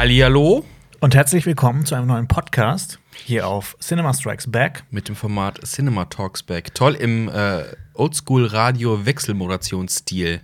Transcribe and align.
Hallihallo 0.00 0.64
Und 1.00 1.14
herzlich 1.14 1.44
willkommen 1.44 1.84
zu 1.84 1.94
einem 1.94 2.06
neuen 2.06 2.26
Podcast 2.26 2.98
hier 3.26 3.46
auf 3.46 3.76
Cinema 3.80 4.14
Strikes 4.14 4.50
Back. 4.50 4.84
mit 4.90 5.08
dem 5.08 5.14
Format 5.14 5.60
Cinema 5.66 6.06
Talks 6.06 6.42
Back. 6.42 6.74
Toll 6.74 6.94
im 6.94 7.28
äh, 7.28 7.64
Oldschool-Radio-Wechselmoderationsstil. 7.92 10.40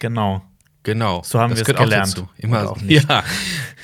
Genau. 0.00 0.42
Genau. 0.82 1.22
So 1.24 1.38
haben 1.38 1.54
wir 1.54 1.62
es 1.62 1.70
auch 1.72 1.78
gelernt. 1.78 2.16
dazu. 2.16 2.28
Immer 2.36 2.68
auch 2.68 2.80
nicht. 2.80 3.08
Ja. 3.08 3.22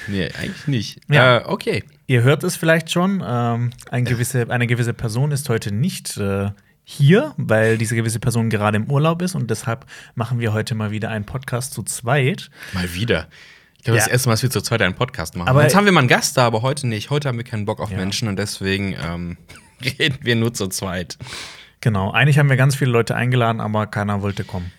Nee, 0.08 0.28
eigentlich 0.36 0.66
nicht. 0.66 0.98
Ja. 1.08 1.38
Äh, 1.38 1.44
okay. 1.44 1.84
Ihr 2.08 2.24
hört 2.24 2.42
es 2.42 2.56
vielleicht 2.56 2.90
schon, 2.90 3.22
ähm, 3.24 3.70
ein 3.92 4.04
gewisse, 4.04 4.50
eine 4.50 4.66
gewisse 4.66 4.92
Person 4.92 5.30
ist 5.30 5.48
heute 5.48 5.70
nicht 5.70 6.16
äh, 6.16 6.50
hier, 6.82 7.32
weil 7.36 7.78
diese 7.78 7.94
gewisse 7.94 8.18
Person 8.18 8.50
gerade 8.50 8.78
im 8.78 8.90
Urlaub 8.90 9.22
ist 9.22 9.36
und 9.36 9.48
deshalb 9.50 9.86
machen 10.16 10.40
wir 10.40 10.52
heute 10.52 10.74
mal 10.74 10.90
wieder 10.90 11.10
einen 11.10 11.26
Podcast 11.26 11.74
zu 11.74 11.84
zweit. 11.84 12.50
Mal 12.74 12.92
wieder. 12.94 13.28
Ich 13.82 13.86
glaube, 13.86 13.98
Ja. 13.98 14.04
das 14.04 14.12
erste 14.12 14.28
Mal, 14.28 14.34
dass 14.34 14.42
wir 14.44 14.50
zu 14.50 14.60
zweit 14.60 14.80
einen 14.80 14.94
Podcast 14.94 15.34
machen. 15.34 15.48
Aber- 15.48 15.64
Jetzt 15.64 15.74
haben 15.74 15.86
wir 15.86 15.90
mal 15.92 15.98
einen 16.00 16.08
Gast 16.08 16.36
da, 16.36 16.46
aber 16.46 16.62
heute 16.62 16.86
nicht. 16.86 17.10
Heute 17.10 17.26
haben 17.28 17.36
wir 17.36 17.42
keinen 17.44 17.64
Bock 17.64 17.80
auf 17.80 17.90
Ja. 17.90 17.96
Menschen 17.96 18.28
und 18.28 18.36
deswegen 18.38 18.94
ähm, 19.04 19.36
reden 19.98 20.18
wir 20.22 20.36
nur 20.36 20.54
zu 20.54 20.68
zweit. 20.68 21.18
Genau. 21.80 22.12
Eigentlich 22.12 22.38
haben 22.38 22.48
wir 22.48 22.56
ganz 22.56 22.76
viele 22.76 22.92
Leute 22.92 23.16
eingeladen, 23.16 23.60
aber 23.60 23.88
keiner 23.88 24.22
wollte 24.22 24.44
kommen. 24.44 24.70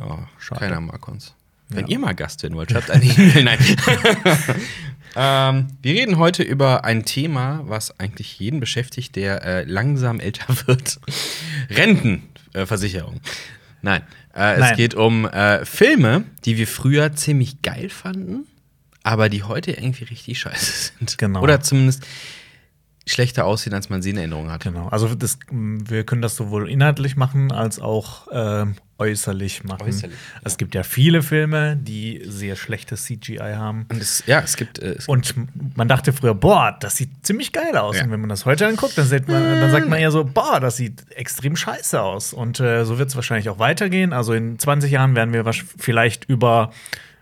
Oh, 0.00 0.18
Schade. 0.40 0.60
keiner 0.62 0.80
mag 0.80 1.06
uns. 1.06 1.34
Wenn 1.68 1.84
Ja. 1.86 1.92
ihr 1.92 1.98
mal 2.00 2.14
Gast 2.16 2.42
werden 2.42 2.56
wollt, 2.56 2.72
schreibt 2.72 2.90
eine 2.90 3.04
E-Mail. 3.04 3.44
Nein. 3.44 3.58
ähm, 5.16 5.66
wir 5.80 5.94
reden 5.94 6.16
heute 6.18 6.42
über 6.42 6.84
ein 6.84 7.04
Thema, 7.04 7.60
was 7.64 8.00
eigentlich 8.00 8.40
jeden 8.40 8.58
beschäftigt, 8.58 9.14
der 9.14 9.44
äh, 9.44 9.62
langsam 9.64 10.18
älter 10.18 10.46
wird. 10.66 10.98
Rentenversicherung. 11.70 13.20
Nein. 13.82 14.02
Äh, 14.38 14.60
es 14.60 14.76
geht 14.76 14.94
um 14.94 15.26
äh, 15.26 15.64
Filme, 15.64 16.24
die 16.44 16.56
wir 16.56 16.66
früher 16.66 17.14
ziemlich 17.14 17.60
geil 17.62 17.88
fanden, 17.88 18.46
aber 19.02 19.28
die 19.28 19.42
heute 19.42 19.72
irgendwie 19.72 20.04
richtig 20.04 20.38
scheiße 20.38 20.92
sind. 20.98 21.18
Genau. 21.18 21.42
Oder 21.42 21.60
zumindest 21.60 22.06
schlechter 23.12 23.44
aussehen, 23.44 23.74
als 23.74 23.90
man 23.90 24.02
sie 24.02 24.10
in 24.10 24.16
Erinnerung 24.16 24.50
hat. 24.50 24.64
Genau. 24.64 24.88
Also 24.88 25.14
das, 25.14 25.38
wir 25.50 26.04
können 26.04 26.22
das 26.22 26.36
sowohl 26.36 26.70
inhaltlich 26.70 27.16
machen 27.16 27.52
als 27.52 27.80
auch 27.80 28.28
ähm, 28.32 28.76
äußerlich 28.98 29.64
machen. 29.64 29.86
Äußerlich, 29.86 30.16
Es 30.42 30.58
gibt 30.58 30.74
ja 30.74 30.82
viele 30.82 31.22
Filme, 31.22 31.76
die 31.76 32.22
sehr 32.26 32.56
schlechtes 32.56 33.04
CGI 33.04 33.54
haben. 33.54 33.86
Und 33.90 34.00
es, 34.00 34.24
ja, 34.26 34.40
es 34.40 34.56
gibt. 34.56 34.80
Äh, 34.80 34.96
es 34.98 35.08
Und 35.08 35.34
man 35.76 35.88
dachte 35.88 36.12
früher, 36.12 36.34
boah, 36.34 36.76
das 36.78 36.96
sieht 36.96 37.10
ziemlich 37.22 37.52
geil 37.52 37.76
aus. 37.76 37.96
Ja. 37.96 38.04
Und 38.04 38.10
wenn 38.10 38.20
man 38.20 38.28
das 38.28 38.44
heute 38.44 38.66
anguckt, 38.66 38.98
dann, 38.98 39.08
man, 39.08 39.60
dann 39.60 39.70
sagt 39.70 39.88
man 39.88 39.98
eher 39.98 40.10
so, 40.10 40.24
boah, 40.24 40.60
das 40.60 40.76
sieht 40.76 41.10
extrem 41.12 41.56
scheiße 41.56 42.00
aus. 42.00 42.32
Und 42.32 42.60
äh, 42.60 42.84
so 42.84 42.98
wird 42.98 43.08
es 43.08 43.16
wahrscheinlich 43.16 43.48
auch 43.48 43.58
weitergehen. 43.58 44.12
Also 44.12 44.32
in 44.32 44.58
20 44.58 44.90
Jahren 44.90 45.14
werden 45.14 45.32
wir 45.32 45.44
vielleicht 45.78 46.24
über, 46.24 46.72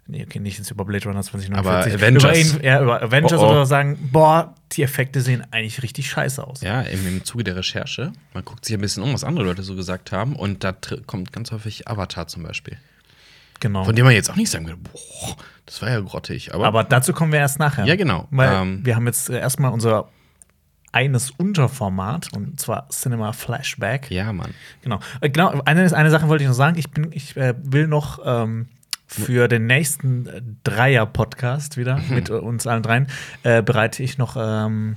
nee, 0.06 0.24
okay, 0.24 0.38
nicht 0.40 0.58
jetzt 0.58 0.70
über 0.70 0.84
Blade 0.84 1.04
Runner 1.08 1.22
2049, 1.22 1.94
Aber 1.94 2.02
Avengers. 2.02 2.24
Über, 2.24 2.58
ihn- 2.58 2.64
ja, 2.64 2.82
über 2.82 3.02
Avengers 3.02 3.40
Oh, 3.40 3.46
oh. 3.46 3.50
oder 3.50 3.66
sagen, 3.66 3.98
boah, 4.12 4.54
die 4.72 4.82
Effekte 4.82 5.20
sehen 5.20 5.44
eigentlich 5.50 5.82
richtig 5.82 6.08
scheiße 6.10 6.44
aus. 6.46 6.60
Ja, 6.60 6.80
im, 6.82 7.06
im 7.06 7.24
Zuge 7.24 7.44
der 7.44 7.56
Recherche. 7.56 8.12
Man 8.34 8.44
guckt 8.44 8.64
sich 8.64 8.74
ein 8.74 8.80
bisschen 8.80 9.02
um, 9.02 9.12
was 9.12 9.24
andere 9.24 9.44
Leute 9.44 9.62
so 9.62 9.74
gesagt 9.76 10.12
haben. 10.12 10.36
Und 10.36 10.64
da 10.64 10.74
kommt 11.06 11.32
ganz 11.32 11.50
häufig 11.52 11.88
Avatar 11.88 12.26
zum 12.28 12.42
Beispiel. 12.42 12.76
Genau. 13.60 13.84
Von 13.84 13.94
dem 13.96 14.04
man 14.04 14.12
jetzt 14.14 14.30
auch 14.30 14.36
nicht 14.36 14.50
sagen 14.50 14.66
würde, 14.66 14.78
boah, 14.80 15.36
das 15.64 15.80
war 15.80 15.88
ja 15.90 16.00
grottig. 16.00 16.52
Aber, 16.54 16.66
Aber 16.66 16.84
dazu 16.84 17.12
kommen 17.12 17.32
wir 17.32 17.38
erst 17.38 17.58
nachher. 17.58 17.84
Ja, 17.86 17.96
genau. 17.96 18.28
Weil 18.30 18.52
Ähm, 18.52 18.80
wir 18.84 18.96
haben 18.96 19.06
jetzt 19.06 19.30
äh, 19.30 19.38
erstmal 19.38 19.72
unser 19.72 20.08
eines 20.92 21.30
Unterformat, 21.30 22.32
und 22.34 22.58
zwar 22.58 22.88
Cinema 22.88 23.32
Flashback. 23.32 24.10
ja, 24.10 24.32
Mann. 24.32 24.52
Genau. 24.82 24.98
Äh, 25.20 25.28
genau 25.30 25.60
eine, 25.64 25.94
eine 25.94 26.10
Sache 26.10 26.28
wollte 26.28 26.44
ich 26.44 26.48
noch 26.48 26.54
sagen. 26.56 26.78
Ich, 26.78 26.90
bin, 26.90 27.12
ich 27.12 27.36
äh, 27.36 27.54
will 27.58 27.86
noch 27.86 28.20
ähm, 28.24 28.68
für 29.06 29.48
den 29.48 29.66
nächsten 29.66 30.26
äh, 30.26 30.42
Dreier-Podcast 30.64 31.76
wieder 31.76 31.96
Mhm. 31.98 32.14
mit 32.14 32.30
äh, 32.30 32.34
uns 32.34 32.66
allen 32.66 32.82
dreien 32.82 33.06
äh, 33.42 33.62
bereite 33.62 34.02
ich 34.02 34.18
noch 34.18 34.36
ähm, 34.38 34.96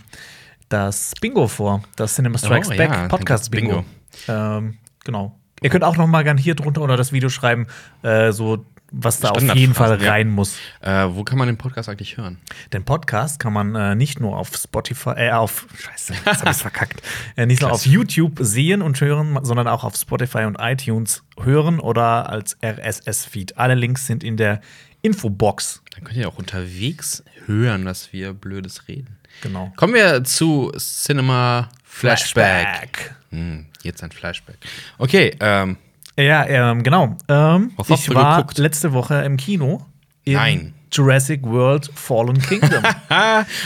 das 0.70 1.14
Bingo 1.22 1.48
vor. 1.48 1.84
Das 1.96 2.16
Cinema 2.16 2.38
Strikes 2.38 2.70
Oh, 2.72 2.76
Back 2.78 2.90
ja, 2.92 3.08
Podcast 3.08 3.52
gibt's 3.52 3.68
Bingo. 3.70 3.86
Ähm, 4.28 4.78
genau. 5.04 5.36
Ihr 5.62 5.70
könnt 5.70 5.84
auch 5.84 5.98
noch 5.98 6.08
mal 6.08 6.24
gerne 6.24 6.40
hier 6.40 6.56
drunter 6.56 6.82
oder 6.82 6.96
das 6.98 7.12
Video 7.12 7.30
schreiben, 7.30 7.68
äh, 8.02 8.32
so 8.32 8.66
was 8.92 9.20
da 9.20 9.30
auf 9.30 9.42
jeden 9.42 9.74
Fall 9.74 9.88
Standardphrasen, 9.88 10.06
ja. 10.06 10.12
rein 10.12 10.30
muss. 10.30 10.58
Äh, 10.82 11.16
wo 11.16 11.24
kann 11.24 11.38
man 11.38 11.48
den 11.48 11.58
Podcast 11.58 11.90
eigentlich 11.90 12.18
hören? 12.18 12.38
Den 12.74 12.84
Podcast 12.84 13.40
kann 13.40 13.54
man 13.54 13.76
äh, 13.76 13.96
nicht 13.96 14.20
nur 14.20 14.38
auf 14.38 14.52
Spotify, 14.56 15.12
äh, 15.12 15.32
auf, 15.32 15.68
scheiße, 15.78 16.14
jetzt 16.14 16.42
hab 16.42 16.50
ich's 16.50 16.62
verkackt, 16.62 17.02
äh, 17.36 17.46
nicht 17.46 17.62
nur 17.62 17.72
auf 17.72 17.86
YouTube 17.86 18.40
sehen 18.42 18.82
und 18.82 19.00
hören, 19.02 19.40
sondern 19.44 19.68
auch 19.68 19.84
auf 19.84 19.96
Spotify 19.96 20.46
und 20.46 20.58
iTunes 20.60 21.24
hören 21.40 21.80
oder 21.80 22.30
als 22.30 22.58
RSS-Feed. 22.64 23.58
Alle 23.58 23.76
Links 23.76 24.08
sind 24.08 24.24
in 24.24 24.38
der 24.38 24.62
Infobox. 25.02 25.82
Dann 25.94 26.04
könnt 26.04 26.18
ihr 26.18 26.28
auch 26.28 26.38
unterwegs 26.38 27.24
hören, 27.46 27.86
was 27.86 28.12
wir 28.12 28.34
Blödes 28.34 28.88
reden. 28.88 29.18
Genau. 29.42 29.72
Kommen 29.76 29.94
wir 29.94 30.24
zu 30.24 30.72
Cinema 30.78 31.70
Flashback. 31.84 32.98
Flashback. 32.98 33.16
Hm, 33.32 33.66
jetzt 33.84 34.04
ein 34.04 34.12
Flashback. 34.12 34.58
Okay, 34.98 35.36
ähm, 35.40 35.78
Ja, 36.24 36.46
ähm, 36.46 36.84
genau. 36.84 37.16
Ähm, 37.28 37.72
Was 37.78 37.90
hast 37.90 38.00
ich 38.02 38.06
du 38.08 38.16
war 38.16 38.38
geguckt? 38.38 38.58
letzte 38.58 38.94
Woche 38.94 39.16
im 39.24 39.38
Kino. 39.38 39.86
In 40.26 40.34
Nein. 40.34 40.74
Jurassic 40.92 41.44
World 41.44 41.90
Fallen 41.94 42.40
Kingdom. 42.42 42.84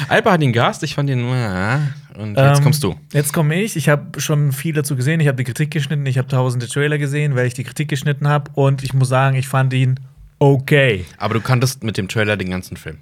Alba 0.09 0.31
hat 0.31 0.41
ihn 0.41 0.53
gehasst, 0.53 0.83
ich 0.83 0.93
fand 0.95 1.09
ihn. 1.09 1.23
Ah, 1.25 1.79
und 2.17 2.35
jetzt 2.37 2.57
Ähm, 2.59 2.63
kommst 2.63 2.83
du. 2.83 2.95
Jetzt 3.13 3.33
komme 3.33 3.55
ich. 3.61 3.75
Ich 3.75 3.89
habe 3.89 4.19
schon 4.19 4.51
viel 4.51 4.73
dazu 4.73 4.95
gesehen. 4.95 5.19
Ich 5.19 5.27
habe 5.27 5.37
die 5.37 5.45
Kritik 5.45 5.71
geschnitten. 5.71 6.05
Ich 6.05 6.17
habe 6.17 6.27
tausende 6.27 6.67
Trailer 6.67 6.97
gesehen, 6.97 7.35
weil 7.35 7.47
ich 7.47 7.53
die 7.53 7.63
Kritik 7.63 7.87
geschnitten 7.89 8.27
habe. 8.27 8.51
Und 8.55 8.83
ich 8.83 8.93
muss 8.93 9.09
sagen, 9.09 9.35
ich 9.37 9.47
fand 9.47 9.73
ihn 9.73 9.99
okay. 10.39 11.05
Aber 11.17 11.33
du 11.33 11.41
kanntest 11.41 11.83
mit 11.83 11.97
dem 11.97 12.07
Trailer 12.07 12.37
den 12.37 12.49
ganzen 12.49 12.77
Film. 12.77 12.97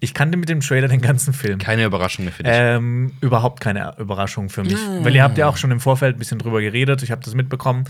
Ich 0.00 0.12
kannte 0.14 0.36
mit 0.36 0.48
dem 0.48 0.60
Trailer 0.60 0.88
den 0.88 1.00
ganzen 1.00 1.32
Film. 1.32 1.58
Keine 1.58 1.84
Überraschung 1.84 2.24
mehr 2.24 2.32
für 2.34 2.42
dich. 2.42 2.52
Ähm, 2.54 3.12
überhaupt 3.20 3.60
keine 3.60 3.94
Überraschung 3.98 4.48
für 4.50 4.62
mich. 4.64 4.76
Weil 5.02 5.14
ihr 5.14 5.22
habt 5.22 5.38
ja 5.38 5.48
auch 5.48 5.56
schon 5.56 5.70
im 5.70 5.80
Vorfeld 5.80 6.16
ein 6.16 6.18
bisschen 6.18 6.38
drüber 6.38 6.60
geredet. 6.60 7.02
Ich 7.02 7.10
habe 7.10 7.22
das 7.24 7.34
mitbekommen. 7.34 7.84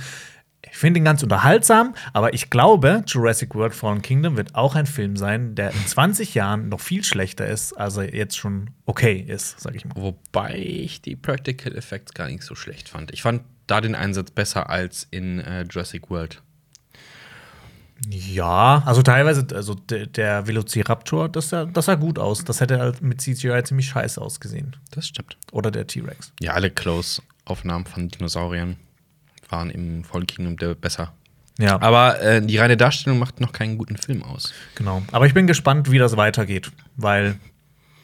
Ich 0.71 0.77
finde 0.77 0.99
ihn 0.99 1.05
ganz 1.05 1.23
unterhaltsam, 1.23 1.95
aber 2.13 2.35
ich 2.35 2.51
glaube, 2.51 3.03
Jurassic 3.07 3.55
World 3.55 3.75
Fallen 3.75 4.03
Kingdom 4.03 4.37
wird 4.37 4.55
auch 4.55 4.75
ein 4.75 4.87
Film 4.87 5.17
sein, 5.17 5.55
der 5.55 5.71
in 5.71 5.87
20 5.87 6.35
Jahren 6.35 6.69
noch 6.69 6.81
viel 6.81 7.05
schlechter 7.05 7.47
ist, 7.47 7.73
als 7.75 7.97
er 7.97 8.15
jetzt 8.15 8.37
schon 8.37 8.71
okay 8.87 9.25
ist, 9.27 9.61
sag 9.61 9.75
ich 9.75 9.85
mal. 9.85 9.95
Wobei 9.97 10.57
ich 10.57 11.03
die 11.03 11.17
Practical 11.17 11.77
Effects 11.77 12.15
gar 12.15 12.29
nicht 12.29 12.43
so 12.43 12.55
schlecht 12.55 12.89
fand. 12.89 13.13
Ich 13.13 13.23
fand 13.23 13.43
da 13.67 13.81
den 13.81 13.95
Einsatz 13.95 14.31
besser 14.31 14.69
als 14.71 15.07
in 15.11 15.41
äh, 15.41 15.63
Jurassic 15.63 16.11
World. 16.11 16.43
Ja, 18.11 18.83
also 18.85 19.03
teilweise, 19.03 19.47
also 19.55 19.75
der, 19.75 20.07
der 20.07 20.47
Velociraptor, 20.47 21.29
das 21.29 21.51
sah, 21.51 21.65
das 21.65 21.87
sah 21.87 21.95
gut 21.95 22.19
aus. 22.19 22.45
Das 22.45 22.61
hätte 22.61 22.79
halt 22.79 23.01
mit 23.01 23.21
CGI 23.21 23.63
ziemlich 23.65 23.87
scheiße 23.87 24.21
ausgesehen. 24.21 24.77
Das 24.91 25.07
stimmt. 25.07 25.37
Oder 25.53 25.71
der 25.71 25.87
T-Rex. 25.87 26.33
Ja, 26.41 26.53
alle 26.53 26.71
Close-Aufnahmen 26.71 27.87
von 27.87 28.09
Dinosauriern 28.09 28.77
waren 29.55 29.71
im 29.71 30.05
Fallen 30.05 30.27
Kingdom 30.27 30.57
der 30.57 30.75
besser. 30.75 31.13
Ja, 31.59 31.81
Aber 31.81 32.21
äh, 32.21 32.43
die 32.43 32.59
reine 32.59 32.77
Darstellung 32.77 33.19
macht 33.21 33.41
noch 33.41 33.53
keinen 33.53 33.79
guten 33.79 33.97
Film 33.97 34.25
aus. 34.25 34.53
genau. 34.75 35.03
Aber 35.13 35.27
ich 35.27 35.35
bin 35.35 35.47
gespannt, 35.47 35.91
wie 35.91 35.99
das 35.99 36.17
weitergeht, 36.17 36.73
weil, 36.97 37.37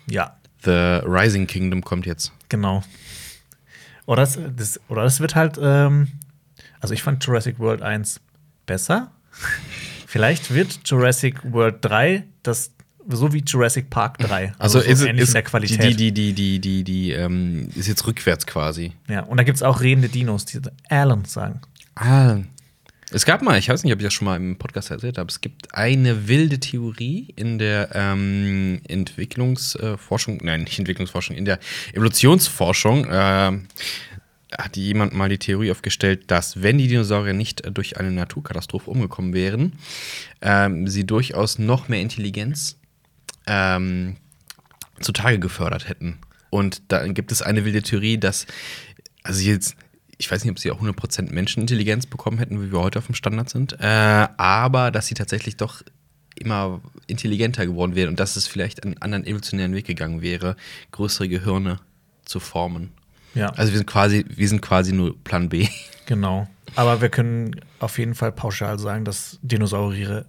ja, 0.09 0.37
The 0.62 1.00
Rising 1.05 1.47
Kingdom 1.47 1.83
kommt 1.83 2.06
jetzt. 2.06 2.33
genau. 2.49 2.83
Oder 4.06 4.22
es, 4.22 4.39
das, 4.56 4.81
oder 4.89 5.05
es 5.05 5.21
wird 5.21 5.34
halt, 5.37 5.59
ähm, 5.62 6.09
also 6.81 6.94
ich 6.94 7.03
fand 7.03 7.25
Jurassic 7.25 7.59
World 7.60 7.81
1 7.83 8.21
besser. 8.66 9.12
Vielleicht 10.06 10.53
wird 10.53 10.81
Jurassic 10.84 11.41
World 11.53 11.77
3 11.83 12.25
das 12.43 12.72
so 13.09 13.33
wie 13.33 13.43
Jurassic 13.47 13.91
Park 13.91 14.19
3. 14.19 14.53
Also, 14.59 14.81
so 14.81 14.87
ist, 14.87 15.03
ähnlich 15.03 15.22
ist 15.22 15.28
in 15.31 15.34
der 15.34 15.43
Qualität. 15.43 15.83
Die, 15.83 15.97
die, 15.97 16.12
die, 16.12 16.33
die, 16.33 16.61
die, 16.61 16.84
die, 16.84 17.11
ähm, 17.12 17.69
ist 17.75 17.88
jetzt 17.88 18.06
rückwärts 18.06 18.47
quasi. 18.47 18.93
Ja, 19.09 19.22
und 19.22 19.37
da 19.37 19.43
gibt 19.43 19.56
es 19.56 19.62
auch 19.62 19.81
redende 19.81 20.09
Dinos, 20.09 20.44
die 20.44 20.61
Alan 20.88 21.25
sagen. 21.25 21.60
Ah. 21.94 22.39
Es 23.12 23.25
gab 23.25 23.42
mal, 23.42 23.59
ich 23.59 23.69
weiß 23.69 23.83
nicht, 23.83 23.92
ob 23.92 23.98
ich 23.98 24.04
das 24.04 24.15
schon 24.15 24.27
mal 24.27 24.36
im 24.36 24.57
Podcast 24.57 24.92
erzählt 24.92 25.19
habe, 25.19 25.28
es 25.28 25.41
gibt 25.41 25.75
eine 25.75 26.28
wilde 26.28 26.60
Theorie 26.60 27.33
in 27.34 27.59
der 27.59 27.91
ähm, 27.92 28.80
Entwicklungsforschung, 28.86 30.39
nein, 30.42 30.63
nicht 30.63 30.78
Entwicklungsforschung, 30.78 31.36
in 31.36 31.45
der 31.45 31.59
Evolutionsforschung. 31.92 33.09
ähm, 33.10 33.66
hat 34.57 34.77
jemand 34.77 35.15
mal 35.15 35.28
die 35.28 35.39
Theorie 35.39 35.71
aufgestellt, 35.71 36.30
dass 36.30 36.63
wenn 36.63 36.78
die 36.78 36.89
Dinosaurier 36.89 37.34
nicht 37.34 37.63
äh, 37.63 37.72
durch 37.72 37.98
eine 37.98 38.10
Naturkatastrophe 38.10 38.91
umgekommen 38.91 39.33
wären, 39.33 39.75
ähm, 40.42 40.89
sie 40.89 41.07
durchaus 41.07 41.59
noch 41.59 41.89
mehr 41.89 42.01
Intelligenz 42.01 42.79
ähm, 43.51 44.17
zutage 45.01 45.41
gefördert 45.41 45.89
hätten. 45.89 46.19
Und 46.51 46.83
da 46.89 47.07
gibt 47.09 47.33
es 47.33 47.43
eine 47.43 47.65
wilde 47.65 47.83
Theorie, 47.83 48.17
dass, 48.17 48.47
also 49.25 49.43
jetzt, 49.43 49.77
ich 50.19 50.31
weiß 50.31 50.45
nicht, 50.45 50.53
ob 50.53 50.59
sie 50.59 50.71
auch 50.71 50.81
100% 50.81 51.33
Menschenintelligenz 51.33 52.07
bekommen 52.07 52.39
hätten, 52.39 52.63
wie 52.63 52.73
wir 52.73 52.81
heute 52.81 52.99
auf 53.01 53.07
dem 53.07 53.15
Standard 53.15 53.51
sind, 53.51 53.77
äh, 53.81 53.85
aber 54.37 54.91
dass 54.91 55.07
sie 55.07 55.15
tatsächlich 55.15 55.57
doch 55.57 55.83
immer 56.37 56.81
intelligenter 57.07 57.67
geworden 57.67 57.95
wären 57.95 58.11
und 58.11 58.21
dass 58.21 58.37
es 58.37 58.47
vielleicht 58.47 58.85
einen 58.85 58.99
anderen 58.99 59.27
evolutionären 59.27 59.75
Weg 59.75 59.87
gegangen 59.87 60.23
wäre, 60.23 60.57
größere 60.93 61.29
Gehirne 61.29 61.79
zu 62.25 62.41
formen. 62.41 62.93
Ja. 63.35 63.51
Also 63.51 63.73
wir 63.73 63.79
sind 63.79 63.87
quasi, 63.87 64.25
wir 64.29 64.49
sind 64.49 64.63
quasi 64.63 64.93
nur 64.93 65.17
Plan 65.23 65.49
B. 65.49 65.69
Genau. 66.07 66.49
Aber 66.75 67.01
wir 67.01 67.09
können 67.09 67.61
auf 67.79 67.99
jeden 67.99 68.15
Fall 68.15 68.33
pauschal 68.33 68.79
sagen, 68.79 69.05
dass 69.05 69.39
Dinosaurier 69.43 70.27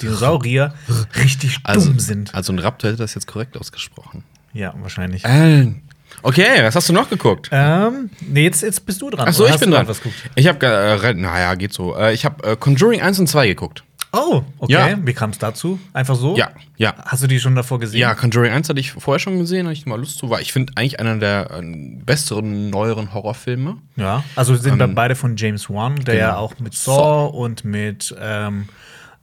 Dinosaurier 0.00 0.74
richtig 1.16 1.58
Also, 1.64 1.88
dumm 1.90 1.98
sind. 1.98 2.34
also 2.34 2.52
ein 2.52 2.58
Raptor 2.58 2.90
hätte 2.90 3.02
das 3.02 3.14
jetzt 3.14 3.26
korrekt 3.26 3.56
ausgesprochen. 3.56 4.24
Ja, 4.52 4.74
wahrscheinlich. 4.80 5.24
Alan. 5.24 5.82
Okay, 6.22 6.62
was 6.62 6.76
hast 6.76 6.88
du 6.88 6.92
noch 6.92 7.08
geguckt? 7.08 7.48
Ähm, 7.50 8.10
nee, 8.20 8.44
jetzt, 8.44 8.62
jetzt 8.62 8.84
bist 8.84 9.00
du 9.00 9.10
dran. 9.10 9.26
Achso, 9.26 9.46
ich 9.46 9.56
bin 9.58 9.70
dran. 9.70 9.88
Was 9.88 9.98
geguckt? 9.98 10.16
Ich 10.34 10.46
habe, 10.46 10.66
äh, 10.66 11.14
naja, 11.14 11.54
geht 11.54 11.72
so. 11.72 11.96
Äh, 11.96 12.12
ich 12.12 12.24
habe 12.24 12.52
äh, 12.52 12.56
Conjuring 12.56 13.00
1 13.00 13.18
und 13.18 13.26
2 13.28 13.48
geguckt. 13.48 13.82
Oh, 14.14 14.42
okay. 14.58 14.72
Ja. 14.72 14.98
Wie 15.02 15.14
kam 15.14 15.30
es 15.30 15.38
dazu? 15.38 15.80
Einfach 15.94 16.16
so? 16.16 16.36
Ja, 16.36 16.50
ja. 16.76 16.94
Hast 17.06 17.22
du 17.22 17.26
die 17.26 17.40
schon 17.40 17.54
davor 17.54 17.80
gesehen? 17.80 17.98
Ja, 17.98 18.14
Conjuring 18.14 18.52
1 18.52 18.68
hatte 18.68 18.78
ich 18.78 18.92
vorher 18.92 19.18
schon 19.18 19.38
gesehen, 19.38 19.66
hatte 19.66 19.72
ich 19.72 19.86
mal 19.86 19.98
Lust 19.98 20.18
zu. 20.18 20.28
War, 20.28 20.42
ich 20.42 20.52
finde 20.52 20.74
eigentlich 20.76 21.00
einer 21.00 21.16
der 21.16 21.50
äh, 21.50 21.62
besseren, 22.04 22.68
neueren 22.68 23.14
Horrorfilme. 23.14 23.78
Ja, 23.96 24.22
also 24.36 24.54
sind 24.54 24.78
da 24.78 24.86
beide 24.86 25.14
von 25.14 25.36
James 25.38 25.70
Wan, 25.70 25.96
der 25.96 26.14
ja 26.16 26.30
genau. 26.32 26.40
auch 26.40 26.58
mit 26.58 26.74
Saw 26.74 27.34
und 27.34 27.64
mit 27.64 28.14
ähm, 28.20 28.68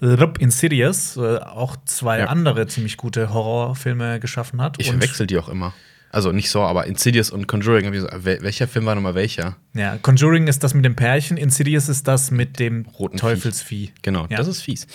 Rup 0.01 0.37
Insidious 0.39 1.17
äh, 1.17 1.37
auch 1.39 1.75
zwei 1.85 2.19
Ja. 2.19 2.25
andere 2.27 2.67
ziemlich 2.67 2.97
gute 2.97 3.33
Horrorfilme 3.33 4.19
geschaffen 4.19 4.61
hat. 4.61 4.77
Ich 4.79 4.89
verwechsel 4.91 5.27
die 5.27 5.37
auch 5.37 5.49
immer. 5.49 5.73
Also 6.11 6.31
nicht 6.31 6.49
so, 6.49 6.61
aber 6.61 6.87
Insidious 6.87 7.29
und 7.29 7.47
Conjuring. 7.47 7.85
wel- 7.93 8.41
welcher 8.41 8.67
Film 8.67 8.85
war 8.87 8.95
nochmal 8.95 9.13
welcher? 9.13 9.57
Ja, 9.75 9.97
Conjuring 9.97 10.47
ist 10.47 10.63
das 10.63 10.73
mit 10.73 10.83
dem 10.83 10.95
Pärchen, 10.95 11.37
Insidious 11.37 11.87
ist 11.87 12.07
das 12.07 12.31
mit 12.31 12.59
dem 12.59 12.85
Roten 12.97 13.17
Teufelsvieh. 13.17 13.91
Genau, 14.01 14.25
Ja. 14.29 14.37
das 14.37 14.47
ist 14.47 14.61
fies. 14.61 14.87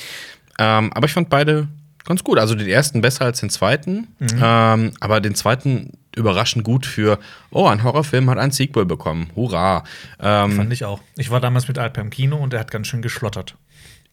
Ähm, 0.58 0.92
aber 0.92 1.06
ich 1.06 1.12
fand 1.12 1.28
beide 1.30 1.68
ganz 2.04 2.24
gut. 2.24 2.38
Also 2.38 2.54
den 2.56 2.66
ersten 2.68 3.00
besser 3.00 3.26
als 3.26 3.40
den 3.40 3.50
zweiten. 3.50 4.08
Mhm. 4.18 4.28
Ähm, 4.42 4.92
aber 5.00 5.20
den 5.20 5.34
zweiten 5.36 5.92
überraschend 6.16 6.64
gut 6.64 6.84
für, 6.86 7.18
oh, 7.50 7.66
ein 7.66 7.82
Horrorfilm 7.82 8.28
hat 8.30 8.38
ein 8.38 8.50
Sequel 8.52 8.84
bekommen. 8.84 9.30
Hurra. 9.36 9.84
Ähm, 10.20 10.52
Fand 10.52 10.72
ich 10.72 10.84
auch. 10.84 11.00
Ich 11.16 11.30
war 11.30 11.40
damals 11.40 11.66
mit 11.68 11.78
Alper 11.78 12.00
im 12.00 12.10
Kino 12.10 12.36
und 12.36 12.52
der 12.52 12.60
hat 12.60 12.70
ganz 12.70 12.86
schön 12.88 13.02
geschlottert 13.02 13.56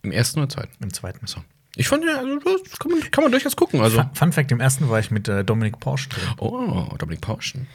Im 0.04 0.12
ersten 0.12 0.40
oder 0.40 0.50
zweiten? 0.50 0.84
im 0.84 0.94
zweiten. 0.94 1.28
So. 1.28 1.42
Ich 1.76 1.88
fand 1.88 2.04
ja, 2.04 2.18
also, 2.18 2.40
das 2.40 2.80
kann 2.80 2.92
man, 2.92 3.12
kann 3.12 3.24
man 3.24 3.32
durchaus 3.32 3.56
gucken. 3.56 3.82
Also. 3.82 3.98
Fun, 3.98 4.10
Fun 4.14 4.32
Fact: 4.34 4.52
Im 4.52 4.60
ersten 4.60 4.90
war 4.90 5.00
ich 5.00 5.12
mit 5.12 5.28
äh, 5.28 5.44
Dominik 5.44 5.80
Porsche 5.80 6.10
drin. 6.10 6.24
Oh, 6.38 6.88
Dominik 6.98 7.22
Pauschen. 7.22 7.68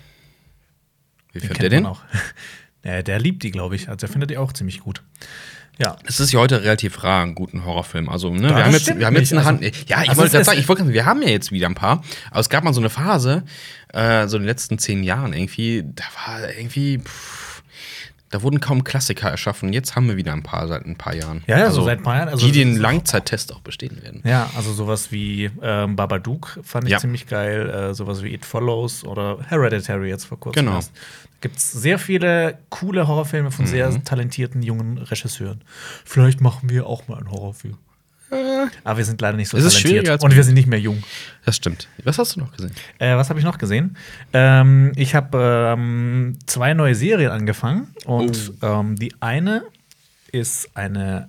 Wie 1.33 1.41
findet 1.41 1.63
der 1.63 1.71
den? 1.71 1.87
auch. 1.87 2.03
Der, 2.85 3.03
der 3.03 3.19
liebt 3.19 3.43
die, 3.43 3.51
glaube 3.51 3.75
ich. 3.75 3.89
Also 3.89 3.97
der 3.97 4.09
findet 4.09 4.31
die 4.31 4.39
auch 4.39 4.53
ziemlich 4.53 4.79
gut. 4.79 5.03
Ja. 5.79 5.97
Es 6.07 6.21
ist 6.21 6.33
ja 6.33 6.39
heute 6.39 6.63
relativ 6.63 7.03
rar, 7.03 7.23
einen 7.23 7.35
guten 7.35 7.65
Horrorfilm. 7.65 8.09
Also, 8.09 8.33
ne, 8.33 8.49
wir 8.55 8.65
haben 8.65 8.73
jetzt, 8.73 8.97
wir 8.97 9.05
haben 9.07 9.17
jetzt 9.17 9.33
eine 9.33 9.45
Hand. 9.45 9.63
Also- 9.65 9.85
ja, 9.89 10.03
ich 10.03 10.09
also 10.11 10.21
wollte 10.21 10.33
gerade 10.33 10.45
sagen, 10.45 10.61
ich 10.61 10.69
wollte 10.69 10.89
wir 10.89 11.05
haben 11.05 11.21
ja 11.21 11.29
jetzt 11.29 11.51
wieder 11.51 11.67
ein 11.67 11.75
paar. 11.75 12.03
Aber 12.31 12.41
es 12.41 12.49
gab 12.49 12.65
mal 12.65 12.73
so 12.73 12.81
eine 12.81 12.89
Phase, 12.89 13.43
äh, 13.93 14.29
so 14.29 14.37
in 14.37 14.45
den 14.45 14.49
letzten 14.49 14.79
zehn 14.79 15.03
Jahren 15.03 15.33
irgendwie, 15.33 15.83
da 15.85 16.05
war 16.27 16.49
irgendwie, 16.57 16.99
pff, 16.99 17.46
da 18.37 18.43
wurden 18.43 18.61
kaum 18.61 18.85
Klassiker 18.85 19.31
erschaffen. 19.31 19.73
Jetzt 19.73 19.97
haben 19.97 20.09
wir 20.09 20.17
wieder 20.17 20.33
ein 20.35 20.43
paar 20.43 20.69
seit 20.69 20.85
ein 20.85 20.97
paar 20.97 21.15
Jahren. 21.15 21.43
Ja, 21.47 21.59
ja, 21.59 21.71
so 21.71 21.83
seit 21.85 21.99
ein 21.99 22.03
paar 22.05 22.17
Jahren. 22.17 22.29
Also 22.29 22.45
die 22.47 22.53
den 22.53 22.77
Langzeittest 22.77 23.53
auch 23.55 23.61
bestehen 23.61 24.03
werden. 24.03 24.21
Ja, 24.25 24.51
also 24.57 24.73
sowas 24.73 25.11
wie 25.11 25.51
ähm, 25.63 25.97
Babadook 25.97 26.59
fand 26.63 26.85
ich 26.85 26.91
Ja. 26.93 26.99
ziemlich 26.99 27.27
geil. 27.27 27.69
Äh, 27.71 27.95
sowas 27.95 28.23
wie 28.23 28.35
It 28.35 28.45
Follows 28.45 29.05
oder 29.05 29.39
Hereditary 29.49 30.09
jetzt 30.11 30.25
vor 30.27 30.39
kurzem. 30.39 30.67
Genau. 30.67 30.81
gibt 31.41 31.57
es 31.59 31.71
sehr 31.71 31.99
viele 31.99 32.59
coole 32.71 33.07
Horrorfilme 33.09 33.51
von 33.51 33.65
Mhm. 33.67 33.71
sehr 33.71 34.05
talentierten 34.05 34.63
jungen 34.63 34.99
Regisseuren. 34.99 35.61
Vielleicht 36.05 36.41
machen 36.41 36.69
wir 36.71 36.87
auch 36.87 37.09
mal 37.09 37.19
einen 37.19 37.31
Horrorfilm. 37.31 37.77
Aber 38.85 38.99
wir 38.99 39.05
sind 39.05 39.21
leider 39.21 39.37
nicht 39.37 39.49
so. 39.49 39.57
Es 39.57 39.65
ist 39.65 39.81
talentiert. 39.83 40.23
Und 40.23 40.35
wir 40.35 40.43
sind 40.43 40.55
nicht 40.55 40.67
mehr 40.69 40.81
jung. 40.81 41.03
Das 41.45 41.57
stimmt. 41.57 41.89
Was 42.05 42.19
hast 42.19 42.37
du 42.37 42.41
noch 42.41 42.53
gesehen? 42.53 42.73
Äh, 42.99 43.17
was 43.17 43.29
habe 43.31 43.39
ich 43.39 43.45
noch 43.45 43.59
gesehen? 43.59 43.97
Ähm, 44.33 44.93
ich 44.97 45.15
habe 45.15 45.75
ähm, 45.77 46.37
zwei 46.47 46.75
neue 46.75 46.95
Serien 46.95 47.31
angefangen. 47.31 47.89
Und 48.05 48.53
Oh. 48.63 48.67
ähm, 48.81 48.97
die 48.97 49.13
eine 49.21 49.63
ist 50.33 50.69
eine 50.77 51.29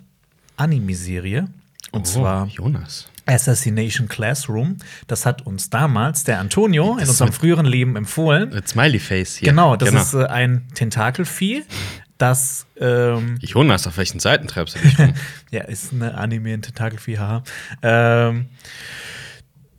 Anime-Serie. 0.57 1.47
Und 1.91 2.01
Oh, 2.01 2.03
zwar 2.03 2.47
Jonas. 2.47 3.07
Assassination 3.25 4.07
Classroom. 4.07 4.77
Das 5.07 5.25
hat 5.25 5.45
uns 5.45 5.69
damals 5.69 6.23
der 6.23 6.39
Antonio 6.39 6.93
in 6.93 6.99
Das 7.01 7.09
unserem 7.09 7.29
mit- 7.29 7.37
früheren 7.37 7.65
Leben 7.65 7.95
empfohlen. 7.95 8.49
Mit 8.49 8.67
Smiley 8.67 8.99
Face 8.99 9.35
hier. 9.37 9.49
Genau, 9.49 9.75
das 9.75 9.93
ist 9.93 10.13
äh, 10.13 10.25
ein 10.25 10.65
Tentakelvieh, 10.73 11.63
das 12.17 12.65
ähm, 12.79 13.37
Jonas, 13.41 13.87
auf 13.87 13.97
welchen 13.97 14.19
Seiten 14.19 14.47
treibst 14.47 14.75
du 14.75 14.79
dich 14.79 14.97
rum? 14.99 15.13
ja 15.51 15.63
ist 15.63 15.93
eine 15.93 16.15
Anime 16.15 16.53
ein 16.53 16.61
Tentakelvieh, 16.61 17.17
haha. 17.17 17.43
Ähm, 17.81 18.47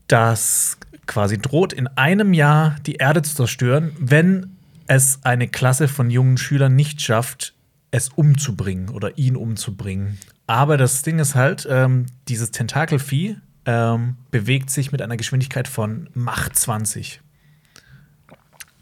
das 0.06 0.78
quasi 1.06 1.38
droht 1.38 1.72
in 1.72 1.86
einem 1.88 2.32
Jahr 2.32 2.76
die 2.86 2.96
Erde 2.96 3.22
zu 3.22 3.34
zerstören, 3.34 3.92
wenn 3.98 4.56
es 4.86 5.20
eine 5.22 5.48
Klasse 5.48 5.88
von 5.88 6.10
jungen 6.10 6.38
Schülern 6.38 6.74
nicht 6.74 7.00
schafft, 7.00 7.54
es 7.90 8.10
umzubringen 8.10 8.90
oder 8.90 9.18
ihn 9.18 9.36
umzubringen. 9.36 10.18
Aber 10.46 10.76
das 10.76 11.02
Ding 11.02 11.18
ist 11.18 11.34
halt, 11.34 11.66
ähm, 11.70 12.06
dieses 12.28 12.50
Tentakelvieh 12.50 13.36
ähm, 13.66 14.16
bewegt 14.30 14.70
sich 14.70 14.92
mit 14.92 15.02
einer 15.02 15.16
Geschwindigkeit 15.16 15.68
von 15.68 16.08
Mach 16.14 16.48
20. 16.48 17.20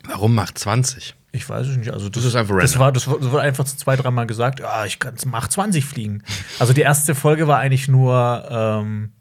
Warum 0.04 0.34
macht 0.34 0.58
20? 0.58 1.16
Ich 1.36 1.48
weiß 1.48 1.66
es 1.66 1.76
nicht. 1.76 1.92
Also 1.92 2.08
das, 2.08 2.22
Das 2.22 2.32
ist 2.32 2.34
einfach 2.36 2.54
random. 2.54 2.64
das 2.64 2.78
war- 2.78 2.92
das 2.92 3.06
wurde 3.30 3.40
einfach 3.42 3.64
zwei, 3.64 3.94
dreimal 3.96 4.26
gesagt, 4.26 4.60
ja, 4.60 4.84
ich 4.86 4.98
kann 4.98 5.14
Mach 5.26 5.48
20 5.48 5.84
fliegen. 5.84 6.22
Also 6.58 6.72
die 6.72 6.80
erste 6.80 7.14
Folge 7.14 7.46
war 7.46 7.58
eigentlich 7.58 7.88
nur 7.88 8.46
ähm, 8.50 9.12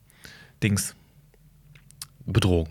Dings. 0.63 0.95
Bedrohung. 2.25 2.69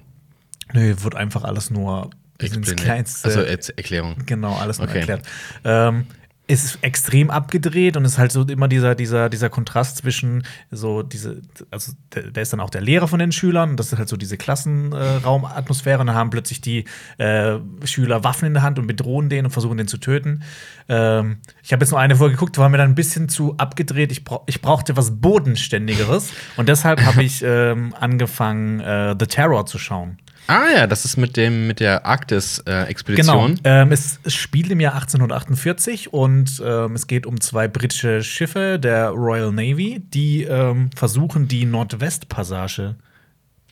Nö, 0.72 0.94
wird 0.98 1.14
einfach 1.14 1.44
alles 1.44 1.70
nur 1.70 2.10
ins 2.40 2.74
Kleinste. 2.74 3.28
Also 3.28 3.40
Erklärung. 3.42 4.16
Genau, 4.26 4.56
alles 4.56 4.78
nur 4.78 4.88
Okay. 4.88 4.98
erklärt. 5.00 5.26
Ähm, 5.64 6.06
ist 6.46 6.78
extrem 6.82 7.30
abgedreht 7.30 7.96
und 7.96 8.04
ist 8.04 8.18
halt 8.18 8.30
so 8.30 8.42
immer 8.42 8.68
dieser, 8.68 8.94
dieser, 8.94 9.30
dieser 9.30 9.48
Kontrast 9.48 9.96
zwischen 9.98 10.42
so 10.70 11.02
diese, 11.02 11.40
also 11.70 11.92
der, 12.14 12.42
ist 12.42 12.52
dann 12.52 12.60
auch 12.60 12.68
der 12.68 12.82
Lehrer 12.82 13.08
von 13.08 13.18
den 13.18 13.32
Schülern 13.32 13.76
das 13.76 13.92
ist 13.92 13.98
halt 13.98 14.10
so 14.10 14.18
diese 14.18 14.36
Klassenraumatmosphäre 14.36 16.00
und 16.00 16.08
dann 16.08 16.16
haben 16.16 16.28
plötzlich 16.28 16.60
die 16.60 16.84
äh, 17.16 17.58
Schüler 17.84 18.24
Waffen 18.24 18.46
in 18.46 18.54
der 18.54 18.62
Hand 18.62 18.78
und 18.78 18.86
bedrohen 18.86 19.30
den 19.30 19.46
und 19.46 19.52
versuchen 19.52 19.78
den 19.78 19.88
zu 19.88 19.96
töten. 19.96 20.42
Ähm, 20.88 21.38
ich 21.62 21.72
habe 21.72 21.82
jetzt 21.82 21.92
nur 21.92 22.00
eine 22.00 22.16
Folge 22.16 22.34
geguckt, 22.34 22.58
war 22.58 22.68
mir 22.68 22.78
dann 22.78 22.90
ein 22.90 22.94
bisschen 22.94 23.30
zu 23.30 23.56
abgedreht. 23.56 24.12
Ich, 24.12 24.24
brauch, 24.24 24.42
ich 24.46 24.60
brauchte 24.60 24.98
was 24.98 25.20
Bodenständigeres 25.20 26.30
und 26.56 26.68
deshalb 26.68 27.00
habe 27.00 27.22
ich 27.22 27.42
ähm, 27.42 27.94
angefangen, 27.98 28.80
äh, 28.80 29.16
The 29.18 29.26
Terror 29.26 29.64
zu 29.64 29.78
schauen. 29.78 30.18
Ah 30.46 30.66
ja, 30.76 30.86
das 30.86 31.04
ist 31.04 31.16
mit 31.16 31.36
dem 31.36 31.66
mit 31.66 31.80
der 31.80 31.98
Genau. 31.98 32.08
Arktis-Expedition. 32.10 33.60
Ähm, 33.64 33.92
es, 33.92 34.18
spielt 34.26 34.70
im 34.70 34.80
Jahr 34.80 34.94
1848 34.94 36.12
und 36.12 36.62
ähm, 36.64 36.94
es 36.94 37.06
geht 37.06 37.26
um 37.26 37.40
zwei 37.40 37.66
britische 37.68 38.22
Schiffe 38.22 38.78
der 38.78 39.08
Royal 39.10 39.52
Navy, 39.52 40.00
die 40.04 40.42
ähm, 40.42 40.90
versuchen, 40.94 41.48
die 41.48 41.64
Nordwestpassage 41.64 42.96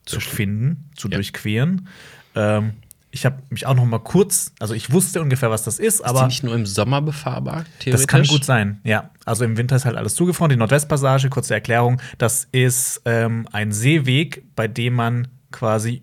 zu 0.06 0.20
finden, 0.20 0.88
zu 0.96 1.08
Ja. 1.08 1.16
durchqueren. 1.16 1.88
Ähm, 2.34 2.72
ich 3.10 3.26
habe 3.26 3.42
mich 3.50 3.66
auch 3.66 3.74
noch 3.74 3.84
mal 3.84 3.98
kurz, 3.98 4.52
also 4.58 4.72
ich 4.72 4.90
wusste 4.90 5.20
ungefähr, 5.20 5.50
was 5.50 5.64
das 5.64 5.78
ist, 5.78 5.96
ist 5.96 5.98
die 6.00 6.04
aber 6.06 6.26
nicht 6.26 6.42
nur 6.42 6.54
im 6.54 6.64
Sommer 6.64 7.02
befahrbar, 7.02 7.64
theoretisch? 7.80 7.92
das 7.92 8.06
kann 8.06 8.24
gut 8.24 8.42
sein. 8.44 8.80
Ja, 8.84 9.10
also 9.26 9.44
im 9.44 9.58
Winter 9.58 9.76
ist 9.76 9.84
halt 9.84 9.96
alles 9.96 10.14
zugefroren. 10.14 10.48
Die 10.48 10.56
Nordwestpassage, 10.56 11.28
kurze 11.28 11.52
Erklärung, 11.52 12.00
das 12.16 12.48
ist 12.52 13.02
ähm, 13.04 13.46
ein 13.52 13.70
Seeweg, 13.72 14.44
bei 14.56 14.66
dem 14.66 14.94
man 14.94 15.28
quasi 15.50 16.00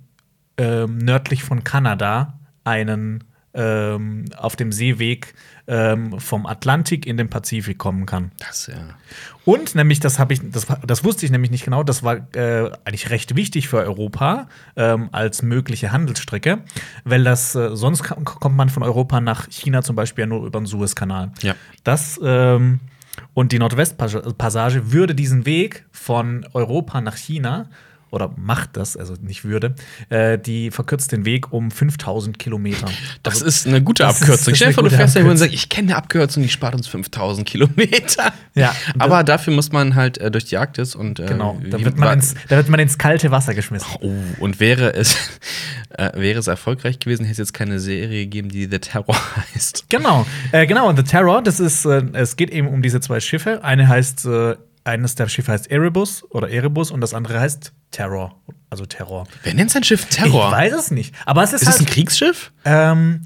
ähm, 0.59 0.97
nördlich 0.97 1.43
von 1.43 1.63
Kanada 1.63 2.37
einen 2.65 3.23
ähm, 3.53 4.25
auf 4.37 4.55
dem 4.55 4.71
Seeweg 4.71 5.33
ähm, 5.67 6.19
vom 6.19 6.45
Atlantik 6.45 7.05
in 7.05 7.17
den 7.17 7.29
Pazifik 7.29 7.77
kommen 7.77 8.05
kann. 8.05 8.31
Das, 8.39 8.67
ja. 8.67 8.75
Und 9.45 9.73
nämlich, 9.73 9.99
das 9.99 10.19
habe 10.19 10.33
ich, 10.33 10.41
das, 10.51 10.67
das 10.85 11.03
wusste 11.03 11.25
ich 11.25 11.31
nämlich 11.31 11.49
nicht 11.49 11.65
genau, 11.65 11.83
das 11.83 12.03
war 12.03 12.27
äh, 12.35 12.71
eigentlich 12.85 13.09
recht 13.09 13.35
wichtig 13.35 13.67
für 13.69 13.77
Europa 13.77 14.47
ähm, 14.75 15.09
als 15.11 15.41
mögliche 15.41 15.91
Handelsstrecke, 15.91 16.59
weil 17.05 17.23
das 17.23 17.55
äh, 17.55 17.75
sonst 17.75 18.03
kommt 18.03 18.55
man 18.57 18.69
von 18.69 18.83
Europa 18.83 19.21
nach 19.21 19.47
China 19.49 19.81
zum 19.81 19.95
Beispiel 19.95 20.23
ja 20.23 20.27
nur 20.27 20.45
über 20.45 20.59
den 20.59 20.65
Suezkanal. 20.65 21.31
Ja. 21.41 21.55
Das 21.83 22.19
ähm, 22.23 22.81
und 23.33 23.51
die 23.51 23.59
Nordwestpassage 23.59 24.91
würde 24.91 25.15
diesen 25.15 25.45
Weg 25.45 25.85
von 25.91 26.45
Europa 26.53 27.01
nach 27.01 27.15
China 27.17 27.69
oder 28.11 28.31
macht 28.35 28.77
das, 28.77 28.97
also 28.97 29.13
nicht 29.21 29.43
würde, 29.45 29.75
äh, 30.09 30.37
die 30.37 30.71
verkürzt 30.71 31.11
den 31.11 31.25
Weg 31.25 31.51
um 31.53 31.71
5000 31.71 32.39
Kilometer. 32.39 32.87
Das 33.23 33.35
Also, 33.35 33.45
ist 33.45 33.67
eine 33.67 33.81
gute 33.81 34.07
Abkürzung. 34.07 34.55
Stell 34.55 34.69
dir 34.69 34.73
vor, 34.73 34.83
du 34.83 34.89
fährst 34.89 35.15
da 35.15 35.21
und 35.23 35.37
sagst, 35.37 35.53
ich 35.53 35.69
kenne 35.69 35.89
eine 35.89 35.97
Abkürzung, 35.97 36.43
die 36.43 36.49
spart 36.49 36.75
uns 36.75 36.87
5000 36.87 37.47
Kilometer. 37.47 38.33
Ja, 38.55 38.75
Aber 38.99 39.23
dafür 39.23 39.53
muss 39.53 39.71
man 39.71 39.95
halt 39.95 40.17
äh, 40.17 40.31
durch 40.31 40.45
die 40.45 40.57
Arktis 40.57 40.95
und. 40.95 41.19
Äh, 41.19 41.25
genau, 41.25 41.59
da 41.69 41.79
wird, 41.83 41.97
man 41.97 42.13
ins, 42.13 42.35
da 42.47 42.57
wird 42.57 42.69
man 42.69 42.79
ins 42.79 42.97
kalte 42.97 43.31
Wasser 43.31 43.53
geschmissen. 43.53 43.87
Oh, 44.01 44.11
und 44.39 44.59
wäre 44.59 44.93
es, 44.93 45.15
äh, 45.97 46.11
wäre 46.15 46.39
es 46.39 46.47
erfolgreich 46.47 46.99
gewesen, 46.99 47.23
hätte 47.25 47.33
es 47.33 47.49
jetzt 47.49 47.53
keine 47.53 47.79
Serie 47.79 48.23
gegeben, 48.25 48.49
die 48.49 48.67
The 48.69 48.79
Terror 48.79 49.15
heißt. 49.55 49.85
Genau, 49.89 50.25
äh, 50.51 50.65
genau. 50.65 50.89
Und 50.89 50.97
The 50.97 51.03
Terror, 51.03 51.41
das 51.41 51.59
ist, 51.59 51.85
äh, 51.85 52.03
es 52.13 52.35
geht 52.35 52.49
eben 52.49 52.67
um 52.67 52.81
diese 52.81 52.99
zwei 52.99 53.19
Schiffe. 53.19 53.63
Eine 53.63 53.87
heißt, 53.87 54.25
eines 54.83 55.15
der 55.15 55.27
Schiffe 55.27 55.51
heißt 55.51 55.69
Erebus 55.69 56.23
oder 56.31 56.49
Erebus 56.49 56.91
und 56.91 57.01
das 57.01 57.13
andere 57.13 57.39
heißt 57.39 57.73
Terror, 57.91 58.39
also 58.69 58.85
Terror. 58.85 59.25
Wer 59.43 59.53
nennt 59.53 59.71
sein 59.71 59.83
Schiff 59.83 60.05
Terror? 60.05 60.47
Ich 60.49 60.55
weiß 60.57 60.73
es 60.73 60.91
nicht, 60.91 61.13
aber 61.25 61.43
es 61.43 61.53
ist, 61.53 61.63
ist 61.63 61.67
es 61.69 61.75
ein 61.79 61.85
halt, 61.85 61.93
Kriegsschiff? 61.93 62.51
ähm, 62.65 63.21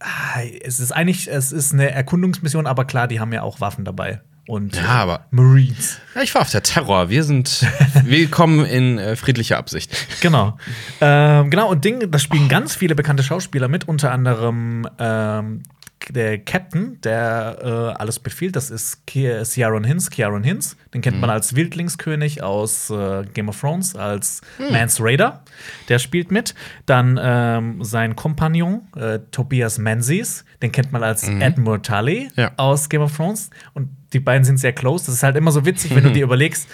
ah, 0.00 0.40
es 0.62 0.80
ist 0.80 0.92
eigentlich, 0.92 1.28
es 1.30 1.52
ist 1.52 1.72
eine 1.72 1.90
Erkundungsmission, 1.90 2.66
aber 2.66 2.84
klar, 2.84 3.08
die 3.08 3.20
haben 3.20 3.32
ja 3.32 3.42
auch 3.42 3.60
Waffen 3.60 3.84
dabei. 3.84 4.20
und 4.48 4.76
Ja, 4.76 4.86
aber- 5.02 5.26
Marines. 5.30 5.98
Ja, 6.14 6.22
ich 6.22 6.32
war 6.34 6.42
auf 6.42 6.50
der 6.50 6.62
Terror. 6.62 7.08
Wir 7.10 7.24
sind 7.24 7.66
willkommen 8.04 8.64
in 8.64 8.98
äh, 8.98 9.16
friedlicher 9.16 9.58
Absicht. 9.58 9.92
Genau. 10.20 10.56
Ähm, 11.00 11.50
genau, 11.50 11.68
und 11.70 11.84
Ding, 11.84 12.10
da 12.10 12.18
spielen 12.18 12.48
ganz 12.48 12.74
viele 12.76 12.94
bekannte 12.94 13.22
Schauspieler 13.24 13.66
mit, 13.68 13.88
unter 13.88 14.12
anderem 14.12 14.88
ähm, 14.98 15.62
der 16.10 16.38
Captain, 16.38 17.00
der 17.02 17.58
äh, 17.62 17.68
alles 18.00 18.18
befiehlt, 18.20 18.54
das 18.54 18.70
ist 18.70 19.02
Ciaran 19.10 19.82
Hinz, 19.84 20.10
Ciaran 20.10 20.44
Hinz. 20.44 20.76
Den 20.94 21.00
kennt 21.00 21.20
man 21.20 21.30
als 21.30 21.56
Wildlingskönig 21.56 22.42
aus 22.42 22.90
äh, 22.90 23.24
Game 23.34 23.48
of 23.48 23.60
Thrones, 23.60 23.96
als 23.96 24.40
Mance 24.70 25.02
Raider. 25.02 25.42
Der 25.88 25.98
spielt 25.98 26.30
mit. 26.30 26.54
Dann 26.84 27.18
ähm, 27.20 27.82
sein 27.82 28.14
Kompagnon, 28.14 28.82
äh, 28.96 29.18
Tobias 29.30 29.78
Menzies, 29.78 30.44
den 30.62 30.70
kennt 30.70 30.92
man 30.92 31.02
als 31.02 31.28
Admiral 31.28 31.80
Tully 31.82 32.28
Ja. 32.36 32.52
aus 32.56 32.88
Game 32.88 33.02
of 33.02 33.16
Thrones. 33.16 33.50
Und 33.74 33.88
die 34.12 34.20
beiden 34.20 34.44
sind 34.44 34.58
sehr 34.58 34.72
close. 34.72 35.06
Das 35.06 35.14
ist 35.14 35.22
halt 35.22 35.36
immer 35.36 35.50
so 35.50 35.64
witzig, 35.66 35.94
wenn 35.94 36.04
du 36.04 36.10
dir 36.12 36.24
überlegst, 36.24 36.68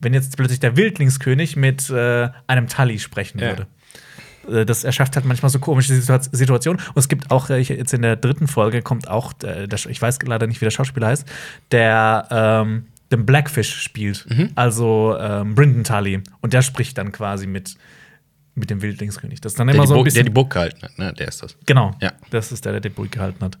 wenn 0.00 0.14
jetzt 0.14 0.36
plötzlich 0.36 0.60
der 0.60 0.76
Wildlingskönig 0.76 1.56
mit 1.56 1.90
äh, 1.90 2.28
einem 2.46 2.68
Tully 2.68 2.98
sprechen 2.98 3.38
Ja. 3.38 3.48
würde. 3.48 3.66
Äh, 4.50 4.66
Das 4.66 4.84
erschafft 4.84 5.16
halt 5.16 5.24
manchmal 5.24 5.50
so 5.50 5.58
komische 5.58 5.92
Situa- 5.94 6.28
Situationen. 6.32 6.80
Und 6.94 6.98
es 6.98 7.08
gibt 7.08 7.30
auch, 7.30 7.50
äh, 7.50 7.58
jetzt 7.58 7.92
in 7.94 8.02
der 8.02 8.16
dritten 8.16 8.48
Folge 8.48 8.82
kommt 8.82 9.08
auch, 9.08 9.32
äh, 9.42 9.66
der, 9.68 9.78
ich 9.88 10.00
weiß 10.02 10.18
leider 10.26 10.46
nicht, 10.46 10.60
wie 10.60 10.64
der 10.66 10.70
Schauspieler 10.70 11.08
heißt, 11.08 11.26
der 11.72 12.26
ähm, 12.30 12.86
den 13.12 13.26
Blackfish 13.26 13.74
spielt. 13.82 14.26
Mhm. 14.28 14.50
Also 14.54 15.16
ähm, 15.18 15.54
Brynden 15.54 15.84
Tully. 15.84 16.22
Und 16.40 16.52
der 16.52 16.62
spricht 16.62 16.96
dann 16.98 17.10
quasi 17.12 17.46
mit, 17.46 17.74
mit 18.54 18.70
dem 18.70 18.82
Wildlingskönig. 18.82 19.40
Das 19.40 19.52
ist 19.52 19.58
dann 19.58 19.66
Der, 19.66 19.74
immer 19.76 19.86
so 19.86 19.98
ein 19.98 20.04
der 20.04 20.22
die 20.24 20.30
Burg 20.30 20.50
gehalten 20.52 20.82
hat, 20.82 20.98
ne? 20.98 21.12
Der 21.14 21.28
ist 21.28 21.42
das. 21.42 21.56
genau. 21.66 21.96
Ja. 22.00 22.12
Das 22.30 22.52
ist 22.52 22.64
der, 22.64 22.72
der 22.72 22.80
die 22.80 22.88
Burg 22.90 23.10
gehalten 23.10 23.44
hat. 23.44 23.58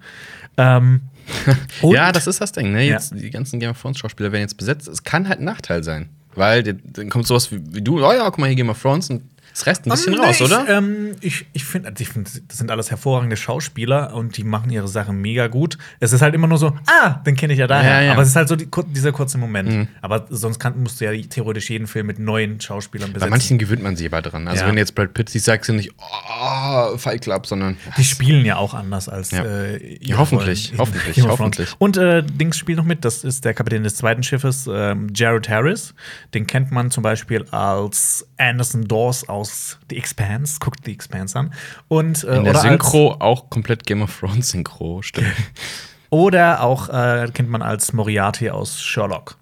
Ähm, 0.56 1.00
ja, 1.82 2.12
das 2.12 2.26
ist 2.26 2.40
das 2.40 2.52
Ding, 2.52 2.72
ne? 2.72 2.84
Ja. 2.84 2.94
Jetzt, 2.94 3.12
Die 3.14 3.30
ganzen 3.30 3.58
Game 3.60 3.70
of 3.70 3.80
Thrones 3.80 3.98
Schauspieler 3.98 4.30
werden 4.32 4.42
jetzt 4.42 4.56
besetzt. 4.56 4.86
Es 4.88 5.02
kann 5.02 5.28
halt 5.28 5.40
ein 5.40 5.44
Nachteil 5.44 5.82
sein. 5.82 6.10
Weil 6.36 6.62
dann 6.62 7.08
kommt 7.10 7.26
sowas 7.26 7.50
wie, 7.50 7.60
wie 7.74 7.82
du, 7.82 8.04
oh 8.04 8.12
ja, 8.12 8.24
guck 8.26 8.38
mal, 8.38 8.46
hier 8.46 8.56
Game 8.56 8.70
of 8.70 8.80
Thrones 8.80 9.10
und 9.10 9.22
es 9.60 9.66
reißt 9.66 9.86
ein 9.86 9.90
bisschen 9.90 10.14
Ähm, 10.14 10.20
raus, 10.20 10.40
nee, 10.40 10.46
oder? 10.46 10.62
Ich, 10.64 10.68
ähm, 10.70 11.16
ich, 11.20 11.46
ich 11.52 11.64
finde, 11.64 11.92
ich 11.98 12.08
find, 12.08 12.28
das 12.48 12.58
sind 12.58 12.70
alles 12.70 12.90
hervorragende 12.90 13.36
Schauspieler 13.36 14.14
und 14.14 14.36
die 14.36 14.44
machen 14.44 14.70
ihre 14.70 14.88
Sache 14.88 15.12
mega 15.12 15.46
gut. 15.48 15.78
Es 16.00 16.12
ist 16.12 16.22
halt 16.22 16.34
immer 16.34 16.46
nur 16.46 16.58
so, 16.58 16.76
ah, 16.86 17.10
den 17.26 17.36
kenne 17.36 17.52
ich 17.52 17.58
ja 17.58 17.66
daher. 17.66 17.96
Ja, 17.96 18.00
ja. 18.02 18.12
Aber 18.12 18.22
es 18.22 18.28
ist 18.28 18.36
halt 18.36 18.48
so 18.48 18.56
die, 18.56 18.68
dieser 18.88 19.12
kurze 19.12 19.38
Moment. 19.38 19.68
Mhm. 19.70 19.88
Aber 20.02 20.26
sonst 20.30 20.58
kann, 20.58 20.80
musst 20.82 21.00
du 21.00 21.04
ja 21.12 21.22
theoretisch 21.28 21.70
jeden 21.70 21.86
Film 21.86 22.06
mit 22.06 22.18
neuen 22.18 22.60
Schauspielern 22.60 23.10
Bei 23.10 23.14
besetzen. 23.14 23.30
manchen 23.30 23.58
gewöhnt 23.58 23.82
man 23.82 23.96
sich 23.96 24.06
aber 24.06 24.22
dran. 24.22 24.48
Also 24.48 24.62
Ja. 24.62 24.68
wenn 24.68 24.76
jetzt 24.78 24.94
Brad 24.94 25.14
Pitt 25.14 25.28
siehst, 25.28 25.44
sagst 25.46 25.68
du 25.68 25.74
nicht, 25.74 25.90
oh, 25.98 26.96
Fight 26.96 27.22
Club, 27.22 27.46
sondern 27.46 27.76
die 27.96 28.04
spielen 28.04 28.44
ja 28.44 28.56
auch 28.56 28.74
anders 28.74 29.08
als 29.08 29.32
äh, 29.32 29.98
hoffentlich, 30.14 30.72
hoffentlich, 30.78 31.16
Game 31.16 31.28
hoffentlich. 31.28 31.68
Und 31.78 31.96
äh, 31.96 32.22
Dings 32.22 32.56
spielt 32.58 32.78
noch 32.78 32.84
mit, 32.84 33.04
das 33.04 33.24
ist 33.24 33.44
der 33.44 33.54
Kapitän 33.54 33.82
des 33.82 33.96
zweiten 33.96 34.22
Schiffes, 34.22 34.68
ähm, 34.72 35.08
Jared 35.14 35.48
Harris. 35.48 35.94
Den 36.34 36.46
kennt 36.46 36.70
man 36.70 36.90
zum 36.90 37.02
Beispiel 37.02 37.44
als 37.50 38.26
Anderson 38.40 38.88
Dawes 38.88 39.28
aus 39.28 39.78
The 39.88 39.96
Expanse. 39.96 40.58
Guckt 40.58 40.80
The 40.84 40.92
Expanse 40.92 41.38
an. 41.38 41.52
Und, 41.88 42.24
äh, 42.24 42.38
in 42.38 42.44
der 42.44 42.56
Synchro 42.56 43.16
auch 43.20 43.50
komplett 43.50 43.86
Game 43.86 44.02
of 44.02 44.18
Thrones 44.18 44.50
Synchro, 44.50 45.02
stimmt. 45.02 45.28
Oder 46.10 46.62
auch 46.62 46.88
äh, 46.88 47.30
kennt 47.32 47.50
man 47.50 47.62
als 47.62 47.92
Moriarty 47.92 48.50
aus 48.50 48.82
Sherlock. 48.82 49.38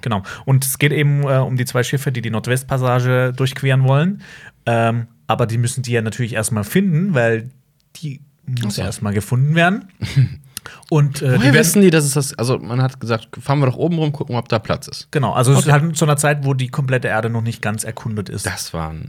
Genau. 0.00 0.22
Und 0.44 0.64
es 0.64 0.78
geht 0.78 0.90
eben 0.90 1.22
äh, 1.22 1.36
um 1.36 1.56
die 1.56 1.64
zwei 1.64 1.84
Schiffe, 1.84 2.10
die 2.10 2.20
die 2.20 2.30
Nordwestpassage 2.30 3.32
durchqueren 3.32 3.84
wollen. 3.84 4.22
Ähm, 4.66 5.06
aber 5.28 5.46
die 5.46 5.58
müssen 5.58 5.82
die 5.82 5.92
ja 5.92 6.02
natürlich 6.02 6.34
erstmal 6.34 6.64
finden, 6.64 7.14
weil 7.14 7.50
die 7.96 8.20
muss 8.46 8.76
so. 8.76 8.82
erstmal 8.82 9.14
gefunden 9.14 9.54
werden. 9.54 9.88
Und 10.90 11.20
äh, 11.22 11.24
die 11.26 11.30
Woher 11.32 11.40
werden, 11.42 11.54
wissen 11.54 11.82
die, 11.82 11.90
dass 11.90 12.04
es 12.04 12.12
das, 12.14 12.34
also 12.38 12.58
man 12.58 12.80
hat 12.82 13.00
gesagt, 13.00 13.28
fahren 13.40 13.58
wir 13.60 13.66
doch 13.66 13.76
oben 13.76 13.98
rum, 13.98 14.12
gucken, 14.12 14.36
ob 14.36 14.48
da 14.48 14.58
Platz 14.58 14.88
ist. 14.88 15.08
genau, 15.10 15.32
also 15.32 15.52
es 15.52 15.58
Okay. 15.58 15.66
ist 15.68 15.72
halt 15.72 15.96
zu 15.96 16.04
einer 16.04 16.16
Zeit, 16.16 16.44
wo 16.44 16.54
die 16.54 16.68
komplette 16.68 17.08
Erde 17.08 17.30
noch 17.30 17.42
nicht 17.42 17.62
ganz 17.62 17.84
erkundet 17.84 18.28
ist. 18.28 18.46
Das 18.46 18.72
war 18.72 18.90
ein. 18.90 19.08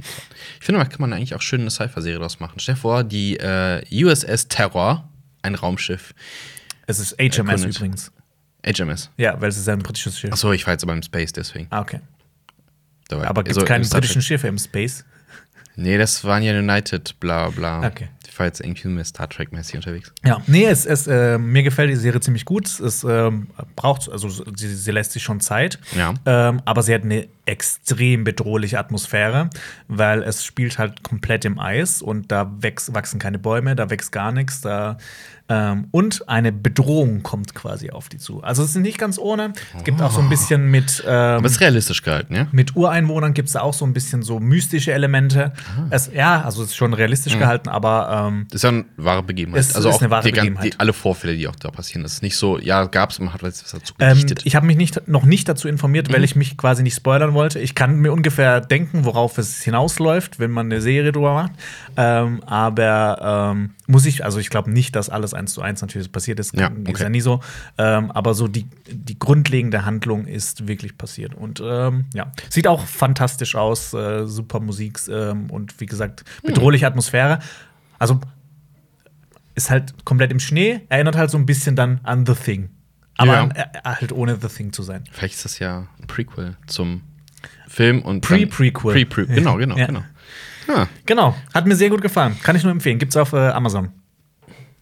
Ich 0.60 0.66
finde, 0.66 0.80
da 0.82 0.86
kann 0.86 1.02
man 1.02 1.14
eigentlich 1.14 1.36
auch 1.36 1.42
schön 1.42 1.62
eine 1.62 1.70
Cypher-Serie 1.72 2.20
draus 2.20 2.40
machen. 2.40 2.60
Stell 2.60 2.76
dir 2.76 2.82
vor, 2.82 3.04
die 3.04 3.38
äh, 3.38 3.84
USS 3.92 4.48
Terror, 4.48 5.10
ein 5.42 5.56
Raumschiff, 5.56 6.14
Es 6.88 7.00
ist 7.00 7.14
HMS 7.20 7.38
Erkundet. 7.38 7.76
übrigens. 7.76 8.12
HMS. 8.66 9.10
Ja, 9.18 9.40
weil 9.42 9.50
es 9.50 9.58
ist 9.58 9.68
ein 9.68 9.80
britisches 9.80 10.18
Schiff. 10.20 10.32
Achso, 10.32 10.52
ich 10.54 10.66
war 10.66 10.74
jetzt 10.74 10.84
aber 10.84 10.94
im 10.94 11.04
Space, 11.04 11.34
deswegen. 11.34 11.68
Ah, 11.70 11.82
okay. 11.82 12.00
Aber 13.12 13.44
gibt 13.44 13.50
es 13.52 13.58
also, 13.58 13.68
keine 13.68 13.80
im 13.84 13.84
Star 13.84 14.00
britischen 14.00 14.22
Trek. 14.22 14.28
Schiffe 14.28 14.48
im 14.48 14.58
Space? 14.58 15.06
Nee, 15.76 15.98
das 15.98 16.24
waren 16.24 16.44
ja 16.44 16.58
United, 16.58 17.20
bla 17.20 17.50
bla. 17.50 17.88
Okay. 17.88 18.10
Ich 18.28 18.40
war 18.40 18.48
jetzt 18.48 18.62
irgendwie 18.62 18.88
mehr 18.88 19.06
Star 19.06 19.30
Trek-mäßig 19.30 19.76
unterwegs. 19.76 20.12
Ja, 20.26 20.42
nee, 20.48 20.66
es, 20.66 20.88
es, 20.88 21.06
äh, 21.06 21.38
mir 21.38 21.62
gefällt 21.62 21.92
die 21.92 21.96
Serie 21.96 22.20
ziemlich 22.20 22.46
gut. 22.46 22.80
Es 22.80 23.04
ähm, 23.04 23.48
braucht, 23.76 24.10
also 24.10 24.28
sie, 24.28 24.74
sie 24.74 24.92
lässt 24.92 25.12
sich 25.12 25.22
schon 25.22 25.40
Zeit. 25.40 25.78
Ja. 25.96 26.16
Ähm, 26.26 26.60
aber 26.66 26.82
sie 26.82 26.96
hat 26.96 27.04
eine 27.04 27.28
extrem 27.46 28.24
bedrohliche 28.24 28.80
Atmosphäre, 28.80 29.50
weil 29.88 30.24
es 30.24 30.44
spielt 30.46 30.80
halt 30.80 31.04
komplett 31.04 31.46
im 31.46 31.60
Eis 31.60 32.02
und 32.02 32.32
da 32.32 32.52
wächst, 32.60 32.94
wachsen 32.96 33.20
keine 33.20 33.38
Bäume, 33.38 33.76
da 33.76 33.90
wächst 33.92 34.12
gar 34.12 34.32
nichts. 34.32 34.62
Da, 34.62 34.98
ähm, 35.50 35.88
und 35.92 36.30
eine 36.30 36.52
Bedrohung 36.54 37.22
kommt 37.22 37.54
quasi 37.54 37.90
auf 37.92 38.08
die 38.08 38.18
zu. 38.18 38.42
Also 38.44 38.64
es 38.64 38.70
ist 38.70 38.76
nicht 38.78 38.98
ganz 38.98 39.20
ohne. 39.20 39.52
Es 39.78 39.84
gibt 39.84 40.02
auch 40.02 40.12
so 40.12 40.22
ein 40.22 40.30
bisschen 40.30 40.72
mit. 40.72 41.04
Ähm, 41.06 41.12
Aber 41.14 41.46
es 41.46 41.54
ist 41.54 41.62
realistisch 41.62 42.02
gehalten, 42.02 42.34
ja? 42.36 42.48
mit 42.54 42.76
Ureinwohnern 42.78 43.34
gibt 43.34 43.48
es 43.50 43.54
da 43.54 43.62
auch 43.62 43.74
so 43.74 43.86
ein 43.86 43.92
bisschen 43.94 44.22
so 44.24 44.40
mystische 44.40 44.94
Elemente. 44.94 45.52
Ah. 45.78 45.88
Es, 45.90 46.10
ja, 46.14 46.42
also 46.42 46.64
es 46.64 46.70
ist 46.70 46.76
schon 46.76 46.92
Mhm. 46.92 46.96
realistisch 46.96 47.38
gehalten, 47.38 47.68
aber 47.70 48.28
ähm, 48.30 48.48
Das 48.50 48.60
ist 48.60 48.64
ja 48.64 48.70
eine 48.70 48.86
wahre 48.98 49.22
Begebenheit. 49.24 49.60
Es 49.62 49.76
also 49.76 49.90
ist 49.90 49.96
auch 49.96 50.02
eine 50.02 50.10
wahre 50.12 50.24
die, 50.24 50.32
Begebenheit. 50.32 50.74
Die, 50.76 50.80
alle 50.80 50.94
Vorfälle, 50.94 51.36
die 51.36 51.48
auch 51.48 51.56
da 51.58 51.72
passieren. 51.72 52.04
Das 52.04 52.14
ist 52.14 52.24
nicht 52.24 52.38
so, 52.38 52.58
ja, 52.58 52.86
gab's, 52.86 53.20
man 53.20 53.34
hat 53.34 53.44
was 53.44 53.64
dazu 53.70 53.94
Ähm, 54.00 54.10
gedichtet. 54.10 54.42
ich 54.46 54.56
habe 54.56 54.66
mich 54.66 54.78
nicht, 54.78 55.08
noch 55.10 55.26
nicht 55.26 55.50
dazu 55.50 55.68
informiert, 55.68 56.08
Mhm. 56.10 56.14
weil 56.14 56.24
ich 56.24 56.36
mich 56.38 56.58
quasi 56.58 56.84
nicht 56.84 56.96
spoilern 56.96 57.34
wollte. 57.34 57.60
Ich 57.60 57.76
kann 57.76 57.98
mir 57.98 58.14
ungefähr 58.14 58.62
denken, 58.62 59.04
worauf 59.04 59.38
es 59.38 59.62
hinausläuft, 59.62 60.40
wenn 60.40 60.52
man 60.52 60.68
eine 60.68 60.80
Serie 60.82 61.12
drüber 61.12 61.34
macht. 61.34 61.52
Ähm, 61.98 62.42
aber 62.46 63.52
ähm, 63.54 63.72
muss 63.88 64.06
ich, 64.06 64.24
also 64.24 64.40
ich 64.40 64.50
glaube 64.50 64.72
nicht, 64.72 64.96
dass 64.96 65.10
alles 65.10 65.34
eins 65.34 65.54
zu 65.54 65.62
eins 65.62 65.82
natürlich 65.82 66.12
passiert 66.12 66.40
ist. 66.40 66.56
Ja, 66.56 66.68
Ist 66.68 66.88
okay. 66.90 67.04
ja 67.04 67.10
nie 67.10 67.20
so. 67.22 67.42
Ähm, 67.78 68.12
aber 68.12 68.34
so 68.34 68.48
die, 68.48 68.66
die 68.90 69.20
grundlegende 69.20 69.86
Handlung 69.86 70.26
ist 70.26 70.68
wirklich 70.68 70.98
passiert. 70.98 71.36
Und 71.36 71.62
ähm, 71.64 72.06
ja, 72.14 72.32
sieht 72.50 72.68
auch 72.68 72.86
fantastisch 72.86 73.56
aus, 73.56 73.94
äh, 73.94 74.26
super 74.26 74.60
Musik 74.62 75.00
ähm, 75.10 75.50
und 75.50 75.80
wie 75.82 75.86
gesagt, 75.86 76.24
bedrohliche 76.44 76.88
Atmosphäre. 76.88 77.40
Also 78.00 78.22
ist 79.56 79.70
halt 79.70 80.06
komplett 80.06 80.32
im 80.32 80.40
Schnee, 80.40 80.82
erinnert 80.90 81.16
halt 81.16 81.30
so 81.30 81.38
ein 81.38 81.46
bisschen 81.46 81.76
dann 81.76 82.00
an 82.04 82.26
The 82.26 82.34
Thing. 82.36 82.70
Aber 83.18 83.34
Ja. 83.34 83.42
an, 83.44 83.52
äh, 83.52 83.66
halt 83.84 84.12
ohne 84.12 84.38
The 84.42 84.48
Thing 84.48 84.74
zu 84.74 84.82
sein. 84.84 85.04
Vielleicht 85.12 85.36
ist 85.36 85.46
das 85.46 85.60
ja 85.60 85.88
ein 86.00 86.08
Prequel 86.08 86.58
zum 86.68 87.02
Film 87.68 88.02
und 88.02 88.22
Pre-Prequel. 88.22 89.06
Pre 89.06 89.24
-Pre 89.24 89.26
genau, 89.34 89.58
genau, 89.58 89.78
Ja. 89.78 89.88
genau. 89.88 90.04
Ah, 90.68 90.88
Genau, 91.06 91.36
hat 91.54 91.66
mir 91.66 91.76
sehr 91.76 91.90
gut 91.90 92.02
gefallen. 92.02 92.38
Kann 92.44 92.56
ich 92.56 92.64
nur 92.64 92.72
empfehlen. 92.72 93.00
Gibt's 93.00 93.16
auf 93.18 93.34
äh, 93.34 93.38
Amazon. 93.50 93.90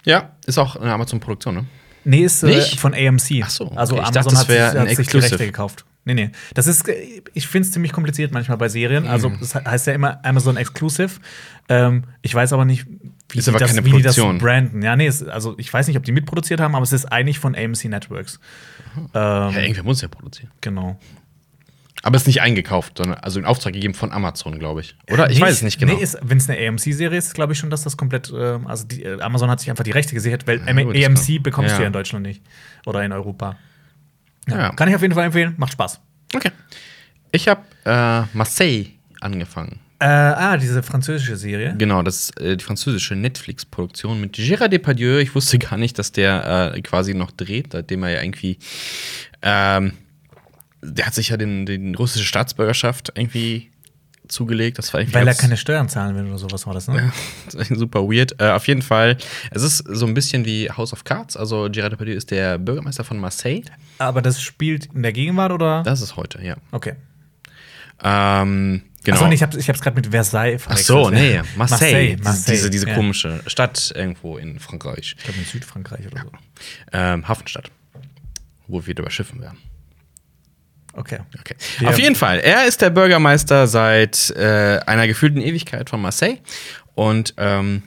ja, 0.05 0.31
ist 0.45 0.57
auch 0.57 0.75
eine 0.75 0.91
Amazon-Produktion, 0.93 1.55
ne? 1.55 1.65
Nee, 2.03 2.23
ist 2.23 2.43
äh, 2.43 2.61
von 2.77 2.93
AMC. 2.95 3.41
Ach 3.43 3.49
so, 3.51 3.65
okay. 3.67 3.77
Also 3.77 3.95
Ich 3.95 4.01
Amazon 4.01 4.33
dachte, 4.33 4.63
hat, 4.65 4.75
hat 4.75 4.87
sich 4.87 4.95
die 4.97 5.01
Exclusive. 5.03 5.31
Rechte 5.33 5.45
gekauft. 5.45 5.85
Nee, 6.03 6.15
nee. 6.15 6.31
Das 6.55 6.65
ist, 6.65 6.89
äh, 6.89 7.21
ich 7.35 7.45
finde 7.47 7.67
es 7.67 7.71
ziemlich 7.73 7.91
kompliziert 7.91 8.31
manchmal 8.33 8.57
bei 8.57 8.69
Serien. 8.69 9.05
Also, 9.07 9.29
Mhm. 9.29 9.37
das 9.39 9.53
heißt 9.53 9.85
ja 9.85 9.93
immer 9.93 10.19
Amazon 10.25 10.57
Exclusive. 10.57 11.11
Ähm, 11.69 12.05
ich 12.23 12.33
weiß 12.33 12.53
aber 12.53 12.65
nicht, 12.65 12.87
wie, 13.29 13.37
Ist 13.37 13.47
die 13.47 13.51
das, 13.51 13.61
keine 13.69 13.85
wie 13.85 13.91
die 13.91 14.01
das 14.01 14.15
branden. 14.15 14.81
Ja, 14.81 14.95
nee, 14.95 15.05
es, 15.05 15.23
also 15.23 15.53
ich 15.59 15.71
weiß 15.71 15.87
nicht, 15.87 15.97
ob 15.97 16.03
die 16.03 16.11
mitproduziert 16.11 16.59
haben, 16.59 16.73
aber 16.73 16.83
es 16.83 16.91
ist 16.91 17.05
eigentlich 17.05 17.37
von 17.37 17.53
AMC 17.55 17.85
Networks. 17.85 18.39
Ähm, 18.97 19.05
Ja, 19.13 19.51
irgendwer 19.59 19.83
muss 19.83 20.01
ja 20.01 20.07
produzieren. 20.07 20.49
genau. 20.59 20.99
Aber 22.03 22.15
es 22.15 22.23
ist 22.23 22.27
nicht 22.27 22.41
eingekauft, 22.41 22.97
sondern 22.97 23.19
also 23.19 23.39
in 23.39 23.45
Auftrag 23.45 23.73
gegeben 23.73 23.93
von 23.93 24.11
Amazon, 24.11 24.57
glaube 24.57 24.81
ich. 24.81 24.95
Oder? 25.11 25.29
Ich 25.29 25.37
Nee, 25.37 25.45
weiß 25.45 25.53
es 25.55 25.61
nicht 25.61 25.79
genau. 25.79 25.93
Nee, 25.93 26.07
wenn 26.21 26.37
es 26.37 26.49
eine 26.49 26.67
AMC-Serie 26.67 27.17
ist, 27.17 27.33
glaube 27.35 27.53
ich 27.53 27.59
schon, 27.59 27.69
dass 27.69 27.83
das 27.83 27.95
komplett. 27.97 28.31
ähm, 28.35 28.65
also 28.67 28.85
die, 28.85 29.03
äh, 29.03 29.21
Amazon 29.21 29.49
hat 29.49 29.59
sich 29.59 29.69
einfach 29.69 29.83
die 29.83 29.91
Rechte 29.91 30.13
gesichert, 30.15 30.47
weil 30.47 30.61
Ja, 30.65 30.83
gut, 30.83 30.95
AMC 30.95 31.41
bekommst 31.43 31.71
du 31.71 31.75
ja. 31.75 31.81
ja 31.81 31.87
in 31.87 31.93
Deutschland 31.93 32.25
nicht. 32.25 32.41
Oder 32.85 33.03
in 33.03 33.11
Europa. 33.11 33.55
Ja. 34.49 34.57
Ja. 34.57 34.69
Kann 34.71 34.89
ich 34.89 34.95
auf 34.95 35.01
jeden 35.01 35.13
Fall 35.13 35.25
empfehlen, 35.25 35.53
macht 35.57 35.73
Spaß. 35.73 35.99
okay. 36.35 36.51
Ich 37.31 37.47
habe 37.47 37.61
äh, 37.85 38.23
Marseille 38.35 38.87
angefangen. 39.21 39.79
Äh, 39.99 40.05
ah, 40.05 40.57
diese 40.57 40.81
französische 40.81 41.37
Serie. 41.37 41.75
Genau, 41.77 42.01
das 42.01 42.15
ist 42.31 42.41
äh, 42.41 42.57
die 42.57 42.63
französische 42.63 43.15
Netflix-Produktion 43.15 44.19
mit 44.19 44.35
Gérard 44.35 44.69
Depardieu. 44.69 45.19
Ich 45.19 45.35
wusste 45.35 45.59
gar 45.59 45.77
nicht, 45.77 45.99
dass 45.99 46.11
der 46.11 46.73
äh, 46.75 46.81
quasi 46.81 47.13
noch 47.13 47.29
dreht, 47.29 47.73
seitdem 47.73 48.01
er 48.03 48.09
ja 48.09 48.21
irgendwie. 48.23 48.57
Ähm, 49.43 49.93
der 50.81 51.05
hat 51.05 51.13
sich 51.13 51.29
ja 51.29 51.37
den, 51.37 51.65
den 51.65 51.95
russische 51.95 52.25
Staatsbürgerschaft 52.25 53.11
irgendwie 53.15 53.69
zugelegt. 54.27 54.77
Das 54.77 54.93
war 54.93 55.01
Weil 55.13 55.27
er 55.27 55.35
keine 55.35 55.57
Steuern 55.57 55.89
zahlen 55.89 56.15
will 56.15 56.25
oder 56.25 56.37
sowas 56.37 56.65
war 56.65 56.73
das, 56.73 56.87
ne? 56.87 57.11
Das 57.51 57.69
ist 57.69 57.77
super 57.79 58.01
weird. 58.03 58.39
Äh, 58.39 58.51
auf 58.51 58.67
jeden 58.67 58.81
Fall, 58.81 59.17
es 59.51 59.61
ist 59.63 59.77
so 59.87 60.05
ein 60.05 60.13
bisschen 60.13 60.45
wie 60.45 60.69
House 60.71 60.93
of 60.93 61.03
Cards. 61.03 61.35
Also 61.35 61.65
Gérard 61.65 61.89
Depardieu 61.89 62.15
ist 62.15 62.31
der 62.31 62.57
Bürgermeister 62.57 63.03
von 63.03 63.17
Marseille. 63.19 63.63
Aber 63.97 64.21
das 64.21 64.41
spielt 64.41 64.85
in 64.93 65.03
der 65.03 65.11
Gegenwart 65.11 65.51
oder? 65.51 65.83
Das 65.83 66.01
ist 66.01 66.15
heute, 66.15 66.41
ja. 66.43 66.55
Okay. 66.71 66.93
Ähm, 68.03 68.81
genau. 69.03 69.17
Achso, 69.17 69.27
nee, 69.27 69.35
ich 69.35 69.43
habe 69.43 69.59
ich 69.59 69.69
hab's 69.69 69.81
gerade 69.81 69.95
mit 69.95 70.07
Versailles 70.07 70.61
Ach 70.61 70.67
verwechselt. 70.69 70.87
so, 70.87 71.09
nee, 71.09 71.41
Marseille. 71.55 71.57
Marseille, 71.57 72.15
Diese- 72.15 72.23
Marseille, 72.23 72.55
Diese, 72.57 72.69
diese 72.69 72.87
ja. 72.89 72.95
komische 72.95 73.41
Stadt 73.47 73.91
irgendwo 73.95 74.37
in 74.37 74.59
Frankreich. 74.59 75.15
Ich 75.17 75.23
glaube 75.23 75.39
in 75.39 75.45
Südfrankreich 75.45 76.07
oder 76.07 76.21
so. 76.23 76.31
Ähm, 76.93 77.27
Hafenstadt. 77.27 77.69
wo 78.67 78.79
wir 78.79 78.87
wieder 78.87 79.03
bei 79.03 79.09
Schiffen 79.09 79.41
wären. 79.41 79.57
Okay. 80.93 81.19
Okay. 81.39 81.55
Ja. 81.79 81.89
Auf 81.89 81.99
jeden 81.99 82.15
Fall, 82.15 82.39
er 82.39 82.65
ist 82.65 82.81
der 82.81 82.89
Bürgermeister 82.89 83.67
seit 83.67 84.29
äh, 84.31 84.79
einer 84.85 85.07
gefühlten 85.07 85.41
Ewigkeit 85.41 85.89
von 85.89 86.01
Marseille. 86.01 86.37
Und 86.95 87.33
ähm, 87.37 87.83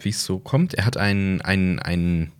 wie 0.00 0.10
es 0.10 0.24
so 0.24 0.38
kommt, 0.38 0.74
er 0.74 0.86
hat 0.86 0.96
einen, 0.96 1.40
einen, 1.40 1.78
einen 1.80 2.32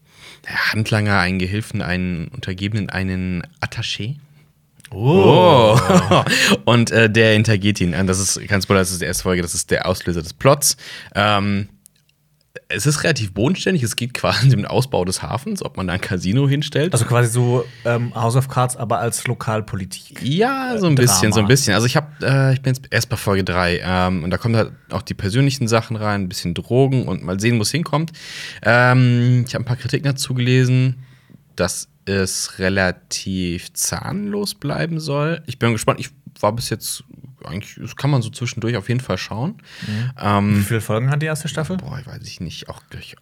Handlanger, 0.47 1.18
einen 1.18 1.38
Gehilfen, 1.38 1.83
einen 1.83 2.28
Untergebenen, 2.28 2.90
einen 2.90 3.42
Attaché. 3.61 4.16
Oh. 4.90 5.78
Und 6.64 6.90
äh, 6.92 7.11
der 7.11 7.33
hintergeht 7.33 7.80
ihn. 7.80 7.92
Das 8.06 8.21
ist 8.21 8.47
kein 8.47 8.62
Spoiler, 8.62 8.80
das 8.80 8.92
ist 8.92 9.00
die 9.00 9.06
erste 9.06 9.25
Folge, 9.25 9.42
das 9.42 9.54
ist 9.54 9.71
der 9.71 9.87
Auslöser 9.87 10.23
des 10.23 10.35
Plots. 10.35 10.76
Ähm, 11.14 11.68
es 12.68 12.87
ist 12.87 13.02
relativ 13.02 13.32
bodenständig, 13.32 13.82
es 13.82 13.96
geht 13.96 14.14
quasi 14.14 14.46
um 14.46 14.56
den 14.56 14.66
Ausbau 14.66 15.04
des 15.04 15.23
Hafens, 15.23 15.62
ob 15.62 15.76
man 15.76 15.88
da 15.88 15.94
ein 15.94 16.00
Casino 16.00 16.49
hinstellt. 16.49 16.92
Also 16.92 17.04
quasi 17.04 17.30
so 17.30 17.64
ähm, 17.84 18.14
House 18.14 18.37
of 18.37 18.49
Cards, 18.49 18.76
aber 18.76 19.00
als 19.00 19.26
Lokalpolitik. 19.26 20.23
Ja, 20.23 20.78
so 20.78 20.87
ein 20.87 20.96
Drama. 20.96 21.11
bisschen, 21.11 21.32
so 21.32 21.40
ein 21.40 21.46
bisschen. 21.46 21.75
Also 21.75 21.87
ich 21.87 21.96
habe, 21.96 22.08
äh, 22.23 22.54
ich 22.54 22.62
bin 22.62 22.75
jetzt 22.75 22.87
erst 22.90 23.08
bei 23.08 23.16
Folge 23.16 23.44
3 23.44 23.80
ähm, 23.82 24.25
und 24.25 24.30
da 24.30 24.38
kommen 24.38 24.56
halt 24.56 24.73
auch 24.90 25.02
die 25.02 25.14
persönlichen 25.14 25.66
Sachen 25.68 25.96
rein, 25.96 26.23
ein 26.23 26.28
bisschen 26.28 26.54
Drogen 26.54 27.08
und 27.08 27.23
mal 27.23 27.40
sehen, 27.40 27.58
wo 27.58 27.62
es 27.62 27.70
hinkommt. 27.70 28.12
Ähm, 28.62 29.44
ich 29.46 29.54
habe 29.54 29.64
ein 29.64 29.66
paar 29.66 29.76
Kritiken 29.76 30.04
dazu 30.04 30.34
gelesen, 30.34 31.04
dass 31.56 31.88
es 32.04 32.58
relativ 32.58 33.73
zahnlos 33.73 34.54
bleiben 34.54 35.00
soll. 35.00 35.42
Ich 35.46 35.58
bin 35.58 35.73
gespannt. 35.73 36.00
Ich 36.00 36.11
war 36.40 36.52
bis 36.52 36.70
jetzt 36.70 37.04
eigentlich, 37.46 37.76
das 37.80 37.96
kann 37.96 38.10
man 38.10 38.22
so 38.22 38.30
zwischendurch 38.30 38.76
auf 38.76 38.88
jeden 38.88 39.00
Fall 39.00 39.18
schauen. 39.18 39.56
Wie 39.86 40.26
Ähm, 40.26 40.64
viele 40.66 40.80
Folgen 40.80 41.10
hat 41.10 41.22
die 41.22 41.26
erste 41.26 41.48
Staffel? 41.48 41.76
boah, 41.76 41.98
ich 42.00 42.06
weiß 42.06 42.22
ich 42.26 42.40
nicht, 42.40 42.68
auch 42.68 42.82
gleich. 42.90 43.16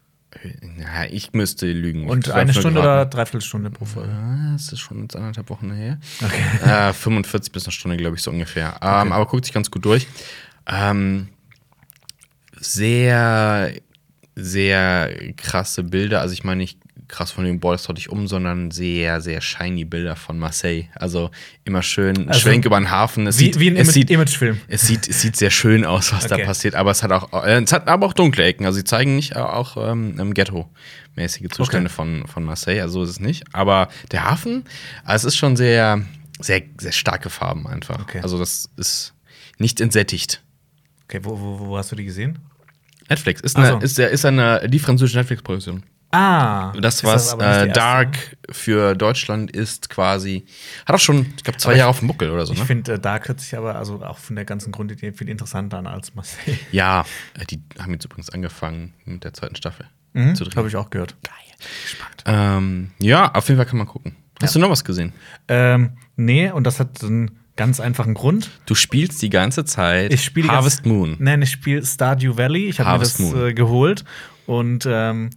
Ja, 0.78 1.04
ich 1.10 1.34
müsste 1.34 1.70
lügen. 1.70 2.08
Und 2.08 2.26
Ich 2.28 2.32
eine 2.32 2.54
Stunde 2.54 2.80
oder 2.80 2.92
geraten. 2.94 3.10
dreiviertel 3.10 3.42
Stunde 3.42 3.70
pro 3.70 3.84
Folge? 3.84 4.14
Das 4.54 4.72
ist 4.72 4.80
schon 4.80 5.02
jetzt 5.02 5.14
anderthalb 5.14 5.50
Wochen 5.50 5.70
her. 5.72 5.98
Okay. 6.24 6.88
Äh, 6.88 6.92
45 6.94 7.52
bis 7.52 7.64
eine 7.66 7.72
Stunde, 7.72 7.98
glaube 7.98 8.16
ich, 8.16 8.22
so 8.22 8.30
ungefähr. 8.30 8.76
Ähm, 8.80 9.12
aber 9.12 9.26
guckt 9.26 9.44
sich 9.44 9.52
ganz 9.52 9.70
gut 9.70 9.84
durch. 9.84 10.06
Ähm, 10.66 11.28
sehr, 12.58 13.72
sehr 14.34 15.32
krasse 15.36 15.84
Bilder. 15.84 16.20
Also 16.20 16.32
ich 16.32 16.44
meine 16.44 16.58
nicht 16.58 16.78
krass 17.12 17.30
von 17.30 17.44
dem 17.44 17.60
Boys 17.60 17.88
hatte 17.88 18.00
ich 18.00 18.08
um, 18.10 18.26
sondern 18.26 18.70
sehr, 18.72 19.20
sehr 19.20 19.40
shiny 19.40 19.84
Bilder 19.84 20.16
von 20.16 20.38
Marseille. 20.38 20.84
Also 20.96 21.30
immer 21.64 21.82
schön 21.82 22.28
Also 22.28 22.40
Schwenk 22.40 22.64
über 22.64 22.78
den 22.80 22.90
Hafen. 22.90 23.26
Es 23.28 23.38
Wie, 23.38 23.44
sieht, 23.44 23.60
wie 23.60 23.68
ein 23.70 23.76
es 23.76 23.88
Ima- 23.88 23.92
sieht, 23.92 24.10
Imagefilm. 24.10 24.60
es 24.66 24.82
sieht, 24.86 25.06
es 25.08 25.20
sieht 25.20 25.36
sehr 25.36 25.50
schön 25.50 25.84
aus, 25.84 26.12
was 26.12 26.26
da 26.26 26.34
Okay. 26.34 26.44
passiert, 26.46 26.74
aber 26.74 26.90
es 26.90 27.02
hat 27.02 27.12
auch, 27.12 27.44
äh, 27.44 27.62
es 27.62 27.72
hat 27.72 27.86
aber 27.86 28.06
auch 28.06 28.14
dunkle 28.14 28.42
Ecken. 28.44 28.66
Also 28.66 28.78
sie 28.78 28.84
zeigen 28.84 29.14
nicht 29.14 29.32
äh, 29.32 29.36
auch 29.38 29.76
ähm, 29.76 30.34
Ghetto-mäßige 30.34 31.48
Zustände 31.50 31.90
von, 31.90 32.26
von 32.26 32.42
Marseille, 32.42 32.80
also 32.80 33.00
so 33.00 33.04
ist 33.04 33.10
es 33.10 33.20
nicht. 33.20 33.44
Aber 33.52 33.88
der 34.10 34.24
Hafen, 34.28 34.64
also 35.04 35.28
es 35.28 35.34
ist 35.34 35.38
schon 35.38 35.54
sehr, 35.56 36.02
sehr, 36.40 36.62
sehr 36.78 36.92
starke 36.92 37.30
Farben 37.30 37.66
einfach. 37.66 38.00
Okay. 38.00 38.20
Also 38.22 38.38
das 38.38 38.70
ist 38.76 39.14
nicht 39.58 39.80
entsättigt. 39.80 40.42
Okay, 41.04 41.20
wo, 41.22 41.38
wo, 41.38 41.58
wo 41.68 41.76
hast 41.76 41.92
du 41.92 41.96
die 41.96 42.04
gesehen? 42.06 42.38
Netflix 43.10 43.42
ist 43.42 43.56
eine, 43.56 43.68
so. 43.68 43.78
ist, 43.78 43.98
ist 43.98 44.24
eine 44.24 44.66
die 44.68 44.78
französische 44.78 45.18
Netflix-Produktion. 45.18 45.82
Ah. 46.12 46.72
Das, 46.80 46.96
ist 46.96 47.04
was 47.04 47.32
äh. 47.34 47.68
Dark 47.68 48.36
für 48.50 48.94
Deutschland 48.94 49.50
ist, 49.50 49.88
quasi, 49.88 50.44
hat 50.86 50.94
auch 50.94 51.00
schon, 51.00 51.26
ich 51.36 51.42
glaube, 51.42 51.58
zwei 51.58 51.72
ich- 51.72 51.78
Jahre 51.78 51.90
auf 51.90 51.98
dem 52.00 52.08
Buckel 52.08 52.30
oder 52.30 52.44
so. 52.46 52.52
Ich 52.52 52.58
Ne? 52.60 52.66
finde, 52.66 52.92
äh, 52.94 52.98
Dark 52.98 53.28
hört 53.28 53.40
sich 53.40 53.56
aber 53.56 53.76
also 53.76 54.02
auch 54.04 54.18
von 54.18 54.36
der 54.36 54.44
ganzen 54.44 54.72
Grundidee 54.72 55.12
viel 55.12 55.28
interessanter 55.30 55.78
an 55.78 55.86
als 55.86 56.14
Marseille. 56.14 56.58
Ja, 56.70 57.04
äh, 57.38 57.46
die 57.46 57.62
haben 57.78 57.92
jetzt 57.92 58.04
übrigens 58.04 58.30
angefangen 58.30 58.92
mit 59.04 59.24
der 59.24 59.32
zweiten 59.32 59.56
Staffel 59.56 59.86
Mhm, 60.12 60.34
zu 60.36 60.44
drehen. 60.44 60.56
Habe 60.56 60.68
ich 60.68 60.76
auch 60.76 60.90
gehört. 60.90 61.16
Geil. 61.22 61.32
Spannend. 61.86 62.22
Ähm, 62.26 62.90
ja, 62.98 63.32
auf 63.34 63.48
jeden 63.48 63.56
Fall 63.58 63.66
kann 63.66 63.78
man 63.78 63.86
gucken. 63.86 64.14
Hast 64.42 64.54
du 64.54 64.58
noch 64.58 64.68
was 64.70 64.84
gesehen? 64.84 65.12
Ähm, 65.48 65.96
nee, 66.16 66.50
und 66.50 66.64
das 66.64 66.78
hat 66.80 67.02
einen 67.02 67.38
ganz 67.56 67.80
einfachen 67.80 68.12
Grund. 68.14 68.50
Du 68.66 68.74
spielst 68.74 69.22
die 69.22 69.30
ganze 69.30 69.64
Zeit 69.64 70.12
Ich 70.12 70.24
spiele 70.24 70.48
Harvest 70.48 70.78
ganz, 70.82 70.88
Moon. 70.88 71.16
Nein, 71.20 71.40
ich 71.42 71.50
spiele 71.52 71.84
Stardew 71.86 72.36
Valley. 72.36 72.68
Ich 72.68 72.80
habe 72.80 72.90
mir 72.92 72.98
das 72.98 73.18
Moon. 73.18 73.46
äh, 73.48 73.54
geholt. 73.54 74.04
Und 74.46 74.86
ähm, 74.90 75.30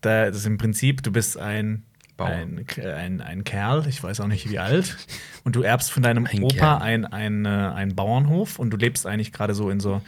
da, 0.00 0.26
das 0.26 0.38
ist 0.38 0.46
im 0.46 0.58
Prinzip, 0.58 1.02
du 1.02 1.12
bist 1.12 1.38
ein, 1.38 1.84
ein, 2.24 2.66
ein, 2.82 3.20
ein 3.20 3.44
Kerl, 3.44 3.86
ich 3.88 4.02
weiß 4.02 4.20
auch 4.20 4.26
nicht 4.26 4.50
wie 4.50 4.58
alt. 4.58 4.96
Und 5.44 5.56
du 5.56 5.62
erbst 5.62 5.90
von 5.90 6.02
deinem 6.02 6.26
Ein 6.26 6.42
Opa 6.42 6.54
Kerl. 6.54 6.82
ein, 6.82 7.04
ein, 7.06 7.44
äh, 7.44 7.48
einen 7.48 7.94
Bauernhof 7.94 8.58
und 8.58 8.70
du 8.70 8.76
lebst 8.76 9.06
eigentlich 9.06 9.32
gerade 9.32 9.54
so 9.54 9.70
in 9.70 9.80
so. 9.80 10.02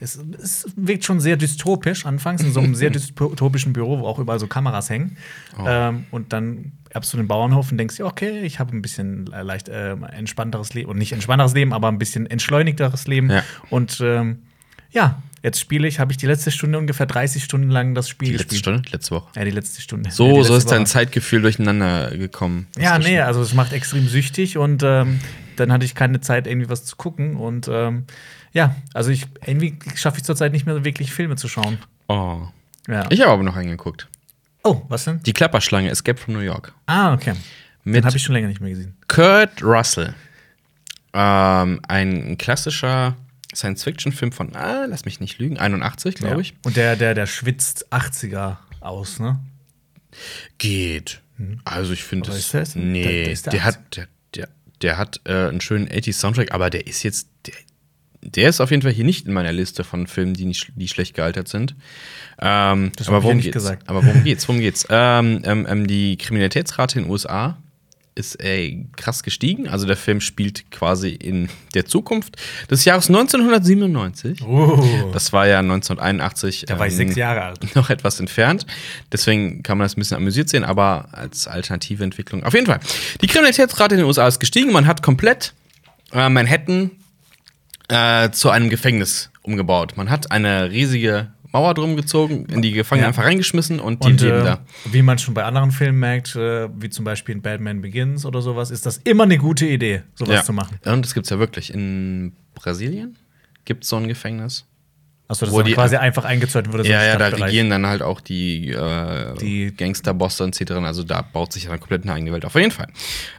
Es, 0.00 0.18
es 0.40 0.66
wirkt 0.76 1.04
schon 1.04 1.20
sehr 1.20 1.36
dystopisch 1.36 2.06
anfangs, 2.06 2.42
in 2.42 2.52
so 2.52 2.60
einem 2.60 2.74
sehr 2.74 2.90
dystopischen 2.90 3.72
Büro, 3.72 4.00
wo 4.00 4.06
auch 4.06 4.18
überall 4.18 4.38
so 4.38 4.46
Kameras 4.46 4.88
hängen. 4.88 5.16
Oh. 5.58 5.64
Ähm, 5.66 6.06
und 6.10 6.32
dann 6.32 6.72
erbst 6.90 7.12
du 7.12 7.18
den 7.18 7.28
Bauernhof 7.28 7.70
und 7.70 7.78
denkst 7.78 7.96
dir, 7.96 8.06
okay, 8.06 8.40
ich 8.40 8.58
habe 8.58 8.76
ein 8.76 8.82
bisschen 8.82 9.26
leicht 9.26 9.68
äh, 9.68 9.92
entspannteres 9.92 10.74
Leben. 10.74 10.90
Und 10.90 10.98
nicht 10.98 11.12
entspannteres 11.12 11.54
Leben, 11.54 11.72
aber 11.72 11.88
ein 11.88 11.98
bisschen 11.98 12.26
entschleunigteres 12.26 13.06
Leben. 13.06 13.30
Ja. 13.30 13.44
Und 13.68 14.00
ähm, 14.02 14.42
ja, 14.90 15.22
jetzt 15.42 15.58
spiele 15.60 15.86
ich, 15.88 15.98
habe 16.00 16.12
ich 16.12 16.18
die 16.18 16.26
letzte 16.26 16.50
Stunde 16.50 16.78
ungefähr 16.78 17.06
30 17.06 17.42
Stunden 17.44 17.70
lang 17.70 17.94
das 17.94 18.08
Spiel 18.08 18.28
Die 18.28 18.32
letzte 18.34 18.48
gespielt. 18.48 18.60
Stunde? 18.76 18.90
Letzte 18.90 19.10
Woche. 19.16 19.28
Ja, 19.36 19.44
die 19.44 19.50
letzte 19.50 19.80
Stunde. 19.82 20.10
So, 20.10 20.36
ja, 20.38 20.42
so 20.44 20.54
ist 20.56 20.70
dein 20.70 20.80
Woche. 20.82 20.88
Zeitgefühl 20.90 21.42
durcheinander 21.42 22.10
gekommen. 22.16 22.66
Ja, 22.78 22.98
nee, 22.98 23.16
schon- 23.16 23.26
also 23.26 23.40
es 23.42 23.54
macht 23.54 23.72
extrem 23.72 24.08
süchtig 24.08 24.58
und 24.58 24.82
ähm, 24.84 25.20
dann 25.56 25.72
hatte 25.72 25.84
ich 25.84 25.94
keine 25.94 26.20
Zeit, 26.20 26.46
irgendwie 26.46 26.68
was 26.68 26.84
zu 26.84 26.96
gucken. 26.96 27.36
Und 27.36 27.68
ähm, 27.70 28.04
ja, 28.52 28.74
also 28.94 29.10
ich 29.10 29.26
irgendwie 29.46 29.78
schaffe 29.94 30.18
ich 30.18 30.24
zurzeit 30.24 30.52
nicht 30.52 30.66
mehr 30.66 30.84
wirklich 30.84 31.12
Filme 31.12 31.36
zu 31.36 31.48
schauen. 31.48 31.78
Oh. 32.08 32.40
Ja. 32.88 33.06
Ich 33.10 33.20
habe 33.20 33.30
aber 33.32 33.42
noch 33.42 33.56
reingeguckt. 33.56 34.08
oh, 34.64 34.82
was 34.88 35.04
denn? 35.04 35.22
Die 35.22 35.32
Klapperschlange 35.32 35.90
Escape 35.90 36.18
from 36.20 36.34
New 36.34 36.40
York. 36.40 36.72
Ah, 36.86 37.12
okay. 37.14 37.34
Den 37.84 37.92
Mit 37.92 38.04
habe 38.04 38.16
ich 38.16 38.22
schon 38.22 38.34
länger 38.34 38.48
nicht 38.48 38.60
mehr 38.60 38.70
gesehen. 38.70 38.94
Kurt 39.08 39.62
Russell. 39.62 40.14
Ähm, 41.12 41.80
ein 41.88 42.36
klassischer 42.38 43.16
Science-Fiction-Film 43.54 44.32
von, 44.32 44.54
ah, 44.56 44.84
lass 44.86 45.04
mich 45.04 45.20
nicht 45.20 45.38
lügen, 45.38 45.58
81, 45.58 46.14
glaube 46.16 46.34
Ja. 46.34 46.40
ich. 46.40 46.54
Und 46.64 46.76
der, 46.76 46.96
der, 46.96 47.14
der 47.14 47.26
schwitzt 47.26 47.92
80er 47.92 48.56
aus, 48.80 49.18
ne? 49.18 49.40
Geht. 50.58 51.20
Also 51.64 51.92
ich 51.92 52.04
finde 52.04 52.30
es. 52.32 52.50
das- 52.50 52.74
Nee, 52.76 53.02
der- 53.02 53.12
der, 53.12 53.22
der 53.24 53.32
ist 53.32 53.46
der 53.52 53.64
hat, 53.64 53.96
der, 53.96 54.08
der, 54.34 54.48
der 54.82 54.98
hat 54.98 55.20
äh, 55.24 55.48
einen 55.48 55.60
schönen 55.60 55.88
80s 55.88 56.14
Soundtrack, 56.14 56.52
aber 56.52 56.68
der 56.70 56.86
ist 56.86 57.02
jetzt. 57.02 57.28
Der, 57.46 57.54
der 58.22 58.50
ist 58.50 58.60
auf 58.60 58.70
jeden 58.70 58.82
Fall 58.82 58.92
hier 58.92 59.04
nicht 59.06 59.26
in 59.26 59.32
meiner 59.32 59.52
Liste 59.52 59.82
von 59.82 60.06
Filmen, 60.06 60.34
die, 60.34 60.44
nicht, 60.44 60.72
die 60.76 60.88
schlecht 60.88 61.14
gealtert 61.14 61.48
sind. 61.48 61.74
Ähm, 62.38 62.92
Das 62.96 63.08
aber 63.08 63.16
hab 63.16 63.22
ich 63.22 63.24
ja 63.24 63.24
worum 63.24 63.36
nicht 63.38 63.44
geht's? 63.46 63.54
gesagt. 63.54 63.88
Aber 63.88 64.04
worum 64.04 64.22
geht's? 64.24 64.46
Worum 64.46 64.60
geht's? 64.60 64.86
Ähm, 64.90 65.40
ähm, 65.44 65.66
ähm, 65.66 65.86
die 65.86 66.18
Kriminalitätsrate 66.18 66.98
in 66.98 67.04
den 67.06 67.10
USA 67.10 67.56
ist 68.14 68.42
äh, 68.42 68.84
krass 68.96 69.22
gestiegen. 69.22 69.68
Also 69.68 69.86
der 69.86 69.96
Film 69.96 70.20
spielt 70.20 70.70
quasi 70.70 71.10
in 71.10 71.48
der 71.74 71.86
Zukunft 71.86 72.36
des 72.70 72.84
Jahres 72.84 73.08
1997. 73.08 74.42
Oh. 74.42 75.10
Das 75.12 75.32
war 75.32 75.46
ja 75.46 75.60
1981. 75.60 76.64
Da 76.66 76.78
war 76.78 76.86
ich 76.86 76.92
ähm, 76.94 76.96
sechs 76.98 77.16
Jahre 77.16 77.42
alt. 77.42 77.74
noch 77.76 77.90
etwas 77.90 78.20
entfernt. 78.20 78.66
Deswegen 79.12 79.62
kann 79.62 79.78
man 79.78 79.84
das 79.84 79.96
ein 79.96 80.00
bisschen 80.00 80.16
amüsiert 80.16 80.48
sehen, 80.48 80.64
aber 80.64 81.08
als 81.12 81.46
alternative 81.46 82.04
Entwicklung. 82.04 82.44
Auf 82.44 82.54
jeden 82.54 82.66
Fall. 82.66 82.80
Die 83.20 83.26
Kriminalitätsrate 83.26 83.94
in 83.94 84.00
den 84.00 84.06
USA 84.06 84.26
ist 84.26 84.40
gestiegen. 84.40 84.72
Man 84.72 84.86
hat 84.86 85.02
komplett 85.02 85.54
äh, 86.12 86.28
Manhattan 86.28 86.90
äh, 87.88 88.30
zu 88.30 88.50
einem 88.50 88.70
Gefängnis 88.70 89.30
umgebaut. 89.42 89.96
Man 89.96 90.10
hat 90.10 90.30
eine 90.30 90.70
riesige 90.70 91.32
Mauer 91.52 91.74
drum 91.74 91.96
gezogen, 91.96 92.46
in 92.46 92.62
die 92.62 92.72
Gefangenen 92.72 93.04
Ja. 93.04 93.08
einfach 93.08 93.24
reingeschmissen 93.24 93.80
und 93.80 94.04
die 94.04 94.08
Und 94.08 94.20
leben 94.20 94.40
äh, 94.40 94.44
da. 94.44 94.64
wie 94.84 95.02
man 95.02 95.18
schon 95.18 95.34
bei 95.34 95.44
anderen 95.44 95.72
Filmen 95.72 95.98
merkt, 95.98 96.36
äh, 96.36 96.68
wie 96.80 96.90
zum 96.90 97.04
Beispiel 97.04 97.34
in 97.34 97.42
Batman 97.42 97.80
Begins 97.80 98.24
oder 98.24 98.40
sowas, 98.42 98.70
ist 98.70 98.86
das 98.86 98.98
immer 98.98 99.24
eine 99.24 99.38
gute 99.38 99.66
Idee, 99.66 100.02
sowas 100.14 100.46
zu 100.46 100.52
machen. 100.52 100.78
Und 100.84 101.04
das 101.04 101.14
gibt 101.14 101.26
es 101.26 101.30
ja 101.30 101.38
wirklich. 101.38 101.72
In 101.74 102.32
Brasilien 102.54 103.16
gibt 103.64 103.82
es 103.84 103.90
so 103.90 103.96
ein 103.96 104.06
Gefängnis. 104.08 104.66
Achso, 105.28 105.46
das 105.46 105.54
Wo 105.54 105.62
die- 105.62 105.74
quasi 105.74 105.94
einfach 105.94 106.24
eingezäunt 106.24 106.72
wurde. 106.72 106.82
so 106.82 106.90
ja, 106.90 107.04
ja, 107.04 107.16
da 107.16 107.28
regieren 107.28 107.70
dann 107.70 107.86
halt 107.86 108.02
auch 108.02 108.20
die, 108.20 108.70
äh, 108.70 109.34
Die- 109.38 109.72
Gangsterbosse 109.72 110.42
und 110.42 110.60
etc. 110.60 110.72
Also 110.84 111.04
da 111.04 111.22
baut 111.22 111.52
sich 111.52 111.64
ja 111.64 111.70
dann 111.70 111.78
komplett 111.78 112.02
eine 112.02 112.14
eigene 112.14 112.32
Welt 112.32 112.44
auf. 112.44 112.56
Auf 112.56 112.60
jeden 112.60 112.72
Fall. 112.72 112.88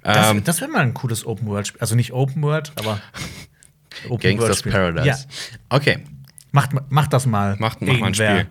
Das, 0.02 0.32
Ähm, 0.32 0.42
das 0.46 0.62
wäre 0.62 0.72
mal 0.72 0.80
ein 0.84 0.94
cooles 0.94 1.26
Open 1.26 1.48
World 1.48 1.68
Spiel. 1.68 1.82
Also 1.82 1.96
nicht 1.96 2.14
Open 2.14 2.42
World, 2.44 2.72
aber 2.78 3.02
Open 4.10 4.20
Gangsters 4.20 4.60
Spiel. 4.60 4.72
Paradise. 4.72 5.06
Ja, 5.06 5.16
Okay, 5.70 6.00
macht, 6.52 6.72
macht 6.90 7.14
das 7.14 7.26
mal. 7.26 7.56
macht, 7.60 7.82
macht 7.82 8.00
mal 8.00 8.08
ein. 8.08 8.14
Spiel. 8.14 8.48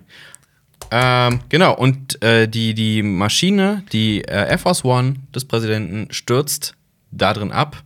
Ähm, 0.91 1.41
genau, 1.49 1.75
und 1.75 2.21
äh, 2.23 2.49
die, 2.49 2.75
die 2.75 3.03
Maschine, 3.03 3.85
die 3.93 4.23
äh, 4.23 4.49
Air 4.51 4.59
Force 4.59 4.85
One 4.85 5.15
des 5.35 5.45
Präsidenten, 5.45 6.09
stürzt 6.13 6.75
da 7.13 7.33
drin 7.33 7.53
ab. 7.53 7.83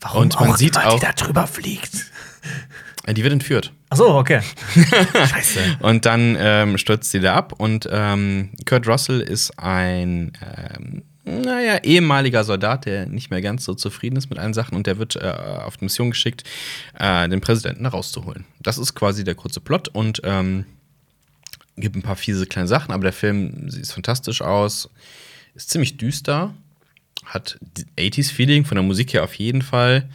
Warum 0.00 0.22
Und 0.22 0.38
man 0.40 0.50
auch 0.50 0.56
sieht 0.56 0.76
auch- 0.76 0.94
die 0.98 1.00
da 1.06 1.12
drüber 1.12 1.46
fliegt. 1.46 2.10
Äh, 3.06 3.14
die 3.14 3.22
wird 3.22 3.32
entführt. 3.32 3.72
Achso, 3.90 4.18
okay. 4.18 4.40
Scheiße. 5.14 5.78
Und 5.80 6.04
dann 6.04 6.36
ähm, 6.38 6.76
stürzt 6.76 7.10
sie 7.10 7.20
da 7.20 7.34
ab. 7.36 7.54
Und 7.56 7.88
ähm, 7.90 8.50
Kurt 8.66 8.86
Russell 8.86 9.20
ist 9.20 9.58
ein, 9.58 10.32
ähm, 10.42 11.04
naja, 11.28 11.78
ehemaliger 11.82 12.44
Soldat, 12.44 12.86
der 12.86 13.06
nicht 13.06 13.30
mehr 13.30 13.40
ganz 13.40 13.64
so 13.64 13.74
zufrieden 13.74 14.16
ist 14.16 14.30
mit 14.30 14.38
allen 14.38 14.54
Sachen. 14.54 14.76
Und 14.76 14.86
der 14.86 14.98
wird 14.98 15.16
äh, 15.16 15.28
auf 15.64 15.76
die 15.76 15.84
Mission 15.84 16.10
geschickt, 16.10 16.44
äh, 16.98 17.28
den 17.28 17.40
Präsidenten 17.40 17.86
rauszuholen. 17.86 18.44
Das 18.60 18.78
ist 18.78 18.94
quasi 18.94 19.24
der 19.24 19.34
kurze 19.34 19.60
Plot. 19.60 19.88
Und 19.88 20.20
ähm, 20.24 20.64
gibt 21.76 21.96
ein 21.96 22.02
paar 22.02 22.16
fiese 22.16 22.46
kleine 22.46 22.68
Sachen, 22.68 22.92
aber 22.92 23.04
der 23.04 23.12
Film 23.12 23.70
sieht 23.70 23.86
fantastisch 23.88 24.42
aus. 24.42 24.90
Ist 25.54 25.70
ziemlich 25.70 25.96
düster. 25.96 26.54
Hat 27.24 27.58
80s-Feeling 27.98 28.64
von 28.64 28.76
der 28.76 28.84
Musik 28.84 29.12
her 29.12 29.24
auf 29.24 29.34
jeden 29.34 29.62
Fall. 29.62 30.08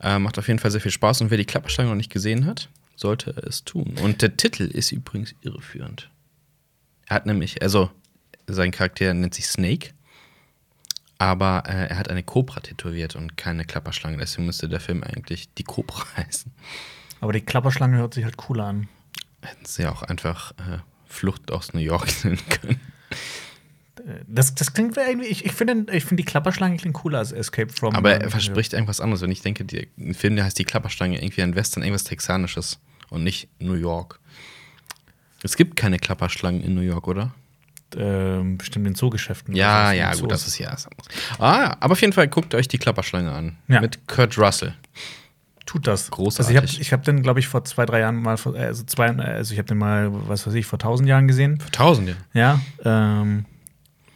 Äh, 0.00 0.18
macht 0.18 0.38
auf 0.38 0.48
jeden 0.48 0.58
Fall 0.58 0.70
sehr 0.70 0.80
viel 0.80 0.90
Spaß. 0.90 1.20
Und 1.22 1.30
wer 1.30 1.38
die 1.38 1.44
Klapperschlange 1.44 1.90
noch 1.90 1.96
nicht 1.96 2.12
gesehen 2.12 2.46
hat, 2.46 2.68
sollte 2.96 3.30
es 3.46 3.64
tun. 3.64 3.94
Und 4.02 4.22
der 4.22 4.36
Titel 4.36 4.64
ist 4.64 4.92
übrigens 4.92 5.34
irreführend. 5.40 6.10
Er 7.06 7.16
hat 7.16 7.26
nämlich, 7.26 7.62
also 7.62 7.90
sein 8.46 8.70
Charakter 8.70 9.14
nennt 9.14 9.34
sich 9.34 9.46
Snake, 9.46 9.90
aber 11.18 11.64
äh, 11.66 11.88
er 11.88 11.98
hat 11.98 12.08
eine 12.08 12.22
Cobra 12.22 12.60
tätowiert 12.60 13.16
und 13.16 13.36
keine 13.36 13.64
Klapperschlange. 13.64 14.16
Deswegen 14.16 14.46
müsste 14.46 14.68
der 14.68 14.80
Film 14.80 15.02
eigentlich 15.02 15.52
die 15.54 15.64
Cobra 15.64 16.04
heißen. 16.16 16.52
Aber 17.20 17.32
die 17.32 17.40
Klapperschlange 17.40 17.96
hört 17.96 18.14
sich 18.14 18.24
halt 18.24 18.36
cooler 18.36 18.64
an. 18.64 18.88
Hätten 19.42 19.64
sie 19.64 19.86
auch 19.86 20.02
einfach 20.02 20.52
äh, 20.52 20.78
Flucht 21.06 21.50
aus 21.50 21.74
New 21.74 21.80
York 21.80 22.06
nennen 22.24 22.40
können. 22.48 22.80
Das, 24.26 24.54
das 24.54 24.72
klingt 24.72 24.96
irgendwie, 24.96 25.26
ich, 25.26 25.44
ich 25.44 25.52
finde 25.52 25.92
ich 25.92 26.04
find 26.04 26.20
die 26.20 26.24
Klapperschlange 26.24 26.76
klingt 26.76 26.94
cooler 26.94 27.18
als 27.18 27.32
Escape 27.32 27.72
from. 27.72 27.94
Aber 27.94 28.12
er 28.12 28.24
äh, 28.24 28.30
verspricht 28.30 28.72
irgendwas 28.72 29.00
anderes. 29.00 29.22
Wenn 29.22 29.32
ich 29.32 29.42
denke, 29.42 29.64
die, 29.64 29.88
ein 29.98 30.14
Film, 30.14 30.36
der 30.36 30.44
heißt 30.44 30.58
Die 30.58 30.64
Klapperschlange, 30.64 31.20
irgendwie 31.20 31.42
ein 31.42 31.56
Western, 31.56 31.82
irgendwas 31.82 32.04
Texanisches 32.04 32.78
und 33.10 33.24
nicht 33.24 33.48
New 33.58 33.74
York. 33.74 34.20
Es 35.42 35.56
gibt 35.56 35.76
keine 35.76 35.98
Klapperschlangen 35.98 36.62
in 36.62 36.74
New 36.74 36.80
York, 36.80 37.08
oder? 37.08 37.34
Ähm, 37.96 38.58
bestimmt 38.58 38.86
in 38.86 38.94
Zoogeschäften. 38.94 39.54
Ja, 39.54 39.92
ja, 39.92 40.12
In 40.12 40.20
gut, 40.20 40.30
das 40.32 40.46
ist 40.46 40.58
ja. 40.58 40.76
Ah, 41.38 41.76
aber 41.80 41.92
auf 41.92 42.00
jeden 42.00 42.12
Fall 42.12 42.28
guckt 42.28 42.54
euch 42.54 42.68
die 42.68 42.78
Klapperschlange 42.78 43.30
an. 43.32 43.56
Ja. 43.68 43.80
Mit 43.80 44.06
Kurt 44.08 44.36
Russell. 44.38 44.74
Tut 45.66 45.86
das. 45.86 46.10
Großartig. 46.10 46.56
Also 46.56 46.66
ich 46.66 46.72
habe 46.72 46.82
ich 46.82 46.92
hab 46.94 47.02
den, 47.04 47.22
glaube 47.22 47.40
ich, 47.40 47.48
vor 47.48 47.62
zwei, 47.64 47.84
drei 47.84 48.00
Jahren 48.00 48.16
mal, 48.16 48.36
vor- 48.38 48.54
äh, 48.54 48.64
also, 48.64 48.84
zwei, 48.84 49.08
äh, 49.08 49.20
also 49.20 49.52
ich 49.52 49.58
habe 49.58 49.66
den 49.68 49.76
mal, 49.78 50.08
was 50.28 50.46
weiß 50.46 50.54
ich, 50.54 50.64
vor 50.66 50.78
tausend 50.78 51.08
Jahren 51.08 51.28
gesehen. 51.28 51.60
Für 51.60 51.70
Tausende. 51.70 52.16
Ja. 52.32 52.60
Ähm, 52.84 53.44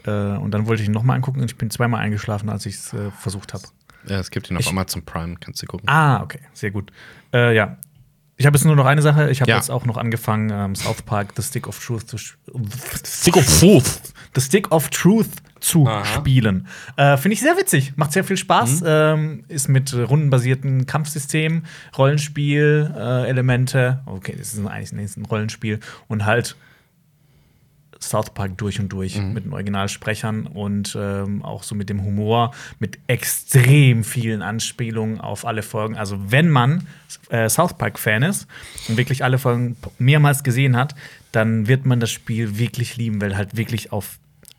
äh, 0.06 0.10
und 0.10 0.50
dann 0.52 0.66
wollte 0.66 0.82
ich 0.82 0.88
ihn 0.88 0.92
nochmal 0.94 1.16
angucken 1.16 1.40
und 1.40 1.46
ich 1.50 1.56
bin 1.58 1.70
zweimal 1.70 2.00
eingeschlafen, 2.00 2.48
als 2.48 2.64
ich 2.66 2.76
es 2.76 2.92
äh, 2.94 3.10
versucht 3.10 3.52
habe. 3.52 3.64
Ja, 4.08 4.18
es 4.18 4.30
gibt 4.30 4.50
ihn 4.50 4.56
auf 4.56 4.62
Ich- 4.62 4.68
Amazon 4.70 5.04
Prime, 5.04 5.36
kannst 5.38 5.62
du 5.62 5.66
gucken. 5.66 5.88
Ah, 5.88 6.22
okay, 6.22 6.40
sehr 6.54 6.70
gut. 6.70 6.90
Äh, 7.34 7.54
ja. 7.54 7.76
Ich 8.42 8.46
habe 8.46 8.56
jetzt 8.58 8.64
nur 8.64 8.74
noch 8.74 8.86
eine 8.86 9.02
Sache. 9.02 9.30
Ich 9.30 9.40
habe 9.40 9.52
Ja. 9.52 9.56
jetzt 9.56 9.70
auch 9.70 9.86
noch 9.86 9.96
angefangen, 9.96 10.50
ähm, 10.52 10.74
South 10.74 11.02
Park 11.02 11.28
The 11.36 11.44
Stick 11.44 11.68
of 11.68 11.78
Truth 11.78 12.08
zu 12.08 12.18
Stick 12.18 13.36
of 13.36 13.60
Truth. 13.60 14.00
The 14.34 14.40
Stick 14.40 14.72
of 14.72 14.88
Truth 14.90 15.28
zu 15.60 15.86
Aha. 15.86 16.04
spielen. 16.04 16.66
Äh, 16.96 17.16
Finde 17.18 17.34
ich 17.34 17.40
sehr 17.40 17.56
witzig. 17.56 17.92
Macht 17.94 18.10
sehr 18.12 18.24
viel 18.24 18.36
Spaß. 18.36 18.82
Ähm, 18.84 19.44
ist 19.46 19.68
mit 19.68 19.94
rundenbasierten 19.94 20.86
Kampfsystem, 20.86 21.62
Rollenspiel, 21.96 22.92
äh, 22.96 23.28
Elemente. 23.28 24.00
Okay, 24.06 24.34
das 24.36 24.54
ist 24.54 24.66
eigentlich 24.66 25.16
ein 25.16 25.24
Rollenspiel. 25.24 25.78
Und 26.08 26.24
halt 26.26 26.56
South 28.02 28.30
Park 28.34 28.58
durch 28.58 28.80
und 28.80 28.88
durch 28.88 29.16
mit 29.18 29.44
den 29.44 29.52
Originalsprechern 29.52 30.46
und 30.46 30.96
ähm, 30.98 31.42
auch 31.42 31.62
so 31.62 31.74
mit 31.74 31.88
dem 31.88 32.02
Humor, 32.04 32.52
mit 32.78 32.98
extrem 33.06 34.04
vielen 34.04 34.42
Anspielungen 34.42 35.20
auf 35.20 35.46
alle 35.46 35.62
Folgen. 35.62 35.96
Also, 35.96 36.18
wenn 36.30 36.50
man 36.50 36.86
äh, 37.30 37.48
South 37.48 37.78
Park-Fan 37.78 38.22
ist 38.22 38.46
und 38.88 38.96
wirklich 38.96 39.24
alle 39.24 39.38
Folgen 39.38 39.76
mehrmals 39.98 40.42
gesehen 40.42 40.76
hat, 40.76 40.94
dann 41.30 41.68
wird 41.68 41.86
man 41.86 42.00
das 42.00 42.10
Spiel 42.10 42.58
wirklich 42.58 42.96
lieben, 42.96 43.20
weil 43.20 43.36
halt 43.36 43.56
wirklich 43.56 43.92
auf 43.92 44.18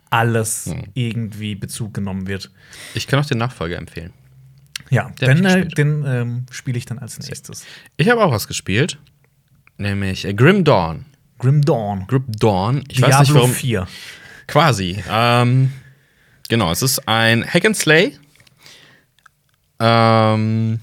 alles 0.10 0.70
irgendwie 0.94 1.56
Bezug 1.56 1.94
genommen 1.94 2.28
wird. 2.28 2.52
Ich 2.94 3.08
kann 3.08 3.20
auch 3.20 3.26
den 3.26 3.40
Nachfolger 3.40 3.78
empfehlen. 3.78 4.14
Ja, 4.90 5.10
Den 5.20 5.44
äh, 5.44 5.68
den 5.68 6.04
ähm, 6.06 6.46
spiele 6.52 6.78
ich 6.78 6.86
dann 6.86 7.00
als 7.00 7.18
nächstes. 7.18 7.66
Ich 7.98 8.10
habe 8.10 8.24
auch 8.24 8.32
was 8.32 8.48
gespielt. 8.48 9.00
Nämlich 9.78 10.26
äh, 10.26 10.34
Grim 10.36 10.64
Dawn. 10.64 11.06
Grim 11.44 11.62
Dawn. 11.62 12.08
Grim 12.08 12.24
Dawn. 12.28 12.86
Ich 12.88 13.02
weiß 13.02 13.10
Diablo 13.10 13.22
nicht 13.22 13.34
warum. 13.34 13.52
4. 13.52 13.88
Quasi. 14.48 15.04
Ähm, 15.12 15.74
genau, 16.48 16.72
es 16.72 16.82
ist 16.82 17.06
ein 17.06 17.46
Hack 17.46 17.66
and 17.66 17.76
Slay. 17.76 18.18
Ähm, 19.78 20.80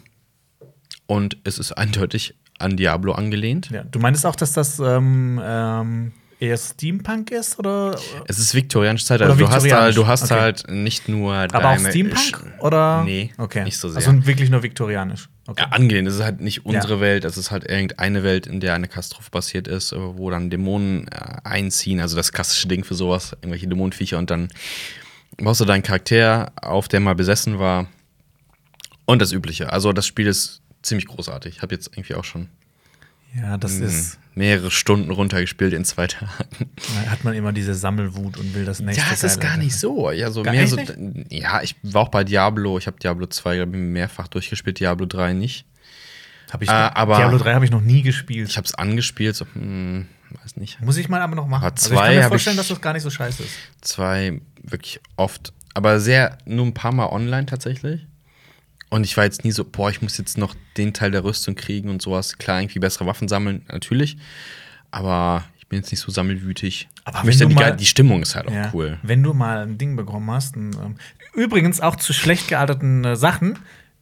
und 1.07 1.39
es 1.45 1.59
ist 1.59 1.73
eindeutig 1.73 2.35
an 2.59 2.77
Diablo 2.77 3.13
angelehnt. 3.13 3.71
Ja, 3.71 3.85
du 3.85 4.01
meinst 4.01 4.27
auch, 4.27 4.37
dass 4.37 4.53
das 4.53 4.79
ähm, 4.81 5.41
ähm, 5.43 6.13
eher 6.41 6.57
Steampunk 6.57 7.31
ist? 7.31 7.59
Oder? 7.59 7.97
Es 8.27 8.39
ist 8.39 8.55
viktorianische 8.55 9.05
Zeit, 9.05 9.23
also 9.23 9.37
du 9.37 9.49
hast, 9.49 9.71
halt, 9.71 9.97
du 9.97 10.07
hast 10.07 10.25
okay. 10.25 10.41
halt 10.41 10.71
nicht 10.71 11.09
nur 11.09 11.35
Aber 11.35 11.71
auch 11.71 11.79
Steampunk? 11.79 12.19
Sch- 12.19 12.61
Oder? 12.61 13.05
Nee, 13.05 13.33
okay. 13.39 13.65
nicht 13.65 13.77
so 13.77 13.89
sehr. 13.89 13.99
Also 13.99 14.27
wirklich 14.27 14.51
nur 14.51 14.63
viktorianisch. 14.63 15.29
Okay. 15.47 15.63
Ja, 15.63 15.69
angelehnt. 15.71 16.09
Es 16.09 16.15
ist 16.15 16.23
halt 16.23 16.41
nicht 16.41 16.65
unsere 16.65 16.95
Ja. 16.95 17.01
Welt, 17.01 17.25
es 17.25 17.37
ist 17.37 17.51
halt 17.51 17.69
irgendeine 17.69 18.23
Welt, 18.23 18.47
in 18.47 18.61
der 18.61 18.75
eine 18.75 18.89
Katastrophe 18.89 19.31
passiert 19.31 19.69
ist, 19.69 19.93
äh, 19.93 19.97
wo 19.99 20.31
dann 20.31 20.49
Dämonen 20.51 21.09
äh, 21.09 21.37
einziehen. 21.45 22.01
Also 22.01 22.17
das 22.17 22.33
klassische 22.33 22.69
Ding 22.69 22.85
für 22.85 22.95
sowas, 22.95 23.33
irgendwelche 23.33 23.67
Dämonenviecher 23.69 24.19
und 24.19 24.31
dann 24.31 24.49
baust 25.39 25.61
du 25.61 25.65
deinen 25.65 25.83
Charakter 25.83 26.53
auf, 26.61 26.89
der 26.89 27.01
mal 27.01 27.15
besessen 27.15 27.59
war. 27.59 27.87
Und 29.07 29.21
das 29.21 29.33
Übliche. 29.33 29.73
Also 29.73 29.93
das 29.93 30.07
Spiel 30.07 30.27
ist 30.29 30.63
ziemlich 30.83 31.07
großartig. 31.07 31.57
Ich 31.57 31.63
habe 31.63 31.75
jetzt 31.75 31.89
irgendwie 31.93 32.15
auch 32.15 32.25
schon 32.25 32.49
Ja, 33.35 33.57
das 33.59 33.79
mh, 33.79 33.87
ist. 33.87 34.19
mehrere 34.35 34.71
Stunden 34.71 35.11
runtergespielt 35.11 35.73
in 35.73 35.85
zwei 35.85 36.07
Tagen. 36.09 36.31
Da 37.05 37.11
hat 37.11 37.25
man 37.25 37.35
immer 37.35 37.53
diese 37.53 37.75
Sammelwut 37.75 38.37
und 38.37 38.55
will 38.55 38.65
das 38.65 38.81
nächste. 38.81 39.05
Ja, 39.05 39.13
es 39.13 39.23
ist 39.23 39.41
gar 39.41 39.57
nicht 39.57 39.77
so. 39.77 40.11
Ja, 40.11 40.31
so 40.31 40.43
Gar 40.43 40.53
mehr 40.55 40.67
so. 40.67 40.77
Ja, 41.29 41.63
ich 41.63 41.77
war 41.83 42.03
auch 42.03 42.09
bei 42.09 42.25
Diablo. 42.25 42.79
Ich 42.79 42.87
habe 42.87 42.99
Diablo 42.99 43.27
2 43.27 43.57
glaub 43.57 43.69
ich, 43.69 43.77
mehrfach 43.81 44.29
durchgespielt, 44.29 44.81
Diablo 44.81 45.07
3 45.07 45.33
nicht. 45.35 45.65
Hab 46.51 46.63
ich, 46.63 46.69
Äh, 46.69 46.73
aber- 46.73 47.17
Diablo 47.17 47.39
3 47.39 47.55
habe 47.55 47.65
ich 47.65 47.71
noch 47.71 47.81
nie 47.81 48.03
gespielt. 48.03 48.49
Ich 48.49 48.57
habe 48.57 48.67
es 48.67 48.75
angespielt, 48.75 49.37
so, 49.37 49.47
hm, 49.53 50.09
weiß 50.43 50.57
nicht. 50.57 50.81
Muss 50.81 50.97
ich 50.97 51.09
mal 51.09 51.21
aber 51.23 51.37
noch 51.37 51.47
machen. 51.47 51.65
Aber 51.65 51.73
also 51.73 51.87
ich 51.87 51.97
zwei 51.97 52.07
kann 52.07 52.15
mir 52.17 52.29
vorstellen, 52.29 52.57
dass 52.57 52.69
das 52.69 52.81
gar 52.81 52.93
nicht 52.93 53.03
so 53.03 53.11
scheiße 53.11 53.43
ist. 53.45 53.53
Zwei 53.81 54.41
wirklich 54.65 55.01
oft, 55.17 55.53
aber 55.75 56.01
sehr, 56.01 56.39
nur 56.47 56.67
ein 56.67 56.75
paar 56.75 56.93
Mal 56.93 57.07
online 57.07 57.47
tatsächlich. 57.47 58.07
Und 58.91 59.05
ich 59.05 59.17
war 59.17 59.25
jetzt 59.25 59.45
nie 59.45 59.53
so, 59.53 59.65
boah, 59.65 59.89
ich 59.91 60.03
muss 60.03 60.19
jetzt 60.19 60.37
noch 60.37 60.55
den 60.77 60.93
Teil 60.93 61.11
der 61.13 61.23
Rüstung 61.25 61.55
kriegen 61.55 61.89
und 61.89 62.03
sowas. 62.03 62.37
Klar, 62.39 62.61
irgendwie 62.61 62.81
bessere 62.81 63.07
Waffen 63.07 63.29
sammeln, 63.29 63.63
natürlich. 63.71 64.17
Aber 64.91 65.45
ich 65.59 65.69
bin 65.69 65.79
jetzt 65.79 65.91
nicht 65.93 66.01
so 66.01 66.11
sammelwütig. 66.11 66.89
Aber 67.05 67.25
wenn 67.25 67.39
du 67.39 67.47
die, 67.47 67.55
mal- 67.55 67.77
die 67.77 67.87
Stimmung 67.87 68.23
ist 68.23 68.35
halt 68.35 68.49
auch 68.49 68.53
Ja. 68.53 68.71
cool. 68.75 68.99
Wenn 69.03 69.23
du 69.23 69.33
mal 69.33 69.63
ein 69.67 69.79
Ding 69.79 69.95
bekommen 69.97 70.31
hast. 70.31 70.57
Ein, 70.57 70.73
ähm, 70.75 70.95
übrigens 71.35 71.81
auch 71.81 71.97
zu 71.97 72.13
schlecht 72.13 72.49
gealterten 72.49 73.05
äh, 73.05 73.17
Sachen. 73.17 73.59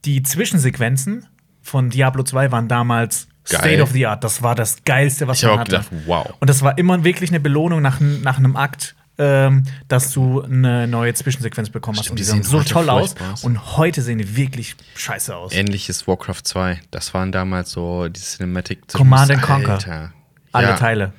Die 0.07 0.23
Zwischensequenzen 0.23 1.27
von 1.61 1.91
Diablo 1.91 2.23
2 2.23 2.51
waren 2.51 2.69
damals 2.69 3.29
Geil. 3.45 3.61
State 3.61 3.83
of 3.83 3.91
the 3.93 4.07
Art. 4.07 4.25
Das 4.25 4.43
war 4.43 4.55
das 4.55 4.85
Geilste, 4.85 5.27
was 5.29 5.39
Ich 5.39 5.45
man 5.49 5.59
hatte. 5.61 5.71
gedacht, 5.73 5.89
wow. 6.07 6.33
Und 6.41 6.49
das 6.49 6.63
war 6.63 6.79
immer 6.79 7.05
wirklich 7.05 7.31
eine 7.31 7.41
Belohnung 7.41 7.83
nach, 7.83 8.01
nach 8.01 8.39
einem 8.39 8.57
Akt, 8.57 8.95
ähm, 9.19 9.65
dass 9.89 10.13
du 10.13 10.43
eine 10.43 10.87
neue 10.87 11.13
Zwischensequenz 11.15 11.71
bekommen 11.71 11.99
hast. 11.99 12.07
Stimmt, 12.07 12.13
und 12.13 12.19
die 12.21 12.25
sehen 12.25 12.43
so 12.45 12.63
toll 12.63 12.89
aus. 12.89 13.15
aus. 13.33 13.45
Und 13.45 13.77
heute 13.77 14.01
sehen 14.03 14.19
die 14.19 14.37
wirklich 14.37 14.77
scheiße 14.95 15.35
aus. 15.35 15.53
Ähnliches 15.53 16.07
Warcraft 16.07 16.43
2. 16.45 16.81
Das 16.91 17.15
waren 17.15 17.33
damals 17.33 17.71
so 17.73 18.09
die 18.09 18.21
Cinematic. 18.21 18.89
Command 18.93 19.31
and 19.31 19.43
Conquer. 19.43 20.13
Alle 20.53 20.69
Ja, 20.69 20.77
Teile. 20.77 21.13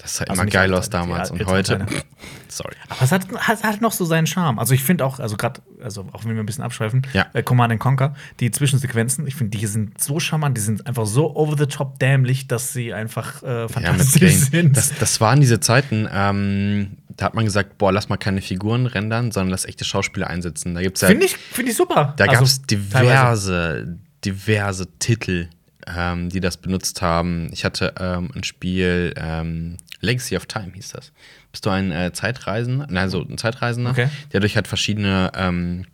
Das 0.00 0.16
sah 0.16 0.24
Also 0.26 0.40
immer 0.42 0.50
geil 0.50 0.72
aus 0.74 0.88
damals. 0.90 1.30
Und 1.32 1.44
heute. 1.46 1.84
Sorry. 2.48 2.74
Aber 2.88 3.02
es 3.02 3.10
hat, 3.12 3.26
hat, 3.36 3.62
hat 3.64 3.80
noch 3.80 3.90
so 3.92 4.04
seinen 4.04 4.26
Charme. 4.28 4.58
Also 4.60 4.72
ich 4.72 4.82
finde 4.84 5.04
auch, 5.04 5.18
also 5.18 5.36
gerade, 5.36 5.60
also 5.82 6.06
auch 6.12 6.24
wenn 6.24 6.34
wir 6.34 6.42
ein 6.42 6.46
bisschen 6.46 6.62
abschweifen, 6.64 7.02
Ja. 7.12 7.26
äh, 7.34 7.42
Command 7.42 7.72
and 7.72 7.80
Conquer, 7.80 8.14
die 8.40 8.50
Zwischensequenzen, 8.52 9.26
ich 9.26 9.34
finde, 9.34 9.58
die 9.58 9.66
sind 9.66 10.00
so 10.00 10.18
charmant, 10.20 10.56
die 10.56 10.60
sind 10.62 10.86
einfach 10.86 11.04
so 11.04 11.34
over 11.36 11.56
the 11.58 11.66
top 11.66 11.98
dämlich, 11.98 12.46
dass 12.46 12.72
sie 12.72 12.94
einfach 12.94 13.42
äh, 13.42 13.62
Ja, 13.62 13.68
fantastisch 13.68 14.20
Game. 14.20 14.30
sind. 14.38 14.76
Das, 14.76 14.92
das 14.98 15.20
waren 15.20 15.40
diese 15.40 15.58
Zeiten, 15.60 16.08
ähm, 16.12 16.96
da 17.18 17.26
hat 17.26 17.34
man 17.34 17.44
gesagt, 17.44 17.76
boah, 17.76 17.92
lass 17.92 18.08
mal 18.08 18.16
keine 18.16 18.40
Figuren 18.40 18.86
rendern, 18.86 19.30
sondern 19.32 19.50
lass 19.50 19.66
echte 19.66 19.84
Schauspieler 19.84 20.28
einsetzen. 20.28 20.74
Da 20.74 20.80
gibt's 20.80 21.02
ja, 21.02 21.08
finde 21.08 21.26
ich, 21.26 21.36
finde 21.36 21.72
ich 21.72 21.76
super. 21.76 22.14
da 22.16 22.24
Also, 22.24 22.34
gab 22.34 22.42
es 22.44 22.62
teilweise. 22.62 22.78
diverse, 23.04 23.98
diverse 24.24 24.86
Titel, 24.98 25.48
ähm, 25.86 26.30
die 26.30 26.40
das 26.40 26.56
benutzt 26.56 27.02
haben. 27.02 27.48
Ich 27.52 27.64
hatte 27.64 27.92
ähm, 28.00 28.30
ein 28.34 28.44
Spiel, 28.44 29.12
ähm, 29.16 29.76
Legacy 30.00 30.36
of 30.36 30.46
Time 30.46 30.70
hieß 30.74 30.90
das. 30.92 31.12
Bist 31.50 31.66
du 31.66 31.70
ein 31.70 31.90
äh, 31.90 32.12
Zeitreisender, 32.12 32.86
nein, 32.88 33.10
so 33.10 33.20
ein 33.20 33.36
Zeitreisender, 33.36 33.90
Okay. 33.90 34.08
der 34.32 34.40
durch 34.40 34.54
halt 34.54 34.68
verschiedene 34.68 35.30
ähm, 35.34 35.86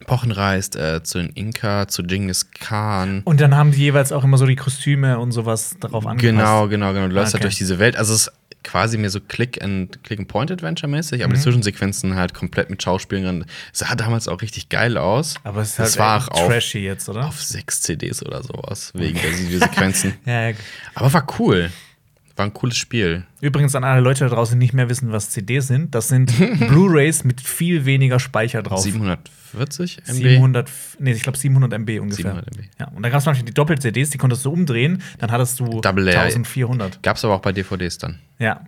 Epochen 0.00 0.32
reist, 0.32 0.74
äh, 0.76 1.02
zu 1.02 1.18
den 1.18 1.30
Inka, 1.30 1.86
zu 1.88 2.02
Genghis 2.02 2.50
Khan. 2.50 3.22
Und 3.24 3.40
dann 3.40 3.54
haben 3.54 3.70
die 3.72 3.78
jeweils 3.78 4.10
auch 4.12 4.24
immer 4.24 4.36
so 4.36 4.44
die 4.46 4.56
Kostüme 4.56 5.18
und 5.18 5.32
sowas 5.32 5.76
darauf 5.80 6.06
angepasst. 6.06 6.36
Genau, 6.36 6.68
genau, 6.68 6.92
genau. 6.92 7.08
Du 7.08 7.14
läufst 7.14 7.34
Okay. 7.34 7.42
halt 7.42 7.44
durch 7.52 7.56
diese 7.58 7.78
Welt. 7.78 7.96
Also 7.96 8.12
es 8.12 8.26
ist 8.26 8.32
quasi 8.64 8.98
mehr 8.98 9.10
so 9.10 9.20
Click 9.20 9.62
and 9.62 10.02
Click 10.02 10.18
and 10.18 10.26
Point 10.28 10.50
Adventure 10.50 10.90
mäßig, 10.90 11.18
Mhm. 11.18 11.24
aber 11.24 11.34
die 11.34 11.40
Zwischensequenzen 11.40 12.16
halt 12.16 12.34
komplett 12.34 12.70
mit 12.70 12.82
Schauspielern. 12.82 13.44
Sah 13.72 13.94
damals 13.94 14.26
auch 14.26 14.42
richtig 14.42 14.68
geil 14.70 14.96
aus. 14.98 15.34
Aber 15.44 15.60
es 15.60 15.70
ist 15.70 15.78
das 15.78 15.90
halt 15.90 15.98
war 15.98 16.16
auch 16.34 16.42
auf, 16.42 16.48
trashy 16.48 16.78
jetzt, 16.80 17.08
oder? 17.08 17.26
auf 17.26 17.40
sechs 17.42 17.82
CDs 17.82 18.24
oder 18.24 18.42
sowas 18.42 18.90
wegen 18.94 19.20
der 19.20 19.38
Videosequenzen. 19.38 20.14
Ja, 20.26 20.48
ja. 20.50 20.56
aber 20.94 21.12
war 21.12 21.26
cool. 21.38 21.70
War 22.36 22.46
ein 22.46 22.52
cooles 22.52 22.76
Spiel. 22.76 23.24
Übrigens 23.40 23.76
an 23.76 23.84
alle 23.84 24.00
Leute 24.00 24.24
da 24.24 24.34
draußen, 24.34 24.58
die 24.58 24.64
nicht 24.64 24.74
mehr 24.74 24.88
wissen, 24.88 25.12
was 25.12 25.30
CDs 25.30 25.68
sind. 25.68 25.94
Das 25.94 26.08
sind 26.08 26.32
Blu-Rays 26.68 27.22
mit 27.22 27.40
viel 27.40 27.84
weniger 27.84 28.18
Speicher 28.18 28.62
drauf. 28.62 28.80
740 28.80 29.98
MB. 30.08 30.14
700, 30.16 30.70
nee, 30.98 31.12
ich 31.12 31.22
glaube 31.22 31.38
700 31.38 31.72
MB 31.72 32.00
ungefähr. 32.00 32.32
700 32.32 32.56
MB. 32.56 32.64
Ja, 32.80 32.88
und 32.88 33.02
dann 33.04 33.12
gab 33.12 33.20
es 33.20 33.26
manchmal 33.26 33.44
die 33.44 33.54
Doppel-CDs, 33.54 34.10
die 34.10 34.18
konntest 34.18 34.44
du 34.44 34.50
umdrehen, 34.50 35.00
dann 35.18 35.30
hattest 35.30 35.60
du 35.60 35.80
Double 35.80 36.02
Layer. 36.02 36.22
1400. 36.22 37.02
Gab's 37.04 37.24
aber 37.24 37.34
auch 37.34 37.40
bei 37.40 37.52
DVDs 37.52 37.98
dann. 37.98 38.18
Ja. 38.40 38.64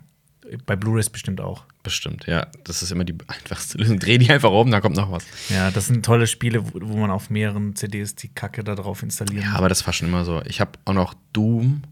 Bei 0.65 0.77
Blu-rays 0.77 1.11
bestimmt 1.11 1.41
auch. 1.41 1.65
Bestimmt, 1.83 2.27
ja. 2.29 2.47
Das 2.63 2.85
ist 2.85 2.93
immer 2.93 3.03
die 3.03 3.17
einfachste 3.27 3.79
Lösung. 3.79 3.99
Dreh 3.99 4.19
die 4.19 4.31
einfach 4.31 4.53
um, 4.53 4.71
da 4.71 4.81
kommt 4.81 4.95
noch 4.95 5.11
was. 5.11 5.27
Ja, 5.49 5.73
das 5.73 5.89
sind 5.89 6.05
tolle 6.05 6.29
Spiele, 6.29 6.65
wo, 6.65 6.79
wo 6.81 6.97
man 6.99 7.11
auf 7.11 7.31
mehreren 7.31 7.75
CDs 7.75 8.15
die 8.15 8.29
Kacke 8.29 8.63
da 8.63 8.77
drauf 8.77 9.03
installieren 9.03 9.43
Ja, 9.43 9.55
aber 9.55 9.69
das 9.69 9.85
war 9.87 9.93
schon 9.93 10.07
immer 10.07 10.25
so. 10.25 10.41
Ich 10.45 10.61
habe 10.61 10.71
auch 10.85 10.95
noch 10.95 11.15
Doom 11.33 11.83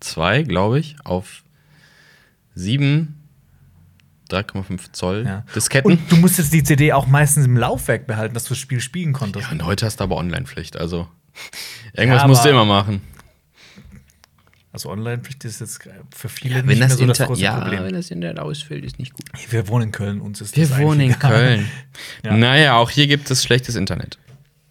2, 0.00 0.42
glaube 0.42 0.78
ich, 0.80 0.96
auf 1.04 1.42
7, 2.54 3.14
3,5 4.30 4.92
Zoll 4.92 5.24
Ja. 5.26 5.44
Disketten. 5.54 5.92
Und 5.92 6.10
du 6.10 6.16
musstest 6.16 6.52
die 6.52 6.62
CD 6.62 6.92
auch 6.92 7.06
meistens 7.06 7.44
im 7.46 7.56
Laufwerk 7.56 8.06
behalten, 8.06 8.34
dass 8.34 8.44
du 8.44 8.50
das 8.50 8.58
Spiel 8.58 8.80
spielen 8.80 9.12
konntest. 9.12 9.46
ja, 9.46 9.52
und 9.52 9.64
heute 9.64 9.86
hast 9.86 10.00
du 10.00 10.04
aber 10.04 10.16
Online-Pflicht. 10.16 10.76
Also 10.76 11.08
irgendwas 11.92 12.22
Ja, 12.22 12.28
musst 12.28 12.44
du 12.44 12.48
immer 12.50 12.64
machen. 12.64 13.02
Also 14.72 14.88
Online-Pflicht 14.90 15.44
ist 15.44 15.60
jetzt 15.60 15.86
für 16.14 16.28
viele 16.30 16.54
Ja, 16.56 16.62
nicht 16.62 16.68
wenn 16.70 16.80
das, 16.80 16.88
mehr 16.88 16.96
so 16.98 17.06
das 17.06 17.18
Inter 17.18 17.26
große 17.28 17.42
ja, 17.42 17.60
Problem. 17.60 17.84
wenn 17.84 17.92
das 17.92 18.10
Internet 18.10 18.38
ausfällt, 18.38 18.84
ist 18.86 18.98
nicht 18.98 19.12
gut. 19.12 19.26
Wir 19.50 19.68
wohnen 19.68 19.88
in 19.88 19.92
Köln, 19.92 20.20
uns 20.22 20.40
ist 20.40 20.56
Wir 20.56 20.66
das 20.66 20.78
wohnen 20.78 21.00
in. 21.00 21.18
Köln. 21.18 21.68
Ja. 22.24 22.34
Naja, 22.36 22.76
auch 22.76 22.88
hier 22.88 23.06
gibt 23.06 23.30
es 23.30 23.44
schlechtes 23.44 23.74
Internet. 23.76 24.18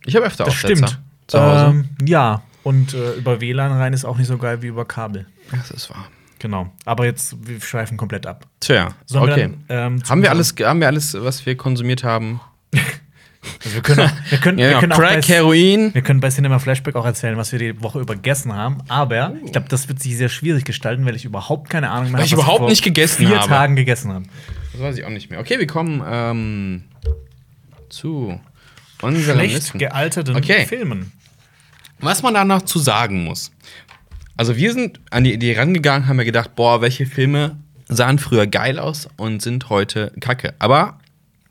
Ich 0.06 0.15
habe 0.15 0.26
öfter 0.26 0.46
Das 0.46 0.56
Aufsetzer 0.56 0.88
stimmt. 0.88 1.00
zu 1.28 1.39
Hause. 1.39 1.65
Ähm, 1.67 1.89
ja, 2.04 2.41
und 2.63 2.93
äh, 2.93 3.13
über 3.13 3.41
WLAN 3.41 3.71
rein 3.71 3.93
ist 3.93 4.06
auch 4.06 4.17
nicht 4.17 4.28
so 4.28 4.38
geil 4.38 4.62
wie 4.62 4.67
über 4.67 4.86
Kabel. 4.86 5.26
das 5.52 5.71
ist 5.71 5.89
wahr. 5.89 6.08
Genau. 6.39 6.71
Aber 6.86 7.06
jetzt, 7.06 7.36
wir 7.47 7.62
schweifen 7.62 7.97
komplett 7.97 8.26
ab. 8.26 8.47
Tja, 8.62 8.95
Sollen 9.06 9.28
wir 9.28 9.34
okay. 9.34 9.54
dann, 9.67 9.93
ähm, 9.95 10.04
haben, 10.10 10.21
wir 10.24 10.32
alles, 10.32 10.56
haben 10.60 10.80
wir 10.80 10.88
alles, 10.88 11.15
was 11.19 11.45
wir 11.45 11.56
konsumiert 11.56 12.04
haben? 12.04 12.39
Also 13.63 13.74
wir 13.78 13.82
können, 13.82 14.02
auch- 14.02 14.12
wir 14.32 14.38
können, 14.38 14.60
Ja, 14.60 14.69
wir 14.69 14.80
können 14.80 14.91
auch 14.91 14.97
Crack, 15.00 15.21
bei, 15.21 15.34
Heroin. 15.34 15.91
wir 15.95 16.04
können 16.04 16.19
bei 16.19 16.30
Cinema 16.30 16.60
Flashback 16.60 16.95
auch 16.95 17.06
erzählen, 17.08 17.38
was 17.38 17.52
wir 17.52 17.58
die 17.58 17.82
Woche 17.82 18.00
über 18.00 18.13
gegessen 18.13 18.54
haben. 18.54 18.78
Aber 18.88 19.34
ich 19.43 19.52
glaube, 19.52 19.67
das 19.67 19.88
wird 19.89 20.00
sich 20.00 20.15
sehr 20.15 20.30
schwierig 20.30 20.63
gestalten, 20.63 21.08
weil 21.08 21.15
ich 21.15 21.26
überhaupt 21.26 21.67
keine 21.71 21.89
Ahnung 21.89 22.12
mehr 22.12 22.19
Weil 22.19 22.19
habe, 22.19 22.26
ich 22.28 22.32
was 22.34 22.38
wir 22.38 22.43
überhaupt 22.54 22.69
nicht 22.69 22.84
gegessen 22.84 23.26
vier 23.26 23.39
habe. 23.39 23.47
Tagen 23.50 23.76
gegessen 23.76 24.13
haben. 24.13 24.28
Das 24.74 24.82
weiß 24.82 24.95
ich 25.00 25.06
auch 25.06 25.10
nicht 25.10 25.32
mehr. 25.32 25.39
Okay, 25.39 25.58
wir 25.58 25.65
kommen 25.65 26.04
ähm, 26.08 26.84
zu 27.89 28.39
unseren 29.02 29.38
Schlecht 29.39 29.74
gealterten 29.74 30.36
Okay. 30.36 30.67
Filmen. 30.67 31.12
Was 32.02 32.24
man 32.24 32.34
da 32.34 32.44
noch 32.44 32.64
zu 32.64 32.80
sagen 32.80 33.24
muss. 33.24 33.52
Also 34.36 34.56
wir 34.56 34.74
sind 34.74 35.00
an 35.12 35.24
die 35.24 35.34
Idee 35.34 35.56
rangegangen, 35.56 36.08
haben 36.08 36.18
wir 36.18 36.26
gedacht, 36.26 36.56
boah, 36.56 36.82
welche 36.82 37.06
Filme 37.06 37.58
sahen 37.88 38.18
früher 38.18 38.48
geil 38.48 38.80
aus 38.80 39.08
und 39.18 39.42
sind 39.42 39.70
heute 39.70 40.12
kacke. 40.20 40.56
Aber 40.58 40.98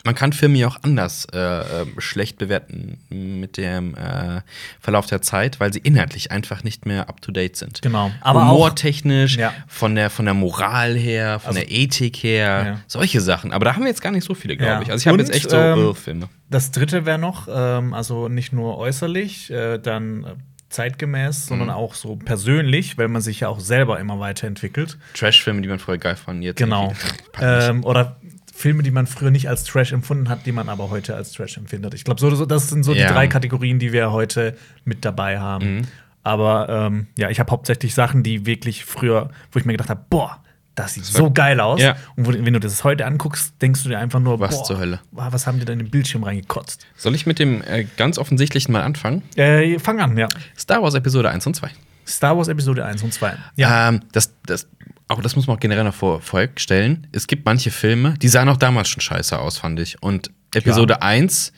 man 0.04 0.14
kann 0.14 0.32
Filme 0.32 0.58
ja 0.58 0.68
auch 0.68 0.78
anders 0.82 1.26
äh, 1.32 1.38
äh, 1.38 1.86
schlecht 1.98 2.38
bewerten 2.38 2.98
mit 3.10 3.56
dem 3.56 3.94
äh, 3.94 4.40
Verlauf 4.80 5.06
der 5.06 5.22
Zeit, 5.22 5.60
weil 5.60 5.72
sie 5.72 5.80
inhaltlich 5.80 6.30
einfach 6.30 6.64
nicht 6.64 6.86
mehr 6.86 7.08
up 7.08 7.20
to 7.20 7.32
date 7.32 7.56
sind. 7.56 7.82
Genau. 7.82 8.10
Aber 8.20 8.44
auch- 8.46 8.52
Humortechnisch, 8.52 9.36
Ja. 9.36 9.52
von, 9.68 9.94
der, 9.94 10.10
von 10.10 10.24
der 10.24 10.34
Moral 10.34 10.94
her, 10.96 11.38
von 11.40 11.48
Also- 11.48 11.60
der 11.60 11.70
Ethik 11.70 12.16
her, 12.22 12.62
Ja. 12.66 12.80
solche 12.86 13.20
Sachen. 13.20 13.52
Aber 13.52 13.64
da 13.64 13.74
haben 13.74 13.82
wir 13.82 13.88
jetzt 13.88 14.02
gar 14.02 14.12
nicht 14.12 14.24
so 14.24 14.34
viele, 14.34 14.56
glaube 14.56 14.72
Ja. 14.72 14.82
ich. 14.82 14.90
Also 14.90 15.02
ich 15.02 15.06
habe 15.08 15.18
jetzt 15.18 15.34
echt 15.34 15.50
so 15.50 15.56
ähm, 15.56 15.90
äh, 15.90 15.94
Filme. 15.94 16.28
Das 16.48 16.70
dritte 16.70 17.06
wäre 17.06 17.18
noch, 17.18 17.48
ähm, 17.52 17.94
also 17.94 18.28
nicht 18.28 18.52
nur 18.52 18.78
äußerlich, 18.78 19.50
äh, 19.50 19.78
dann 19.78 20.26
zeitgemäß, 20.68 21.46
sondern 21.46 21.68
Mhm. 21.68 21.74
auch 21.74 21.94
so 21.94 22.16
persönlich, 22.16 22.96
weil 22.96 23.08
man 23.08 23.20
sich 23.22 23.40
ja 23.40 23.48
auch 23.48 23.60
selber 23.60 23.98
immer 23.98 24.20
weiterentwickelt. 24.20 24.98
Trash-Filme, 25.14 25.62
die 25.62 25.68
man 25.68 25.78
früher 25.80 25.98
geil 25.98 26.16
fand, 26.16 26.42
jetzt 26.44 26.58
Genau. 26.58 26.92
Ähm, 27.40 27.84
oder 27.84 28.16
Filme, 28.60 28.82
die 28.82 28.90
man 28.90 29.06
früher 29.06 29.30
nicht 29.30 29.48
als 29.48 29.64
Trash 29.64 29.92
empfunden 29.92 30.28
hat, 30.28 30.44
die 30.44 30.52
man 30.52 30.68
aber 30.68 30.90
heute 30.90 31.14
als 31.16 31.32
Trash 31.32 31.56
empfindet. 31.56 31.94
Ich 31.94 32.04
glaube, 32.04 32.20
so, 32.20 32.28
so, 32.34 32.44
das 32.44 32.68
sind 32.68 32.82
so 32.82 32.92
Ja. 32.92 33.08
die 33.08 33.14
drei 33.14 33.26
Kategorien, 33.26 33.78
die 33.78 33.92
wir 33.92 34.12
heute 34.12 34.56
mit 34.84 35.04
dabei 35.04 35.38
haben. 35.40 35.76
Mhm. 35.76 35.82
Aber 36.22 36.68
ähm, 36.68 37.06
ja, 37.16 37.30
ich 37.30 37.40
habe 37.40 37.50
hauptsächlich 37.50 37.94
Sachen, 37.94 38.22
die 38.22 38.44
wirklich 38.44 38.84
früher, 38.84 39.30
wo 39.52 39.58
ich 39.58 39.64
mir 39.64 39.72
gedacht 39.72 39.88
habe, 39.88 40.04
boah, 40.10 40.42
das 40.74 40.94
sieht 40.94 41.06
so 41.06 41.30
geil 41.30 41.58
aus. 41.60 41.80
Ja. 41.80 41.96
Und 42.16 42.26
wo, 42.26 42.32
wenn 42.32 42.52
du 42.52 42.60
das 42.60 42.84
heute 42.84 43.06
anguckst, 43.06 43.54
denkst 43.62 43.82
du 43.82 43.88
dir 43.88 43.98
einfach 43.98 44.20
nur, 44.20 44.38
Was 44.40 44.56
boah, 44.56 44.64
zur 44.64 44.78
Hölle? 44.78 45.00
was 45.10 45.46
haben 45.46 45.58
die 45.58 45.64
da 45.64 45.72
in 45.72 45.78
den 45.78 45.90
Bildschirm 45.90 46.22
reingekotzt? 46.22 46.86
Soll 46.96 47.14
ich 47.14 47.24
mit 47.26 47.38
dem 47.38 47.62
äh, 47.62 47.86
ganz 47.96 48.18
offensichtlichen 48.18 48.72
mal 48.72 48.82
anfangen? 48.82 49.22
Äh, 49.36 49.78
fang 49.78 50.00
an, 50.00 50.16
ja. 50.18 50.28
Star 50.58 50.82
Wars 50.82 50.94
Episode 50.94 51.30
1 51.30 51.46
und 51.46 51.54
2. 51.56 51.70
Star 52.06 52.36
Wars 52.36 52.48
Episode 52.48 52.84
1 52.84 53.02
und 53.02 53.14
2. 53.14 53.32
Ja. 53.56 53.88
Ähm, 53.88 54.00
das, 54.12 54.34
das, 54.44 54.68
auch 55.10 55.20
das 55.22 55.36
muss 55.36 55.46
man 55.46 55.56
auch 55.56 55.60
generell 55.60 55.84
noch 55.84 55.94
vor, 55.94 56.20
vorstellen. 56.20 57.06
Es 57.12 57.26
gibt 57.26 57.44
manche 57.44 57.70
Filme, 57.70 58.14
die 58.22 58.28
sahen 58.28 58.48
auch 58.48 58.56
damals 58.56 58.88
schon 58.88 59.00
scheiße 59.00 59.38
aus, 59.38 59.58
fand 59.58 59.78
ich. 59.80 60.02
Und 60.02 60.30
Episode 60.54 61.02
1 61.02 61.52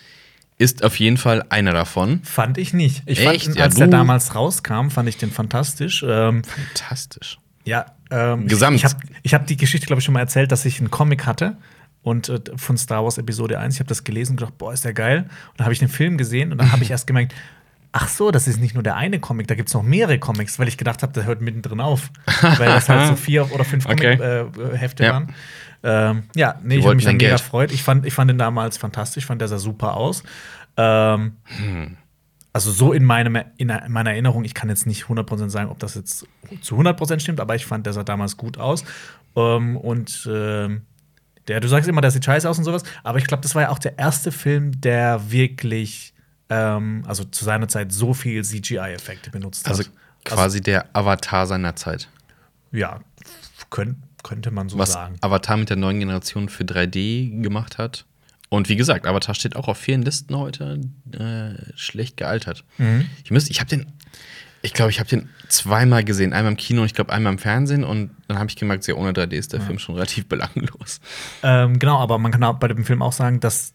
ist 0.59 0.85
auf 0.85 0.99
jeden 0.99 1.17
Fall 1.17 1.45
einer 1.49 1.73
davon. 1.73 2.21
Fand 2.25 2.59
ich 2.59 2.73
nicht. 2.73 3.03
Ich 3.07 3.19
Echt? 3.27 3.45
fand, 3.47 3.57
Ja, 3.57 3.65
als 3.65 3.75
der 3.75 3.87
du- 3.87 3.91
damals 3.93 4.35
rauskam, 4.35 4.89
fand 4.91 5.09
ich 5.09 5.17
den 5.17 5.31
fantastisch. 5.31 6.05
Ähm, 6.07 6.43
Fantastisch. 6.45 7.39
Ja, 7.65 7.87
ähm, 8.11 8.47
Gesamt. 8.49 8.77
Ich, 8.77 8.85
ich 9.23 9.35
habe 9.35 9.43
hab 9.43 9.47
die 9.47 9.57
Geschichte, 9.57 9.87
glaube 9.87 10.01
ich, 10.01 10.05
schon 10.05 10.15
mal 10.15 10.21
erzählt, 10.21 10.51
dass 10.53 10.65
ich 10.65 10.79
einen 10.79 10.91
Comic 10.91 11.27
hatte 11.27 11.57
und 12.03 12.29
äh, 12.29 12.41
von 12.57 12.77
Star 12.77 13.03
Wars 13.05 13.19
Episode 13.19 13.59
1. 13.59 13.75
Ich 13.75 13.81
habe 13.81 13.89
das 13.89 14.05
gelesen 14.05 14.33
und 14.33 14.37
gedacht, 14.39 14.59
boah, 14.59 14.73
ist 14.73 14.85
der 14.85 14.93
geil. 14.95 15.25
Und 15.51 15.59
dann 15.61 15.65
habe 15.67 15.73
ich 15.73 15.79
den 15.79 15.89
Film 15.89 16.17
gesehen 16.19 16.53
und 16.53 16.59
dann 16.59 16.73
habe 16.73 16.83
ich 16.83 16.91
erst 16.93 17.07
gemerkt, 17.07 17.35
ach 17.93 18.09
so, 18.09 18.31
das 18.31 18.49
ist 18.49 18.59
nicht 18.59 18.75
nur 18.75 18.83
der 18.83 18.97
eine 18.97 19.21
Comic, 19.21 19.47
da 19.49 19.55
gibt 19.55 19.69
es 19.69 19.75
noch 19.75 19.83
mehrere 19.83 20.19
Comics, 20.19 20.59
weil 20.59 20.67
ich 20.69 20.79
gedacht 20.79 21.03
habe, 21.03 21.13
der 21.13 21.25
hört 21.27 21.41
mittendrin 21.43 21.81
auf. 21.81 22.11
weil 22.41 22.67
das 22.67 22.89
halt 22.89 23.09
so 23.09 23.17
vier 23.17 23.53
oder 23.53 23.65
fünf 23.65 23.87
Okay. 23.87 24.17
Comic-Hefte 24.17 25.03
äh, 25.03 25.07
Ja. 25.07 25.13
waren. 25.13 25.35
Ähm, 25.85 26.23
ja, 26.37 26.55
nee, 26.63 26.77
ich 26.77 26.85
habe 26.85 26.95
mich 26.95 27.05
dann 27.05 27.17
mega 27.17 27.33
gefreut. 27.33 27.73
Ich 27.73 27.83
fand, 27.83 28.07
ich 28.07 28.15
fand 28.15 28.31
den 28.31 28.39
damals 28.39 28.77
fantastisch, 28.79 29.27
fand 29.27 29.41
der 29.41 29.49
sah 29.49 29.59
super 29.59 29.95
aus. 29.97 30.23
Ähm, 30.77 31.37
also 32.53 32.71
so 32.71 32.93
in, 32.93 33.05
meinem, 33.05 33.37
in 33.57 33.73
meiner 33.89 34.11
Erinnerung, 34.13 34.45
ich 34.45 34.55
kann 34.55 34.69
jetzt 34.69 34.87
nicht 34.87 35.05
100% 35.05 35.49
sagen, 35.49 35.71
ob 35.71 35.79
das 35.79 35.95
jetzt 35.95 36.27
zu 36.61 36.77
100% 36.79 37.21
stimmt, 37.21 37.41
aber 37.41 37.55
ich 37.57 37.67
fand, 37.67 37.87
der 37.87 37.93
sah 37.95 38.05
damals 38.05 38.37
gut 38.37 38.59
aus. 38.59 38.85
Ähm, 39.37 39.77
und 39.77 40.29
ähm, 40.31 40.83
der, 41.49 41.61
du 41.61 41.69
sagst 41.69 41.89
immer, 41.89 42.01
der 42.01 42.11
sieht 42.11 42.25
scheiße 42.25 42.49
aus 42.49 42.59
und 42.59 42.65
sowas, 42.65 42.85
aber 43.03 43.19
ich 43.19 43.27
glaube, 43.27 43.43
das 43.43 43.55
war 43.55 43.63
ja 43.63 43.69
auch 43.71 43.79
der 43.81 43.99
erste 43.99 44.31
Film, 44.31 44.81
der 44.81 45.33
wirklich, 45.33 46.12
ähm, 46.53 47.05
also 47.07 47.25
zu 47.25 47.45
seiner 47.45 47.69
Zeit 47.69 47.93
so 47.93 48.13
viel 48.13 48.45
CGI-Effekte 48.45 49.31
benutzt 49.31 49.67
hat. 49.67 49.79
Also 49.79 49.91
quasi 50.25 50.61
der 50.61 50.87
Avatar 50.93 51.47
seiner 51.47 51.75
Zeit. 51.77 52.09
ja, 52.71 53.01
könnt, 53.71 53.97
könnte 54.23 54.51
man 54.51 54.69
so 54.69 54.79
Was 54.79 54.93
sagen. 54.93 55.17
Avatar 55.23 55.57
mit 55.57 55.71
der 55.71 55.79
neuen 55.79 55.99
Generation 55.99 56.49
für 56.49 56.65
3D 56.65 57.43
gemacht 57.43 57.79
hat. 57.79 58.05
Und 58.51 58.69
wie 58.69 58.77
gesagt, 58.77 59.07
Avatar 59.07 59.35
steht 59.35 59.57
auch 59.57 59.67
auf 59.67 59.79
vielen 59.79 60.03
Listen 60.03 60.37
heute 60.37 60.81
äh, 61.13 61.55
schlecht 61.75 62.19
gealtert. 62.19 62.65
Mhm. 62.77 63.09
Ich 63.25 63.31
müsste, 63.31 63.51
ich 63.51 63.61
habe 63.61 63.71
den, 63.71 63.87
ich 64.61 64.75
glaube, 64.75 64.91
ich 64.91 65.01
habe 65.01 65.09
den 65.09 65.31
zweimal 65.49 66.05
gesehen. 66.05 66.35
Einmal 66.35 66.53
im 66.53 66.59
Kino 66.59 66.83
und 66.83 66.87
ich 66.87 66.93
glaube 66.93 67.13
einmal 67.15 67.33
im 67.33 67.39
Fernsehen. 67.39 67.83
Und 67.83 68.11
dann 68.29 68.39
habe 68.39 68.51
ich 68.51 68.57
gemerkt, 68.57 68.87
ja, 68.87 68.95
ohne 68.95 69.13
3D 69.13 69.33
ist 69.33 69.55
der 69.55 69.63
Film 69.63 69.79
schon 69.79 69.95
relativ 69.95 70.27
belanglos. 70.27 71.01
Ähm, 71.43 71.79
genau, 71.79 71.99
aber 71.99 72.19
man 72.19 72.31
kann 72.31 72.45
auch 72.45 72.59
bei 72.59 72.69
dem 72.69 72.85
Film 72.85 73.01
auch 73.01 73.13
sagen, 73.13 73.41
dass 73.41 73.73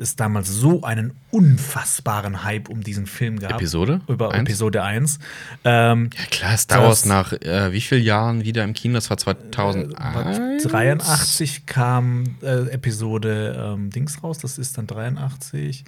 es 0.00 0.16
damals 0.16 0.48
so 0.48 0.82
einen 0.82 1.12
unfassbaren 1.30 2.44
Hype 2.44 2.68
um 2.68 2.82
diesen 2.82 3.06
Film 3.06 3.38
gab. 3.38 3.52
Episode 3.52 4.00
Über 4.08 4.32
eins? 4.32 4.48
Episode 4.48 4.82
1. 4.82 5.18
Ähm, 5.64 6.10
Ja 6.16 6.24
klar, 6.30 6.56
Star 6.56 6.78
Das- 6.80 6.86
Wars 6.88 7.04
nach 7.06 7.32
äh, 7.32 7.72
wie 7.72 7.80
vielen 7.80 8.02
Jahren 8.02 8.44
wieder 8.44 8.64
im 8.64 8.72
Kino? 8.74 8.94
Das 8.94 9.10
war 9.10 9.18
2001. 9.18 10.62
83 10.64 11.66
kam 11.66 12.36
äh, 12.42 12.68
Episode 12.70 13.72
ähm, 13.74 13.90
Dings 13.90 14.22
raus, 14.22 14.38
das 14.38 14.58
ist 14.58 14.78
dann 14.78 14.86
83. 14.86 15.84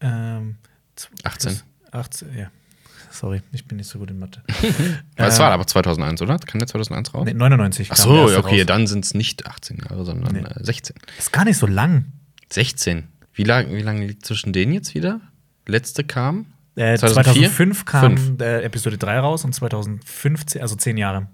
Ähm, 0.00 0.56
z- 0.96 1.10
18. 1.24 1.50
das- 1.52 1.64
18, 1.92 2.36
ja. 2.36 2.50
Sorry, 3.10 3.42
ich 3.52 3.64
bin 3.66 3.76
nicht 3.76 3.88
so 3.88 4.00
gut 4.00 4.10
in 4.10 4.18
Mathe. 4.18 4.42
Es 5.16 5.38
war 5.38 5.52
aber 5.52 5.64
2001, 5.68 6.20
oder? 6.22 6.36
Kann 6.38 6.58
der 6.58 6.66
2001 6.66 7.14
raus? 7.14 7.24
Nee, 7.24 7.34
99 7.34 7.88
Ach 7.92 7.96
so, 7.96 8.10
okay, 8.36 8.58
raus. 8.62 8.66
dann 8.66 8.86
sind 8.88 9.04
es 9.04 9.14
nicht 9.14 9.46
18 9.46 9.78
Jahre, 9.88 10.04
sondern 10.04 10.32
Nee. 10.34 10.40
äh, 10.40 10.64
16. 10.64 10.96
Ist 11.16 11.32
gar 11.32 11.44
nicht 11.44 11.56
so 11.56 11.66
lang. 11.68 12.06
16. 12.52 13.08
Wie 13.32 13.44
lange 13.44 13.74
wie 13.76 13.82
lang 13.82 14.00
liegt 14.02 14.24
zwischen 14.26 14.52
denen 14.52 14.72
jetzt 14.72 14.94
wieder? 14.94 15.20
Letzte 15.66 16.04
kam? 16.04 16.46
Äh, 16.76 16.96
2004? 16.98 17.50
2005 17.50 17.84
kam 17.84 18.16
äh, 18.40 18.62
Episode 18.62 18.98
3 18.98 19.18
raus 19.20 19.44
und 19.44 19.52
2015, 19.54 20.60
also 20.62 20.76
10 20.76 20.96
Jahre. 20.96 21.28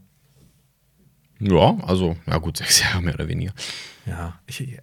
Ja, 1.40 1.76
also, 1.82 2.16
ja 2.26 2.36
gut, 2.38 2.56
sechs 2.58 2.80
Jahre 2.80 3.02
mehr 3.02 3.14
oder 3.14 3.28
weniger. 3.28 3.52
Ja, 4.06 4.38
äh, 4.48 4.78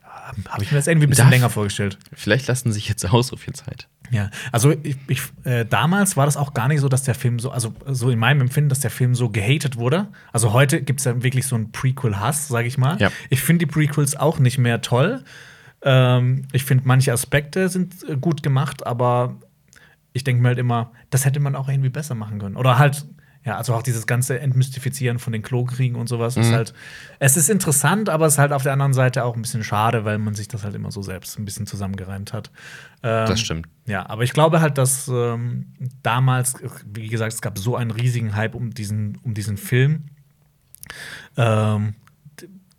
habe 0.48 0.64
ich 0.64 0.72
mir 0.72 0.78
das 0.78 0.88
irgendwie 0.88 1.08
ein 1.08 1.10
bisschen 1.10 1.26
Darf- 1.26 1.32
länger 1.32 1.50
vorgestellt. 1.50 1.98
Vielleicht 2.14 2.48
lassen 2.48 2.72
sich 2.72 2.88
jetzt 2.88 3.06
aus 3.10 3.28
so 3.28 3.36
viel 3.38 3.54
Zeit. 3.54 3.88
Ja, 4.10 4.30
also 4.52 4.72
ich, 4.84 4.96
ich, 5.08 5.22
äh, 5.44 5.66
damals 5.66 6.16
war 6.18 6.26
das 6.26 6.38
auch 6.38 6.54
gar 6.54 6.68
nicht 6.70 6.80
so, 6.80 6.88
dass 6.88 7.04
der 7.04 7.14
Film 7.16 7.40
so, 7.40 7.52
also 7.52 7.74
so 7.88 8.10
in 8.10 8.18
meinem 8.20 8.42
Empfinden, 8.42 8.70
dass 8.70 8.80
der 8.80 8.92
Film 8.92 9.16
so 9.16 9.30
gehatet 9.30 9.76
wurde. 9.76 10.08
Also 10.32 10.54
heute 10.54 10.82
gibt 10.82 11.00
es 11.02 11.06
ja 11.06 11.22
wirklich 11.24 11.46
so 11.46 11.56
einen 11.56 11.72
Prequel-Hass, 11.72 12.48
sage 12.48 12.68
ich 12.68 12.78
mal. 12.78 12.98
Ja. 13.00 13.12
Ich 13.30 13.42
finde 13.42 13.66
die 13.66 13.72
Prequels 13.72 14.16
auch 14.16 14.40
nicht 14.40 14.58
mehr 14.60 14.82
toll. 14.82 15.24
Ähm, 15.90 16.46
ich 16.52 16.66
finde, 16.66 16.84
manche 16.86 17.14
Aspekte 17.14 17.70
sind 17.70 18.04
äh, 18.10 18.18
gut 18.18 18.44
gemacht, 18.44 18.86
aber 18.86 19.38
ich 20.12 20.26
denke 20.26 20.42
mir 20.42 20.50
halt 20.50 20.58
immer, 20.60 20.92
das 21.12 21.24
hätte 21.24 21.40
man 21.40 21.56
auch 21.56 21.70
irgendwie 21.70 21.88
besser 21.90 22.14
machen 22.14 22.40
können. 22.40 22.58
Oder 22.58 22.78
halt, 22.78 23.06
ja, 23.46 23.56
also 23.56 23.74
auch 23.74 23.84
dieses 23.84 24.06
ganze 24.06 24.38
Entmystifizieren 24.42 25.18
von 25.20 25.32
den 25.32 25.44
Klokriegen 25.44 25.96
und 25.96 26.10
sowas 26.10 26.36
Mhm. 26.36 26.42
ist 26.42 26.52
halt, 26.52 26.74
es 27.20 27.38
ist 27.38 27.50
interessant, 27.50 28.10
aber 28.10 28.26
es 28.26 28.34
ist 28.34 28.40
halt 28.40 28.52
auf 28.52 28.64
der 28.64 28.74
anderen 28.74 28.92
Seite 28.92 29.24
auch 29.24 29.36
ein 29.38 29.42
bisschen 29.42 29.64
schade, 29.64 30.04
weil 30.04 30.18
man 30.18 30.34
sich 30.34 30.50
das 30.50 30.66
halt 30.66 30.76
immer 30.76 30.92
so 30.92 31.02
selbst 31.02 31.40
ein 31.40 31.46
bisschen 31.46 31.68
zusammengereimt 31.68 32.34
hat. 32.34 32.52
Ähm, 33.04 33.28
Das 33.28 33.40
stimmt. 33.40 33.68
ja, 33.86 34.10
aber 34.10 34.24
ich 34.24 34.34
glaube 34.34 34.60
halt, 34.60 34.78
dass 34.78 35.08
ähm, 35.08 35.68
damals, 36.04 36.56
wie 36.86 37.08
gesagt, 37.08 37.32
es 37.32 37.42
gab 37.42 37.58
so 37.58 37.78
einen 37.78 37.92
riesigen 37.92 38.36
Hype 38.36 38.56
um 38.56 38.72
diesen, 38.74 39.20
um 39.24 39.34
diesen 39.34 39.56
Film. 39.56 40.08
Ähm, 41.38 41.96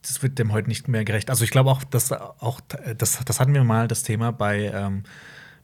das 0.09 0.23
wird 0.23 0.39
dem 0.39 0.53
heute 0.53 0.69
nicht 0.69 0.89
mehr 0.89 1.05
gerecht. 1.05 1.31
Also 1.31 1.45
ich 1.45 1.51
glaube 1.51 1.71
auch, 1.71 1.85
dass 1.85 2.13
auch 2.13 2.61
das, 2.97 3.21
das 3.25 3.41
hatten 3.41 3.55
wir 3.55 3.65
mal 3.65 3.89
das 3.89 4.03
Thema 4.03 4.33
bei, 4.33 4.71
ähm, 4.75 5.03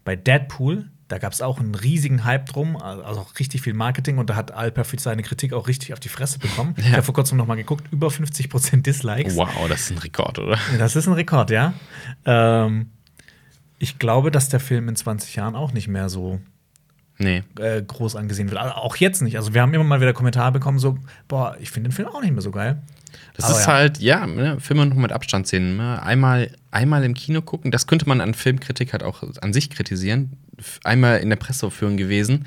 bei 0.04 0.16
Deadpool. 0.16 0.90
Da 1.08 1.18
gab 1.18 1.32
es 1.32 1.42
auch 1.42 1.60
einen 1.60 1.74
riesigen 1.74 2.24
Hype 2.24 2.46
drum, 2.46 2.76
also 2.76 3.20
auch 3.20 3.38
richtig 3.38 3.60
viel 3.60 3.74
Marketing 3.74 4.16
und 4.18 4.30
da 4.30 4.36
hat 4.36 4.52
Alper 4.52 4.84
für 4.84 4.98
seine 4.98 5.22
Kritik 5.22 5.52
auch 5.52 5.68
richtig 5.68 5.92
auf 5.92 6.00
die 6.00 6.08
Fresse 6.08 6.38
bekommen. 6.38 6.74
Ich 6.78 6.92
habe 6.92 7.02
vor 7.02 7.14
kurzem 7.14 7.36
noch 7.36 7.46
mal 7.46 7.56
geguckt, 7.56 7.84
über 7.92 8.08
50% 8.08 8.82
Dislikes. 8.82 9.36
Wow, 9.36 9.48
das 9.68 9.82
ist 9.82 9.90
ein 9.92 9.98
Rekord, 9.98 10.38
oder? 10.38 10.58
Das 10.78 10.96
ist 10.96 11.06
ein 11.06 11.12
Rekord, 11.12 11.50
ja. 11.50 11.74
Ähm, 12.24 12.90
ich 13.78 13.98
glaube, 13.98 14.30
dass 14.30 14.48
der 14.48 14.60
Film 14.60 14.88
in 14.88 14.96
20 14.96 15.36
Jahren 15.36 15.54
auch 15.56 15.72
nicht 15.72 15.88
mehr 15.88 16.08
so 16.08 16.40
Nee. 17.18 17.42
äh, 17.60 17.82
groß 17.82 18.16
angesehen 18.16 18.50
wird. 18.50 18.60
Also 18.60 18.74
auch 18.74 18.96
jetzt 18.96 19.22
nicht. 19.22 19.36
Also 19.36 19.54
wir 19.54 19.62
haben 19.62 19.72
immer 19.74 19.84
mal 19.84 20.00
wieder 20.00 20.14
Kommentare 20.14 20.52
bekommen, 20.52 20.78
so, 20.78 20.98
boah, 21.28 21.56
ich 21.60 21.70
finde 21.70 21.90
den 21.90 21.94
Film 21.94 22.08
auch 22.08 22.20
nicht 22.22 22.32
mehr 22.32 22.42
so 22.42 22.50
geil. 22.50 22.82
Das 23.34 23.46
Aber 23.46 23.58
ist 23.58 23.66
ja. 23.66 23.72
halt, 23.72 23.98
ja, 23.98 24.26
ne, 24.26 24.60
Filme 24.60 24.86
noch 24.86 24.96
mit 24.96 25.12
Abstand 25.12 25.46
sehen. 25.46 25.76
Ne? 25.76 26.02
Einmal, 26.02 26.50
einmal 26.70 27.02
im 27.04 27.14
Kino 27.14 27.42
gucken, 27.42 27.70
das 27.70 27.86
könnte 27.86 28.08
man 28.08 28.20
an 28.20 28.34
Filmkritik 28.34 28.92
halt 28.92 29.02
auch 29.02 29.22
an 29.40 29.52
sich 29.52 29.70
kritisieren. 29.70 30.32
Einmal 30.84 31.18
in 31.18 31.30
der 31.30 31.36
Presseaufführung 31.36 31.96
gewesen. 31.96 32.46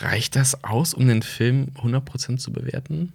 Reicht 0.00 0.36
das 0.36 0.62
aus, 0.64 0.92
um 0.94 1.08
den 1.08 1.22
Film 1.22 1.68
100% 1.82 2.36
zu 2.38 2.52
bewerten? 2.52 3.12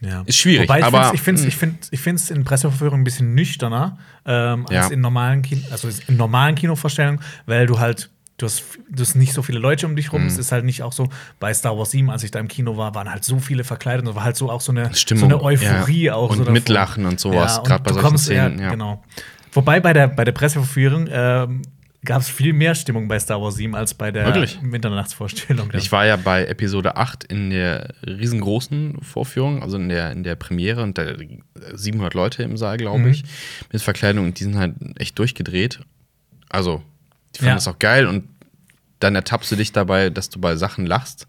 Ja. 0.00 0.22
Ist 0.26 0.38
schwierig, 0.38 0.68
Wobei 0.68 0.80
ich 0.80 0.84
aber- 0.84 1.12
find's- 1.14 1.14
ich 1.14 1.20
finde 1.22 1.38
es 1.40 1.42
hm. 1.44 1.48
ich 1.48 1.56
find, 1.56 1.88
ich 1.92 2.00
find's 2.00 2.30
in 2.30 2.44
Presseverführung 2.44 3.00
ein 3.00 3.04
bisschen 3.04 3.34
nüchterner 3.34 3.98
ähm, 4.26 4.66
als 4.66 4.88
Ja. 4.88 4.88
in 4.88 5.00
normalen 5.00 5.42
Kino, 5.42 5.62
also 5.70 5.88
in 6.08 6.16
normalen 6.16 6.54
Kinovorstellungen, 6.56 7.20
weil 7.46 7.66
du 7.66 7.78
halt 7.78 8.10
Du 8.36 8.46
hast, 8.46 8.64
du 8.90 9.00
hast 9.00 9.14
nicht 9.14 9.32
so 9.32 9.42
viele 9.42 9.60
Leute 9.60 9.86
um 9.86 9.94
dich 9.94 10.12
rum. 10.12 10.22
Mhm. 10.22 10.26
Es 10.26 10.38
ist 10.38 10.50
halt 10.50 10.64
nicht 10.64 10.82
auch 10.82 10.92
so, 10.92 11.08
bei 11.38 11.54
Star 11.54 11.78
Wars 11.78 11.92
7, 11.92 12.10
als 12.10 12.24
ich 12.24 12.32
da 12.32 12.40
im 12.40 12.48
Kino 12.48 12.76
war, 12.76 12.94
waren 12.94 13.08
halt 13.08 13.22
so 13.24 13.38
viele 13.38 13.62
verkleidet. 13.62 14.02
Und 14.04 14.10
es 14.10 14.16
war 14.16 14.24
halt 14.24 14.36
so 14.36 14.50
auch 14.50 14.60
so 14.60 14.72
eine, 14.72 14.92
Stimmung, 14.94 15.30
so 15.30 15.36
eine 15.36 15.44
Euphorie 15.44 16.04
ja. 16.04 16.14
auch. 16.14 16.30
Und 16.30 16.44
so. 16.44 16.50
Mitlachen 16.50 17.06
und 17.06 17.20
sowas, 17.20 17.58
und 17.58 17.66
grad 17.68 17.84
bei 17.84 17.92
solchen 17.92 18.08
kommst 18.08 18.24
Szenen, 18.24 18.58
ja. 18.58 18.70
Genau. 18.70 19.04
Wobei 19.52 19.78
bei 19.78 19.92
der, 19.92 20.08
bei 20.08 20.24
der 20.24 20.32
Presseverführung 20.32 21.08
ähm, 21.08 21.62
gab 22.04 22.22
es 22.22 22.28
viel 22.28 22.52
mehr 22.52 22.74
Stimmung 22.74 23.06
bei 23.06 23.20
Star 23.20 23.40
Wars 23.40 23.54
7 23.54 23.72
als 23.76 23.94
bei 23.94 24.10
der 24.10 24.26
Wirklich? 24.26 24.60
Mitternachtsvorstellung. 24.62 25.70
Ich 25.74 25.92
war 25.92 26.04
ja 26.04 26.16
bei 26.16 26.44
Episode 26.46 26.96
8 26.96 27.22
in 27.24 27.50
der 27.50 27.94
riesengroßen 28.04 28.98
Vorführung, 29.00 29.62
also 29.62 29.76
in 29.76 29.88
der, 29.88 30.10
in 30.10 30.24
der 30.24 30.34
Premiere, 30.34 30.82
und 30.82 30.98
da 30.98 31.04
700 31.72 32.14
Leute 32.14 32.42
im 32.42 32.56
Saal, 32.56 32.78
glaube 32.78 32.98
Mhm. 32.98 33.06
ich, 33.10 33.24
mit 33.72 33.80
Verkleidung, 33.80 34.24
und 34.26 34.40
die 34.40 34.44
sind 34.44 34.56
halt 34.58 34.74
echt 34.98 35.16
durchgedreht. 35.20 35.80
Also, 36.48 36.82
die 37.34 37.38
fanden 37.38 37.48
Ja. 37.50 37.54
das 37.54 37.68
auch 37.68 37.78
geil, 37.78 38.06
und 38.06 38.28
dann 39.00 39.14
ertappst 39.14 39.50
du 39.52 39.56
dich 39.56 39.72
dabei, 39.72 40.10
dass 40.10 40.30
du 40.30 40.40
bei 40.40 40.56
Sachen 40.56 40.86
lachst. 40.86 41.26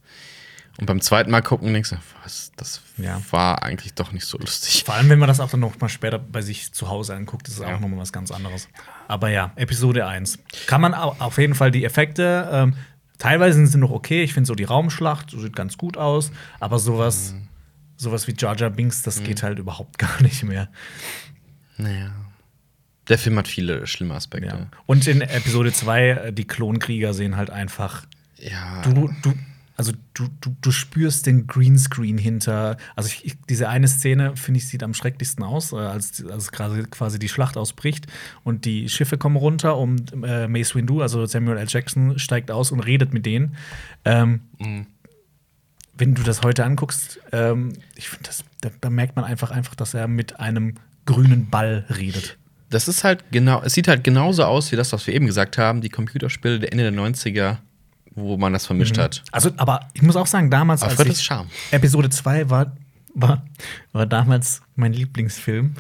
Und 0.77 0.87
beim 0.87 0.99
zweiten 0.99 1.31
Mal 1.31 1.41
gucken 1.41 1.71
denkst 1.73 1.91
du, 1.91 1.97
was, 2.23 2.51
das 2.57 2.81
Ja. 2.97 3.21
war 3.31 3.63
eigentlich 3.63 3.93
doch 3.93 4.11
nicht 4.11 4.25
so 4.25 4.37
lustig. 4.37 4.83
Vor 4.85 4.95
allem, 4.95 5.09
wenn 5.09 5.19
man 5.19 5.27
das 5.29 5.39
auch 5.39 5.49
dann 5.49 5.61
noch 5.61 5.79
mal 5.79 5.87
später 5.87 6.19
bei 6.19 6.41
sich 6.41 6.73
zu 6.73 6.89
Hause 6.89 7.15
anguckt, 7.15 7.47
ist 7.47 7.55
es 7.55 7.59
Ja. 7.61 7.75
auch 7.75 7.79
noch 7.79 7.87
mal 7.87 7.97
was 7.97 8.11
ganz 8.11 8.29
anderes. 8.31 8.67
Aber 9.07 9.29
ja, 9.29 9.53
Episode 9.55 10.05
1. 10.05 10.37
Kann 10.67 10.81
man 10.81 10.93
au- 10.93 11.15
auf 11.19 11.37
jeden 11.37 11.55
Fall 11.55 11.71
die 11.71 11.85
Effekte, 11.85 12.49
ähm, 12.51 12.75
teilweise 13.17 13.55
sind 13.57 13.67
sie 13.67 13.77
noch 13.77 13.91
okay. 13.91 14.23
Ich 14.23 14.33
finde 14.33 14.47
so 14.47 14.55
die 14.55 14.65
Raumschlacht 14.65 15.29
so 15.31 15.39
sieht 15.39 15.55
ganz 15.55 15.77
gut 15.77 15.95
aus, 15.95 16.31
aber 16.59 16.77
sowas, 16.79 17.31
Mhm. 17.31 17.47
sowas 17.95 18.27
wie 18.27 18.33
Jar 18.37 18.57
Jar 18.57 18.69
Binks, 18.69 19.01
das 19.01 19.23
geht 19.23 19.43
halt 19.43 19.59
überhaupt 19.59 19.97
gar 19.97 20.21
nicht 20.21 20.43
mehr. 20.43 20.67
Naja. 21.77 22.11
Der 23.07 23.17
Film 23.17 23.37
hat 23.37 23.47
viele 23.47 23.85
schlimme 23.87 24.15
Aspekte. 24.15 24.47
Ja. 24.47 24.67
Und 24.85 25.07
in 25.07 25.21
Episode 25.21 25.71
2, 25.71 26.09
äh, 26.09 26.33
die 26.33 26.45
Klonkrieger 26.45 27.13
sehen 27.13 27.35
halt 27.37 27.49
einfach 27.49 28.07
Ja. 28.37 28.81
du, 28.81 29.09
du, 29.21 29.33
also 29.77 29.91
du, 30.13 30.27
du, 30.41 30.55
du 30.61 30.71
spürst 30.71 31.25
den 31.25 31.47
Greenscreen 31.47 32.17
hinter. 32.17 32.77
Also 32.95 33.09
ich, 33.23 33.35
diese 33.49 33.67
eine 33.69 33.87
Szene, 33.87 34.35
finde 34.37 34.59
ich, 34.59 34.67
sieht 34.67 34.83
am 34.83 34.93
schrecklichsten 34.93 35.43
aus, 35.43 35.73
äh, 35.73 35.75
als, 35.75 36.25
als 36.25 36.51
gerade 36.51 36.83
quasi 36.85 37.19
die 37.19 37.29
Schlacht 37.29 37.57
ausbricht 37.57 38.07
und 38.43 38.65
die 38.65 38.87
Schiffe 38.89 39.17
kommen 39.17 39.35
runter 39.35 39.77
und 39.77 40.13
äh, 40.23 40.47
Mace 40.47 40.75
Windu, 40.75 41.01
also 41.01 41.25
Samuel 41.25 41.57
L. 41.57 41.67
Jackson, 41.67 42.17
steigt 42.17 42.51
aus 42.51 42.71
und 42.71 42.79
redet 42.79 43.13
mit 43.13 43.25
denen. 43.25 43.57
Ähm, 44.05 44.41
Wenn 45.97 46.15
du 46.15 46.23
das 46.23 46.41
heute 46.41 46.63
anguckst, 46.65 47.19
ähm, 47.31 47.73
ich 47.95 48.09
finde, 48.09 48.29
da, 48.61 48.69
da 48.81 48.89
merkt 48.89 49.15
man 49.15 49.25
einfach, 49.25 49.51
einfach, 49.51 49.75
dass 49.75 49.93
er 49.93 50.07
mit 50.07 50.39
einem 50.39 50.75
grünen 51.05 51.49
Ball 51.49 51.85
redet. 51.97 52.37
Das 52.69 52.87
ist 52.87 53.03
halt 53.03 53.23
genau, 53.31 53.61
es 53.63 53.73
sieht 53.73 53.87
halt 53.87 54.03
genauso 54.03 54.43
aus 54.43 54.71
wie 54.71 54.75
das, 54.75 54.91
was 54.91 55.05
wir 55.07 55.13
eben 55.13 55.25
gesagt 55.27 55.57
haben, 55.57 55.81
die 55.81 55.89
Computerspiele 55.89 56.59
der 56.59 56.71
Ende 56.71 56.89
der 56.91 56.93
90er, 56.99 57.57
wo 58.15 58.37
man 58.37 58.53
das 58.53 58.65
vermischt 58.65 58.97
hat. 58.97 59.23
Also, 59.31 59.51
aber 59.57 59.87
ich 59.93 60.01
muss 60.01 60.15
auch 60.15 60.27
sagen, 60.27 60.49
damals, 60.49 60.81
Aber 60.81 60.97
als 60.97 61.19
ich 61.19 61.23
Charme. 61.23 61.49
Episode 61.71 62.09
2 62.09 62.49
war, 62.49 62.75
war, 63.13 63.43
war 63.93 64.05
damals 64.05 64.61
mein 64.75 64.93
Lieblingsfilm. 64.93 65.75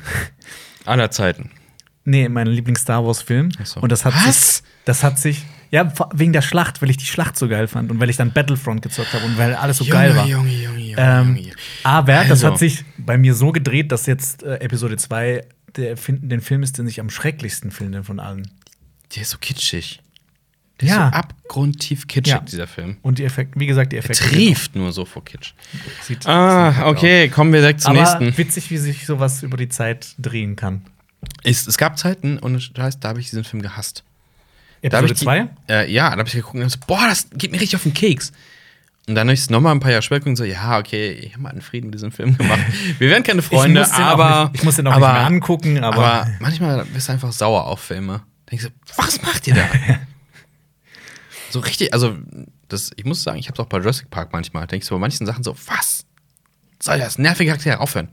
Aller 0.85 1.09
Zeiten. 1.11 1.51
Nee, 2.03 2.29
mein 2.29 2.45
Lieblings-Star 2.47 3.03
Wars-Film. 3.03 3.49
So. 3.63 3.79
Und 3.79 3.91
das 3.91 4.05
hat 4.05 4.13
Was? 4.13 4.57
sich. 4.57 4.63
Das 4.85 5.03
hat 5.03 5.17
sich. 5.17 5.43
Ja, 5.71 5.91
wegen 6.13 6.31
der 6.31 6.43
Schlacht, 6.43 6.81
weil 6.81 6.91
ich 6.91 6.97
die 6.97 7.05
Schlacht 7.05 7.35
so 7.35 7.47
geil 7.49 7.67
fand 7.67 7.89
und 7.89 7.99
weil 7.99 8.09
ich 8.11 8.15
dann 8.17 8.31
Battlefront 8.31 8.83
gezockt 8.83 9.11
habe 9.13 9.25
und 9.25 9.37
weil 9.39 9.55
alles 9.55 9.77
so 9.77 9.85
geil 9.85 10.15
war. 10.15 10.27
Junge, 10.27 10.51
Junge, 10.51 10.79
Junge, 10.79 10.95
Ähm, 10.97 11.35
Junge. 11.35 11.51
aber 11.83 12.13
das 12.21 12.29
Also. 12.29 12.51
hat 12.51 12.59
sich 12.59 12.85
bei 12.97 13.17
mir 13.17 13.33
so 13.33 13.51
gedreht, 13.51 13.91
dass 13.91 14.05
jetzt 14.05 14.43
äh, 14.43 14.57
Episode 14.59 14.95
2 14.97 15.43
der, 15.77 15.97
fin- 15.97 16.27
den 16.29 16.41
Film 16.41 16.63
ist, 16.63 16.77
den 16.77 16.87
ich 16.87 16.99
am 16.99 17.09
schrecklichsten 17.09 17.71
finde 17.71 18.03
von 18.03 18.19
allen. 18.19 18.49
Der 19.15 19.21
ist 19.23 19.29
so 19.31 19.37
kitschig. 19.37 20.01
Der 20.81 20.87
Ja. 20.89 21.07
ist 21.07 21.13
so 21.13 21.17
abgrundtief 21.19 22.07
kitschig, 22.07 22.33
Ja. 22.33 22.39
dieser 22.41 22.67
Film. 22.67 22.97
Und 23.01 23.17
die 23.19 23.23
Effekte, 23.23 23.59
wie 23.59 23.65
gesagt, 23.65 23.91
die 23.93 23.97
Er 23.97 24.03
Effekte. 24.03 24.23
trieft 24.23 24.75
nur 24.75 24.91
so 24.91 25.05
vor 25.05 25.23
Kitsch. 25.23 25.53
Sieht, 26.01 26.23
sieht 26.23 26.27
Ah, 26.27 26.75
halt 26.75 26.87
okay, 26.87 27.29
kommen 27.29 27.53
wir 27.53 27.61
direkt 27.61 27.79
aus. 27.79 27.83
zum 27.85 27.97
Aber 27.97 28.19
nächsten. 28.19 28.37
witzig, 28.37 28.71
wie 28.71 28.77
sich 28.77 29.05
sowas 29.05 29.41
über 29.43 29.55
die 29.57 29.69
Zeit 29.69 30.15
drehen 30.17 30.55
kann. 30.57 30.81
Es, 31.43 31.65
es 31.65 31.77
gab 31.77 31.97
Zeiten, 31.97 32.37
und 32.39 32.53
das 32.75 32.83
heißt, 32.83 33.03
da 33.03 33.09
habe 33.09 33.19
ich 33.21 33.29
diesen 33.29 33.43
Film 33.45 33.61
gehasst. 33.61 34.03
Episode 34.81 35.13
ich 35.13 35.19
die- 35.19 35.23
2? 35.25 35.47
Äh, 35.69 35.91
ja, 35.91 36.09
da 36.11 36.17
habe 36.17 36.27
ich 36.27 36.35
geguckt 36.35 36.55
und 36.55 36.69
so, 36.69 36.77
boah, 36.85 37.05
das 37.07 37.27
geht 37.33 37.51
mir 37.51 37.59
richtig 37.61 37.75
auf 37.77 37.83
den 37.83 37.93
Keks. 37.93 38.31
Und 39.07 39.13
dann 39.13 39.27
habe 39.27 39.33
ich 39.33 39.41
es 39.41 39.49
nochmal 39.51 39.73
ein 39.73 39.79
paar 39.79 39.91
Jahre 39.91 40.01
später 40.01 40.25
und 40.27 40.35
so, 40.35 40.43
ja, 40.43 40.79
okay, 40.79 41.11
ich 41.11 41.33
habe 41.33 41.43
mal 41.43 41.49
einen 41.49 41.61
Frieden 41.61 41.87
mit 41.87 41.93
diesem 41.93 42.11
Film 42.11 42.35
gemacht. 42.37 42.59
Wir 42.97 43.09
werden 43.09 43.23
keine 43.23 43.43
Freunde, 43.43 43.81
ich 43.81 43.93
aber. 43.93 44.45
nicht, 44.45 44.55
ich 44.55 44.63
muss 44.63 44.77
den 44.77 44.87
auch 44.87 44.93
aber, 44.93 45.07
nicht 45.07 45.17
mehr 45.17 45.25
angucken, 45.27 45.83
aber, 45.83 46.05
Aber 46.05 46.31
manchmal 46.39 46.85
bist 46.85 47.07
du 47.07 47.13
einfach 47.13 47.31
sauer 47.31 47.65
auf 47.67 47.81
Filme. 47.81 48.23
Denkst 48.49 48.65
du, 48.65 48.69
was 48.97 49.21
macht 49.21 49.47
ihr 49.47 49.55
da? 49.55 49.67
so 51.51 51.59
richtig, 51.59 51.93
also, 51.93 52.17
das, 52.67 52.91
ich 52.95 53.05
muss 53.05 53.21
sagen, 53.21 53.37
ich 53.37 53.47
habe 53.47 53.53
es 53.53 53.59
auch 53.59 53.69
bei 53.69 53.77
Jurassic 53.77 54.09
Park 54.09 54.33
manchmal. 54.33 54.65
Denkst 54.65 54.87
du 54.87 54.95
bei 54.95 54.99
manchen 54.99 55.27
Sachen 55.27 55.43
so, 55.43 55.55
was? 55.67 56.05
Soll 56.81 56.97
das? 56.97 57.19
Nervige 57.19 57.51
Charaktere 57.51 57.79
aufhören. 57.79 58.09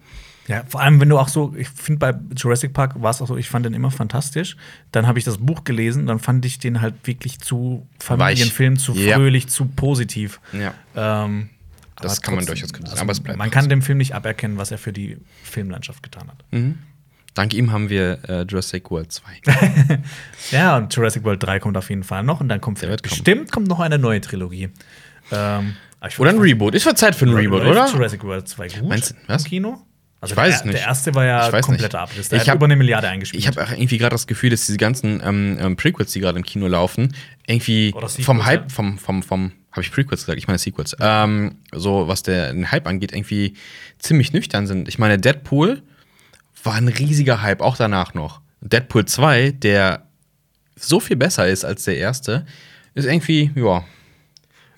Ja, 0.49 0.65
vor 0.69 0.81
allem, 0.81 1.01
wenn 1.01 1.09
du 1.09 1.19
auch 1.19 1.29
so, 1.29 1.55
ich 1.57 1.69
finde 1.69 1.99
bei 2.01 2.15
Jurassic 2.37 2.73
Park 2.73 3.01
war 3.01 3.11
es 3.11 3.23
auch 3.23 3.29
so, 3.29 3.37
ich 3.37 3.49
fand 3.49 3.65
den 3.65 3.75
immer 3.75 3.91
fantastisch. 3.93 4.57
Dann 4.91 5.07
habe 5.07 5.19
ich 5.19 5.25
das 5.25 5.39
Buch 5.39 5.63
gelesen, 5.65 6.07
dann 6.07 6.19
fand 6.19 6.45
ich 6.45 6.59
den 6.59 6.81
halt 6.81 6.95
wirklich 7.05 7.39
zu 7.39 7.87
Familienfilm, 8.01 8.77
zu 8.77 8.93
Ja. 8.95 9.15
fröhlich, 9.17 9.49
zu 9.49 9.67
positiv. 9.67 10.41
Ja. 10.53 10.75
Ähm, 10.97 11.49
Das 12.01 12.21
kann 12.23 12.35
man 12.35 12.41
trotzdem, 12.45 12.55
durchaus 12.57 12.73
kritisieren, 12.73 12.91
also 12.93 13.03
aber 13.03 13.13
es 13.13 13.21
bleibt 13.21 13.39
Man 13.39 13.51
kann 13.53 13.69
dem 13.69 13.83
Film 13.83 13.99
nicht 13.99 14.15
aberkennen, 14.17 14.57
was 14.59 14.73
er 14.73 14.79
für 14.79 14.93
die 14.93 15.17
Filmlandschaft 15.45 16.03
getan 16.03 16.27
hat. 16.29 16.45
Dank 17.35 17.55
ihm 17.55 17.71
haben 17.71 17.89
wir 17.89 18.19
äh, 18.29 18.43
Jurassic 18.43 18.91
World 18.91 19.13
2. 19.13 19.23
Ja, 20.51 20.77
und 20.77 20.95
Jurassic 20.95 21.23
World 21.25 21.43
3 21.43 21.61
kommt 21.61 21.77
auf 21.77 21.89
jeden 21.89 22.03
Fall 22.05 22.25
noch 22.25 22.41
und 22.41 22.49
dann 22.49 22.61
kommt 22.61 22.81
kommen. 22.81 22.97
bestimmt 23.01 23.53
kommt 23.53 23.69
noch 23.69 23.79
eine 23.81 23.99
neue 23.99 24.21
Trilogie. 24.21 24.71
Ähm, 25.31 25.77
Oder 26.19 26.31
ein 26.31 26.39
Reboot. 26.39 26.75
Ist 26.75 26.85
wird 26.85 26.99
Zeit 26.99 27.15
für 27.15 27.27
ein 27.27 27.33
Reboot, 27.33 27.63
oder? 27.63 27.89
Jurassic 27.89 28.25
World 28.25 28.49
2 28.49 28.69
gut 28.69 28.89
Meinst 28.89 29.13
du, 29.13 29.15
was? 29.29 29.45
im 29.45 29.49
Kino? 29.49 29.87
Also 30.23 30.35
Ich 30.35 30.37
weiß 30.37 30.49
der, 30.51 30.59
es 30.61 30.65
nicht. 30.65 30.79
Der 30.79 30.87
erste 30.87 31.15
war 31.17 31.25
ja 31.25 31.51
kompletter 31.61 32.01
nicht. 32.01 32.11
Abriss. 32.13 32.29
Der 32.29 32.37
Ich 32.37 32.43
hat 32.43 32.49
hab- 32.51 32.57
über 32.57 32.67
eine 32.67 32.77
Milliarde 32.77 33.09
eingespielt. 33.09 33.43
Ich 33.43 33.49
habe 33.49 33.61
irgendwie 33.73 33.99
gerade 33.99 34.15
das 34.15 34.29
Gefühl, 34.29 34.51
dass 34.51 34.65
diese 34.67 34.79
ganzen 34.79 35.21
ähm, 35.25 35.59
ähm, 35.61 35.77
Prequels, 35.77 36.13
die 36.13 36.21
gerade 36.21 36.39
im 36.39 36.45
Kino 36.45 36.69
laufen, 36.69 37.13
irgendwie 37.47 37.89
Sequels, 37.89 38.25
vom 38.25 38.47
Hype, 38.47 38.63
ja. 38.63 38.69
vom, 38.69 38.99
vom, 38.99 39.23
vom, 39.25 39.53
habe 39.73 39.81
ich 39.83 39.91
Prequels 39.91 40.23
gesagt? 40.23 40.39
Ich 40.39 40.47
meine 40.47 40.59
Sequels. 40.59 40.97
Ähm, 41.01 41.57
so, 41.73 42.07
was 42.07 42.23
der, 42.23 42.53
den 42.53 42.71
Hype 42.71 42.87
angeht, 42.87 43.13
irgendwie 43.13 43.55
ziemlich 43.99 44.33
nüchtern 44.33 44.69
sind. 44.69 44.89
Ich 44.89 44.99
meine, 45.01 45.19
Deadpool 45.19 45.83
war 46.63 46.75
ein 46.75 46.87
riesiger 46.87 47.43
Hype, 47.43 47.61
auch 47.61 47.77
danach 47.77 48.15
noch. 48.15 48.41
Deadpool 48.61 49.05
2, 49.07 49.51
der 49.51 50.07
so 50.77 51.01
viel 51.01 51.17
besser 51.17 51.49
ist 51.49 51.65
als 51.65 51.83
der 51.83 51.97
erste, 51.97 52.47
ist 52.95 53.07
irgendwie, 53.07 53.51
ja. 53.57 53.85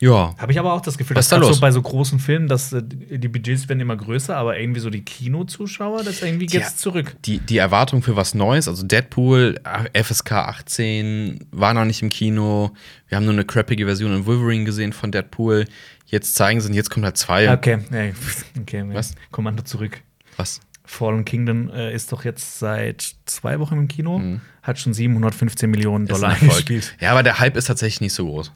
Ja. 0.01 0.34
Habe 0.38 0.53
ich 0.53 0.59
aber 0.59 0.72
auch 0.72 0.80
das 0.80 0.99
Gefühl, 0.99 1.14
dass 1.14 1.26
ist 1.26 1.32
da 1.32 1.36
grad 1.38 1.49
los? 1.49 1.57
so 1.57 1.61
bei 1.61 1.70
so 1.70 1.80
großen 1.80 2.18
Filmen, 2.18 2.49
dass 2.49 2.72
äh, 2.72 2.82
die 2.82 3.28
Budgets 3.28 3.68
werden 3.68 3.80
immer 3.80 3.97
größer, 3.97 4.36
aber 4.36 4.59
irgendwie 4.59 4.80
so 4.80 4.90
die 4.90 5.03
Kinozuschauer, 5.05 6.03
das 6.03 6.20
irgendwie 6.22 6.47
geht's 6.47 6.70
Ja. 6.72 6.76
zurück. 6.76 7.14
Die, 7.24 7.38
die 7.38 7.59
Erwartung 7.59 8.03
für 8.03 8.16
was 8.16 8.34
Neues, 8.34 8.66
also 8.68 8.84
Deadpool, 8.84 9.61
FSK 9.95 10.32
18, 10.32 11.47
war 11.53 11.74
noch 11.74 11.84
nicht 11.84 12.03
im 12.03 12.09
Kino. 12.11 12.72
Wir 13.09 13.16
haben 13.16 13.24
nur 13.24 13.32
eine 13.34 13.45
crappige 13.45 13.86
Version 13.86 14.12
in 14.14 14.26
Wolverine 14.26 14.64
gesehen 14.64 14.92
von 14.92 15.12
Deadpool. 15.12 15.66
Jetzt 16.07 16.34
zeigen 16.34 16.61
sie, 16.61 16.68
und 16.68 16.74
jetzt 16.74 16.90
kommt 16.90 17.05
halt 17.07 17.16
zwei. 17.16 17.53
Okay, 17.53 17.78
okay. 18.61 18.84
Was? 18.92 19.14
Kommando 19.30 19.62
zurück. 19.62 20.01
Was? 20.36 20.61
Fallen 20.86 21.24
Kingdom 21.24 21.70
äh, 21.70 21.95
ist 21.95 22.12
doch 22.12 22.24
jetzt 22.24 22.59
seit 22.59 23.14
zwei 23.24 23.59
Wochen 23.59 23.74
im 23.78 23.88
Kino, 23.88 24.20
hat 24.62 24.78
schon 24.78 24.92
715 24.92 25.70
Millionen 25.70 26.05
Mhm. 26.05 26.09
Dollar 26.09 26.30
eingespielt. 26.34 26.95
Ja, 27.01 27.12
aber 27.12 27.22
der 27.22 27.38
Hype 27.38 27.57
ist 27.57 27.66
tatsächlich 27.66 28.01
nicht 28.03 28.12
so 28.12 28.26
groß. 28.26 28.53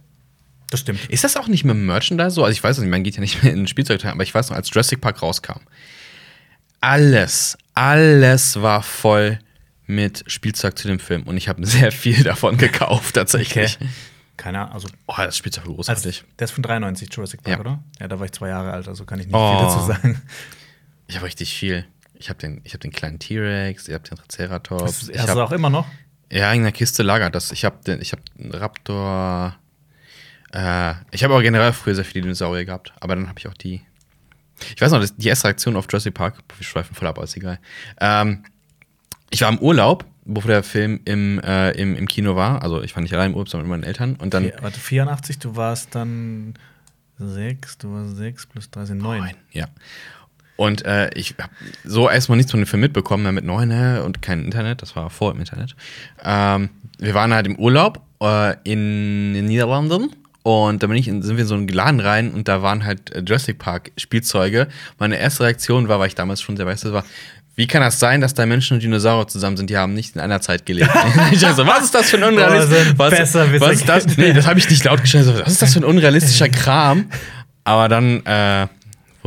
Das 0.70 0.80
stimmt. 0.80 1.04
Ist 1.08 1.24
das 1.24 1.36
auch 1.36 1.48
nicht 1.48 1.64
mit 1.64 1.74
dem 1.74 1.86
Merchandise 1.86 2.30
so? 2.30 2.44
Also 2.44 2.52
ich 2.52 2.62
weiß 2.62 2.76
es 2.76 2.82
nicht, 2.82 2.90
man 2.90 3.02
geht 3.02 3.14
ja 3.14 3.20
nicht 3.20 3.42
mehr 3.42 3.52
in 3.52 3.60
den 3.60 3.68
Spielzeug, 3.68 4.04
aber 4.04 4.22
ich 4.22 4.34
weiß 4.34 4.50
noch, 4.50 4.56
als 4.56 4.68
Jurassic 4.70 5.00
Park 5.00 5.22
rauskam, 5.22 5.60
alles, 6.80 7.56
alles 7.74 8.60
war 8.60 8.82
voll 8.82 9.38
mit 9.86 10.24
Spielzeug 10.26 10.78
zu 10.78 10.86
dem 10.88 11.00
Film 11.00 11.22
und 11.24 11.36
ich 11.36 11.48
habe 11.48 11.64
sehr 11.66 11.92
viel 11.92 12.22
davon 12.22 12.56
gekauft 12.58 13.14
tatsächlich. 13.14 13.76
Okay. 13.80 13.88
Keine 14.36 14.60
Ahnung, 14.60 14.74
also 14.74 14.88
Oh, 15.06 15.14
das 15.16 15.36
Spielzeug 15.36 15.66
war 15.66 15.74
großartig. 15.74 16.22
der 16.38 16.44
ist 16.44 16.52
von 16.52 16.62
93, 16.62 17.08
Jurassic 17.12 17.42
Park, 17.42 17.56
Ja. 17.56 17.60
oder? 17.60 17.82
Ja, 17.98 18.06
da 18.08 18.18
war 18.20 18.26
ich 18.26 18.32
zwei 18.32 18.48
Jahre 18.50 18.72
alt, 18.72 18.86
also 18.86 19.04
kann 19.04 19.18
ich 19.18 19.26
nicht 19.26 19.34
Oh. 19.34 19.58
viel 19.58 19.66
dazu 19.66 19.86
sagen. 19.86 20.22
Ich 21.08 21.16
habe 21.16 21.26
richtig 21.26 21.52
viel. 21.56 21.86
Ich 22.14 22.28
habe 22.28 22.38
den, 22.38 22.60
ich 22.64 22.74
hab 22.74 22.80
den 22.80 22.92
kleinen 22.92 23.18
T-Rex, 23.18 23.88
ich 23.88 23.94
habe 23.94 24.04
den 24.08 24.18
Triceratops. 24.28 24.82
Hast, 24.82 25.08
ich 25.08 25.20
du 25.24 25.40
auch 25.42 25.52
immer 25.52 25.70
noch? 25.70 25.86
ja, 26.30 26.52
in 26.52 26.62
der 26.62 26.72
Kiste 26.72 27.02
lagert 27.02 27.34
das. 27.34 27.50
Ich 27.50 27.64
habe 27.64 27.78
den, 27.84 28.00
ich 28.00 28.12
habe 28.12 28.22
einen 28.38 28.52
Raptor. 28.52 29.56
Äh, 30.52 30.94
ich 31.10 31.24
habe 31.24 31.34
aber 31.34 31.42
generell 31.42 31.72
früher 31.72 31.94
sehr 31.94 32.04
viele 32.04 32.22
Dinosaurier 32.22 32.64
gehabt, 32.64 32.92
aber 33.00 33.14
dann 33.14 33.28
habe 33.28 33.38
ich 33.38 33.48
auch 33.48 33.54
die. 33.54 33.82
Ich 34.74 34.80
weiß 34.80 34.90
noch, 34.90 35.06
die 35.16 35.28
erste 35.28 35.46
Reaktion 35.46 35.76
auf 35.76 35.86
Jurassic 35.88 36.14
Park, 36.14 36.38
wir 36.56 36.64
schweifen 36.64 36.94
voll 36.94 37.06
ab, 37.06 37.16
aber 37.16 37.24
ist 37.24 37.36
egal. 37.36 37.60
Ähm, 38.00 38.44
ich 39.30 39.42
war 39.42 39.50
im 39.50 39.58
Urlaub, 39.58 40.04
bevor 40.24 40.50
der 40.50 40.62
Film 40.62 41.00
im, 41.04 41.38
äh, 41.40 41.70
im, 41.72 41.94
im 41.94 42.08
Kino 42.08 42.34
war. 42.34 42.62
Also 42.62 42.82
ich 42.82 42.94
war 42.96 43.02
nicht 43.02 43.14
allein 43.14 43.30
im 43.30 43.34
Urlaub, 43.34 43.48
sondern 43.48 43.68
mit 43.68 43.78
meinen 43.78 43.88
Eltern. 43.88 44.16
Und 44.16 44.34
dann. 44.34 44.44
Vier, 44.44 44.58
warte, 44.60 44.80
84, 44.80 45.38
du 45.38 45.54
warst 45.54 45.94
dann 45.94 46.54
sechs, 47.18 47.78
du 47.78 47.92
warst 47.92 48.16
sechs 48.16 48.46
plus 48.46 48.70
drei 48.70 48.84
sind 48.84 48.98
neun. 48.98 49.30
Ja. 49.52 49.66
Und 50.56 50.84
äh, 50.84 51.10
ich 51.14 51.36
habe 51.40 51.52
so 51.84 52.10
erstmal 52.10 52.36
nichts 52.36 52.50
von 52.50 52.60
dem 52.60 52.66
Film 52.66 52.80
mitbekommen, 52.80 53.22
dann 53.22 53.34
mit 53.36 53.44
neun 53.44 53.68
ne, 53.68 54.02
und 54.02 54.22
kein 54.22 54.44
Internet, 54.44 54.82
das 54.82 54.96
war 54.96 55.08
vor 55.08 55.32
dem 55.32 55.38
Internet. 55.38 55.76
Ähm, 56.24 56.70
wir 56.98 57.14
waren 57.14 57.32
halt 57.32 57.46
im 57.46 57.56
Urlaub 57.56 58.02
äh, 58.20 58.56
in 58.64 59.34
den 59.34 59.44
Niederlanden 59.44 60.16
und 60.42 60.82
da 60.82 60.86
bin 60.86 60.96
ich 60.96 61.08
in, 61.08 61.22
sind 61.22 61.36
wir 61.36 61.42
in 61.42 61.48
so 61.48 61.54
einen 61.54 61.68
Laden 61.68 62.00
rein 62.00 62.32
und 62.32 62.48
da 62.48 62.62
waren 62.62 62.84
halt 62.84 63.14
äh, 63.14 63.20
Jurassic 63.20 63.58
Park 63.58 63.92
Spielzeuge. 63.96 64.68
Meine 64.98 65.18
erste 65.18 65.44
Reaktion 65.44 65.88
war, 65.88 65.98
weil 65.98 66.08
ich 66.08 66.14
damals 66.14 66.40
schon 66.40 66.56
sehr 66.56 66.66
weiß, 66.66 66.82
das 66.82 66.92
war, 66.92 67.04
wie 67.58 67.66
kann 67.66 67.82
das 67.82 67.98
sein, 67.98 68.20
dass 68.20 68.34
da 68.34 68.46
Menschen 68.46 68.74
und 68.74 68.84
Dinosaurier 68.84 69.26
zusammen 69.26 69.56
sind? 69.56 69.68
Die 69.68 69.76
haben 69.76 69.92
nicht 69.92 70.14
in 70.14 70.20
einer 70.20 70.40
Zeit 70.40 70.64
gelebt. 70.64 70.90
ich 71.32 71.40
dachte 71.40 71.56
so, 71.56 71.66
was 71.66 71.84
ist 71.84 71.94
das 71.94 72.08
für 72.08 72.18
ein 72.18 72.22
unrealistischer 72.22 72.96
was, 72.96 73.34
was 73.60 73.72
ist 73.72 73.88
das? 73.88 74.16
Nee, 74.16 74.32
das 74.32 74.46
habe 74.46 74.60
ich 74.60 74.70
nicht 74.70 74.84
laut 74.84 75.00
geschrieben. 75.00 75.26
Was 75.40 75.52
ist 75.54 75.62
das 75.62 75.72
für 75.72 75.80
ein 75.80 75.84
unrealistischer 75.84 76.48
Kram? 76.50 77.10
Aber 77.64 77.88
dann 77.88 78.24
äh, 78.24 78.68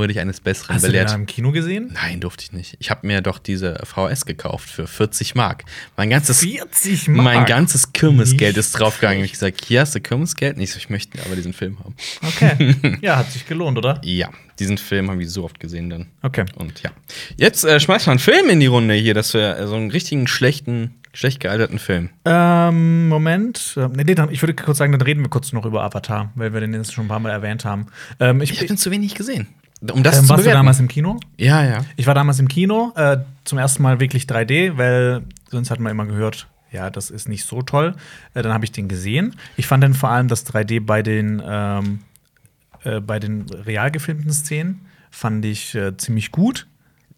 wurde 0.02 0.12
ich 0.14 0.20
eines 0.20 0.42
Besseren 0.42 0.76
Hast 0.76 0.84
du 0.84 0.88
den 0.88 0.94
belehrt. 0.94 1.12
da 1.12 1.16
im 1.16 1.26
Kino 1.28 1.52
gesehen? 1.52 1.92
Nein, 1.94 2.20
durfte 2.20 2.44
ich 2.44 2.52
nicht. 2.52 2.76
Ich 2.80 2.90
habe 2.90 3.06
mir 3.06 3.22
doch 3.22 3.38
diese 3.38 3.80
VS 3.86 4.26
gekauft 4.26 4.68
für 4.70 4.88
40 4.88 5.36
Mark. 5.36 5.64
Mein 5.96 6.10
ganzes, 6.10 6.40
40 6.40 7.08
Mark. 7.08 7.24
mein 7.24 7.46
ganzes 7.46 7.94
Kirmesgeld 7.94 8.58
ist 8.58 8.74
draufgegangen. 8.74 9.24
Ich 9.24 9.32
habe 9.32 9.52
gesagt, 9.52 9.66
hier 9.66 9.82
hast 9.82 9.94
du 9.96 10.02
Kirmesgeld. 10.02 10.58
Nicht 10.58 10.72
so, 10.74 10.78
ich 10.78 10.90
möchte 10.90 11.20
aber 11.24 11.36
diesen 11.36 11.54
Film 11.54 11.78
haben. 11.80 11.96
Okay. 12.28 12.76
Ja, 13.02 13.18
hat 13.18 13.32
sich 13.32 13.46
gelohnt, 13.46 13.78
oder? 13.78 14.02
Ja, 14.04 14.30
diesen 14.60 14.78
Film 14.78 15.10
habe 15.12 15.22
ich 15.24 15.30
so 15.30 15.44
oft 15.46 15.60
gesehen 15.60 15.90
dann. 15.90 16.08
Okay. 16.24 16.46
Und 16.56 16.82
ja. 16.84 16.92
Jetzt 17.38 17.64
äh, 17.64 17.80
schmeißt 17.80 18.08
man 18.08 18.14
einen 18.14 18.20
Film 18.20 18.50
in 18.50 18.60
die 18.60 18.66
Runde 18.68 18.96
hier, 18.96 19.14
dass 19.14 19.34
wir 19.34 19.56
äh, 19.58 19.68
so 19.68 19.76
einen 19.76 19.92
richtigen 19.92 20.28
schlechten, 20.28 20.96
schlecht 21.14 21.40
gealterten 21.40 21.80
Film. 21.80 22.10
Ähm, 22.26 23.08
Moment. 23.08 23.76
Ähm, 23.78 23.92
Nee, 23.94 24.04
nee, 24.04 24.16
dann, 24.16 24.32
ich 24.32 24.42
würde 24.42 24.54
kurz 24.56 24.78
sagen, 24.78 24.92
dann 24.92 25.02
reden 25.02 25.22
wir 25.22 25.30
kurz 25.30 25.52
noch 25.54 25.66
über 25.66 25.84
Avatar, 25.84 26.32
weil 26.36 26.54
wir 26.54 26.60
den 26.62 26.74
jetzt 26.74 26.94
schon 26.94 27.06
ein 27.06 27.10
paar 27.10 27.20
Mal 27.20 27.30
erwähnt 27.32 27.66
haben. 27.66 27.88
Ähm, 28.20 28.42
ich, 28.42 28.52
Ich 28.52 28.58
habe 28.58 28.68
den 28.68 28.78
zu 28.78 28.92
wenig 28.92 29.16
gesehen. 29.16 29.48
Um 29.82 30.04
das 30.04 30.18
ähm, 30.20 30.24
zu 30.24 30.30
warst 30.30 30.40
du 30.40 30.44
bewerten. 30.44 30.58
damals 30.60 30.80
im 30.80 30.88
Kino? 30.88 31.20
Ja, 31.38 31.64
ja. 31.64 31.86
Ich 31.96 32.06
war 32.08 32.14
damals 32.14 32.40
im 32.40 32.48
Kino, 32.48 32.94
äh, 32.96 33.18
zum 33.46 33.58
ersten 33.58 33.82
Mal 33.82 34.00
wirklich 34.00 34.26
3D, 34.26 34.78
weil 34.78 35.24
sonst 35.50 35.72
hat 35.72 35.80
man 35.80 35.92
immer 35.92 36.06
gehört, 36.06 36.48
ja, 36.72 36.90
das 36.90 37.10
ist 37.10 37.28
nicht 37.28 37.46
so 37.46 37.62
toll. 37.64 37.96
Äh, 38.34 38.44
dann 38.44 38.54
habe 38.54 38.64
ich 38.64 38.72
den 38.72 38.88
gesehen. 38.88 39.36
Ich 39.58 39.68
fand 39.68 39.84
dann 39.84 39.94
vor 39.94 40.10
allem 40.10 40.28
das 40.28 40.46
3D 40.46 40.82
bei 40.86 41.02
den, 41.02 41.42
ähm, 41.46 42.00
äh, 42.84 43.00
bei 43.00 43.20
den 43.20 43.42
real 43.50 43.90
gefilmten 43.92 44.32
Szenen, 44.32 44.82
fand 45.10 45.44
ich 45.46 45.74
äh, 45.76 45.98
ziemlich 45.98 46.32
gut. 46.32 46.68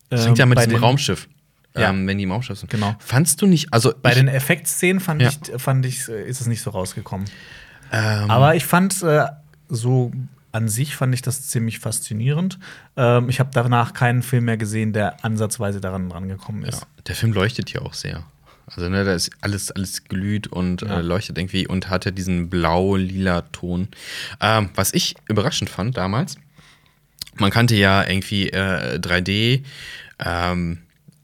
Das 0.09 0.25
hängt 0.25 0.37
ja 0.37 0.43
Ähm, 0.43 0.49
mit 0.49 0.59
den, 0.59 0.75
Raumschiff. 0.75 1.27
Ja. 1.75 1.89
Ähm, 1.89 2.07
wenn 2.07 2.17
die 2.17 2.23
im 2.23 2.31
Raumschiff 2.31 2.59
sind. 2.59 2.69
Genau. 2.71 2.95
Fandst 2.99 3.41
du 3.41 3.45
nicht, 3.47 3.73
also 3.73 3.93
Bei 4.01 4.13
den 4.13 4.27
Effektszenen 4.27 4.99
fand 4.99 5.21
Ja. 5.21 5.29
ich, 5.29 5.61
fand 5.61 5.85
ich, 5.85 6.07
äh, 6.07 6.27
ist 6.27 6.39
es 6.39 6.47
nicht 6.47 6.61
so 6.61 6.69
rausgekommen. 6.69 7.27
ähm, 7.91 8.29
Aber 8.31 8.55
ich 8.55 8.63
fand 8.65 9.01
äh, 9.03 9.25
so 9.69 10.11
an 10.53 10.69
sich 10.69 10.95
fand 10.95 11.13
ich 11.13 11.21
das 11.21 11.47
ziemlich 11.49 11.79
faszinierend. 11.79 12.57
Ähm, 12.95 13.27
ich 13.27 13.39
habe 13.41 13.49
danach 13.53 13.93
keinen 13.93 14.21
Film 14.23 14.45
mehr 14.45 14.55
gesehen, 14.57 14.93
der 14.93 15.25
ansatzweise 15.25 15.81
daran 15.81 16.09
rangekommen 16.11 16.63
ist. 16.63 16.81
Ja, 16.81 16.87
der 17.07 17.15
Film 17.15 17.33
leuchtet 17.33 17.73
ja 17.73 17.81
auch 17.81 17.93
sehr. 17.93 18.23
Also, 18.67 18.87
ne, 18.87 19.03
da 19.03 19.13
ist 19.13 19.29
alles, 19.41 19.71
alles 19.71 20.05
glüht 20.05 20.47
und 20.47 20.83
Ja. 20.83 20.99
äh, 20.99 21.01
leuchtet 21.01 21.37
irgendwie 21.37 21.67
und 21.67 21.89
hatte 21.89 22.13
diesen 22.13 22.49
blau-lila 22.49 23.41
Ton. 23.51 23.89
Ähm, 24.39 24.69
was 24.75 24.93
ich 24.93 25.15
überraschend 25.27 25.69
fand 25.69 25.97
damals, 25.97 26.37
man 27.35 27.51
kannte 27.51 27.75
ja 27.75 28.07
irgendwie 28.07 28.49
äh, 28.51 28.99
3D, 28.99 29.63
ähm, 30.23 30.77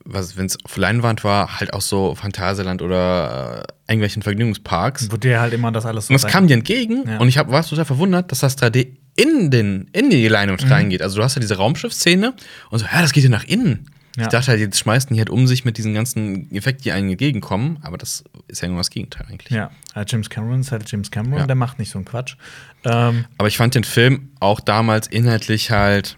was, 0.03 0.37
wenn 0.37 0.47
es 0.47 0.57
auf 0.65 0.75
Leinwand 0.75 1.23
war, 1.23 1.59
halt 1.59 1.73
auch 1.73 1.81
so 1.81 2.15
Phantasialand 2.15 2.81
oder 2.81 3.63
äh, 3.87 3.91
irgendwelchen 3.93 4.23
Vergnügungsparks. 4.23 5.11
Wo 5.11 5.17
dir 5.17 5.39
halt 5.39 5.53
immer 5.53 5.71
das 5.71 5.85
alles 5.85 6.07
so 6.07 6.13
Und 6.13 6.21
das 6.23 6.29
kam 6.31 6.47
dir 6.47 6.55
entgegen 6.55 7.07
Ja. 7.07 7.19
und 7.19 7.27
ich 7.27 7.37
hab, 7.37 7.51
war 7.51 7.63
total 7.63 7.85
verwundert, 7.85 8.31
dass 8.31 8.39
das 8.39 8.57
3D 8.57 8.95
in, 9.19 9.51
den, 9.51 9.89
in 9.93 10.09
die 10.09 10.27
Leinwand 10.27 10.65
Mhm. 10.65 10.71
reingeht. 10.71 11.01
Also 11.01 11.17
du 11.17 11.23
hast 11.23 11.35
ja 11.35 11.41
diese 11.41 11.57
Raumschiffszene 11.57 12.33
und 12.69 12.79
so, 12.79 12.85
ja, 12.85 13.01
das 13.01 13.11
geht 13.13 13.23
ja 13.23 13.29
nach 13.29 13.43
innen. 13.45 13.87
Ja. 14.17 14.23
Ich 14.23 14.29
dachte 14.29 14.47
halt, 14.47 14.59
jetzt 14.59 14.79
schmeißen 14.79 15.13
die 15.13 15.19
halt 15.19 15.29
um 15.29 15.47
sich 15.47 15.63
mit 15.65 15.77
diesen 15.77 15.93
ganzen 15.93 16.51
Effekten, 16.51 16.83
die 16.83 16.91
einem 16.91 17.09
entgegenkommen, 17.09 17.77
aber 17.83 17.97
das 17.97 18.23
ist 18.47 18.61
ja 18.61 18.67
nur 18.67 18.77
das 18.77 18.89
Gegenteil 18.89 19.25
eigentlich. 19.29 19.51
Ja, 19.51 19.71
äh, 19.95 20.03
James 20.07 20.29
Cameron 20.29 20.59
ist 20.61 20.71
halt 20.71 20.91
James 20.91 21.09
Cameron, 21.11 21.39
Ja. 21.41 21.47
der 21.47 21.55
macht 21.55 21.79
nicht 21.79 21.91
so 21.91 21.99
einen 21.99 22.05
Quatsch. 22.05 22.35
Ähm, 22.83 23.25
Aber 23.37 23.47
ich 23.47 23.55
fand 23.57 23.75
den 23.75 23.83
Film 23.83 24.29
auch 24.39 24.59
damals 24.59 25.07
inhaltlich 25.07 25.71
halt. 25.71 26.17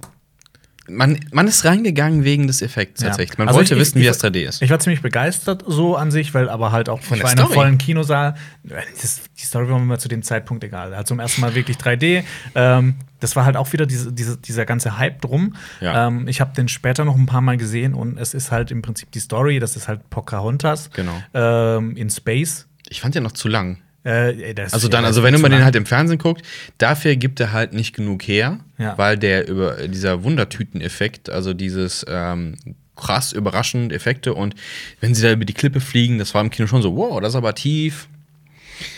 Man, 0.96 1.20
man 1.32 1.48
ist 1.48 1.66
reingegangen 1.66 2.24
wegen 2.24 2.48
des 2.48 2.62
Effekts 2.62 3.02
Ja. 3.02 3.08
tatsächlich. 3.10 3.38
Man 3.38 3.48
Also 3.48 3.60
wollte 3.60 3.74
ich- 3.74 3.80
wissen, 3.80 3.98
ich- 3.98 4.04
wie 4.04 4.08
das 4.08 4.20
3D 4.20 4.44
ist. 4.46 4.62
Ich 4.62 4.70
war 4.70 4.80
ziemlich 4.80 5.02
begeistert 5.02 5.64
so 5.68 5.96
an 5.96 6.12
sich, 6.12 6.34
weil 6.34 6.50
aber 6.50 6.72
halt 6.72 6.90
auch 6.90 7.02
Von 7.02 7.18
ich 7.18 7.24
der 7.24 7.30
war 7.30 7.32
in 7.34 7.40
einem 7.40 7.54
vollen 7.54 7.78
Kinosaal. 7.78 8.36
Das, 8.64 9.22
die 9.40 9.46
Story 9.46 9.70
war 9.70 9.80
mir 9.80 9.98
zu 9.98 10.08
dem 10.08 10.24
Zeitpunkt 10.24 10.64
egal. 10.64 10.94
Also 10.94 11.06
zum 11.06 11.20
ersten 11.20 11.42
Mal 11.42 11.56
wirklich 11.56 11.78
3D. 11.78 12.24
Ähm, 12.56 12.96
das 13.20 13.36
war 13.36 13.46
halt 13.46 13.58
auch 13.58 13.72
wieder 13.74 13.86
diese, 13.86 14.12
diese, 14.12 14.38
dieser 14.38 14.66
ganze 14.66 14.98
Hype 14.98 15.22
drum. 15.22 15.56
Ja. 15.80 16.08
Ähm, 16.08 16.28
ich 16.28 16.42
habe 16.42 16.54
den 16.56 16.68
später 16.68 17.06
noch 17.06 17.16
ein 17.16 17.26
paar 17.26 17.42
Mal 17.42 17.58
gesehen 17.58 17.94
und 17.94 18.18
es 18.18 18.34
ist 18.34 18.52
halt 18.52 18.72
im 18.72 18.82
Prinzip 18.82 19.12
die 19.12 19.20
Story. 19.20 19.60
Das 19.60 19.76
ist 19.76 19.88
halt 19.88 20.10
Pocahontas 20.10 20.90
Genau. 20.94 21.14
ähm, 21.34 21.96
in 21.96 22.10
Space. 22.10 22.68
Ich 22.90 23.02
fand 23.02 23.16
den 23.16 23.24
noch 23.24 23.32
zu 23.32 23.48
lang. 23.48 23.78
Äh, 24.04 24.56
Also 24.72 24.88
ja 24.88 24.92
dann, 24.92 25.06
also 25.06 25.22
wenn 25.24 25.40
man 25.42 25.52
den 25.52 25.64
halt 25.64 25.76
im 25.76 25.86
Fernsehen 25.86 26.18
guckt, 26.18 26.42
dafür 26.80 27.16
gibt 27.16 27.40
er 27.40 27.52
halt 27.54 27.74
nicht 27.74 27.94
genug 27.96 28.24
her, 28.24 28.60
Ja. 28.80 28.98
weil 28.98 29.18
der 29.18 29.48
über 29.48 29.88
dieser 29.88 30.24
Wundertüten-Effekt, 30.24 31.30
also 31.30 31.54
dieses 31.54 32.06
ähm, 32.10 32.56
krass 32.96 33.32
überraschend 33.32 33.94
Effekte 33.94 34.34
und 34.34 34.56
wenn 35.00 35.14
sie 35.16 35.22
da 35.22 35.32
über 35.32 35.46
die 35.46 35.54
Klippe 35.54 35.80
fliegen, 35.82 36.18
das 36.18 36.34
war 36.34 36.42
im 36.42 36.50
Kino 36.50 36.68
schon 36.68 36.82
so, 36.82 36.96
wow, 36.96 37.20
das 37.22 37.30
ist 37.34 37.36
aber 37.36 37.54
tief. 37.56 38.08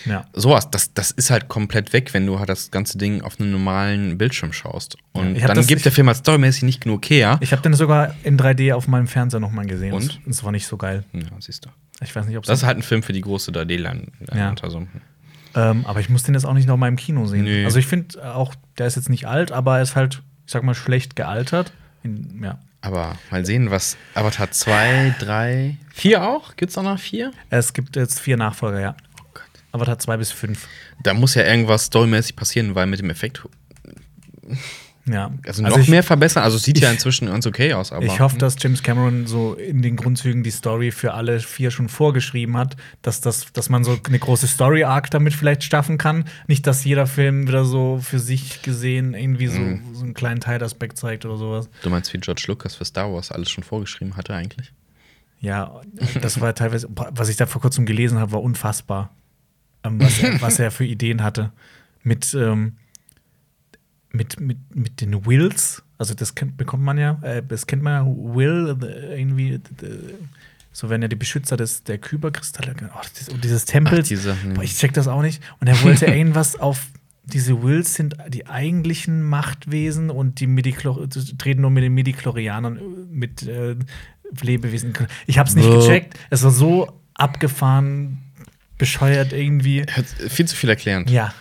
Ja. 0.06 0.26
Sowas, 0.32 0.72
das, 0.72 0.94
das 0.94 1.12
ist 1.12 1.30
halt 1.30 1.50
komplett 1.50 1.92
weg, 1.92 2.14
wenn 2.14 2.26
du 2.26 2.40
halt 2.40 2.48
das 2.48 2.72
ganze 2.72 2.98
Ding 2.98 3.22
auf 3.22 3.38
einem 3.40 3.52
normalen 3.52 4.18
Bildschirm 4.18 4.54
schaust. 4.54 4.96
Und 5.12 5.38
hab 5.42 5.48
dann 5.48 5.58
das- 5.58 5.68
gibt 5.68 5.84
der 5.84 5.92
Film 5.92 6.08
halt 6.08 6.16
storymäßig 6.18 6.64
nicht 6.64 6.80
genug 6.82 7.06
her. 7.10 7.38
Ich 7.42 7.52
habe 7.52 7.62
den 7.62 7.74
sogar 7.74 8.16
in 8.24 8.38
3D 8.38 8.74
auf 8.74 8.88
meinem 8.88 9.08
Fernseher 9.08 9.42
noch 9.42 9.52
mal 9.52 9.66
gesehen. 9.66 9.92
Und? 9.94 10.22
Es 10.30 10.42
war 10.46 10.54
nicht 10.54 10.68
so 10.68 10.78
geil. 10.78 11.04
ja, 11.12 11.24
siehst 11.40 11.66
du. 11.66 11.70
Ich 12.02 12.16
weiß 12.16 12.26
nicht, 12.26 12.38
ob 12.38 12.44
Das 12.46 12.60
ist 12.60 12.66
halt 12.66 12.78
ein 12.78 12.84
Film 12.84 13.04
für 13.04 13.14
die 13.14 13.22
große 13.22 13.52
3D-Leinwand. 13.52 14.36
Ja. 14.36 14.54
Also, 14.62 14.88
Ähm, 15.56 15.86
aber 15.86 16.00
ich 16.00 16.10
muss 16.10 16.24
den 16.24 16.34
jetzt 16.34 16.46
auch 16.46 16.54
nicht 16.54 16.68
noch 16.68 16.78
mal 16.78 16.88
im 16.88 16.96
Kino 16.96 17.26
sehen. 17.28 17.44
Nee. 17.44 17.66
Also 17.66 17.78
ich 17.80 17.88
finde 17.88 18.36
auch, 18.36 18.56
der 18.78 18.88
ist 18.88 18.96
jetzt 18.96 19.10
nicht 19.10 19.28
alt, 19.28 19.52
aber 19.52 19.78
er 19.78 19.84
ist 19.84 19.96
halt, 19.96 20.24
ich 20.46 20.52
sag 20.52 20.64
mal, 20.64 20.74
schlecht 20.74 21.16
gealtert. 21.16 21.72
In, 22.04 22.44
ja. 22.44 22.60
aber 22.82 23.16
mal 23.32 23.46
sehen, 23.46 23.72
was 23.72 23.96
Avatar 24.16 24.52
2, 24.52 25.16
3, 25.20 25.78
4 25.94 26.24
auch? 26.28 26.56
Gibt's 26.56 26.78
auch 26.78 26.84
noch 26.84 27.00
4? 27.00 27.32
Es 27.50 27.74
gibt 27.74 27.96
jetzt 27.96 28.20
vier 28.20 28.36
Nachfolger, 28.36 28.80
ja. 28.80 28.96
Oh 29.22 29.26
Gott. 29.34 29.44
Avatar 29.72 30.00
2 30.00 30.18
bis 30.18 30.32
5. 30.32 30.68
Da 31.04 31.14
muss 31.14 31.36
ja 31.36 31.44
irgendwas 31.44 31.86
storymäßig 31.86 32.36
passieren, 32.36 32.76
weil 32.76 32.88
mit 32.88 33.00
dem 33.00 33.10
Effekt, 33.10 33.44
Ja. 35.06 35.32
also 35.46 35.64
noch 35.64 35.78
ich, 35.80 35.90
mehr 35.90 36.02
verbessern. 36.02 36.44
Also 36.44 36.58
sieht 36.58 36.80
ja 36.80 36.90
inzwischen 36.90 37.28
ganz 37.28 37.46
okay 37.46 37.74
aus, 37.74 37.92
aber. 37.92 38.06
Ich 38.06 38.22
hoffe, 38.22 38.38
dass 38.38 38.56
James 38.58 38.84
Cameron 38.84 39.28
so 39.28 39.54
in 39.54 39.82
den 39.82 39.98
Grundzügen 39.98 40.44
die 40.44 40.52
Story 40.52 40.92
für 40.92 41.14
alle 41.14 41.42
vier 41.42 41.72
schon 41.72 41.90
vorgeschrieben 41.90 42.56
hat, 42.56 42.78
dass, 43.02 43.20
das, 43.20 43.52
dass 43.52 43.68
man 43.70 43.84
so 43.84 44.00
eine 44.08 44.18
große 44.20 44.48
Story-Arc 44.48 45.12
damit 45.12 45.34
vielleicht 45.34 45.64
schaffen 45.66 45.98
kann. 45.98 46.24
Nicht, 46.48 46.66
dass 46.68 46.86
jeder 46.86 47.06
Film 47.06 47.48
wieder 47.50 47.66
so 47.66 48.00
für 48.02 48.20
sich 48.20 48.62
gesehen 48.62 49.14
irgendwie 49.14 49.48
so, 49.48 49.60
Mhm. 49.60 49.82
so 49.94 50.04
einen 50.06 50.14
kleinen 50.14 50.40
Teilaspekt 50.40 50.98
zeigt 50.98 51.26
oder 51.26 51.36
sowas. 51.36 51.70
Du 51.82 51.90
meinst, 51.90 52.14
wie 52.14 52.18
George 52.20 52.44
Lucas 52.48 52.76
für 52.76 52.86
Star 52.86 53.12
Wars 53.14 53.30
alles 53.32 53.50
schon 53.52 53.66
vorgeschrieben 53.66 54.16
hatte 54.16 54.34
eigentlich? 54.34 54.72
Ja, 55.42 55.82
das 56.22 56.40
war 56.40 56.56
teilweise, 56.56 56.88
was 56.90 57.28
ich 57.28 57.36
da 57.36 57.46
vor 57.46 57.60
kurzem 57.62 57.86
gelesen 57.86 58.20
habe, 58.20 58.32
war 58.32 58.42
unfassbar. 58.42 59.14
Ähm, 59.84 60.00
was, 60.00 60.18
er, 60.24 60.42
was 60.42 60.60
er 60.60 60.72
für 60.72 60.86
Ideen 60.86 61.22
hatte. 61.24 61.52
Mit, 62.04 62.34
ähm, 62.34 62.78
mit, 64.14 64.40
mit, 64.40 64.58
mit 64.74 65.02
den 65.02 65.26
Wills, 65.26 65.84
also 65.98 66.14
das 66.14 66.36
kennt, 66.36 66.56
bekommt 66.56 66.84
man 66.84 66.98
ja, 66.98 67.20
äh, 67.24 67.44
das 67.46 67.68
kennt 67.68 67.84
man 67.84 67.94
ja, 67.94 68.36
Will, 68.36 68.78
äh, 68.82 69.20
irgendwie, 69.20 69.54
äh, 69.54 69.60
so 70.72 70.90
werden 70.90 71.02
ja 71.02 71.08
die 71.08 71.16
Beschützer 71.16 71.58
des, 71.58 71.84
der 71.84 71.98
Kyberkristalle, 71.98 72.76
oh, 72.96 73.02
das, 73.18 73.30
und 73.30 73.44
dieses 73.44 73.66
Tempels. 73.66 74.06
Ach, 74.06 74.08
diese, 74.08 74.42
hm. 74.42 74.54
Boah, 74.54 74.64
ich 74.64 74.78
check 74.78 74.94
das 74.94 75.08
auch 75.08 75.22
nicht. 75.22 75.42
Und 75.60 75.68
er 75.68 75.82
wollte 75.84 76.06
irgendwas 76.08 76.56
auf. 76.56 76.88
Diese 77.26 77.64
Wills 77.64 77.94
sind 77.94 78.18
die 78.28 78.48
eigentlichen 78.48 79.24
Machtwesen 79.24 80.10
und 80.10 80.42
die 80.42 80.48
Midichlor 80.48 81.08
treten 81.38 81.62
nur 81.62 81.70
mit 81.70 81.84
den 81.84 81.94
Midichlorianern, 81.94 82.78
äh, 82.78 82.82
mit, 83.10 83.44
äh, 83.44 83.76
Lebewesen. 84.42 84.94
Ich 85.28 85.38
habe 85.38 85.48
es 85.48 85.56
nicht 85.56 85.70
gecheckt. 85.70 86.18
Es 86.30 86.44
war 86.44 86.52
so 86.52 87.00
abgefahren, 87.14 88.18
bescheuert 88.78 89.32
irgendwie. 89.32 89.86
Viel 90.28 90.48
zu 90.48 90.56
viel 90.56 90.70
erklärend. 90.70 91.10
Ja, 91.10 91.34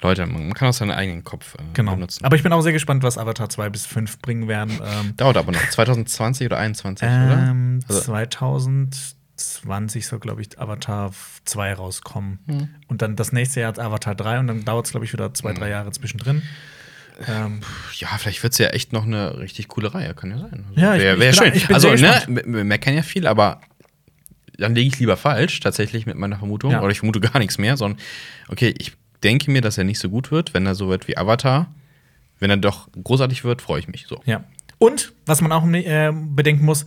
Leute, 0.00 0.26
man 0.26 0.44
man 0.44 0.54
kann 0.54 0.68
auch 0.68 0.72
seinen 0.72 0.92
eigenen 0.92 1.24
Kopf 1.24 1.54
äh, 1.56 1.62
genau. 1.74 1.94
benutzen. 1.94 2.24
Aber 2.24 2.36
ich 2.36 2.42
bin 2.42 2.52
auch 2.52 2.60
sehr 2.60 2.72
gespannt, 2.72 3.02
was 3.02 3.18
Avatar 3.18 3.48
2 3.48 3.70
bis 3.70 3.86
5 3.86 4.20
bringen 4.20 4.48
werden. 4.48 4.78
Ähm, 4.84 5.16
Dauert 5.16 5.36
aber 5.36 5.52
noch. 5.52 5.70
2020 5.70 6.46
oder 6.46 6.56
2021, 6.56 7.08
oder? 7.08 7.48
ähm, 7.50 7.80
Also- 7.88 8.00
2020 8.02 10.06
soll, 10.06 10.18
glaube 10.20 10.42
ich, 10.42 10.58
Avatar 10.58 11.12
2 11.44 11.74
rauskommen. 11.74 12.38
Hm. 12.46 12.68
Und 12.88 13.02
dann 13.02 13.16
das 13.16 13.32
nächste 13.32 13.60
Jahr 13.60 13.78
Avatar 13.78 14.14
3 14.14 14.38
und 14.40 14.46
dann 14.48 14.64
dauert 14.64 14.86
es, 14.86 14.92
glaube 14.92 15.06
ich, 15.06 15.12
wieder 15.12 15.32
zwei, 15.34 15.52
drei 15.52 15.68
Jahre 15.70 15.90
zwischendrin. 15.92 16.42
Ähm, 17.26 17.60
Ja, 17.96 18.08
vielleicht 18.18 18.42
wird 18.44 18.52
es 18.52 18.58
ja 18.58 18.68
echt 18.68 18.92
noch 18.92 19.04
eine 19.04 19.38
richtig 19.38 19.66
coole 19.68 19.92
Reihe, 19.92 20.14
kann 20.14 20.30
ja 20.30 20.38
sein. 20.38 20.64
Also 20.68 20.80
Ja, 20.80 20.94
ich- 20.94 21.18
wär, 21.18 21.32
schön. 21.32 21.52
bin 21.52 21.74
also, 21.74 21.92
ne, 21.92 22.64
meckern 22.64 22.94
ja 22.94 23.02
viel, 23.02 23.26
aber 23.26 23.60
dann 24.56 24.74
liege 24.74 24.88
ich 24.94 24.98
lieber 25.00 25.16
falsch, 25.16 25.60
tatsächlich 25.60 26.06
mit 26.06 26.16
meiner 26.16 26.38
Vermutung. 26.38 26.70
Ja. 26.72 26.80
Oder 26.80 26.90
ich 26.90 26.98
vermute 27.00 27.20
gar 27.20 27.38
nichts 27.38 27.58
mehr, 27.58 27.76
sondern, 27.76 28.00
okay, 28.48 28.74
ich 28.78 28.92
denke 29.24 29.50
mir, 29.50 29.60
dass 29.60 29.78
er 29.78 29.84
nicht 29.84 29.98
so 29.98 30.08
gut 30.10 30.30
wird, 30.30 30.54
wenn 30.54 30.66
er 30.66 30.74
so 30.74 30.88
wird 30.88 31.08
wie 31.08 31.16
Avatar. 31.16 31.72
Wenn 32.40 32.50
er 32.50 32.56
doch 32.56 32.88
großartig 32.92 33.44
wird, 33.44 33.62
freue 33.62 33.80
ich 33.80 33.88
mich. 33.88 34.06
So. 34.06 34.20
ja. 34.24 34.44
Und, 34.78 35.12
was 35.26 35.40
man 35.40 35.50
auch 35.50 35.66
äh, 35.66 36.12
bedenken 36.12 36.64
muss, 36.64 36.86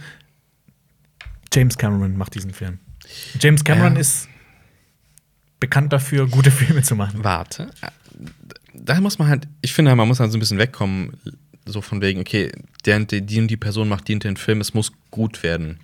James 1.54 1.78
Cameron 1.78 2.16
macht 2.16 2.36
diesen 2.36 2.54
Film. 2.54 2.80
James 3.40 3.64
Cameron 3.66 3.96
Ja. 3.96 4.00
ist 4.00 4.30
bekannt 5.60 5.92
dafür, 5.92 6.28
gute 6.28 6.52
Filme 6.52 6.82
zu 6.84 6.96
machen. 6.96 7.24
Warte. 7.24 7.70
Da 8.74 9.00
muss 9.02 9.20
man 9.20 9.28
halt, 9.28 9.48
ich 9.62 9.74
finde, 9.74 9.94
man 9.96 10.08
muss 10.08 10.22
halt 10.22 10.32
so 10.32 10.38
ein 10.38 10.40
bisschen 10.40 10.58
wegkommen, 10.58 11.18
so 11.66 11.82
von 11.82 12.02
wegen, 12.02 12.22
okay, 12.22 12.52
der 12.86 13.00
die 13.02 13.40
und 13.40 13.48
die 13.48 13.58
Person 13.58 13.90
macht 13.90 14.08
die 14.08 14.14
und 14.14 14.24
den 14.24 14.38
Film, 14.38 14.62
es 14.62 14.74
muss 14.74 14.94
gut 15.12 15.44
werden. 15.44 15.80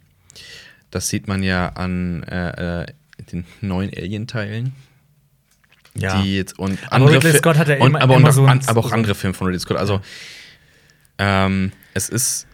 Das 0.91 1.09
sieht 1.09 1.27
man 1.27 1.43
ja 1.43 1.69
an 1.73 2.23
äh, 2.23 2.83
äh, 2.83 2.85
den 3.31 3.45
neuen 3.59 3.91
Alien-Teilen. 3.93 4.73
Ja. 5.99 6.21
Die 6.21 6.35
jetzt 6.37 6.57
und 6.59 6.77
Aber 6.91 7.11
Ridley 7.11 7.31
Fi- 7.31 7.37
Scott 7.37 7.57
hat 7.57 7.67
ja 7.67 7.75
und, 7.77 7.87
immer- 7.87 8.01
aber, 8.01 8.15
immer 8.15 8.27
und, 8.27 8.33
so 8.33 8.45
an, 8.45 8.61
aber 8.67 8.79
auch 8.81 8.91
andere 8.91 9.15
Filme 9.15 9.33
von 9.33 9.47
Ridley 9.47 9.59
Scott. 9.59 9.77
Also 9.77 10.01
ähm, 11.17 11.71
es 11.93 12.09
ist, 12.09 12.47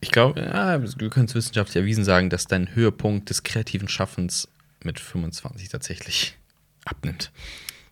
ich 0.00 0.10
glaube, 0.10 0.40
ja, 0.40 0.78
du 0.78 1.10
kannst 1.10 1.34
wissenschaftlich 1.34 1.76
erwiesen 1.76 2.04
sagen, 2.04 2.30
dass 2.30 2.46
dein 2.46 2.74
Höhepunkt 2.74 3.30
des 3.30 3.42
kreativen 3.42 3.88
Schaffens 3.88 4.48
mit 4.82 4.98
25 5.00 5.68
tatsächlich 5.68 6.36
abnimmt. 6.84 7.30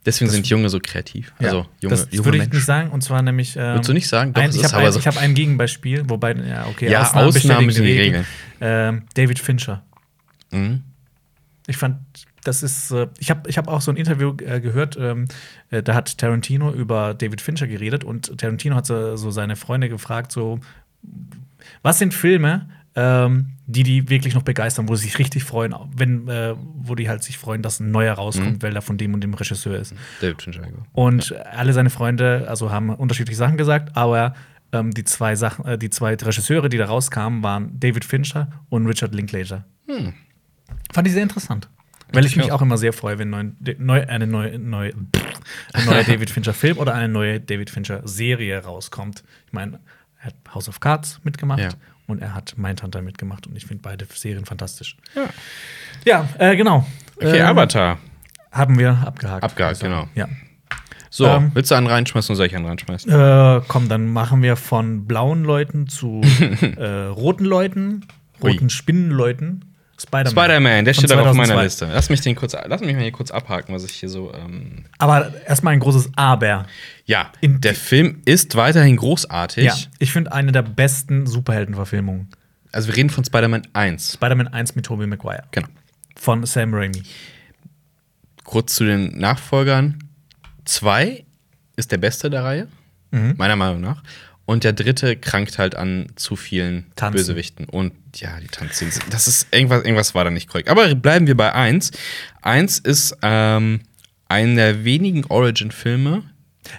Deswegen 0.04 0.30
sind 0.32 0.48
Junge 0.48 0.68
so 0.68 0.80
kreativ. 0.82 1.32
Also 1.38 1.58
ja, 1.58 1.66
junge, 1.80 1.94
das 1.96 2.08
junge 2.10 2.24
würde 2.24 2.38
ich 2.38 2.42
Menschen. 2.42 2.56
nicht 2.56 2.66
sagen. 2.66 2.90
Und 2.90 3.02
zwar 3.04 3.22
nämlich. 3.22 3.54
Ähm, 3.54 3.62
Würdest 3.62 3.88
du 3.88 3.92
nicht 3.92 4.08
sagen? 4.08 4.32
Doch, 4.32 4.42
ein, 4.42 4.50
es 4.50 4.56
ich 4.56 4.64
habe 4.64 4.78
ein, 4.78 4.92
so. 4.92 5.00
hab 5.04 5.16
ein 5.16 5.34
Gegenbeispiel, 5.34 6.02
wobei, 6.10 6.32
ja, 6.34 6.66
okay, 6.66 6.90
Ja, 6.90 7.02
Ausnahmen 7.02 7.28
Ausnahmen 7.28 7.70
sind 7.70 7.84
die 7.84 7.92
die 7.92 8.00
Regel. 8.00 8.24
Ähm, 8.60 9.04
David 9.14 9.38
Fincher. 9.38 9.84
Mhm. 10.50 10.82
Ich 11.68 11.76
fand, 11.76 11.98
das 12.44 12.62
ist, 12.62 12.90
äh, 12.90 13.08
ich 13.18 13.30
habe 13.30 13.48
ich 13.48 13.58
hab 13.58 13.68
auch 13.68 13.80
so 13.80 13.90
ein 13.90 13.96
Interview 13.96 14.34
äh, 14.44 14.60
gehört, 14.60 14.96
ähm, 14.98 15.26
äh, 15.70 15.82
da 15.82 15.94
hat 15.94 16.18
Tarantino 16.18 16.72
über 16.72 17.14
David 17.14 17.40
Fincher 17.40 17.66
geredet 17.66 18.04
und 18.04 18.36
Tarantino 18.38 18.74
hat 18.76 18.86
so, 18.86 19.16
so 19.16 19.30
seine 19.30 19.56
Freunde 19.56 19.88
gefragt, 19.88 20.32
so, 20.32 20.58
was 21.82 21.98
sind 21.98 22.14
Filme, 22.14 22.68
ähm, 22.94 23.52
die 23.66 23.84
die 23.84 24.10
wirklich 24.10 24.34
noch 24.34 24.42
begeistern, 24.42 24.88
wo 24.88 24.96
sie 24.96 25.04
sich 25.06 25.18
richtig 25.18 25.44
freuen, 25.44 25.74
wenn, 25.96 26.28
äh, 26.28 26.54
wo 26.58 26.94
die 26.94 27.08
halt 27.08 27.22
sich 27.22 27.38
freuen, 27.38 27.62
dass 27.62 27.80
ein 27.80 27.90
neuer 27.90 28.14
rauskommt, 28.14 28.58
Mhm. 28.58 28.62
weil 28.62 28.74
er 28.76 28.82
von 28.82 28.98
dem 28.98 29.14
und 29.14 29.22
dem 29.22 29.32
Regisseur 29.34 29.78
ist. 29.78 29.94
David 30.20 30.42
Fincher. 30.42 30.62
Und 30.92 31.34
alle 31.52 31.72
seine 31.72 31.88
Freunde, 31.90 32.46
also 32.48 32.70
haben 32.70 32.90
unterschiedliche 32.90 33.38
Sachen 33.38 33.56
gesagt, 33.56 33.96
aber 33.96 34.34
ähm, 34.72 34.90
die 34.90 35.04
zwei 35.04 35.36
Sachen, 35.36 35.64
äh, 35.64 35.78
die 35.78 35.90
zwei 35.90 36.14
Regisseure, 36.14 36.68
die 36.68 36.76
da 36.76 36.86
rauskamen, 36.86 37.42
waren 37.42 37.78
David 37.80 38.04
Fincher 38.04 38.48
und 38.68 38.86
Richard 38.86 39.14
Linklater. 39.14 39.64
Hm. 39.86 40.12
Fand 40.92 41.06
ich 41.06 41.14
sehr 41.14 41.22
interessant. 41.22 41.68
Weil 42.12 42.24
ich 42.24 42.32
Ich 42.32 42.36
mich 42.36 42.52
auch. 42.52 42.56
auch 42.58 42.62
immer 42.62 42.78
sehr 42.78 42.92
freue, 42.92 43.18
wenn 43.18 43.56
de, 43.60 43.76
neu, 43.78 44.06
eine 44.06 44.26
neue, 44.26 44.58
neue, 44.58 44.92
ein 45.72 45.84
neuer 45.86 46.02
David 46.06 46.30
Fincher 46.30 46.54
Film 46.54 46.78
oder 46.78 46.94
eine 46.94 47.08
neue 47.08 47.40
David 47.40 47.70
Fincher 47.70 48.00
Serie 48.06 48.58
rauskommt. 48.64 49.22
Ich 49.46 49.52
meine, 49.52 49.80
er 50.20 50.26
hat 50.26 50.34
House 50.54 50.68
of 50.68 50.80
Cards 50.80 51.20
mitgemacht 51.24 51.60
Ja. 51.60 51.68
und 52.06 52.20
er 52.22 52.34
hat 52.34 52.54
Mindhunter 52.56 53.02
mitgemacht 53.02 53.46
und 53.46 53.56
ich 53.56 53.66
finde 53.66 53.82
beide 53.82 54.06
Serien 54.12 54.44
fantastisch. 54.44 54.96
Ja. 55.14 55.28
Ja, 56.04 56.28
äh, 56.38 56.56
genau. 56.56 56.86
Okay, 57.16 57.38
Ähm, 57.38 57.46
Avatar. 57.46 57.98
Haben 58.50 58.78
wir 58.78 58.90
abgehakt. 59.06 59.44
Abgehakt, 59.44 59.76
ich 59.76 59.78
sagen. 59.78 60.10
Ja. 60.14 60.28
So, 61.08 61.26
ähm, 61.26 61.50
willst 61.54 61.70
du 61.70 61.74
einen 61.74 61.86
reinschmeißen 61.86 62.32
oder 62.32 62.36
soll 62.38 62.46
ich 62.46 62.56
einen 62.56 62.64
reinschmeißen? 62.66 63.10
Äh, 63.12 63.60
komm, 63.68 63.88
dann 63.88 64.06
machen 64.12 64.42
wir 64.42 64.56
von 64.56 65.06
blauen 65.06 65.44
Leuten 65.44 65.86
zu 65.86 66.20
äh, 66.78 66.86
roten 67.06 67.44
Leuten, 67.44 68.06
roten 68.42 68.64
Ui. 68.64 68.70
Spinnenleuten. 68.70 69.71
Spider-Man. 70.02 70.30
Spider-Man, 70.30 70.84
der 70.84 70.94
steht 70.94 71.12
auch 71.12 71.18
auf 71.26 71.34
meiner 71.36 71.54
2002. 71.54 71.62
Liste. 71.64 71.88
Lass 71.92 72.10
mich 72.10 72.20
den 72.20 72.34
kurz, 72.36 72.54
lass 72.66 72.80
mich 72.80 72.94
mal 72.94 73.02
hier 73.02 73.12
kurz 73.12 73.30
abhaken, 73.30 73.74
was 73.74 73.84
ich 73.84 73.92
hier 73.92 74.08
so. 74.08 74.32
Ähm 74.34 74.84
Aber 74.98 75.32
erstmal 75.46 75.72
ein 75.74 75.80
großes 75.80 76.10
Aber. 76.16 76.66
ja, 77.06 77.30
In- 77.40 77.60
der 77.60 77.74
Film 77.74 78.20
ist 78.24 78.54
weiterhin 78.56 78.96
großartig. 78.96 79.64
Ja, 79.64 79.74
ich 79.98 80.12
finde 80.12 80.32
eine 80.32 80.52
der 80.52 80.62
besten 80.62 81.26
Superheldenverfilmungen. 81.26 82.28
Also 82.72 82.88
wir 82.88 82.96
reden 82.96 83.10
von 83.10 83.24
Spider-Man 83.24 83.62
1. 83.74 84.14
Spider-Man 84.14 84.48
1 84.48 84.74
mit 84.74 84.86
Tobey 84.86 85.06
Maguire. 85.06 85.44
Genau. 85.50 85.68
Von 86.16 86.44
Sam 86.46 86.72
Raimi. 86.74 87.02
Kurz 88.44 88.74
zu 88.74 88.84
den 88.84 89.18
Nachfolgern. 89.18 89.98
2 90.64 91.24
ist 91.76 91.90
der 91.92 91.98
beste 91.98 92.30
der 92.30 92.44
Reihe, 92.44 92.68
Mhm. 93.10 93.34
meiner 93.36 93.56
Meinung 93.56 93.80
nach. 93.80 94.02
Und 94.52 94.64
der 94.64 94.72
dritte 94.74 95.16
krankt 95.16 95.58
halt 95.58 95.74
an 95.74 96.06
zu 96.16 96.36
vielen 96.36 96.86
Tanzen. 96.94 97.16
Bösewichten. 97.16 97.64
Und 97.64 97.92
ja, 98.16 98.38
die 98.40 98.48
Tanzen. 98.48 98.90
Das 99.10 99.26
ist 99.26 99.46
irgendwas, 99.50 99.82
irgendwas 99.84 100.14
war 100.14 100.24
da 100.24 100.30
nicht 100.30 100.48
korrekt. 100.48 100.68
Aber 100.68 100.94
bleiben 100.94 101.26
wir 101.26 101.36
bei 101.36 101.52
1. 101.54 101.90
1 102.42 102.78
ist 102.80 103.16
ähm, 103.22 103.80
einer 104.28 104.54
der 104.54 104.84
wenigen 104.84 105.24
Origin-Filme, 105.24 106.22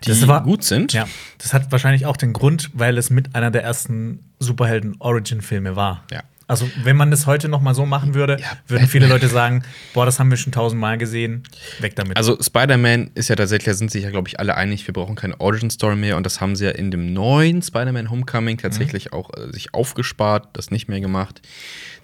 die 0.05 0.27
war- 0.27 0.43
gut 0.43 0.63
sind. 0.63 0.93
Ja, 0.93 1.07
das 1.39 1.53
hat 1.53 1.71
wahrscheinlich 1.71 2.05
auch 2.05 2.15
den 2.17 2.31
Grund, 2.33 2.69
weil 2.73 2.97
es 2.97 3.09
mit 3.09 3.35
einer 3.35 3.51
der 3.51 3.63
ersten 3.63 4.19
Superhelden-Origin-Filme 4.39 5.75
war. 5.75 6.03
Ja. 6.11 6.23
Also, 6.47 6.69
wenn 6.83 6.97
man 6.97 7.11
das 7.11 7.25
heute 7.25 7.47
noch 7.49 7.61
mal 7.61 7.73
so 7.73 7.85
machen 7.85 8.13
würde, 8.13 8.37
Ja, 8.39 8.57
würden 8.67 8.87
viele 8.87 9.07
Leute 9.07 9.27
sagen: 9.27 9.63
Boah, 9.93 10.05
das 10.05 10.19
haben 10.19 10.29
wir 10.29 10.37
schon 10.37 10.51
tausendmal 10.51 10.97
gesehen, 10.97 11.43
weg 11.79 11.95
damit. 11.95 12.17
Also 12.17 12.37
Spider-Man 12.41 13.11
ist 13.15 13.29
ja 13.29 13.35
tatsächlich, 13.35 13.65
da 13.65 13.73
sind 13.73 13.91
sich 13.91 14.03
ja, 14.03 14.09
glaube 14.09 14.27
ich, 14.27 14.39
alle 14.39 14.55
einig, 14.55 14.85
wir 14.87 14.93
brauchen 14.93 15.15
keine 15.15 15.39
Origin-Story 15.39 15.95
mehr 15.95 16.17
und 16.17 16.25
das 16.25 16.41
haben 16.41 16.55
sie 16.55 16.65
ja 16.65 16.71
in 16.71 16.91
dem 16.91 17.13
neuen 17.13 17.61
Spider-Man 17.61 18.09
Homecoming 18.09 18.57
tatsächlich 18.57 19.13
auch 19.13 19.29
äh, 19.37 19.51
sich 19.51 19.73
aufgespart, 19.73 20.49
das 20.53 20.71
nicht 20.71 20.87
mehr 20.87 20.99
gemacht. 20.99 21.41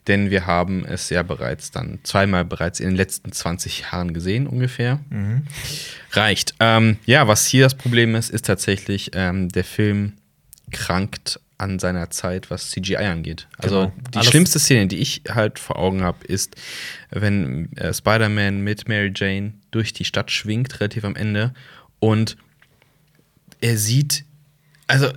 Denn 0.08 0.32
wir 0.32 0.48
haben 0.48 0.86
es 0.86 1.10
ja 1.10 1.22
bereits 1.22 1.72
dann 1.72 2.00
zweimal 2.04 2.46
bereits 2.46 2.80
in 2.80 2.88
den 2.88 2.96
letzten 2.96 3.32
20 3.32 3.82
Jahren 3.82 4.14
gesehen, 4.14 4.48
ungefähr. 4.48 5.00
Reicht. 6.14 6.56
Ähm, 6.60 6.98
ja, 7.06 7.28
was 7.28 7.46
hier 7.46 7.66
das 7.66 7.76
Problem 7.76 8.16
ist, 8.16 8.30
ist 8.30 8.46
tatsächlich, 8.46 9.12
ähm, 9.14 9.50
der 9.50 9.64
Film 9.64 10.14
krankt 10.72 11.40
an 11.60 11.78
seiner 11.78 12.10
Zeit, 12.10 12.50
was 12.50 12.72
CGI 12.72 12.96
angeht. 12.98 13.48
Also 13.58 13.82
Genau. 13.82 13.94
die 14.14 14.18
Alles- 14.18 14.30
schlimmste 14.30 14.60
Szene, 14.60 14.88
die 14.88 14.98
ich 14.98 15.22
halt 15.30 15.60
vor 15.60 15.78
Augen 15.78 16.02
habe, 16.02 16.26
ist, 16.26 16.56
wenn 17.12 17.72
äh, 17.78 17.94
Spider-Man 17.94 18.62
mit 18.62 18.88
Mary 18.88 19.12
Jane 19.16 19.54
durch 19.72 19.94
die 19.94 20.06
Stadt 20.06 20.32
schwingt, 20.32 20.80
relativ 20.80 21.04
am 21.04 21.16
Ende, 21.16 21.54
und 22.00 22.38
er 23.62 23.78
sieht, 23.78 24.24
also 24.88 25.10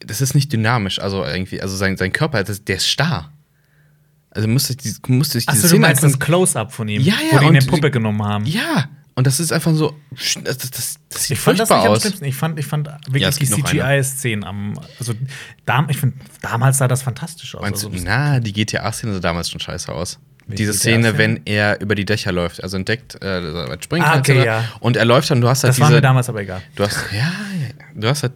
das 0.00 0.20
ist 0.20 0.34
nicht 0.34 0.52
dynamisch, 0.52 0.98
also 1.00 1.24
irgendwie, 1.24 1.60
also 1.60 1.76
sein, 1.76 1.96
sein 1.96 2.12
Körper, 2.12 2.42
das, 2.44 2.64
der 2.64 2.76
ist 2.76 2.88
starr. 2.88 3.32
Also 4.30 4.46
musste 4.48 4.74
ich, 4.82 4.96
musste 5.08 5.38
ich 5.38 5.46
diese 5.46 5.50
Achso, 5.52 5.62
du 5.62 5.68
Szene 5.68 5.80
meinst 5.80 6.02
das 6.02 6.18
Close-Up 6.18 6.72
von 6.72 6.88
ihm, 6.88 7.02
Ja, 7.02 7.14
ja, 7.14 7.32
wo 7.36 7.38
die 7.40 7.46
eine 7.46 7.58
Puppe 7.60 7.90
genommen 7.90 8.22
haben. 8.22 8.46
Ja, 8.46 8.88
und 9.18 9.26
das 9.26 9.40
ist 9.40 9.50
einfach 9.52 9.74
so, 9.74 9.96
das, 10.44 10.58
das, 10.58 10.70
das, 10.70 10.98
das 11.08 11.24
sieht 11.24 11.32
Ich 11.32 11.40
fand 11.40 11.58
das 11.58 11.68
nicht 11.68 11.76
furchtbar 11.78 11.84
am 11.86 11.92
aus. 11.92 12.00
schlimmsten. 12.02 12.24
Ich 12.24 12.36
fand, 12.36 12.58
ich 12.60 12.66
fand 12.66 12.86
Ja, 12.86 12.98
wirklich 13.08 13.24
es 13.26 13.36
die 13.36 13.46
CGI-Szenen 13.64 14.44
am. 14.44 14.78
Also, 15.00 15.12
dam, 15.66 15.88
ich 15.90 15.96
find, 15.96 16.14
damals 16.40 16.78
sah 16.78 16.86
das 16.86 17.02
fantastisch 17.02 17.56
aus. 17.56 17.62
Meinst 17.62 17.82
du, 17.82 17.88
also, 17.88 18.00
na, 18.04 18.38
die 18.38 18.52
GTA-Szene 18.52 19.14
sah 19.14 19.18
damals 19.18 19.50
schon 19.50 19.58
scheiße 19.60 19.90
aus. 19.92 20.20
Diese? 20.46 20.72
Szene, 20.72 21.18
wenn 21.18 21.40
er 21.46 21.80
über 21.80 21.96
die 21.96 22.04
Dächer 22.04 22.30
läuft, 22.30 22.62
also 22.62 22.76
entdeckt, 22.76 23.20
äh, 23.20 23.82
springen 23.82 24.04
Ah, 24.06 24.18
okay, 24.18 24.44
ja. 24.46 24.64
und 24.78 24.96
er 24.96 25.04
läuft 25.04 25.32
dann, 25.32 25.40
du 25.40 25.48
hast 25.48 25.64
halt 25.64 25.72
das 25.72 25.80
war 25.80 25.88
mir 25.88 25.96
diese, 25.96 26.02
damals 26.02 26.28
aber 26.28 26.40
egal. 26.40 26.62
du 26.76 26.84
hast, 26.84 26.96
ja, 27.12 27.18
ja, 27.18 27.74
du 27.96 28.08
hast 28.08 28.22
halt, 28.22 28.34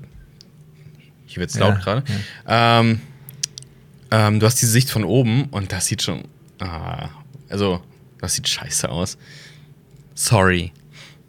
hier 1.26 1.38
wird's 1.42 1.54
Ja, 1.54 1.68
laut 1.68 1.80
gerade, 1.80 2.02
ähm, 2.48 3.00
ähm, 4.10 4.40
du 4.40 4.46
hast 4.46 4.60
diese 4.60 4.72
Sicht 4.72 4.90
von 4.90 5.04
oben 5.04 5.44
und 5.44 5.70
das 5.70 5.86
sieht 5.86 6.02
schon, 6.02 6.24
ah, 6.60 7.08
also, 7.48 7.80
das 8.20 8.34
sieht 8.34 8.48
scheiße 8.48 8.88
aus. 8.88 9.16
Sorry. 10.14 10.72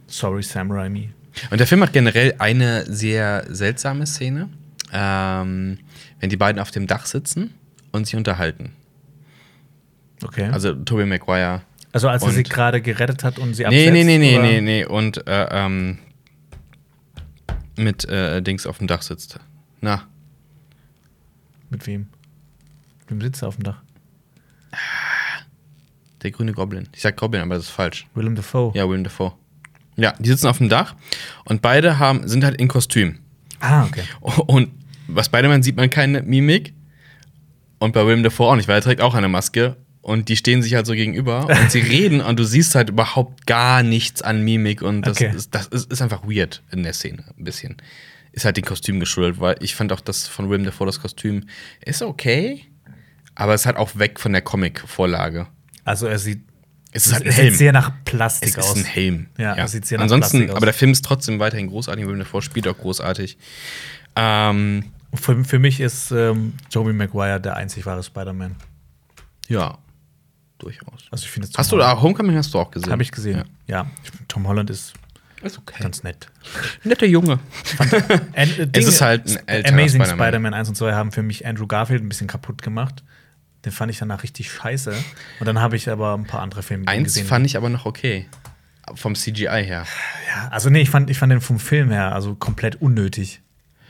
Sorry, 0.08 0.44
Sam 0.44 0.72
Raimi. 0.72 1.10
Und 1.50 1.60
der 1.60 1.66
Film 1.68 1.82
hat 1.82 1.94
generell 1.94 2.36
eine 2.38 2.86
sehr 2.92 3.46
seltsame 3.50 4.06
Szene, 4.06 4.50
ähm, 4.92 5.80
wenn 6.20 6.30
die 6.30 6.38
beiden 6.38 6.62
auf 6.62 6.70
dem 6.72 6.86
Dach 6.88 7.06
sitzen 7.08 7.54
und 7.92 8.06
sich 8.06 8.16
unterhalten. 8.16 8.74
Okay. 10.24 10.46
Also, 10.46 10.70
Also 10.70 10.84
Tobey 10.84 11.06
Maguire. 11.06 11.62
als 11.92 12.04
er 12.04 12.20
sie 12.32 12.44
gerade 12.44 12.82
gerettet 12.82 13.24
hat 13.24 13.40
und 13.40 13.54
sie 13.56 13.64
Nee, 13.64 13.88
absetzt? 13.88 13.94
nee, 13.94 14.04
nee, 14.04 14.18
nee, 14.18 14.38
oder? 14.38 14.44
nee, 14.48 14.62
nee. 14.62 14.86
Und 14.86 15.26
äh, 15.28 15.48
ähm, 15.52 15.98
mit 17.76 18.06
äh, 18.06 18.42
Dings 18.42 18.68
auf 18.68 18.78
dem 18.78 18.88
Dach 18.88 19.02
sitzt. 19.02 19.40
Na, 19.82 20.08
Mit 21.70 21.86
wem? 21.88 22.08
wem 23.08 23.20
sitzt 23.22 23.42
er 23.42 23.48
auf 23.48 23.56
dem 23.56 23.64
Dach? 23.64 23.82
Der 26.24 26.32
grüne 26.32 26.54
Goblin. 26.54 26.88
Ich 26.96 27.02
sag 27.02 27.18
Goblin, 27.18 27.42
aber 27.42 27.56
das 27.56 27.66
ist 27.66 27.70
falsch. 27.72 28.08
Willem 28.16 28.36
Dafoe. 28.36 28.72
Ja, 28.76 28.88
Willem 28.90 29.04
Dafoe. 29.04 29.34
Ja, 29.96 30.14
die 30.20 30.30
sitzen 30.30 30.48
auf 30.48 30.58
dem 30.58 30.70
Dach 30.70 30.96
und 31.46 31.62
beide 31.62 32.00
haben, 32.00 32.28
sind 32.28 32.44
halt 32.44 32.60
in 32.60 32.68
Kostüm. 32.68 33.20
Ah, 33.60 33.86
okay. 33.86 34.04
Und 34.22 34.72
bei 35.08 35.22
Spider-Man 35.22 35.62
sieht 35.64 35.76
man 35.76 35.90
keine 35.90 36.22
Mimik. 36.24 36.74
Und 37.80 37.92
bei 37.94 38.06
Willem 38.06 38.24
Dafoe 38.24 38.48
auch 38.48 38.56
nicht, 38.56 38.68
weil 38.68 38.78
er 38.78 38.82
trägt 38.82 39.02
auch 39.02 39.14
eine 39.14 39.28
Maske. 39.28 39.76
Und 40.02 40.28
die 40.30 40.36
stehen 40.36 40.62
sich 40.62 40.74
halt 40.76 40.86
so 40.86 40.94
gegenüber 40.94 41.48
und 41.62 41.72
sie 41.72 41.80
reden 41.80 42.20
und 42.22 42.38
du 42.40 42.44
siehst 42.44 42.76
halt 42.76 42.90
überhaupt 42.90 43.46
gar 43.46 43.84
nichts 43.84 44.22
an 44.22 44.42
Mimik. 44.44 44.82
Und 44.82 45.04
das, 45.04 45.18
Okay. 45.18 45.32
ist, 45.36 45.54
das 45.56 45.68
ist, 45.68 45.92
ist 45.92 46.02
einfach 46.02 46.24
weird 46.24 46.62
in 46.72 46.84
der 46.84 46.94
Szene, 46.94 47.24
ein 47.38 47.44
bisschen. 47.44 47.78
Ist 48.32 48.46
halt 48.46 48.58
den 48.58 48.66
Kostüm 48.66 49.00
geschuldet, 49.00 49.40
weil 49.40 49.56
ich 49.62 49.76
fand 49.76 49.94
auch 49.94 50.02
das 50.02 50.28
von 50.28 50.50
Willem 50.50 50.64
Dafoe, 50.66 50.88
das 50.88 51.00
Kostüm, 51.02 51.46
ist 51.86 52.02
okay, 52.02 52.66
aber 53.36 53.54
es 53.54 53.62
ist 53.62 53.66
halt 53.68 53.78
auch 53.78 53.96
weg 53.98 54.20
von 54.20 54.34
der 54.34 54.42
Comic-Vorlage. 54.42 55.48
Also 55.86 56.08
er 56.08 56.20
sieht, 56.20 56.42
Es 56.92 57.08
ist 57.08 57.14
halt 57.14 57.24
ein 57.24 57.30
es 57.30 57.38
Helm. 57.38 57.50
sieht 57.50 57.58
sehr 57.60 57.74
nach 57.74 57.92
Plastik 58.06 58.50
Es 58.50 58.58
aus. 58.58 58.70
ist 58.72 58.78
ein 58.78 58.86
Helm. 58.86 59.28
Ja, 59.38 59.56
es 59.56 59.72
sieht 59.72 59.86
sehr 59.86 59.98
nach 59.98 60.04
Ansonsten, 60.04 60.38
Plastik 60.38 60.50
aus. 60.52 60.56
aber 60.58 60.66
der 60.68 60.74
Film 60.74 60.92
ist 60.92 61.04
trotzdem 61.06 61.40
weiterhin 61.40 61.68
großartig. 61.68 62.06
Willem 62.06 62.20
Dafoe 62.20 62.42
spielt 62.42 62.68
auch 62.68 62.78
großartig. 62.78 63.38
Ähm, 64.16 64.92
Für, 65.14 65.44
für 65.44 65.60
mich 65.60 65.80
ist 65.80 66.12
ähm, 66.12 66.54
Tobey 66.72 66.94
Maguire 66.94 67.40
der 67.42 67.56
einzig 67.56 67.86
wahre 67.86 68.04
Spider-Man. 68.04 68.56
ja, 69.48 69.78
durchaus. 70.60 71.08
Also 71.12 71.26
ich 71.26 71.32
finde 71.32 71.50
es 71.50 71.58
Hast 71.58 71.72
du 71.74 71.78
da 71.78 72.00
Homecoming 72.02 72.38
hast 72.38 72.54
du 72.54 72.60
auch 72.60 72.72
gesehen? 72.72 72.92
Habe 72.92 73.04
ich 73.04 73.12
gesehen. 73.12 73.44
Ja. 73.68 73.86
Find, 74.04 74.30
Tom 74.30 74.48
Holland 74.48 74.70
ist 74.70 74.94
Ja. 75.42 75.48
Ist 75.48 75.58
okay. 75.58 75.84
ganz 75.84 76.04
nett. 76.04 76.28
Netter 76.86 77.06
Junge. 77.06 77.40
Äh, 78.32 78.48
Es 78.72 78.88
ist 78.88 79.02
halt 79.02 79.28
ein 79.28 79.48
älterer 79.48 79.74
Amazing 79.74 80.02
Spider-Man. 80.06 80.26
Spider-Man 80.28 80.54
1 80.54 80.70
und 80.70 80.76
2 80.76 80.94
haben 80.94 81.12
für 81.12 81.22
mich 81.24 81.46
Andrew 81.46 81.68
Garfield 81.68 82.02
ein 82.02 82.08
bisschen 82.08 82.28
kaputt 82.28 82.62
gemacht. 82.62 83.04
Den 83.66 83.72
fand 83.72 83.92
ich 83.92 84.00
danach 84.00 84.24
richtig 84.24 84.52
scheiße. 84.52 84.94
Und 85.40 85.46
dann 85.46 85.60
habe 85.60 85.76
ich 85.76 85.90
aber 85.90 86.16
ein 86.16 86.26
paar 86.26 86.42
andere 86.42 86.64
Filme 86.64 86.88
Eins 86.88 87.06
gesehen. 87.06 87.28
fand 87.28 87.46
ich 87.46 87.58
aber 87.58 87.70
noch 87.70 87.86
okay. 87.86 88.28
Vom 88.96 89.16
CGI 89.16 89.64
her. 89.64 89.86
ja, 90.28 90.50
also 90.50 90.70
nee, 90.70 90.82
ich 90.82 90.90
fand, 90.90 91.10
ich 91.10 91.18
fand 91.18 91.32
den 91.32 91.40
vom 91.40 91.60
Film 91.60 91.90
her 91.90 92.14
also 92.14 92.36
komplett 92.36 92.82
unnötig. 92.82 93.42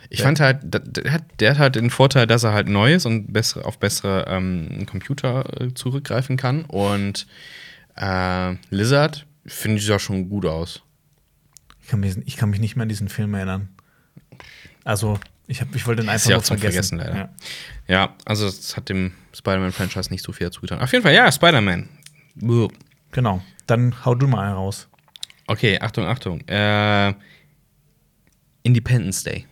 Ich 0.10 0.22
fand 0.22 0.40
halt, 0.40 0.60
der, 0.62 0.82
der, 0.82 1.12
hat, 1.12 1.24
der 1.40 1.52
hat 1.52 1.58
halt 1.58 1.76
den 1.76 1.90
Vorteil, 1.90 2.28
dass 2.28 2.44
er 2.44 2.54
halt 2.54 2.70
neu 2.70 2.94
ist 2.94 3.08
und 3.08 3.34
bessere, 3.34 3.66
auf 3.66 3.80
bessere 3.80 4.26
ähm, 4.28 4.86
Computer 4.86 5.62
äh, 5.62 5.74
zurückgreifen 5.74 6.38
kann. 6.38 6.66
Und 6.66 7.26
äh, 7.96 8.56
Lizard 8.70 9.26
finde 9.48 9.78
ich 9.78 9.86
sah 9.86 9.98
schon 9.98 10.30
gut 10.30 10.46
aus. 10.46 10.84
Ich 11.82 11.88
kann, 11.88 12.00
mich, 12.00 12.16
ich 12.26 12.38
kann 12.38 12.52
mich 12.52 12.60
nicht 12.60 12.76
mehr 12.76 12.84
an 12.84 12.90
diesen 12.90 13.10
Film 13.10 13.34
erinnern. 13.34 13.70
Also, 14.84 15.20
ich, 15.48 15.62
hab, 15.62 15.76
ich 15.76 15.86
wollte 15.86 16.02
den 16.02 16.10
einfach 16.10 16.30
ja 16.30 16.38
nur 16.38 16.44
vergessen. 16.44 16.98
Vergessen, 16.98 16.98
leider. 16.98 17.16
Ja. 17.16 17.30
Ja, 17.88 18.16
also 18.26 18.48
es 18.48 18.78
hat 18.78 18.90
dem 18.90 19.12
Spider-Man-Franchise 19.34 20.10
nicht 20.10 20.24
so 20.24 20.32
viel 20.32 20.48
dazu 20.48 20.62
getan. 20.62 20.80
Auf 20.80 20.92
jeden 20.92 21.04
Fall, 21.04 21.14
ja, 21.14 21.32
Spider-Man. 21.32 21.90
Genau. 23.12 23.42
Dann 23.68 24.06
hau 24.06 24.16
du 24.16 24.28
mal 24.28 24.46
einen 24.46 24.56
raus. 24.56 24.88
Okay, 25.48 25.80
Achtung, 25.80 26.06
Achtung. 26.06 26.40
Äh, 26.48 27.14
Independence 28.64 29.24
Day. 29.24 29.46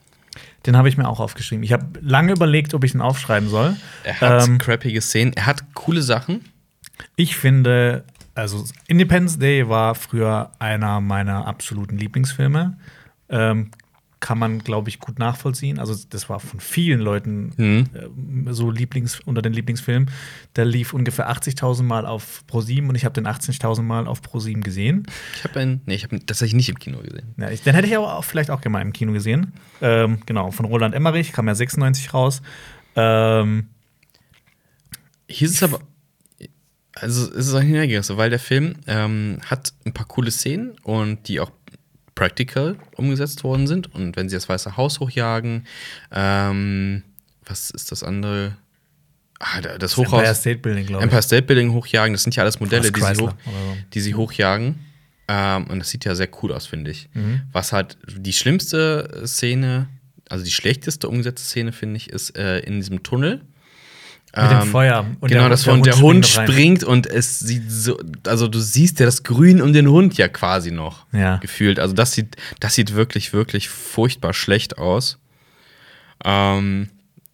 Den 0.66 0.78
habe 0.78 0.88
ich 0.90 0.98
mir 0.98 1.08
auch 1.08 1.20
aufgeschrieben. 1.20 1.64
Ich 1.64 1.74
habe 1.74 2.00
lange 2.02 2.32
überlegt, 2.34 2.74
ob 2.74 2.84
ich 2.84 2.94
ihn 2.94 3.02
aufschreiben 3.02 3.50
soll. 3.50 3.76
Er 4.04 4.22
hat 4.22 4.48
Ähm, 4.48 4.58
crappige 4.58 5.02
Szenen. 5.02 5.34
Er 5.34 5.48
hat 5.48 5.74
coole 5.74 6.02
Sachen. 6.02 6.46
Ich 7.16 7.36
finde, 7.36 8.06
also 8.36 8.64
Independence 8.88 9.40
Day 9.40 9.68
war 9.68 9.96
früher 9.96 10.52
einer 10.60 11.02
meiner 11.02 11.48
absoluten 11.48 11.98
Lieblingsfilme. 11.98 12.78
Ähm, 13.30 13.72
kann 14.22 14.38
man, 14.38 14.60
glaube 14.60 14.88
ich, 14.90 15.00
gut 15.00 15.20
nachvollziehen. 15.20 15.78
Also, 15.80 15.94
das 16.10 16.30
war 16.30 16.40
von 16.40 16.60
vielen 16.62 17.02
Leuten 17.02 17.52
Mhm. 17.58 17.90
ähm, 17.94 18.48
so 18.54 18.72
Lieblings 18.72 19.20
unter 19.26 19.42
den 19.42 19.52
Lieblingsfilmen. 19.52 20.10
Der 20.56 20.64
lief 20.64 20.94
ungefähr 20.94 21.30
80.000 21.30 21.84
Mal 21.84 22.06
auf 22.06 22.44
Pro7 22.50 22.88
und 22.88 22.96
ich 22.96 23.04
habe 23.04 23.14
den 23.14 23.28
80.000 23.28 23.82
Mal 23.82 24.08
auf 24.08 24.22
Pro7 24.22 24.62
gesehen. 24.62 25.06
Ich 25.36 25.44
habe 25.44 25.62
ihn, 25.62 25.82
nee, 25.86 25.96
ich 25.96 26.04
habe 26.04 26.18
tatsächlich 26.26 26.54
nicht 26.56 26.70
im 26.70 26.80
Kino 26.80 27.00
gesehen. 27.00 27.34
Ja, 27.38 27.50
ich, 27.52 27.64
den 27.64 27.74
hätte 27.76 27.88
ich 27.88 27.98
aber 27.98 28.16
auch 28.16 28.24
vielleicht 28.24 28.52
auch 28.52 28.62
gerne 28.62 28.74
mal 28.74 28.82
im 28.82 28.94
Kino 28.94 29.12
gesehen. 29.12 29.54
Ähm, 29.82 30.20
genau, 30.26 30.52
von 30.52 30.66
Roland 30.68 30.96
Emmerich, 30.96 31.34
kam 31.34 31.48
ja 31.48 31.56
96 31.56 32.14
raus. 32.14 32.42
Ähm, 32.96 33.68
Hier 35.28 35.48
ist 35.48 35.56
es 35.56 35.64
aber, 35.64 35.80
also 36.94 37.24
es 37.30 37.48
ist 37.48 37.54
ein 37.56 37.66
Hintergerissen, 37.66 38.18
weil 38.18 38.30
der 38.30 38.40
Film 38.40 38.76
ähm, 38.86 39.40
hat 39.46 39.74
ein 39.86 39.94
paar 39.94 40.06
coole 40.06 40.30
Szenen 40.30 40.72
und 40.84 41.28
die 41.28 41.40
auch 41.40 41.52
practical 42.22 42.76
umgesetzt 42.98 43.44
worden 43.44 43.66
sind. 43.66 43.92
Und 43.96 44.16
wenn 44.16 44.30
sie 44.30 44.36
das 44.36 44.48
Weiße 44.48 44.78
Haus 44.78 45.00
hochjagen, 45.00 45.66
ähm, 46.12 47.02
was 47.48 47.72
ist 47.72 47.92
das 47.92 48.04
andere? 48.04 48.58
Ah, 49.40 49.60
da- 49.60 49.80
das 49.80 49.98
Hochhaus. 49.98 50.20
Empire 50.20 50.36
State 50.36 50.60
Building, 50.60 50.86
glaube 50.86 51.02
ich. 51.02 51.04
Empire 51.06 51.24
State 51.24 51.42
Building 51.48 51.72
hochjagen, 51.74 52.14
das 52.14 52.22
sind 52.22 52.36
ja 52.36 52.44
alles 52.44 52.60
Modelle, 52.60 52.92
die 52.92 53.02
sie, 53.02 53.24
hoch, 53.24 53.34
die 53.96 54.00
sie 54.02 54.14
hochjagen. 54.14 54.76
Ähm, 55.28 55.66
und 55.66 55.80
das 55.80 55.90
sieht 55.90 56.06
ja 56.06 56.14
sehr 56.14 56.30
cool 56.44 56.52
aus, 56.54 56.68
finde 56.68 56.92
ich. 56.92 57.10
Mhm. 57.16 57.42
Was 57.52 57.74
halt 57.74 57.98
die 58.08 58.34
schlimmste 58.34 59.24
Szene, 59.26 59.88
also 60.30 60.46
die 60.46 60.52
schlechteste 60.52 61.10
umgesetzte 61.10 61.44
Szene, 61.48 61.72
finde 61.72 61.98
ich, 61.98 62.12
ist 62.12 62.38
äh, 62.38 62.60
in 62.60 62.76
diesem 62.76 63.02
Tunnel. 63.02 63.42
Mit 64.36 64.50
dem 64.50 64.62
Ähm, 64.62 64.68
Feuer. 64.68 65.06
Und 65.20 65.28
genau, 65.30 65.42
der- 65.42 65.50
das 65.50 65.64
der 65.64 65.74
und 65.74 65.86
der 65.86 66.00
Hund 66.00 66.26
springt 66.26 66.84
und 66.86 67.06
es 67.06 67.40
sieht 67.40 67.70
so, 67.70 68.00
also 68.26 68.48
du 68.48 68.60
siehst 68.60 69.00
ja 69.02 69.06
das 69.06 69.24
Grün 69.24 69.62
um 69.62 69.74
den 69.74 69.88
Hund 69.90 70.18
ja 70.18 70.30
quasi 70.30 70.72
noch 70.72 71.06
Ja. 71.12 71.38
gefühlt. 71.38 71.80
Also 71.80 71.94
das 71.94 72.14
sieht, 72.14 72.38
das 72.62 72.76
sieht 72.76 72.94
wirklich, 72.96 73.34
wirklich 73.34 73.68
furchtbar 73.68 74.34
schlecht 74.34 74.78
aus. 74.78 75.18
Ähm, 76.24 76.90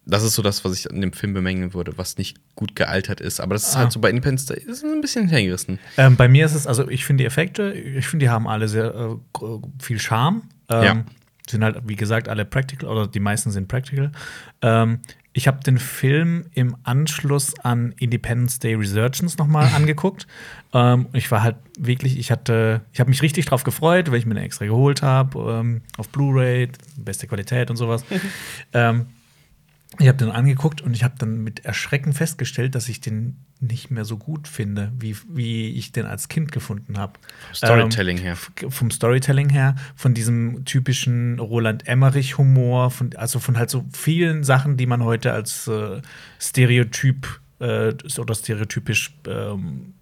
das 0.06 0.22
ist 0.22 0.34
so 0.34 0.42
das, 0.42 0.64
was 0.64 0.72
ich 0.72 0.90
an 0.90 1.00
dem 1.02 1.12
Film 1.12 1.34
bemängeln 1.34 1.74
würde, 1.74 1.98
was 1.98 2.16
nicht 2.16 2.38
gut 2.54 2.74
gealtert 2.74 3.20
ist. 3.20 3.40
Aber 3.40 3.54
das 3.54 3.68
ist 3.68 3.76
Ah. 3.76 3.80
halt 3.80 3.92
so 3.92 4.00
bei 4.00 4.08
Independence 4.08 4.46
Day 4.46 4.60
ist 4.66 4.82
ein 4.82 5.00
bisschen 5.02 5.28
hergerissen. 5.28 5.78
Ähm, 5.98 6.16
bei 6.16 6.28
mir 6.28 6.46
ist 6.46 6.54
es, 6.54 6.66
also 6.66 6.88
ich 6.88 7.04
finde 7.04 7.22
die 7.22 7.26
Effekte, 7.26 7.72
ich 7.74 8.06
finde, 8.08 8.24
die 8.24 8.30
haben 8.30 8.48
alle 8.48 8.68
sehr 8.68 8.94
äh, 8.94 9.46
viel 9.80 9.98
Charme. 10.00 10.42
Ähm, 10.70 10.82
Ja. 10.84 11.04
Sind 11.48 11.64
halt, 11.64 11.78
wie 11.86 11.96
gesagt, 11.96 12.28
alle 12.28 12.44
practical 12.44 12.88
oder 12.90 13.06
die 13.06 13.20
meisten 13.20 13.50
sind 13.50 13.68
practical. 13.68 14.12
Ähm, 14.60 15.00
ich 15.38 15.46
habe 15.46 15.62
den 15.62 15.78
Film 15.78 16.46
im 16.52 16.76
Anschluss 16.82 17.56
an 17.60 17.94
Independence 18.00 18.58
Day 18.58 18.74
Resurgence 18.74 19.38
nochmal 19.38 19.70
angeguckt. 19.76 20.26
Ähm, 20.74 21.06
ich 21.12 21.30
war 21.30 21.44
halt 21.44 21.54
wirklich, 21.78 22.18
ich 22.18 22.32
hatte, 22.32 22.80
ich 22.92 22.98
habe 22.98 23.08
mich 23.08 23.22
richtig 23.22 23.46
drauf 23.46 23.62
gefreut, 23.62 24.10
weil 24.10 24.18
ich 24.18 24.26
mir 24.26 24.34
den 24.34 24.42
extra 24.42 24.66
geholt 24.66 25.02
habe, 25.02 25.38
ähm, 25.38 25.82
auf 25.96 26.08
Blu-ray, 26.08 26.68
beste 26.96 27.28
Qualität 27.28 27.70
und 27.70 27.76
sowas. 27.76 28.04
ähm, 28.72 29.06
ich 29.98 30.06
habe 30.06 30.18
den 30.18 30.30
angeguckt 30.30 30.82
und 30.82 30.94
ich 30.94 31.02
habe 31.02 31.14
dann 31.18 31.42
mit 31.42 31.64
Erschrecken 31.64 32.12
festgestellt, 32.12 32.74
dass 32.74 32.88
ich 32.88 33.00
den 33.00 33.44
nicht 33.60 33.90
mehr 33.90 34.04
so 34.04 34.16
gut 34.18 34.46
finde, 34.46 34.92
wie, 34.98 35.16
wie 35.28 35.70
ich 35.70 35.92
den 35.92 36.06
als 36.06 36.28
Kind 36.28 36.52
gefunden 36.52 36.98
habe. 36.98 37.14
Storytelling 37.54 38.18
her. 38.18 38.36
Ähm, 38.62 38.70
vom 38.70 38.90
Storytelling 38.90 39.48
her, 39.48 39.74
von 39.96 40.14
diesem 40.14 40.64
typischen 40.64 41.38
Roland 41.38 41.88
Emmerich-Humor, 41.88 42.90
von, 42.90 43.16
also 43.16 43.40
von 43.40 43.56
halt 43.56 43.70
so 43.70 43.84
vielen 43.92 44.44
Sachen, 44.44 44.76
die 44.76 44.86
man 44.86 45.02
heute 45.02 45.32
als 45.32 45.66
äh, 45.66 46.00
Stereotyp 46.38 47.40
äh, 47.58 47.94
oder 48.18 48.34
stereotypisch 48.34 49.16
ähm, 49.26 49.94
äh, 49.94 49.97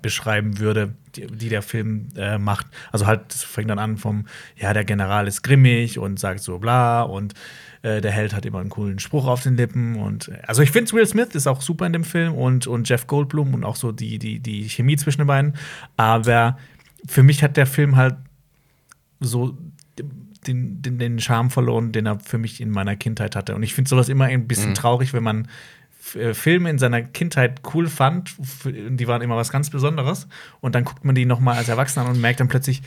beschreiben 0.00 0.58
würde, 0.58 0.94
die, 1.14 1.26
die 1.26 1.48
der 1.48 1.62
Film 1.62 2.08
äh, 2.16 2.38
macht. 2.38 2.66
Also 2.92 3.06
halt, 3.06 3.22
das 3.28 3.42
fängt 3.42 3.70
dann 3.70 3.78
an 3.78 3.96
vom, 3.96 4.26
ja, 4.56 4.72
der 4.72 4.84
General 4.84 5.26
ist 5.26 5.42
grimmig 5.42 5.98
und 5.98 6.18
sagt 6.18 6.40
so 6.40 6.58
bla 6.58 7.02
und 7.02 7.34
äh, 7.82 8.00
der 8.00 8.10
Held 8.10 8.34
hat 8.34 8.46
immer 8.46 8.60
einen 8.60 8.70
coolen 8.70 8.98
Spruch 8.98 9.26
auf 9.26 9.42
den 9.42 9.56
Lippen 9.56 9.96
und 9.96 10.28
äh, 10.28 10.42
also 10.46 10.62
ich 10.62 10.70
finde 10.70 10.92
Will 10.92 11.06
Smith 11.06 11.34
ist 11.34 11.46
auch 11.46 11.60
super 11.60 11.86
in 11.86 11.92
dem 11.92 12.04
Film 12.04 12.34
und, 12.34 12.66
und 12.66 12.88
Jeff 12.88 13.06
Goldblum 13.06 13.54
und 13.54 13.64
auch 13.64 13.76
so 13.76 13.92
die, 13.92 14.18
die, 14.18 14.40
die 14.40 14.68
Chemie 14.68 14.96
zwischen 14.96 15.22
den 15.22 15.26
beiden. 15.26 15.54
Aber 15.96 16.58
für 17.06 17.22
mich 17.22 17.42
hat 17.42 17.56
der 17.56 17.66
Film 17.66 17.96
halt 17.96 18.16
so 19.20 19.56
den, 20.46 20.82
den, 20.82 20.98
den 20.98 21.18
Charme 21.20 21.50
verloren, 21.50 21.92
den 21.92 22.06
er 22.06 22.20
für 22.20 22.38
mich 22.38 22.60
in 22.60 22.70
meiner 22.70 22.96
Kindheit 22.96 23.36
hatte. 23.36 23.54
Und 23.54 23.62
ich 23.62 23.74
finde 23.74 23.88
sowas 23.88 24.08
immer 24.08 24.26
ein 24.26 24.46
bisschen 24.46 24.74
traurig, 24.74 25.12
wenn 25.12 25.22
man 25.22 25.44
äh, 25.44 25.48
Filme 26.34 26.70
in 26.70 26.78
seiner 26.78 27.02
Kindheit 27.02 27.60
cool 27.74 27.88
fand, 27.88 28.34
die 28.64 29.06
waren 29.08 29.22
immer 29.22 29.36
was 29.36 29.50
ganz 29.50 29.70
Besonderes. 29.70 30.28
Und 30.60 30.74
dann 30.74 30.84
guckt 30.84 31.04
man 31.04 31.14
die 31.14 31.24
noch 31.26 31.40
mal 31.40 31.56
als 31.56 31.68
Erwachsener 31.68 32.06
an 32.06 32.12
und 32.12 32.20
merkt 32.20 32.40
dann 32.40 32.48
plötzlich, 32.48 32.82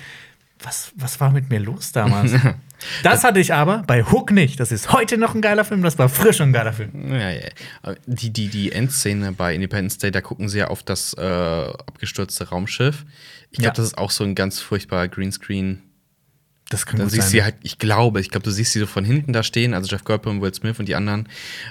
was, 0.62 0.92
was 0.96 1.20
war 1.22 1.32
mit 1.32 1.50
mir 1.50 1.60
los 1.60 1.92
damals? 1.94 2.34
das 3.04 3.24
hatte 3.24 3.40
ich 3.40 3.54
aber 3.54 3.84
bei 3.88 4.04
Hook 4.04 4.32
nicht. 4.32 4.60
Das 4.60 4.72
ist 4.74 4.92
heute 4.92 5.18
noch 5.18 5.34
ein 5.34 5.42
geiler 5.42 5.64
Film, 5.64 5.82
das 5.84 5.98
war 5.98 6.10
frisch 6.10 6.42
ein 6.42 6.52
geiler 6.52 6.74
Film. 6.74 7.12
Ja, 7.14 7.30
ja. 7.30 7.50
Die, 8.06 8.30
die, 8.32 8.48
die 8.50 8.72
Endszene 8.74 9.32
bei 9.32 9.54
Independence 9.56 9.98
Day, 10.00 10.12
da 10.12 10.20
gucken 10.22 10.50
sie 10.50 10.60
ja 10.60 10.68
auf 10.68 10.84
das 10.84 11.14
äh, 11.14 11.22
abgestürzte 11.22 12.50
Raumschiff. 12.50 13.06
Ich 13.52 13.60
glaube, 13.60 13.68
Ja. 13.70 13.74
das 13.74 13.86
ist 13.86 13.98
auch 13.98 14.12
so 14.12 14.24
ein 14.26 14.36
ganz 14.36 14.60
furchtbarer 14.60 15.08
Greenscreen. 15.08 15.82
Das 16.70 16.86
kann 16.86 17.00
Dann 17.00 17.10
siehst 17.10 17.24
sein. 17.24 17.32
sie 17.32 17.44
halt, 17.44 17.56
ich 17.64 17.80
glaube, 17.80 18.20
ich 18.22 18.30
glaube, 18.30 18.44
du 18.44 18.52
siehst 18.52 18.74
sie 18.74 18.80
so 18.80 18.86
von 18.86 19.04
hinten 19.06 19.34
da 19.34 19.44
stehen, 19.44 19.74
also 19.74 19.90
Jeff 19.90 20.04
Goldblum, 20.04 20.42
Will 20.42 20.54
Smith 20.54 20.78
und 20.80 20.88
die 20.88 20.96
anderen. 20.96 21.28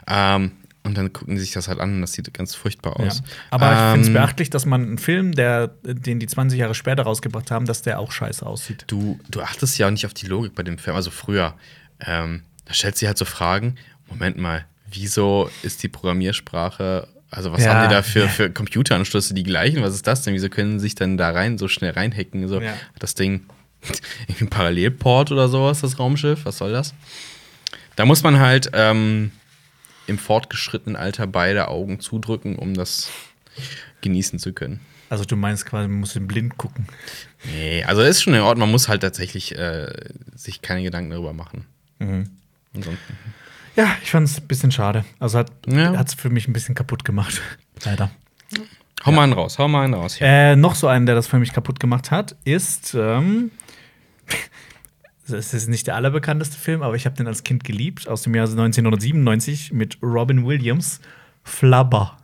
Ähm, 0.09 0.53
und 0.89 0.97
dann 0.99 1.13
gucken 1.13 1.35
die 1.37 1.41
sich 1.41 1.53
das 1.53 1.69
halt 1.69 1.79
an 1.79 1.95
und 1.95 2.01
das 2.01 2.13
sieht 2.13 2.33
ganz 2.35 2.55
furchtbar 2.55 2.97
Ja. 3.01 3.07
aus. 3.07 3.23
Aber 3.51 3.73
ich 3.73 3.79
finde 3.93 4.01
es 4.01 4.07
Ähm, 4.09 4.13
beachtlich, 4.15 4.51
dass 4.51 4.67
man 4.67 4.83
einen 4.83 4.99
Film, 4.99 5.33
der, 5.33 5.69
den 5.85 6.19
die 6.19 6.27
20 6.27 6.59
Jahre 6.59 6.75
später 6.75 7.05
rausgebracht 7.05 7.51
haben, 7.51 7.67
dass 7.67 7.83
der 7.83 7.99
auch 8.01 8.11
scheiße 8.11 8.45
aussieht. 8.45 8.85
Du, 8.89 9.21
du 9.31 9.41
achtest 9.43 9.79
ja 9.79 9.87
auch 9.87 9.91
nicht 9.91 10.07
auf 10.07 10.15
die 10.15 10.27
Logik 10.27 10.55
bei 10.55 10.63
dem 10.65 10.79
Film. 10.79 10.97
Also 10.97 11.11
früher, 11.11 11.55
ähm, 12.01 12.43
da 12.65 12.75
stellst 12.75 13.01
du 13.01 13.05
dir 13.05 13.09
halt 13.09 13.19
so 13.19 13.25
Fragen, 13.25 13.77
Moment 14.09 14.37
mal, 14.39 14.65
wieso 14.91 15.51
ist 15.63 15.83
die 15.83 15.89
Programmiersprache, 15.89 17.09
also 17.31 17.53
was 17.53 17.65
Ja, 17.65 17.75
haben 17.75 17.89
die 17.89 17.95
da 17.95 18.03
für, 18.03 18.21
ja. 18.21 18.29
für 18.29 18.51
Computeranschlüsse, 18.51 19.35
die 19.35 19.43
gleichen? 19.43 19.83
Was 19.83 19.95
ist 19.95 20.07
das 20.07 20.23
denn? 20.23 20.35
Wieso 20.35 20.49
können 20.49 20.79
sie 20.79 20.85
sich 20.85 20.95
dann 20.95 21.17
da 21.19 21.31
rein 21.31 21.59
so 21.59 21.69
schnell 21.69 21.93
reinhacken? 21.93 22.49
So, 22.49 22.61
Ja. 22.61 22.73
hat 22.73 22.79
das 23.01 23.15
Ding 23.15 23.43
irgendwie 24.29 24.45
ein 24.47 24.51
Parallelport 24.51 25.31
oder 25.31 25.49
sowas, 25.49 25.81
das 25.83 25.99
Raumschiff? 25.99 26.45
Was 26.45 26.59
soll 26.59 26.73
das? 26.73 26.95
Da 27.97 28.05
muss 28.07 28.23
man 28.23 28.39
halt 28.39 28.71
ähm, 28.73 29.31
im 30.09 30.19
fortgeschrittenen 30.19 30.97
Alter 30.97 31.27
beide 31.27 31.69
Augen 31.69 32.01
zudrücken, 32.01 32.57
um 32.57 32.75
das 32.75 33.11
genießen 34.01 34.39
zu 34.39 34.53
können. 34.53 34.81
Also 35.11 35.25
du 35.25 35.37
meinst 35.37 35.65
quasi, 35.67 35.89
man 35.89 36.01
muss 36.01 36.17
in 36.17 36.27
blind 36.27 36.59
gucken. 36.59 36.87
Nee, 37.45 37.83
also 37.85 38.03
ist 38.03 38.23
schon 38.23 38.35
in 38.35 38.41
Ordnung. 38.41 38.69
Man 38.69 38.73
muss 38.73 38.89
halt 38.89 39.01
tatsächlich 39.03 39.57
äh, 39.57 39.91
sich 40.35 40.61
keine 40.61 40.83
Gedanken 40.83 41.11
darüber 41.11 41.33
machen. 41.33 41.65
Mhm. 41.99 42.29
Ansonsten. 42.75 43.17
Ja, 43.77 43.97
ich 44.03 44.11
fand 44.11 44.29
es 44.29 44.39
ein 44.39 44.47
bisschen 44.49 44.71
schade. 44.71 45.05
Also 45.19 45.39
hat 45.39 45.51
Ja. 45.67 45.95
es 46.03 46.15
für 46.15 46.31
mich 46.31 46.47
ein 46.49 46.53
bisschen 46.53 46.75
kaputt 46.75 47.05
gemacht. 47.05 47.41
Leider. 47.85 48.11
Hau 49.07 49.13
mal 49.13 49.23
einen 49.23 49.33
raus, 49.33 49.59
hau 49.59 49.69
mal 49.69 49.85
einen 49.85 49.95
raus. 49.95 50.19
Äh, 50.21 50.57
noch 50.57 50.75
so 50.75 50.89
einen, 50.89 51.07
der 51.07 51.15
das 51.15 51.27
für 51.29 51.39
mich 51.39 51.53
kaputt 51.53 51.79
gemacht 51.81 52.11
hat, 52.11 52.35
ist. 52.45 52.95
Ähm, 52.95 53.51
es 55.31 55.55
ist 55.55 55.69
nicht 55.69 55.87
der 55.87 55.97
allerbekannteste 55.97 56.57
Film, 56.59 56.83
aber 56.83 56.95
ich 56.97 57.07
habe 57.07 57.17
den 57.17 57.27
als 57.27 57.45
Kind 57.45 57.65
geliebt, 57.65 58.09
aus 58.09 58.23
dem 58.23 58.35
Jahr 58.35 58.47
1997 58.47 59.73
mit 59.73 59.99
Robin 60.03 60.47
Williams, 60.47 61.01
Flubber. 61.45 62.17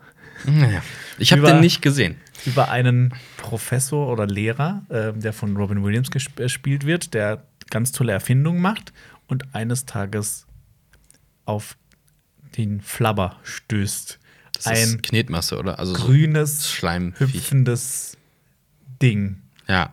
Naja. 0.47 0.83
Ich 1.19 1.33
habe 1.33 1.43
den 1.43 1.61
nicht 1.61 1.81
gesehen. 1.83 2.17
Über 2.45 2.71
einen 2.71 3.15
Professor 3.39 4.13
oder 4.13 4.27
Lehrer, 4.27 4.83
ähm, 4.91 5.21
der 5.21 5.33
von 5.33 5.57
Robin 5.57 5.83
Williams 5.83 6.11
gesp- 6.11 6.37
gespielt 6.37 6.85
wird, 6.85 7.15
der 7.15 7.45
ganz 7.71 7.93
tolle 7.93 8.13
Erfindungen 8.13 8.61
macht 8.61 8.93
und 9.29 9.55
eines 9.55 9.87
Tages 9.87 10.47
auf 11.47 11.77
den 12.57 12.81
Flubber 12.81 13.37
stößt. 13.43 14.19
Das 14.57 14.67
Ein 14.67 14.77
ist 14.77 15.03
Knetmasse, 15.03 15.59
oder? 15.59 15.79
Also 15.79 15.95
so 15.95 16.05
grünes, 16.05 16.71
Schleimviech. 16.71 17.21
hüpfendes 17.21 18.17
Ding. 19.01 19.37
Ja. 19.69 19.93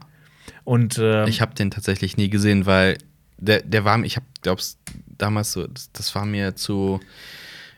Und 0.71 0.97
ähm, 1.01 1.27
Ich 1.27 1.41
habe 1.41 1.53
den 1.53 1.69
tatsächlich 1.69 2.15
nie 2.15 2.29
gesehen, 2.29 2.65
weil 2.65 2.97
der, 3.37 3.61
der 3.61 3.83
war 3.83 3.97
mir, 3.97 4.05
ich 4.05 4.15
habe, 4.15 4.25
glaub's, 4.41 4.77
damals 5.17 5.51
so, 5.51 5.67
das, 5.67 5.91
das 5.91 6.15
war 6.15 6.25
mir 6.25 6.55
zu 6.55 7.01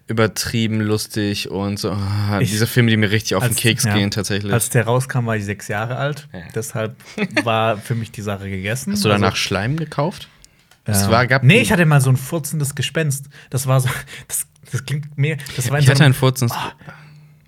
übertrieben 0.05 0.79
lustig 0.81 1.49
und 1.49 1.79
so. 1.79 1.91
ah, 1.91 2.39
Ich- 2.41 2.51
diese 2.51 2.67
Filme, 2.67 2.91
die 2.91 2.97
mir 2.97 3.09
richtig 3.09 3.35
auf 3.35 3.43
den 3.43 3.51
als- 3.53 3.59
Keks 3.59 3.85
ja. 3.85 3.93
gehen, 3.95 4.11
tatsächlich. 4.11 4.51
Als 4.53 4.69
der 4.69 4.85
rauskam, 4.85 5.25
war 5.25 5.35
ich 5.37 5.45
sechs 5.45 5.69
Jahre 5.69 5.95
alt. 5.95 6.27
Ja. 6.33 6.41
Deshalb 6.53 6.95
war 7.43 7.77
für 7.77 7.95
mich 7.95 8.11
die 8.11 8.21
Sache 8.21 8.49
gegessen. 8.49 8.93
Hast 8.93 9.03
du 9.05 9.09
danach 9.09 9.29
Also, 9.31 9.37
Schleim 9.37 9.75
gekauft? 9.77 10.27
ja. 10.87 10.93
Es 10.93 11.09
war, 11.09 11.25
gab 11.25 11.43
nee, 11.43 11.61
ich 11.61 11.71
hatte 11.71 11.85
mal 11.85 12.01
so 12.01 12.09
ein 12.09 12.17
furzendes 12.17 12.75
Gespenst. 12.75 13.25
Das 13.49 13.65
war 13.65 13.79
so, 13.79 13.89
das, 14.27 14.45
das 14.71 14.85
klingt 14.85 15.17
mehr. 15.17 15.37
Das 15.55 15.71
war 15.71 15.79
ich 15.79 15.85
so 15.85 15.91
hatte 15.91 16.01
einem 16.03 16.07
einen 16.07 16.13
Furzen. 16.13 16.51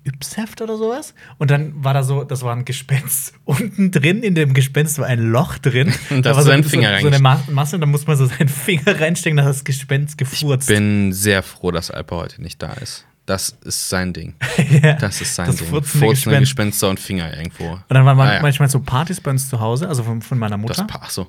Yps-Heft 0.06 0.60
oder 0.62 0.76
sowas. 0.76 1.14
Und 1.38 1.50
dann 1.50 1.72
war 1.84 1.92
da 1.94 2.02
so, 2.02 2.24
das 2.24 2.42
war 2.42 2.54
ein 2.54 2.64
Gespenst. 2.64 3.34
Unten 3.44 3.90
drin 3.90 4.22
in 4.22 4.34
dem 4.34 4.54
Gespenst 4.54 4.98
war 4.98 5.06
ein 5.06 5.18
Loch 5.20 5.58
drin. 5.58 5.92
Und 6.10 6.24
da 6.24 6.34
war 6.36 6.42
so, 6.42 6.48
du 6.48 6.52
deinen 6.52 6.62
so, 6.62 6.68
Finger 6.70 7.00
so 7.00 7.06
eine 7.08 7.18
Ma 7.18 7.42
Masse 7.50 7.76
und 7.76 7.80
da 7.80 7.86
muss 7.86 8.06
man 8.06 8.16
so 8.16 8.26
seinen 8.26 8.48
Finger 8.66 9.00
reinstecken, 9.00 9.36
dass 9.36 9.46
das 9.46 9.64
Gespenst 9.64 10.16
gefurzt. 10.18 10.68
bin 10.68 11.12
sehr 11.12 11.42
froh, 11.42 11.70
dass 11.70 11.90
Alper 11.90 12.16
heute 12.16 12.40
nicht 12.42 12.62
da 12.62 12.72
ist. 12.74 13.04
Das 13.26 13.56
ist 13.64 13.88
sein 13.88 14.12
Ding. 14.12 14.34
Ja. 14.82 14.92
Das 14.94 15.20
ist 15.20 15.34
sein 15.34 15.46
Das 15.46 15.56
Ding. 15.56 15.66
furzende 15.68 16.08
Gespenst. 16.10 16.40
Gespenster 16.40 16.88
und 16.90 17.00
Finger 17.00 17.36
irgendwo. 17.36 17.72
Und 17.72 17.82
dann 17.88 18.04
waren 18.06 18.18
Ah, 18.20 18.34
ja. 18.34 18.40
manchmal 18.42 18.68
so 18.70 18.78
Partys 18.78 19.20
bei 19.20 19.32
uns 19.32 19.48
zu 19.48 19.58
Hause, 19.58 19.88
also 19.88 20.04
von, 20.04 20.22
von 20.22 20.38
meiner 20.38 20.56
Das 20.58 20.60
Mutter. 20.78 20.84
pa- 20.84 21.00
Ach 21.02 21.10
so. 21.10 21.26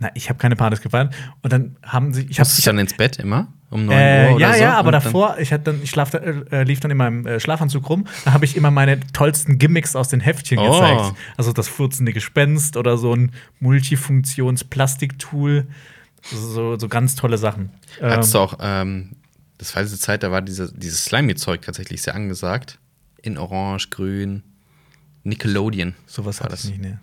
Na, 0.00 0.10
ich 0.14 0.28
habe 0.28 0.38
keine 0.38 0.54
Partys 0.56 0.82
gefeiert. 0.82 1.14
Und 1.40 1.52
dann 1.52 1.76
haben 1.82 2.12
sie, 2.12 2.22
ich 2.22 2.38
habe 2.40 2.46
Musstest 2.46 2.66
du 2.66 2.70
dann 2.70 2.78
ins 2.78 2.94
Bett 2.94 3.16
immer? 3.18 3.46
Um 3.74 3.86
9 3.86 3.98
Äh, 3.98 4.26
Uhr 4.28 4.36
oder 4.36 4.46
ja, 4.48 4.54
so? 4.54 4.60
ja, 4.62 4.74
aber 4.74 4.86
Und 4.88 4.92
dann- 4.92 5.02
davor, 5.02 5.36
ich, 5.38 5.52
hatte 5.52 5.64
dann, 5.64 5.82
ich 5.82 5.90
schlaf, 5.90 6.14
äh, 6.14 6.62
lief 6.62 6.78
dann 6.78 6.92
in 6.92 6.96
meinem 6.96 7.26
äh, 7.26 7.40
Schlafanzug 7.40 7.88
rum, 7.90 8.06
da 8.24 8.32
habe 8.32 8.44
ich 8.44 8.56
immer 8.56 8.70
meine 8.70 9.00
tollsten 9.12 9.58
Gimmicks 9.58 9.96
aus 9.96 10.06
den 10.08 10.20
Heftchen 10.20 10.60
Oh. 10.60 10.70
gezeigt. 10.70 11.14
Also 11.36 11.52
das 11.52 11.66
furzende 11.66 12.12
Gespenst 12.12 12.76
oder 12.76 12.96
so 12.96 13.12
ein 13.14 13.32
Multifunktions-Plastiktool. 13.58 15.66
So, 16.32 16.78
so 16.78 16.88
ganz 16.88 17.16
tolle 17.16 17.36
Sachen. 17.36 17.70
Hattest 18.00 18.32
du 18.34 18.38
auch, 18.38 18.56
ähm, 18.60 19.10
das 19.58 19.74
war 19.76 19.82
diese 19.82 19.98
Zeit, 19.98 20.22
da 20.22 20.30
war 20.30 20.40
diese, 20.40 20.72
dieses 20.72 21.04
Slimy-Zeug 21.04 21.60
tatsächlich 21.62 22.00
sehr 22.02 22.14
angesagt. 22.14 22.78
In 23.22 23.36
Orange, 23.38 23.90
Grün, 23.90 24.42
Nickelodeon. 25.24 25.94
sowas 26.06 26.40
war 26.40 26.46
hatte 26.46 26.54
ich 26.56 26.62
das. 26.62 26.70
nicht, 26.70 26.80
ne. 26.80 26.98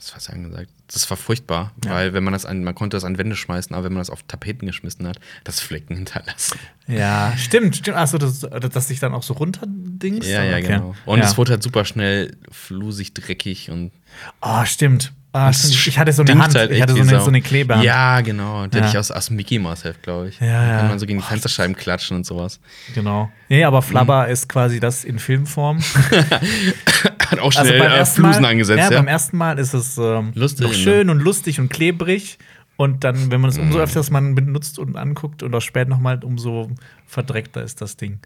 Das 0.00 0.14
war 0.28 0.34
angesagt. 0.34 0.70
Das 0.86 1.08
war 1.10 1.16
furchtbar, 1.18 1.72
Ja. 1.84 1.90
weil 1.90 2.14
wenn 2.14 2.24
man 2.24 2.32
das 2.32 2.46
an, 2.46 2.64
man 2.64 2.74
konnte 2.74 2.96
das 2.96 3.04
an 3.04 3.18
Wände 3.18 3.36
schmeißen, 3.36 3.74
aber 3.76 3.84
wenn 3.84 3.92
man 3.92 4.00
das 4.00 4.08
auf 4.08 4.22
Tapeten 4.22 4.66
geschmissen 4.66 5.06
hat, 5.06 5.20
das 5.44 5.60
Flecken 5.60 5.94
hinterlassen. 5.94 6.58
Ja, 6.86 7.34
stimmt, 7.36 7.76
stimmt. 7.76 7.98
Achso, 7.98 8.16
das, 8.16 8.40
das 8.40 8.88
sich 8.88 8.98
dann 8.98 9.12
auch 9.12 9.22
so 9.22 9.34
runterdings. 9.34 10.26
Ja, 10.26 10.42
ja, 10.42 10.56
Okay. 10.56 10.66
genau. 10.68 10.94
Und 11.04 11.18
ja. 11.18 11.26
es 11.26 11.36
wurde 11.36 11.52
halt 11.52 11.62
super 11.62 11.84
schnell 11.84 12.34
flusig, 12.50 13.12
dreckig 13.12 13.70
und 13.70 13.92
Oh, 14.40 14.64
stimmt. 14.64 15.12
Ah. 15.32 15.50
Ich 15.50 15.96
hatte 15.96 16.12
so 16.12 16.22
eine 16.22 16.42
Hand. 16.42 16.54
halt 16.56 16.72
ich 16.72 16.82
hatte 16.82 16.92
so 16.94 17.00
eine, 17.02 17.20
so 17.20 17.28
eine 17.28 17.40
Klebehand. 17.40 17.84
Ja, 17.84 18.20
genau. 18.20 18.66
Der 18.66 18.80
Ja. 18.80 18.86
hatte 18.86 18.96
ich 18.96 18.98
aus, 18.98 19.12
aus 19.12 19.30
Mickey 19.30 19.60
Mouse 19.60 19.84
Heft, 19.84 20.02
glaube 20.02 20.28
ich. 20.28 20.40
Ja, 20.40 20.46
Da 20.46 20.66
ja. 20.72 20.78
kann 20.78 20.88
man 20.88 20.98
so 20.98 21.06
gegen 21.06 21.20
die 21.20 21.24
Fensterscheiben 21.24 21.76
klatschen 21.76 22.16
und 22.16 22.26
sowas. 22.26 22.58
Genau. 22.94 23.30
Nee, 23.48 23.62
aber 23.64 23.80
Flubber 23.82 24.26
Mhm. 24.26 24.32
ist 24.32 24.48
quasi 24.48 24.80
das 24.80 25.04
in 25.04 25.20
Filmform. 25.20 25.78
Hat 27.30 27.38
auch 27.38 27.54
Also 27.54 27.64
schnell 27.64 27.80
ersten 27.80 28.22
Flusen 28.22 28.42
Mal, 28.42 28.48
angesetzt, 28.48 28.78
ja, 28.80 28.90
ja. 28.90 28.98
beim 28.98 29.06
ersten 29.06 29.36
Mal 29.36 29.58
ist 29.60 29.72
es 29.72 29.98
ähm, 29.98 30.32
Lustig, 30.34 30.62
noch 30.66 30.72
ne? 30.72 30.76
schön 30.78 31.10
und 31.10 31.20
lustig 31.20 31.60
und 31.60 31.68
klebrig. 31.68 32.38
Und 32.76 33.04
dann, 33.04 33.30
wenn 33.30 33.40
man 33.42 33.50
es 33.50 33.58
umso 33.58 33.76
Mhm. 33.78 33.84
öfters 33.84 34.10
man 34.10 34.34
benutzt 34.34 34.78
und 34.78 34.96
anguckt 34.96 35.42
oder 35.42 35.60
später 35.60 35.90
nochmal, 35.90 36.24
umso 36.24 36.70
verdreckter 37.06 37.62
ist 37.62 37.80
das 37.82 37.96
Ding. 37.96 38.18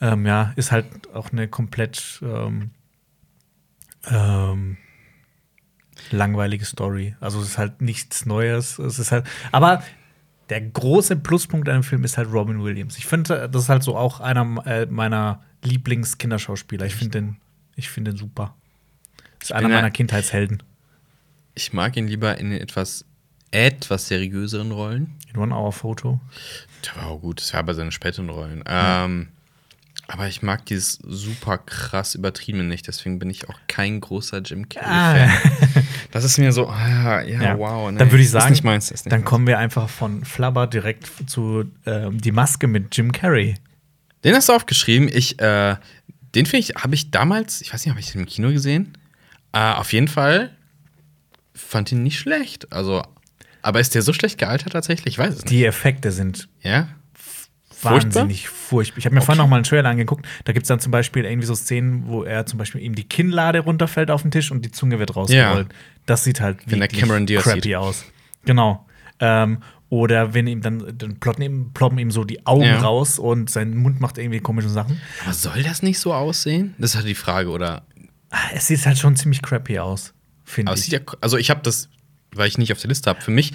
Ähm, 0.00 0.26
ja, 0.26 0.52
ist 0.56 0.72
halt 0.72 0.86
auch 1.14 1.30
eine 1.32 1.46
komplett 1.48 2.20
ähm, 2.22 2.70
ähm, 4.10 4.76
langweilige 6.10 6.64
Story. 6.64 7.16
Also 7.20 7.40
es 7.40 7.48
ist 7.48 7.58
halt 7.58 7.80
nichts 7.80 8.26
Neues. 8.26 8.78
Es 8.78 8.98
ist 8.98 9.12
halt, 9.12 9.26
aber 9.50 9.82
der 10.48 10.60
große 10.60 11.16
Pluspunkt 11.16 11.68
an 11.68 11.76
dem 11.76 11.82
Film 11.82 12.04
ist 12.04 12.18
halt 12.18 12.32
Robin 12.32 12.62
Williams. 12.62 12.98
Ich 12.98 13.06
finde, 13.06 13.48
das 13.50 13.64
ist 13.64 13.68
halt 13.68 13.82
so 13.82 13.96
auch 13.96 14.20
einer 14.20 14.66
äh, 14.66 14.86
meiner 14.86 15.42
Lieblings-Kinderschauspieler. 15.62 16.86
Ich 16.86 16.94
finde 16.94 17.20
den, 17.20 17.36
ich 17.76 17.88
finde 17.88 18.12
den 18.12 18.18
super. 18.18 18.54
ist 19.40 19.52
einer 19.52 19.68
meiner 19.68 19.90
Kindheitshelden. 19.90 20.62
Ich 21.54 21.72
mag 21.72 21.96
ihn 21.96 22.08
lieber 22.08 22.38
in 22.38 22.52
etwas, 22.52 23.04
etwas 23.50 24.08
seriöseren 24.08 24.72
Rollen. 24.72 25.14
In 25.32 25.40
One 25.40 25.54
Hour 25.54 25.72
Photo. 25.72 26.20
Der 26.84 27.02
war 27.02 27.10
auch 27.10 27.20
gut, 27.20 27.40
das 27.40 27.52
war 27.52 27.60
aber 27.60 27.74
seine 27.74 27.92
späteren 27.92 28.28
Rollen. 28.28 28.64
Ähm, 28.66 29.28
aber 30.12 30.28
ich 30.28 30.42
mag 30.42 30.66
dieses 30.66 30.98
super 31.06 31.56
krass 31.58 32.14
übertriebene 32.14 32.64
nicht, 32.64 32.86
deswegen 32.86 33.18
bin 33.18 33.30
ich 33.30 33.48
auch 33.48 33.58
kein 33.66 34.00
großer 34.00 34.38
Jim 34.40 34.68
Carrey-Fan. 34.68 35.30
Das 36.12 36.24
ist 36.24 36.36
mir 36.36 36.52
so, 36.52 36.68
ah, 36.68 37.22
ja, 37.22 37.42
Ja. 37.42 37.58
wow. 37.58 37.90
nee, 37.90 37.96
dann 37.98 38.10
würde 38.10 38.22
ich 38.22 38.28
sagen, 38.30 38.50
nicht 38.50 38.62
meins, 38.64 38.90
nicht 38.90 39.06
dann 39.06 39.20
meins. 39.20 39.24
kommen 39.24 39.46
wir 39.46 39.58
einfach 39.58 39.88
von 39.88 40.26
Flubber 40.26 40.66
direkt 40.66 41.08
zu 41.28 41.64
ähm, 41.86 42.20
die 42.20 42.32
Maske 42.32 42.66
mit 42.66 42.94
Jim 42.94 43.12
Carrey. 43.12 43.54
Den 44.22 44.34
hast 44.34 44.50
du 44.50 44.52
aufgeschrieben. 44.52 45.08
Ich, 45.10 45.40
äh, 45.40 45.76
den 46.34 46.44
finde 46.44 46.58
ich, 46.58 46.74
habe 46.76 46.94
ich 46.94 47.10
damals, 47.10 47.62
ich 47.62 47.72
weiß 47.72 47.84
nicht, 47.86 47.90
habe 47.90 48.00
ich 48.00 48.12
den 48.12 48.20
im 48.20 48.26
Kino 48.26 48.50
gesehen? 48.50 48.98
Äh, 49.54 49.72
auf 49.72 49.94
jeden 49.94 50.08
Fall 50.08 50.50
fand 51.54 51.90
ihn 51.92 52.02
nicht 52.02 52.18
schlecht. 52.18 52.70
Also, 52.72 53.02
aber 53.62 53.80
ist 53.80 53.94
der 53.94 54.02
so 54.02 54.12
schlecht 54.12 54.36
gealtert 54.36 54.74
tatsächlich? 54.74 55.14
Ich 55.14 55.18
weiß 55.18 55.30
es 55.30 55.36
nicht. 55.44 55.50
Die 55.50 55.64
Effekte 55.64 56.12
sind 56.12 56.48
Ja? 56.60 56.88
Furchtbar? 57.82 58.22
wahnsinnig 58.22 58.48
furchtbar. 58.48 58.98
Ich 58.98 59.04
habe 59.04 59.14
mir 59.14 59.20
Okay. 59.20 59.26
vorhin 59.26 59.42
noch 59.42 59.48
mal 59.48 59.56
einen 59.56 59.64
Trailer 59.64 59.88
angeguckt. 59.90 60.26
Da 60.44 60.52
gibt 60.52 60.64
es 60.64 60.68
dann 60.68 60.80
zum 60.80 60.90
Beispiel 60.92 61.24
irgendwie 61.24 61.46
so 61.46 61.54
Szenen, 61.54 62.06
wo 62.06 62.22
er 62.24 62.46
zum 62.46 62.58
Beispiel 62.58 62.80
ihm 62.80 62.94
die 62.94 63.04
Kinnlade 63.04 63.60
runterfällt 63.60 64.10
auf 64.10 64.22
den 64.22 64.30
Tisch 64.30 64.50
und 64.50 64.64
die 64.64 64.70
Zunge 64.70 64.98
wird 64.98 65.14
rausgerollt. 65.16 65.68
Das 66.06 66.24
sieht 66.24 66.40
halt 66.40 66.68
wirklich 66.70 67.00
Cameron 67.00 67.26
Diaz 67.26 67.44
crappy 67.44 67.60
sieht. 67.62 67.76
aus. 67.76 68.04
Genau. 68.44 68.86
Ähm, 69.20 69.58
oder 69.88 70.32
wenn 70.32 70.46
ihm 70.46 70.62
dann, 70.62 70.94
dann 70.96 71.20
ploppen 71.20 71.44
ihm, 71.44 71.70
ploppen 71.74 71.98
ihm 71.98 72.10
so 72.10 72.24
die 72.24 72.46
Augen 72.46 72.64
Ja. 72.64 72.80
raus 72.80 73.18
und 73.18 73.50
sein 73.50 73.76
Mund 73.76 74.00
macht 74.00 74.16
irgendwie 74.16 74.40
komische 74.40 74.70
Sachen. 74.70 75.00
Aber 75.22 75.32
soll 75.34 75.62
das 75.62 75.82
nicht 75.82 75.98
so 75.98 76.14
aussehen? 76.14 76.74
Das 76.78 76.90
ist 76.90 76.96
halt 76.96 77.06
die 77.06 77.14
Frage, 77.14 77.50
oder? 77.50 77.82
Ah, 78.30 78.38
Es 78.54 78.68
sieht 78.68 78.84
halt 78.86 78.98
schon 78.98 79.14
ziemlich 79.16 79.42
crappy 79.42 79.78
aus, 79.78 80.14
finde 80.44 80.72
ich. 80.74 80.86
ja, 80.88 81.00
also 81.20 81.36
ich 81.36 81.50
habe 81.50 81.60
das, 81.62 81.90
weil 82.34 82.48
ich 82.48 82.56
nicht 82.56 82.72
auf 82.72 82.80
der 82.80 82.88
Liste 82.88 83.10
habe. 83.10 83.20
Für 83.20 83.30
mich 83.30 83.52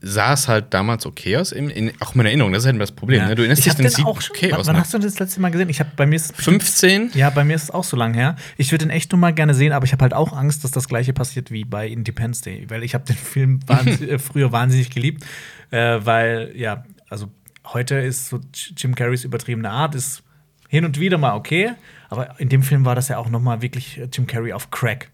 sah 0.00 0.34
es 0.34 0.46
halt 0.46 0.74
damals 0.74 1.06
okay 1.06 1.36
aus, 1.38 1.52
in, 1.52 1.70
in, 1.70 1.90
auch 2.00 2.12
in 2.14 2.18
meiner 2.18 2.28
Erinnerung. 2.28 2.52
Das 2.52 2.64
ist 2.64 2.66
halt 2.70 2.80
das 2.80 2.92
Problem. 2.92 3.20
Ja. 3.20 3.28
Ne? 3.28 3.34
Du 3.34 3.42
erinnerst 3.42 3.60
ich 3.60 3.64
dich, 3.64 3.74
dann 3.74 3.86
den 3.86 3.90
sieht 3.90 4.04
auch 4.04 4.20
schon, 4.20 4.36
okay 4.36 4.50
wann, 4.52 4.60
aus. 4.60 4.66
wann 4.66 4.74
ne? 4.76 4.80
hast 4.82 4.92
du 4.94 4.98
das 4.98 5.18
letzte 5.18 5.40
Mal 5.40 5.50
gesehen? 5.50 5.68
Ich 5.70 5.80
habe 5.80 5.90
bei 5.96 6.06
mir 6.06 6.16
ist 6.16 6.26
es 6.26 6.32
bestimmt- 6.32 6.62
15? 6.62 7.10
Ja, 7.14 7.30
bei 7.30 7.44
mir 7.44 7.56
ist 7.56 7.64
es 7.64 7.70
auch 7.70 7.84
so 7.84 7.96
lang 7.96 8.14
her. 8.14 8.36
Ich 8.56 8.72
würde 8.72 8.84
den 8.84 8.90
echt 8.90 9.10
nur 9.12 9.18
mal 9.18 9.32
gerne 9.32 9.54
sehen, 9.54 9.72
aber 9.72 9.84
ich 9.86 9.92
habe 9.92 10.02
halt 10.02 10.12
auch 10.14 10.32
Angst, 10.32 10.64
dass 10.64 10.70
das 10.70 10.86
gleiche 10.88 11.12
passiert 11.12 11.50
wie 11.50 11.64
bei 11.64 11.88
Independence 11.88 12.42
Day, 12.42 12.66
weil 12.68 12.82
ich 12.82 12.94
habe 12.94 13.04
den 13.04 13.16
Film 13.16 13.60
wahnsi- 13.66 14.06
äh, 14.08 14.18
früher 14.18 14.52
wahnsinnig 14.52 14.90
geliebt, 14.90 15.24
äh, 15.70 15.98
weil 16.02 16.52
ja, 16.54 16.84
also 17.08 17.30
heute 17.64 17.96
ist 17.96 18.28
so 18.28 18.38
Jim 18.76 18.94
Carreys 18.94 19.24
übertriebene 19.24 19.70
Art 19.70 19.94
ist 19.94 20.22
hin 20.68 20.84
und 20.84 21.00
wieder 21.00 21.16
mal 21.18 21.34
okay, 21.34 21.72
aber 22.10 22.38
in 22.38 22.48
dem 22.48 22.62
Film 22.62 22.84
war 22.84 22.94
das 22.94 23.08
ja 23.08 23.18
auch 23.18 23.30
noch 23.30 23.40
mal 23.40 23.62
wirklich 23.62 23.98
äh, 23.98 24.08
Jim 24.12 24.26
Carrey 24.26 24.52
auf 24.52 24.70
Crack. 24.70 25.10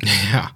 Ja. 0.32 0.50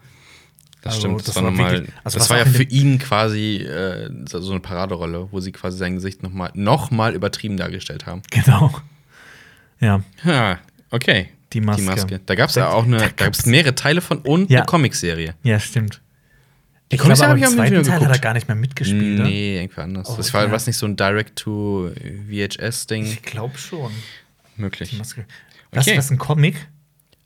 Das 0.82 0.94
Also, 0.96 1.06
stimmt, 1.08 1.26
das, 1.28 1.36
war 1.36 1.42
nochmal. 1.44 1.72
wirklich- 1.72 1.92
also 2.04 2.18
das 2.18 2.24
was 2.24 2.30
war 2.30 2.38
ja 2.38 2.44
für 2.44 2.64
ihn 2.64 2.98
quasi 2.98 3.56
äh, 3.58 4.10
so 4.28 4.50
eine 4.50 4.60
Paraderolle, 4.60 5.28
wo 5.30 5.40
sie 5.40 5.52
quasi 5.52 5.78
sein 5.78 5.94
Gesicht 5.94 6.22
nochmal 6.22 6.50
noch 6.54 6.90
mal 6.90 7.14
übertrieben 7.14 7.56
dargestellt 7.56 8.04
haben. 8.06 8.22
Genau. 8.30 8.70
Ja, 9.80 10.02
Ja, 10.24 10.58
okay. 10.90 11.28
Die 11.52 11.60
Maske. 11.60 12.20
Da 12.26 12.34
gab 12.34 12.48
es 12.48 12.54
ja 12.56 12.70
auch 12.70 12.84
eine, 12.84 12.96
da 12.98 13.08
gab 13.08 13.34
es 13.34 13.46
mehrere 13.46 13.74
Teile 13.74 14.00
von 14.00 14.18
und 14.18 14.50
Ja. 14.50 14.60
eine 14.60 14.66
Comicserie. 14.66 15.34
ja, 15.42 15.60
stimmt. 15.60 16.00
Die 16.90 16.96
Ich 16.96 17.02
glaube, 17.02 17.24
aber 17.24 17.36
im 17.38 17.44
zweiten 17.44 17.82
Teil 17.84 18.00
hat 18.00 18.10
er 18.10 18.18
gar 18.18 18.34
nicht 18.34 18.48
mehr 18.48 18.56
mitgespielt, 18.56 19.18
ne? 19.18 19.24
Nee, 19.24 19.60
irgendwie 19.62 19.80
anders. 19.80 20.08
Oh, 20.10 20.16
das 20.16 20.32
war 20.34 20.44
ja. 20.44 20.50
was 20.52 20.66
nicht 20.66 20.76
so 20.76 20.86
ein 20.86 20.96
Direct-to-VHS-Ding 20.96 23.04
Ich 23.04 23.22
glaube 23.22 23.56
schon. 23.58 23.90
Die 24.56 24.60
möglich. 24.62 24.92
Maske. 24.98 25.24
Was, 25.70 25.86
Okay. 25.86 25.96
was 25.96 26.10
ein 26.10 26.18
Comic? 26.18 26.56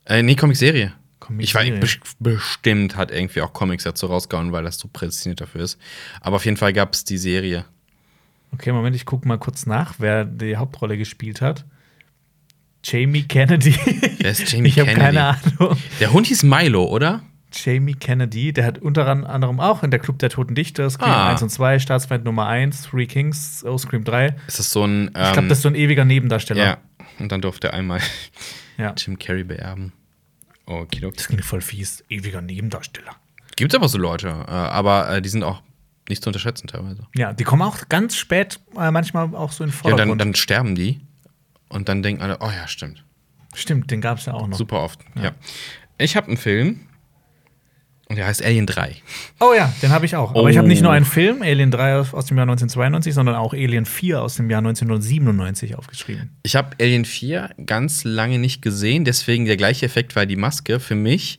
Äh, 0.04 0.22
nee, 0.22 0.36
Comicserie. 0.36 0.92
Ich 1.38 1.54
weiß, 1.54 1.68
bes- 1.80 1.98
bestimmt 2.18 2.96
hat 2.96 3.10
irgendwie 3.10 3.40
auch 3.42 3.52
Comics 3.52 3.84
dazu 3.84 4.06
rausgehauen, 4.06 4.52
weil 4.52 4.64
das 4.64 4.78
so 4.78 4.88
prädestiniert 4.92 5.40
dafür 5.40 5.62
ist. 5.62 5.78
Aber 6.20 6.36
auf 6.36 6.44
jeden 6.44 6.56
Fall 6.56 6.72
gab 6.72 6.94
es 6.94 7.04
die 7.04 7.18
Serie. 7.18 7.64
Okay, 8.52 8.72
Moment, 8.72 8.94
ich 8.96 9.04
gucke 9.04 9.26
mal 9.26 9.38
kurz 9.38 9.66
nach, 9.66 9.94
wer 9.98 10.24
die 10.24 10.56
Hauptrolle 10.56 10.96
gespielt 10.96 11.40
hat. 11.40 11.64
Jamie 12.84 13.24
Kennedy. 13.24 13.74
Wer 14.20 14.30
ist 14.30 14.50
Jamie 14.52 14.68
ich 14.70 14.78
habe 14.78 14.90
Kennedy? 14.90 15.16
keine 15.16 15.24
Ahnung. 15.58 15.76
Der 16.00 16.12
Hund 16.12 16.26
hieß 16.28 16.44
Milo, 16.44 16.84
oder? 16.84 17.22
Jamie 17.52 17.94
Kennedy, 17.94 18.52
der 18.52 18.64
hat 18.66 18.78
unter 18.78 19.06
anderem 19.08 19.60
auch 19.60 19.82
in 19.82 19.90
der 19.90 19.98
Club 19.98 20.18
der 20.18 20.28
Toten 20.30 20.54
Dichter, 20.54 20.88
Scream 20.90 21.10
Ah. 21.10 21.30
1 21.30 21.42
und 21.42 21.48
2, 21.48 21.78
Staatsfeind 21.78 22.24
Nummer 22.24 22.46
1, 22.46 22.82
Three 22.82 23.06
Kings, 23.06 23.64
oh, 23.66 23.78
Scream 23.78 24.04
3. 24.04 24.36
Ist 24.46 24.58
das 24.58 24.70
so 24.70 24.84
ein. 24.84 25.10
Ähm, 25.14 25.24
Ich 25.26 25.32
glaube, 25.32 25.48
das 25.48 25.58
ist 25.58 25.62
so 25.62 25.68
ein 25.68 25.74
ewiger 25.74 26.04
Nebendarsteller. 26.04 26.64
Ja. 26.64 26.78
Und 27.18 27.32
dann 27.32 27.40
durfte 27.40 27.68
er 27.68 27.74
einmal 27.74 28.00
ja. 28.78 28.94
Jim 28.96 29.18
Carrey 29.18 29.44
beerben. 29.44 29.92
Okay, 30.66 31.00
Das 31.14 31.28
klingt 31.28 31.44
voll 31.44 31.60
fies. 31.60 32.04
Ewiger 32.08 32.40
Nebendarsteller. 32.42 33.12
Gibt 33.56 33.74
aber 33.74 33.88
so 33.88 33.98
Leute, 33.98 34.28
äh, 34.28 34.50
aber 34.50 35.08
äh, 35.10 35.22
die 35.22 35.28
sind 35.28 35.42
auch 35.44 35.62
nicht 36.08 36.22
zu 36.22 36.28
unterschätzen 36.28 36.66
teilweise. 36.66 37.06
Ja, 37.14 37.32
die 37.32 37.44
kommen 37.44 37.62
auch 37.62 37.88
ganz 37.88 38.16
spät, 38.16 38.60
äh, 38.76 38.90
manchmal 38.90 39.34
auch 39.34 39.52
so 39.52 39.64
in 39.64 39.70
den 39.70 39.74
Ja, 39.74 39.82
und 39.84 39.90
Vordergrund. 39.90 40.20
dann, 40.20 40.28
dann 40.28 40.34
sterben 40.34 40.74
die 40.74 41.00
und 41.68 41.88
dann 41.88 42.02
denken 42.02 42.22
alle, 42.22 42.38
oh 42.40 42.50
ja, 42.50 42.68
stimmt. 42.68 43.04
Stimmt, 43.54 43.90
den 43.90 44.00
gab 44.00 44.18
es 44.18 44.26
ja 44.26 44.34
auch 44.34 44.46
noch. 44.46 44.58
Super 44.58 44.82
oft. 44.82 45.00
Ja. 45.14 45.32
Ich 45.98 46.16
habe 46.16 46.26
einen 46.28 46.36
Film 46.36 46.85
und 48.08 48.16
der 48.16 48.26
heißt 48.26 48.44
Alien 48.44 48.66
3. 48.66 48.94
Oh 49.40 49.52
ja, 49.56 49.72
den 49.82 49.90
habe 49.90 50.06
ich 50.06 50.14
auch. 50.16 50.30
Aber 50.30 50.42
Oh. 50.42 50.48
ich 50.48 50.58
habe 50.58 50.68
nicht 50.68 50.82
nur 50.82 50.92
einen 50.92 51.04
Film, 51.04 51.42
Alien 51.42 51.70
3 51.70 51.96
aus, 52.12 52.26
dem 52.26 52.36
Jahr 52.36 52.44
1992, 52.44 53.14
sondern 53.14 53.34
auch 53.34 53.52
Alien 53.52 53.84
4 53.84 54.22
aus 54.22 54.36
dem 54.36 54.48
Jahr 54.48 54.58
1997 54.58 55.74
aufgeschrieben. 55.76 56.30
Ich 56.42 56.54
habe 56.56 56.70
Alien 56.80 57.04
4 57.04 57.50
ganz 57.66 58.04
lange 58.04 58.38
nicht 58.38 58.62
gesehen, 58.62 59.04
deswegen 59.04 59.44
der 59.44 59.56
gleiche 59.56 59.86
Effekt 59.86 60.14
war 60.16 60.24
die 60.26 60.36
Maske. 60.36 60.78
Für 60.80 60.94
mich 60.94 61.38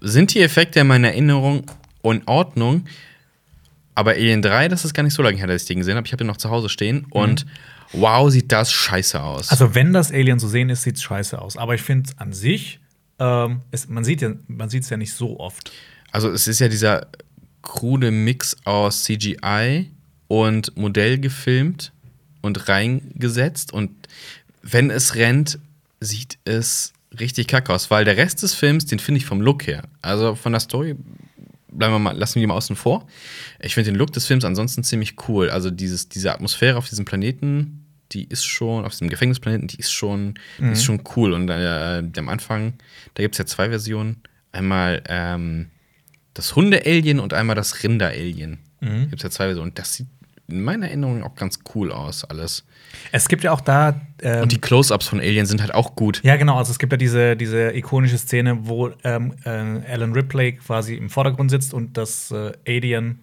sind 0.00 0.34
die 0.34 0.40
Effekte 0.40 0.80
in 0.80 0.86
meiner 0.86 1.08
Erinnerung 1.08 1.64
in 2.04 2.22
Ordnung, 2.26 2.84
aber 3.94 4.12
Alien 4.12 4.40
3, 4.42 4.68
das 4.68 4.84
ist 4.84 4.94
gar 4.94 5.02
nicht 5.02 5.14
so 5.14 5.22
lange 5.22 5.36
her, 5.36 5.46
dass 5.46 5.62
ich 5.62 5.68
den 5.68 5.78
gesehen 5.78 5.96
habe. 5.96 6.06
Ich 6.06 6.12
habe 6.12 6.18
den 6.18 6.26
noch 6.28 6.36
zu 6.38 6.50
Hause 6.50 6.68
stehen 6.68 7.06
und 7.10 7.44
wow, 7.92 8.30
sieht 8.30 8.50
das 8.52 8.72
scheiße 8.72 9.22
aus. 9.22 9.50
Also, 9.50 9.74
wenn 9.74 9.92
das 9.92 10.10
Alien 10.12 10.38
zu 10.38 10.48
sehen 10.48 10.70
ist, 10.70 10.82
sieht 10.82 10.96
es 10.96 11.02
scheiße 11.02 11.40
aus. 11.40 11.56
Aber 11.56 11.74
ich 11.74 11.82
finde 11.82 12.10
an 12.16 12.32
sich, 12.32 12.80
ähm, 13.22 13.60
es, 13.70 13.88
man 13.88 14.02
sieht 14.04 14.22
es 14.22 14.90
ja 14.90 14.96
nicht 14.96 15.14
so 15.14 15.38
oft. 15.38 15.70
Also 16.10 16.30
es 16.30 16.48
ist 16.48 16.58
ja 16.58 16.68
dieser 16.68 17.06
krude 17.62 18.10
Mix 18.10 18.56
aus 18.64 19.04
CGI 19.04 19.90
und 20.26 20.76
Modell 20.76 21.18
gefilmt 21.18 21.92
und 22.40 22.68
reingesetzt 22.68 23.72
und 23.72 23.90
wenn 24.62 24.90
es 24.90 25.14
rennt, 25.14 25.60
sieht 26.00 26.38
es 26.44 26.92
richtig 27.18 27.46
kacke 27.46 27.72
aus, 27.72 27.90
weil 27.90 28.04
der 28.04 28.16
Rest 28.16 28.42
des 28.42 28.54
Films, 28.54 28.86
den 28.86 28.98
finde 28.98 29.18
ich 29.18 29.26
vom 29.26 29.40
Look 29.40 29.66
her, 29.66 29.84
also 30.00 30.34
von 30.34 30.52
der 30.52 30.60
Story, 30.60 30.96
bleiben 31.68 31.94
wir 31.94 31.98
mal, 32.00 32.16
lassen 32.16 32.40
wir 32.40 32.48
mal 32.48 32.54
außen 32.54 32.74
vor. 32.74 33.06
Ich 33.60 33.74
finde 33.74 33.92
den 33.92 33.98
Look 33.98 34.12
des 34.12 34.26
Films 34.26 34.44
ansonsten 34.44 34.82
ziemlich 34.82 35.14
cool. 35.28 35.50
Also 35.50 35.70
dieses, 35.70 36.08
diese 36.08 36.32
Atmosphäre 36.32 36.76
auf 36.76 36.88
diesem 36.88 37.04
Planeten, 37.04 37.81
die 38.14 38.24
ist 38.24 38.44
schon, 38.44 38.84
auf 38.84 38.92
diesem 38.92 39.08
Gefängnisplaneten, 39.08 39.68
die 39.68 39.78
ist 39.78 39.92
schon, 39.92 40.34
die 40.58 40.72
ist 40.72 40.84
schon 40.84 41.02
cool. 41.16 41.32
Und 41.32 41.48
äh, 41.48 42.02
am 42.16 42.28
Anfang, 42.28 42.74
da 43.14 43.22
gibt 43.22 43.34
es 43.34 43.38
ja 43.38 43.46
zwei 43.46 43.68
Versionen. 43.68 44.22
Einmal 44.52 45.02
ähm, 45.08 45.70
das 46.34 46.54
Hunde-Alien 46.56 47.20
und 47.20 47.34
einmal 47.34 47.56
das 47.56 47.82
Rinder-Alien. 47.82 48.58
Mhm. 48.80 49.10
Gibt 49.10 49.16
es 49.16 49.22
ja 49.22 49.30
zwei 49.30 49.46
Versionen. 49.46 49.70
Und 49.70 49.78
das 49.78 49.94
sieht 49.94 50.06
in 50.48 50.62
meiner 50.62 50.86
Erinnerung 50.88 51.22
auch 51.22 51.34
ganz 51.34 51.60
cool 51.74 51.92
aus, 51.92 52.24
alles. 52.24 52.64
Es 53.10 53.28
gibt 53.28 53.42
ja 53.44 53.52
auch 53.52 53.60
da. 53.60 54.00
Ähm, 54.20 54.42
Und 54.42 54.52
die 54.52 54.60
Close-Ups 54.60 55.08
von 55.08 55.20
Alien 55.20 55.46
sind 55.46 55.62
halt 55.62 55.72
auch 55.72 55.94
gut. 55.94 56.20
ja, 56.22 56.36
genau. 56.36 56.58
Also, 56.58 56.72
es 56.72 56.78
gibt 56.78 56.92
ja 56.92 56.96
diese, 56.98 57.36
diese 57.36 57.74
ikonische 57.74 58.18
Szene, 58.18 58.66
wo 58.66 58.90
ähm, 59.04 59.32
äh, 59.44 59.48
Alan 59.48 60.12
Ripley 60.12 60.52
quasi 60.56 60.94
im 60.94 61.08
Vordergrund 61.08 61.50
sitzt 61.50 61.72
und 61.72 61.96
das 61.96 62.30
äh, 62.30 62.52
Alien 62.68 63.20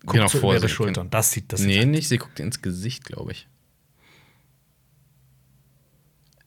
guckt 0.00 0.12
Genau, 0.14 0.28
so 0.28 0.38
über 0.38 0.54
ihre 0.54 0.68
Schultern. 0.68 1.04
genau. 1.04 1.10
Das 1.10 1.32
sieht 1.32 1.52
das 1.52 1.60
nee, 1.60 1.80
sieht 1.80 1.88
nicht. 1.88 2.08
Sie 2.08 2.16
guckt 2.18 2.40
ins 2.40 2.62
Gesicht, 2.62 3.04
glaube 3.04 3.32
ich. 3.32 3.46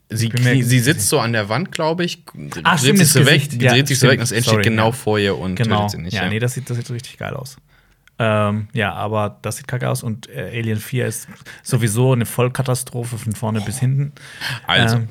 Sie, 0.09 0.31
sie 0.63 0.79
sitzt 0.79 1.09
so 1.09 1.19
an 1.19 1.33
der 1.33 1.49
Wand, 1.49 1.71
glaube 1.71 2.03
ich, 2.03 2.23
Ah, 2.63 2.75
dreht 2.77 2.97
sich 2.97 3.09
so 3.09 3.25
weg, 3.25 3.51
Ja, 3.53 3.71
dreht 3.73 3.87
sich 3.87 3.97
so 3.99 4.07
weg 4.07 4.19
und 4.19 4.29
das 4.31 4.43
steht 4.45 4.61
genau 4.63 4.87
ja. 4.87 4.91
vor 4.91 5.17
ihr 5.17 5.37
und 5.37 5.55
Genau. 5.55 5.87
sie 5.87 5.97
nicht. 5.97 6.13
ja, 6.13 6.23
ja. 6.23 6.29
nee, 6.29 6.39
das 6.39 6.53
sieht, 6.53 6.69
das 6.69 6.77
sieht 6.77 6.89
richtig 6.91 7.17
geil 7.17 7.33
aus. 7.33 7.57
Ähm, 8.19 8.67
ja, 8.73 8.93
aber 8.93 9.39
das 9.41 9.57
sieht 9.57 9.67
kacke 9.67 9.89
aus 9.89 10.03
und 10.03 10.29
äh, 10.29 10.51
Alien 10.59 10.77
4 10.79 11.07
ist 11.07 11.27
sowieso 11.63 12.13
eine 12.13 12.27
Vollkatastrophe 12.27 13.17
von 13.17 13.33
vorne 13.33 13.61
bis 13.61 13.79
hinten. 13.79 14.11
Also, 14.67 14.97
Ähm, 14.97 15.07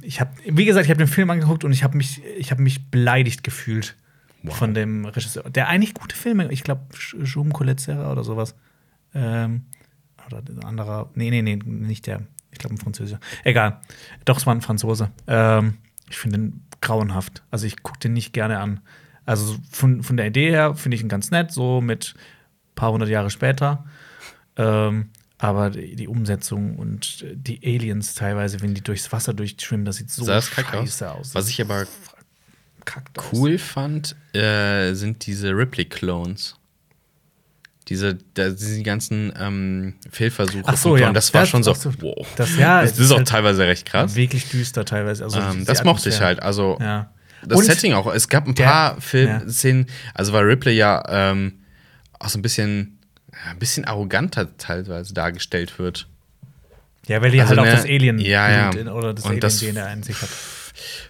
ich 0.00 0.20
habe, 0.20 0.30
wie 0.44 0.64
gesagt, 0.64 0.86
ich 0.86 0.90
habe 0.90 0.98
den 0.98 1.08
Film 1.08 1.28
angeguckt 1.30 1.62
und 1.64 1.72
ich 1.72 1.84
habe 1.84 1.96
mich, 1.96 2.22
ich 2.38 2.50
habe 2.50 2.62
mich 2.62 2.90
beleidigt 2.90 3.44
gefühlt 3.44 3.96
Wow. 4.44 4.56
von 4.56 4.74
dem 4.74 5.04
Regisseur. 5.04 5.48
Der 5.50 5.68
eigentlich 5.68 5.94
gute 5.94 6.16
Filme, 6.16 6.50
ich 6.50 6.64
glaube, 6.64 6.82
Jaume 7.22 7.50
Colette 7.50 7.80
Serra 7.80 8.10
oder 8.10 8.24
sowas. 8.24 8.56
Ähm, 9.14 9.66
oder 10.26 10.38
ein 10.38 10.64
anderer, 10.64 11.10
nee, 11.14 11.30
nee, 11.30 11.42
nee, 11.42 11.56
nicht 11.64 12.08
der. 12.08 12.22
Ich 12.52 12.58
glaube, 12.58 12.74
ein 12.74 12.78
Französischer. 12.78 13.20
Egal. 13.44 13.80
Doch, 14.24 14.38
es 14.38 14.46
war 14.46 14.54
ein 14.54 14.60
Franzose. 14.60 15.10
Ähm, 15.26 15.78
ich 16.08 16.18
finde 16.18 16.38
den 16.38 16.62
grauenhaft. 16.80 17.42
Also, 17.50 17.66
ich 17.66 17.82
gucke 17.82 17.98
den 17.98 18.12
nicht 18.12 18.32
gerne 18.32 18.58
an. 18.60 18.80
Also, 19.24 19.56
von, 19.70 20.02
von 20.02 20.16
der 20.16 20.26
Idee 20.26 20.50
her 20.50 20.74
finde 20.74 20.96
ich 20.96 21.02
ihn 21.02 21.08
ganz 21.08 21.30
nett, 21.30 21.50
so 21.50 21.80
mit 21.80 22.14
ein 22.14 22.74
paar 22.74 22.92
hundert 22.92 23.08
Jahre 23.08 23.30
später. 23.30 23.84
Ähm, 24.56 25.10
aber 25.38 25.70
die, 25.70 25.96
die 25.96 26.06
Umsetzung 26.06 26.76
und 26.76 27.24
die 27.32 27.60
Aliens 27.64 28.14
teilweise, 28.14 28.60
wenn 28.60 28.74
die 28.74 28.80
durchs 28.80 29.10
Wasser 29.10 29.34
durchschwimmen, 29.34 29.84
das 29.84 29.96
sieht 29.96 30.10
so 30.10 30.24
das 30.24 30.50
kacke 30.50 30.78
aus? 30.78 30.84
scheiße 30.84 31.10
aus. 31.10 31.34
Was 31.34 31.48
ich 31.48 31.60
aber 31.60 31.86
cool 33.32 33.58
fand, 33.58 34.14
äh, 34.34 34.94
sind 34.94 35.26
diese 35.26 35.50
Ripley-Clones. 35.50 36.56
Diese, 37.88 38.16
da 38.34 38.50
sind 38.50 38.76
die 38.78 38.82
ganzen 38.84 39.32
ähm, 39.38 39.94
Fehlversuche. 40.10 40.62
Ach 40.66 40.76
so, 40.76 40.90
von 40.90 41.00
ja. 41.00 41.12
Das 41.12 41.34
war 41.34 41.42
Das- 41.42 41.48
schon 41.50 41.62
so, 41.64 41.74
so. 41.74 41.92
wow. 42.00 42.26
Das- 42.36 42.56
ja, 42.56 42.82
das 42.82 42.98
ist 42.98 43.10
auch 43.10 43.16
halt- 43.18 43.28
teilweise 43.28 43.66
recht 43.66 43.86
krass. 43.86 44.14
Wirklich 44.14 44.48
düster 44.50 44.84
teilweise. 44.84 45.24
Also 45.24 45.40
Ähm, 45.40 45.64
das 45.64 45.82
mochte 45.84 46.08
ich 46.08 46.20
halt. 46.20 46.40
Also, 46.42 46.78
Ja. 46.80 47.10
das 47.44 47.58
Und- 47.58 47.64
Setting 47.64 47.92
auch. 47.94 48.12
Es 48.14 48.28
gab 48.28 48.46
ein 48.46 48.54
paar. 48.54 49.00
Filmszenen, 49.00 49.86
also 50.14 50.32
weil 50.32 50.44
Ripley 50.44 50.74
ja 50.76 51.02
ähm, 51.08 51.54
auch 52.20 52.28
so 52.28 52.38
ein 52.38 52.42
bisschen, 52.42 52.98
ein 53.50 53.58
bisschen 53.58 53.84
arroganter 53.84 54.56
teilweise 54.58 55.12
dargestellt 55.12 55.78
wird. 55.80 56.06
Ja, 57.08 57.20
weil 57.20 57.32
die 57.32 57.40
Also, 57.40 57.50
halt 57.50 57.58
auch 57.58 57.64
ne, 57.64 57.72
das 57.72 57.84
Alien 57.84 58.20
ja, 58.20 58.48
ja. 58.48 58.70
in- 58.70 58.86
oder 58.88 59.12
das 59.12 59.24
Und 59.24 59.30
Alien 59.30 59.40
das- 59.40 59.58
DNA 59.58 59.92
in 59.92 60.02
sich 60.04 60.22
hat. 60.22 60.28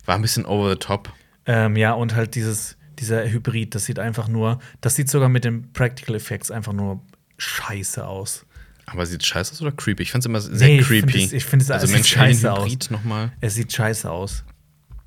War 0.07 0.14
ein 0.16 0.23
bisschen 0.23 0.47
over 0.47 0.70
the 0.70 0.77
top. 0.77 1.12
Ähm, 1.45 1.77
ja, 1.77 1.93
und 1.93 2.14
halt 2.14 2.35
dieses, 2.35 2.77
dieser 3.03 3.28
Hybrid, 3.28 3.74
das 3.74 3.84
sieht 3.84 3.98
einfach 3.98 4.28
nur, 4.28 4.59
das 4.80 4.94
sieht 4.96 5.11
sogar 5.11 5.28
mit 5.28 5.44
den 5.44 5.72
Practical 5.72 6.14
Effects 6.16 6.50
einfach 6.50 6.72
nur 6.72 7.03
scheiße 7.38 8.07
aus. 8.07 8.46
Aber 8.86 9.05
sieht 9.07 9.24
scheiße 9.24 9.53
aus 9.53 9.61
oder 9.62 9.72
creepy? 9.72 10.03
Ich 10.03 10.11
fand 10.12 10.22
es 10.22 10.26
immer 10.26 10.40
sehr 10.40 10.68
Nee, 10.68 10.80
creepy. 10.80 11.28
ich 11.36 11.44
find 11.44 11.62
es- 11.62 11.70
also 11.70 11.86
es 11.86 11.92
sieht 11.92 12.07
scheiße 12.07 12.50
Alien 12.50 12.64
Hybrid 12.66 12.90
nochmal. 12.90 13.32
Es 13.40 13.55
sieht 13.55 13.72
scheiße 13.72 14.11
aus. 14.11 14.44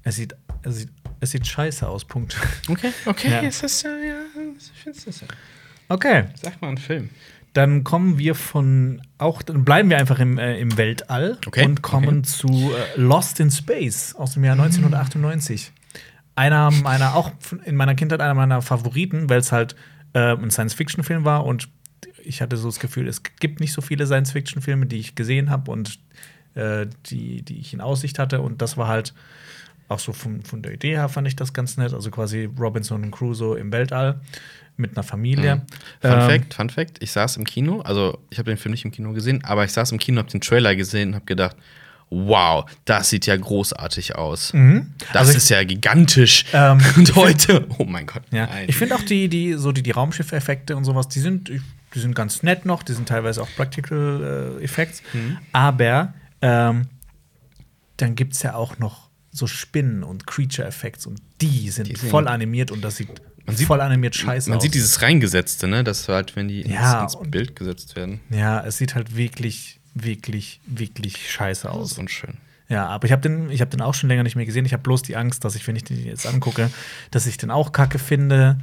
Es 0.03 0.15
sieht, 0.17 0.35
es 0.63 0.77
sieht, 0.77 0.89
es 1.19 1.31
sieht 1.31 1.47
scheiße 1.47 1.87
aus, 1.87 2.05
Punkt. 2.05 2.37
Okay, 2.69 2.91
okay, 3.05 3.29
Ja. 3.31 3.41
es 3.41 3.63
ist 3.63 3.83
ja, 3.83 3.89
ja, 3.91 4.15
ich 4.85 5.03
das 5.05 5.21
ja. 5.21 5.27
Okay, 5.89 6.25
Sag 6.41 6.61
mal 6.61 6.69
einen 6.69 6.77
Film. 6.77 7.09
dann 7.53 7.83
kommen 7.83 8.17
wir 8.17 8.33
von, 8.35 9.01
auch, 9.17 9.41
dann 9.43 9.63
bleiben 9.65 9.89
wir 9.89 9.97
einfach 9.97 10.19
im, 10.19 10.37
äh, 10.37 10.59
im 10.59 10.77
Weltall 10.77 11.37
Okay, 11.45 11.63
und 11.65 11.81
kommen 11.81 12.23
zu 12.23 12.47
äh, 12.73 12.99
Lost 12.99 13.39
in 13.39 13.51
Space 13.51 14.15
aus 14.15 14.33
dem 14.33 14.43
Jahr 14.43 14.55
1998. 14.55 15.71
Einer 16.35 16.71
meiner, 16.71 17.15
auch 17.15 17.31
in 17.63 17.75
meiner 17.75 17.95
Kindheit 17.95 18.21
einer 18.21 18.33
meiner 18.33 18.61
Favoriten, 18.61 19.29
weil 19.29 19.39
es 19.39 19.51
halt 19.51 19.75
äh, 20.13 20.35
ein 20.35 20.51
Science-Fiction-Film 20.51 21.23
war 21.23 21.45
und 21.45 21.69
ich 22.23 22.41
hatte 22.41 22.57
so 22.57 22.67
das 22.67 22.79
Gefühl, 22.79 23.07
es 23.07 23.21
gibt 23.39 23.59
nicht 23.59 23.73
so 23.73 23.81
viele 23.81 24.05
Science-Fiction-Filme, 24.05 24.85
die 24.87 24.97
ich 24.97 25.15
gesehen 25.15 25.49
habe 25.49 25.71
und 25.71 25.99
äh, 26.55 26.87
die, 27.07 27.43
die 27.43 27.59
ich 27.59 27.73
in 27.73 27.81
Aussicht 27.81 28.19
hatte. 28.19 28.41
Und 28.41 28.61
das 28.61 28.77
war 28.77 28.87
halt 28.87 29.13
auch 29.87 29.99
so 29.99 30.13
von, 30.13 30.41
von 30.41 30.61
der 30.61 30.73
Idee 30.73 30.91
her 30.91 31.09
fand 31.09 31.27
ich 31.27 31.35
das 31.35 31.53
ganz 31.53 31.77
nett. 31.77 31.93
Also 31.93 32.09
quasi 32.09 32.49
Robinson 32.59 33.03
und 33.03 33.11
Crusoe 33.11 33.57
im 33.59 33.71
Weltall 33.71 34.19
mit 34.77 34.91
einer 34.97 35.03
Familie. 35.03 35.61
Fun 36.01 36.11
Ähm, 36.11 36.21
Fact, 36.21 36.53
Fun 36.53 36.69
Fact, 36.69 36.97
ich 37.03 37.11
saß 37.11 37.37
im 37.37 37.45
Kino, 37.45 37.81
also 37.81 38.19
ich 38.29 38.39
habe 38.39 38.51
den 38.51 38.57
Film 38.57 38.71
nicht 38.71 38.83
im 38.83 38.91
Kino 38.91 39.13
gesehen, 39.13 39.43
aber 39.43 39.63
ich 39.63 39.71
saß 39.71 39.91
im 39.91 39.99
Kino, 39.99 40.19
habe 40.19 40.29
den 40.29 40.41
Trailer 40.41 40.75
gesehen 40.75 41.09
und 41.09 41.15
habe 41.15 41.25
gedacht, 41.25 41.55
wow, 42.09 42.65
das 42.85 43.09
sieht 43.09 43.25
ja 43.25 43.35
großartig 43.35 44.15
aus. 44.15 44.47
Das 44.47 44.53
Mhm. 44.53 44.93
Also 45.13 45.31
ich- 45.31 45.37
ist 45.37 45.49
ja 45.49 45.63
gigantisch. 45.63 46.45
Ähm, 46.53 46.79
und 46.97 47.15
heute, 47.15 47.67
oh 47.77 47.85
mein 47.85 48.05
Gott. 48.05 48.23
Ja, 48.31 48.47
ich 48.67 48.75
finde 48.75 48.95
auch 48.95 49.01
die, 49.03 49.27
die, 49.27 49.53
so 49.53 49.71
die, 49.71 49.83
die 49.83 49.91
Raumschiff-Effekte 49.91 50.75
und 50.75 50.85
sowas, 50.85 51.07
die 51.07 51.19
sind, 51.19 51.49
die 51.49 51.99
sind 51.99 52.13
ganz 52.15 52.43
nett 52.43 52.65
noch, 52.65 52.83
die 52.83 52.93
sind 52.93 53.07
teilweise 53.07 53.41
auch 53.41 53.49
Practical 53.55 54.57
äh, 54.59 54.63
Effects. 54.63 55.01
Mhm. 55.13 55.37
Aber 55.51 56.13
ähm, 56.41 56.87
dann 57.97 58.15
gibt 58.15 58.33
es 58.33 58.43
ja 58.43 58.55
auch 58.55 58.77
noch 58.79 59.09
so 59.31 59.47
Spinnen 59.47 60.03
und 60.03 60.27
Creature 60.27 60.67
Effects 60.67 61.05
und 61.05 61.19
die 61.41 61.69
sind 61.69 61.87
Die 61.87 61.95
sind- 61.95 62.09
voll 62.09 62.27
animiert 62.27 62.71
und 62.71 62.81
das 62.81 62.97
sieht, 62.97 63.09
sieht- 63.49 63.67
voll 63.67 63.81
animiert 63.81 64.15
scheiße 64.15 64.49
Man 64.49 64.57
aus. 64.57 64.63
sieht 64.63 64.73
dieses 64.73 65.01
Reingesetzte, 65.01 65.67
ne? 65.67 65.83
Das 65.83 66.07
halt, 66.07 66.35
wenn 66.35 66.47
die 66.47 66.61
ins, 66.61 66.73
Ja, 66.73 67.03
ins 67.03 67.15
und- 67.15 67.31
Bild 67.31 67.55
gesetzt 67.55 67.95
werden. 67.95 68.21
ja, 68.29 68.63
es 68.65 68.77
sieht 68.77 68.95
halt 68.95 69.15
wirklich, 69.17 69.79
wirklich, 69.95 70.59
wirklich 70.67 71.31
scheiße 71.31 71.63
Das 71.63 71.71
aus. 71.75 71.91
ist 71.93 71.97
unschön. 71.97 72.35
Ja, 72.67 72.87
aber 72.87 73.05
ich 73.05 73.11
habe 73.11 73.21
den, 73.21 73.49
ich 73.49 73.61
hab 73.61 73.69
den 73.69 73.81
auch 73.81 73.93
schon 73.93 74.09
länger 74.09 74.23
nicht 74.23 74.35
mehr 74.35 74.45
gesehen. 74.45 74.65
Ich 74.65 74.73
habe 74.73 74.83
bloß 74.83 75.03
die 75.03 75.15
Angst, 75.15 75.43
dass 75.45 75.55
ich, 75.55 75.67
wenn 75.67 75.75
ich 75.75 75.83
den 75.83 76.03
jetzt 76.03 76.25
angucke, 76.25 76.69
dass 77.11 77.27
ich 77.27 77.37
den 77.37 77.51
auch 77.51 77.71
kacke 77.71 77.99
finde. 77.99 78.57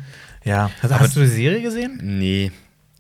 Ja, 0.45 0.71
hast, 0.83 0.93
hast 0.93 1.17
du 1.17 1.21
die 1.21 1.27
Serie 1.27 1.63
gesehen? 1.63 2.01
Nee. 2.03 2.51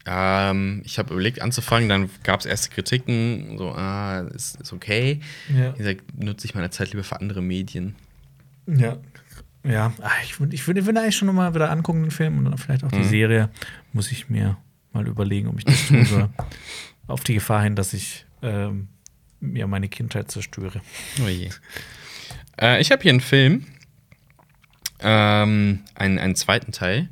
Ähm, 0.07 0.83
ich 0.85 0.99
habe 0.99 1.12
überlegt 1.12 1.43
anzufangen, 1.43 1.89
dann 1.89 2.11
gab 2.22 2.41
es 2.41 2.47
erste 2.47 2.70
Kritiken, 2.70 3.57
so, 3.57 3.72
ah, 3.72 4.20
ist, 4.35 4.61
ist 4.61 4.72
okay. 4.72 5.20
Ja. 5.49 5.74
Wie 5.74 5.78
gesagt, 5.78 6.03
nutze 6.20 6.47
ich 6.47 6.55
meine 6.55 6.70
Zeit 6.70 6.91
lieber 6.91 7.05
für 7.05 7.20
andere 7.20 7.43
Medien. 7.43 7.95
Ja. 8.66 8.99
Ja, 9.64 9.93
ah, 10.01 10.11
ich 10.24 10.41
würde 10.41 10.55
ich 10.57 10.66
würd, 10.66 10.78
ich 10.78 10.87
würd 10.87 10.97
eigentlich 10.99 11.16
schon 11.16 11.26
noch 11.26 11.35
mal 11.35 11.55
wieder 11.55 11.70
angucken, 11.70 12.03
den 12.03 12.11
Film 12.11 12.39
und 12.39 12.47
dann 12.47 12.59
vielleicht 12.59 12.83
auch 12.83 12.91
die 12.91 13.05
Serie. 13.05 13.49
Muss 13.93 14.11
ich 14.11 14.28
mir 14.28 14.57
mal 14.93 15.07
überlegen, 15.07 15.49
ob 15.49 15.59
ich 15.59 15.64
das 15.64 15.87
tun 15.87 16.05
soll. 16.05 16.28
Auf 17.07 17.25
die 17.25 17.35
Gefahr 17.35 17.63
hin, 17.63 17.77
dass 17.77 17.93
ich 17.93 18.25
ähm, 18.43 18.89
mir 19.41 19.67
meine 19.67 19.89
Kindheit 19.89 20.31
zerstöre. 20.31 20.81
Oh 21.23 21.29
je. 21.29 21.51
Äh, 22.61 22.81
ich 22.81 22.91
habe 22.93 23.03
hier 23.03 23.11
einen 23.11 23.21
Film, 23.21 23.67
ähm, 25.01 25.81
einen, 25.95 26.19
einen 26.19 26.35
zweiten 26.37 26.73
Teil. 26.73 27.09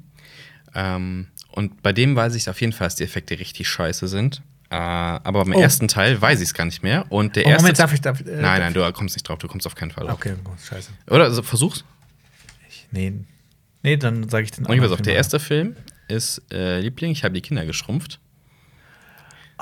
Ähm, 0.75 1.29
und 1.53 1.83
bei 1.83 1.93
dem 1.93 2.15
weiß 2.15 2.35
ich 2.37 2.49
auf 2.49 2.61
jeden 2.61 2.73
Fall, 2.73 2.87
dass 2.87 2.97
die 2.97 3.05
Effekte 3.05 3.39
richtig 3.39 3.69
scheiße 3.69 4.07
sind. 4.09 4.43
Äh, 4.71 4.77
aber 4.77 5.45
beim 5.45 5.55
Oh. 5.57 5.61
ersten 5.61 5.89
Teil 5.89 6.21
weiß 6.21 6.39
ich 6.41 6.49
es 6.49 6.55
gar 6.55 6.65
nicht 6.65 6.83
mehr. 6.85 7.11
Und 7.11 7.35
der 7.35 7.47
Oh, 7.47 7.49
erste. 7.49 7.63
Moment, 7.65 7.79
darf 7.81 7.93
ich. 7.93 8.01
Darf, 8.01 8.21
ich- 8.21 8.27
äh, 8.29 8.41
nein, 8.41 8.61
nein, 8.61 8.73
du 8.73 8.93
kommst 8.93 9.17
nicht 9.17 9.25
drauf, 9.29 9.39
du 9.39 9.49
kommst 9.49 9.67
auf 9.67 9.75
keinen 9.75 9.91
Fall 9.91 10.05
ich- 10.05 10.11
drauf. 10.11 10.19
Okay, 10.21 10.35
gut, 10.45 10.61
scheiße. 10.61 10.91
Oder 11.09 11.25
also, 11.25 11.43
versuch's. 11.43 11.85
Nee. 12.93 13.13
Nee, 13.83 13.97
dann 13.97 14.29
sage 14.29 14.45
ich 14.45 14.51
den 14.53 14.65
Okay, 14.67 14.77
pass 14.77 14.85
anderen 14.85 14.93
auf, 14.95 15.03
der 15.03 15.15
erste 15.15 15.41
Film 15.41 15.75
ist 16.07 16.43
äh, 16.53 16.81
Liebling, 16.81 17.11
ich 17.13 17.25
habe 17.25 17.35
die 17.35 17.41
Kinder 17.41 17.65
geschrumpft. 17.67 18.21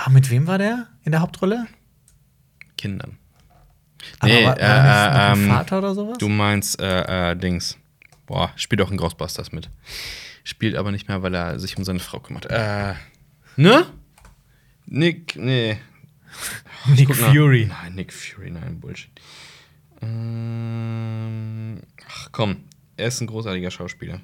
Ah, 0.01 0.11
mit 0.11 0.31
wem 0.31 0.47
war 0.47 0.59
der 0.59 0.87
in 1.03 1.11
der 1.13 1.21
Hauptrolle? 1.23 1.67
Kindern. 2.77 3.19
Aber 4.21 4.29
Nee, 4.33 4.45
war, 4.45 4.57
war 4.57 4.59
äh, 4.61 5.33
ähm, 5.33 5.49
Vater 5.49 5.79
oder 5.79 5.95
sowas? 5.95 6.19
Du 6.19 6.29
meinst, 6.29 6.81
äh, 6.81 7.33
äh, 7.33 7.37
Dings. 7.37 7.77
Boah, 8.27 8.53
spielt 8.55 8.81
auch 8.81 8.91
in 8.93 8.97
Ghostbusters 8.97 9.51
mit. 9.51 9.71
Spielt 10.45 10.77
aber 10.77 10.93
nicht 10.93 11.09
mehr, 11.09 11.23
weil 11.23 11.35
er 11.35 11.59
sich 11.59 11.77
um 11.77 11.83
seine 11.85 11.99
Frau 11.99 12.21
kümmert. 12.21 12.47
Äh, 12.47 12.95
ne? 13.57 13.87
Nick, 14.87 15.35
nee. 15.37 15.79
Nick 16.87 17.09
Guck 17.09 17.21
nach- 17.21 17.33
Fury. 17.33 17.67
Nein, 17.67 17.95
Nick 17.97 18.13
Fury, 18.13 18.51
nein, 18.51 18.79
Bullshit. 18.79 19.11
Ähm, 20.01 21.81
ach 22.09 22.29
komm, 22.33 22.65
er 22.97 23.09
ist 23.09 23.21
ein 23.21 23.27
großartiger 23.27 23.71
Schauspieler. 23.71 24.21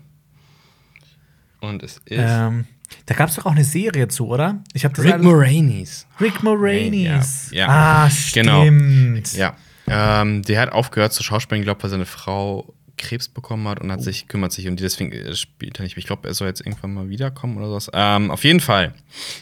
Und 1.61 1.83
es 1.83 1.97
ist 1.99 2.03
Ähm, 2.11 2.67
da 3.07 3.15
gab 3.15 3.29
es 3.29 3.37
doch 3.37 3.47
auch 3.47 3.53
eine 3.53 3.65
Serie 3.65 4.09
zu, 4.09 4.29
oder? 4.29 4.63
Ich 4.73 4.85
habe 4.85 5.03
Rick 5.03 5.23
Moranis. 5.23 6.07
Rick 6.21 6.43
Moranis. 6.43 7.49
Ja, 7.51 7.59
ja. 7.59 7.69
Ah, 7.69 8.11
Genau. 8.33 8.63
stimmt. 8.63 9.33
Ja. 9.35 9.57
Ähm, 9.87 10.43
der 10.43 10.61
hat 10.61 10.73
aufgehört 10.73 11.13
zu 11.13 11.23
schauspielen, 11.23 11.63
glaube 11.63 11.83
weil 11.83 11.91
seine 11.91 12.07
Frau 12.07 12.73
Krebs 12.97 13.29
bekommen 13.29 13.67
hat 13.69 13.81
und 13.81 13.91
hat 13.91 14.03
sich, 14.03 14.29
kümmert 14.29 14.53
sich 14.53 14.69
um 14.69 14.77
die, 14.77 14.83
deswegen 14.83 15.13
äh, 15.13 15.35
spielt 15.35 15.79
er 15.79 15.83
nicht. 15.83 15.97
Ich 15.97 16.07
glaube, 16.07 16.29
er 16.29 16.33
soll 16.35 16.47
jetzt 16.49 16.61
irgendwann 16.61 16.95
mal 16.95 17.09
wiederkommen 17.09 17.57
oder 17.57 17.67
sowas. 17.67 17.91
Ähm, 17.93 18.31
auf 18.31 18.45
jeden 18.45 18.61
Fall. 18.61 18.95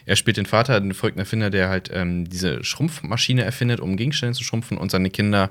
Er 0.06 0.16
spielt 0.16 0.38
den 0.38 0.46
Vater, 0.46 0.80
den 0.80 0.94
verrückten 0.94 1.20
Erfinder, 1.20 1.50
der 1.50 1.68
halt 1.68 1.90
ähm, 1.92 2.28
diese 2.28 2.64
Schrumpfmaschine 2.64 3.44
erfindet, 3.44 3.78
um 3.80 3.96
Gegenstände 3.96 4.34
zu 4.36 4.42
schrumpfen 4.42 4.78
und 4.78 4.90
seine 4.90 5.10
Kinder 5.10 5.50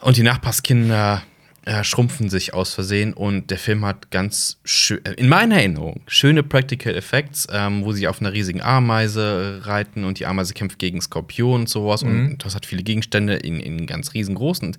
und 0.00 0.16
die 0.16 0.22
Nachbarskinder 0.22 1.22
äh, 1.66 1.84
schrumpfen 1.84 2.30
sich 2.30 2.54
aus 2.54 2.72
Versehen 2.72 3.12
und 3.12 3.50
der 3.50 3.58
Film 3.58 3.84
hat 3.84 4.10
ganz 4.12 4.58
schön, 4.64 5.04
äh, 5.04 5.14
in 5.14 5.28
meiner 5.28 5.56
Erinnerung, 5.56 6.00
schöne 6.06 6.42
Practical 6.42 6.94
Effects, 6.94 7.48
ähm, 7.52 7.84
wo 7.84 7.92
sie 7.92 8.08
auf 8.08 8.20
einer 8.20 8.32
riesigen 8.32 8.62
Ameise 8.62 9.60
reiten 9.64 10.04
und 10.04 10.20
die 10.20 10.26
Ameise 10.26 10.54
kämpft 10.54 10.78
gegen 10.78 11.00
Skorpion 11.00 11.62
und 11.62 11.68
sowas 11.68 12.04
und 12.04 12.38
das 12.38 12.54
hat 12.54 12.66
viele 12.66 12.84
Gegenstände 12.84 13.34
in, 13.34 13.58
in 13.60 13.86
ganz 13.86 14.14
riesengroßen. 14.14 14.76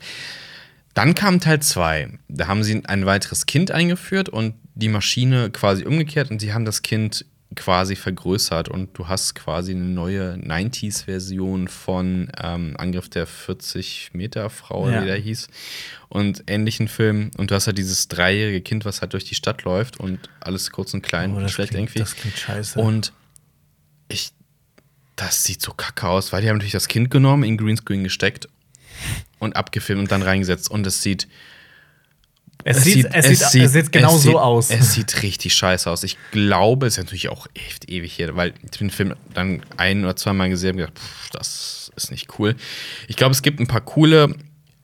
Dann 0.94 1.14
kam 1.14 1.40
Teil 1.40 1.62
2. 1.62 2.10
Da 2.28 2.48
haben 2.48 2.64
sie 2.64 2.82
ein 2.86 3.06
weiteres 3.06 3.46
Kind 3.46 3.70
eingeführt 3.70 4.30
und 4.30 4.56
die 4.74 4.90
Maschine 4.90 5.52
quasi 5.52 5.86
umgekehrt 5.86 6.32
und 6.32 6.40
sie 6.40 6.54
haben 6.54 6.66
das 6.66 6.82
Kind 6.82 7.26
quasi 7.58 7.96
vergrößert 7.98 8.70
und 8.70 8.98
du 8.98 9.08
hast 9.10 9.36
quasi 9.36 9.72
eine 9.72 9.82
neue 9.84 10.36
90s-Version 10.36 11.68
von 11.68 12.32
ähm, 12.42 12.76
Angriff 12.78 13.10
der 13.10 13.28
40-Meter-Frau, 13.28 14.90
Ja. 14.90 15.02
wie 15.02 15.06
der 15.08 15.18
hieß, 15.18 15.48
und 16.10 16.44
ähnlichen 16.48 16.88
Filmen. 16.88 17.32
Und 17.38 17.52
du 17.52 17.56
hast 17.56 17.68
halt 17.68 17.78
dieses 17.78 18.08
dreijährige 18.08 18.62
Kind, 18.62 18.86
was 18.86 19.02
halt 19.02 19.14
durch 19.14 19.26
die 19.26 19.36
Stadt 19.36 19.64
läuft 19.64 20.00
und 20.00 20.30
alles 20.40 20.72
kurz 20.72 20.94
und 20.94 21.02
klein 21.02 21.34
Oh, 21.34 21.38
und 21.38 21.50
schlecht 21.52 21.72
klingt, 21.72 21.90
irgendwie. 21.90 22.00
das 22.00 22.16
klingt 22.16 22.38
scheiße. 22.38 22.80
Und 22.80 23.12
ich, 24.08 24.32
das 25.16 25.44
sieht 25.44 25.62
so 25.62 25.74
kacke 25.74 26.08
aus, 26.08 26.32
weil 26.32 26.42
die 26.42 26.50
haben 26.50 26.58
natürlich 26.58 26.72
das 26.74 26.88
Kind 26.88 27.12
genommen, 27.12 27.44
in 27.44 27.58
Greenscreen 27.58 28.04
gesteckt 28.04 28.48
und 29.40 29.56
abgefilmt 29.56 30.02
und 30.04 30.12
dann 30.12 30.22
reingesetzt. 30.22 30.70
Und 30.72 30.88
es 30.88 31.02
sieht. 31.02 31.28
Es, 32.68 32.84
sieht, 32.84 33.08
es, 33.14 33.52
sieht, 33.52 33.64
es 33.64 33.72
sieht 33.72 33.92
genau 33.92 34.16
es 34.16 34.24
so 34.24 34.30
sieht, 34.30 34.36
aus. 34.38 34.70
Es 34.70 34.94
sieht 34.94 35.24
richtig 35.24 35.54
scheiße 35.54 35.90
aus. 35.90 36.04
Ich 36.04 36.18
glaube, 36.32 36.88
es 36.88 36.98
ist 36.98 37.04
natürlich 37.04 37.30
auch 37.30 37.48
echt 37.54 37.90
ewig 37.90 38.14
hier, 38.14 38.36
weil 38.36 38.54
ich 38.64 38.72
den 38.72 38.90
Film 38.90 39.16
dann 39.34 39.62
ein 39.78 40.04
oder 40.04 40.16
zweimal 40.16 40.50
gesehen 40.50 40.72
habe 40.72 40.84
und 40.84 40.88
gedacht, 40.88 41.00
pff, 41.00 41.30
das 41.32 41.92
ist 41.96 42.12
nicht 42.12 42.40
cool. 42.40 42.56
Ich 43.08 43.16
glaube, 43.16 43.32
es 43.32 43.42
gibt 43.42 43.60
ein 43.60 43.68
paar 43.68 43.82
coole 43.82 44.36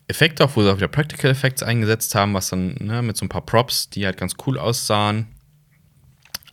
Effekte, 0.07 0.45
auch 0.45 0.55
wo 0.55 0.63
sie 0.63 0.71
auch 0.71 0.77
wieder 0.77 0.87
Practical 0.87 1.31
Effects 1.31 1.63
eingesetzt 1.63 2.15
haben, 2.15 2.33
was 2.33 2.49
dann 2.49 2.75
ne, 2.79 3.01
mit 3.01 3.17
so 3.17 3.25
ein 3.25 3.29
paar 3.29 3.45
Props, 3.45 3.89
die 3.89 4.05
halt 4.05 4.17
ganz 4.17 4.35
cool 4.45 4.57
aussahen. 4.57 5.27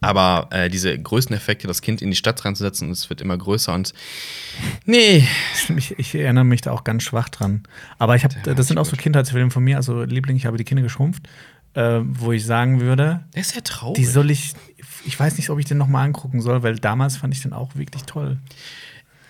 Aber 0.01 0.49
äh, 0.51 0.71
diese 0.71 0.99
größten 0.99 1.37
Effekte, 1.37 1.67
das 1.67 1.83
Kind 1.83 2.01
in 2.01 2.11
die 2.11 2.17
Stadt 2.17 2.43
reinzusetzen 2.45 2.89
und 2.89 2.93
es 2.93 3.11
wird 3.11 3.21
immer 3.21 3.37
größer 3.37 3.75
und 3.75 3.93
nee, 4.87 5.27
ich, 5.77 5.99
ich 5.99 6.15
erinnere 6.15 6.45
mich 6.45 6.63
da 6.63 6.73
auch 6.73 6.85
ganz 6.85 7.03
schwach 7.03 7.29
dran. 7.29 7.65
Aber 7.99 8.17
ich 8.17 8.25
habe, 8.25 8.35
das 8.43 8.67
sind 8.67 8.79
auch 8.79 8.87
so 8.87 8.97
Kindheitsfilme 8.97 9.51
von 9.51 9.63
mir, 9.63 9.77
also 9.77 10.03
Liebling, 10.03 10.37
ich 10.37 10.47
habe 10.47 10.57
die 10.57 10.65
Kinder 10.65 10.83
geschrumpft, 10.83 11.29
äh, 11.75 12.01
wo 12.03 12.33
ich 12.33 12.47
sagen 12.47 12.81
würde, 12.81 13.25
der 13.35 13.43
ist 13.43 13.55
ja 13.55 13.61
traurig. 13.61 13.97
die 13.97 14.07
soll 14.07 14.31
ich, 14.31 14.55
ich 15.05 15.21
weiß 15.21 15.37
nicht, 15.37 15.51
ob 15.51 15.59
ich 15.59 15.67
den 15.67 15.77
noch 15.77 15.89
mal 15.89 16.05
angucken 16.05 16.41
soll, 16.41 16.63
weil 16.63 16.77
damals 16.77 17.19
fand 17.19 17.35
ich 17.35 17.43
den 17.43 17.53
auch 17.53 17.77
wirklich 17.77 18.05
toll. 18.05 18.39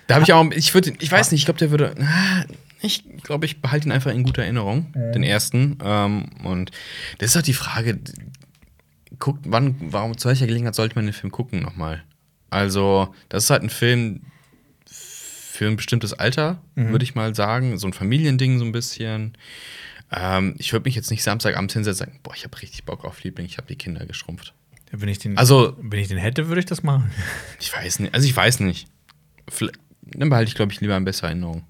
Da 0.07 0.14
habe 0.14 0.25
ich 0.25 0.33
auch, 0.33 0.49
ich 0.53 0.73
würde, 0.73 0.93
ich 1.01 1.11
weiß 1.11 1.33
nicht, 1.33 1.41
ich 1.41 1.45
glaube, 1.47 1.59
der 1.59 1.71
würde, 1.71 1.95
ah, 2.01 2.45
ich 2.81 3.05
glaube, 3.23 3.45
ich 3.45 3.61
behalte 3.61 3.89
ihn 3.89 3.93
einfach 3.93 4.12
in 4.12 4.23
guter 4.23 4.43
Erinnerung, 4.43 4.93
den 4.95 5.23
ersten. 5.23 5.79
Ähm, 5.85 6.31
und 6.45 6.71
das 7.18 7.31
ist 7.31 7.37
halt 7.37 7.47
die 7.47 7.53
Frage, 7.53 7.99
guckt, 9.19 9.45
wann, 9.47 9.75
warum, 9.81 10.17
zu 10.17 10.29
welcher 10.29 10.47
Gelegenheit 10.47 10.75
sollte 10.75 10.95
man 10.95 11.05
den 11.07 11.13
Film 11.15 11.31
gucken 11.33 11.61
nochmal? 11.61 12.03
Also, 12.51 13.15
das 13.29 13.45
ist 13.45 13.51
halt 13.51 13.63
ein 13.63 13.71
Film 13.71 14.23
für 14.87 15.67
ein 15.67 15.77
bestimmtes 15.77 16.13
Alter, 16.15 16.61
würde 16.75 17.05
ich 17.05 17.15
mal 17.15 17.35
sagen. 17.35 17.77
So 17.79 17.87
ein 17.87 17.93
Familiending 17.93 18.59
so 18.59 18.65
ein 18.65 18.73
bisschen. 18.73 19.37
Ähm, 20.11 20.55
ich 20.59 20.73
würde 20.73 20.85
mich 20.89 20.95
jetzt 20.95 21.11
nicht 21.11 21.23
Samstagabend 21.23 21.73
hinsetzen 21.73 22.07
und 22.07 22.13
sagen, 22.13 22.21
boah, 22.23 22.35
ich 22.35 22.45
habe 22.45 22.61
richtig 22.63 22.85
Bock 22.85 23.05
auf 23.05 23.23
Liebling, 23.23 23.47
ich 23.47 23.59
habe 23.59 23.69
die 23.69 23.77
Kinder 23.77 24.07
geschrumpft. 24.07 24.55
Wenn 24.91 25.09
ich 25.09 25.19
den, 25.19 25.39
Also- 25.39 25.77
wenn 25.81 26.01
ich 26.01 26.09
den 26.09 26.19
hätte, 26.19 26.49
würde 26.49 26.61
ich 26.61 26.67
das 26.67 26.83
machen. 26.83 27.11
Ich 27.61 27.73
weiß 27.77 28.01
nicht, 28.01 28.15
also 28.15 28.27
ich 28.27 28.35
weiß 28.37 28.61
nicht. 28.61 28.89
Vielleicht, 29.49 29.79
dann 30.03 30.31
behalte 30.31 30.49
ich, 30.49 30.55
glaube 30.57 30.73
ich, 30.73 30.81
lieber 30.81 30.97
in 30.97 31.05
besser 31.05 31.27
Erinnerung. 31.29 31.65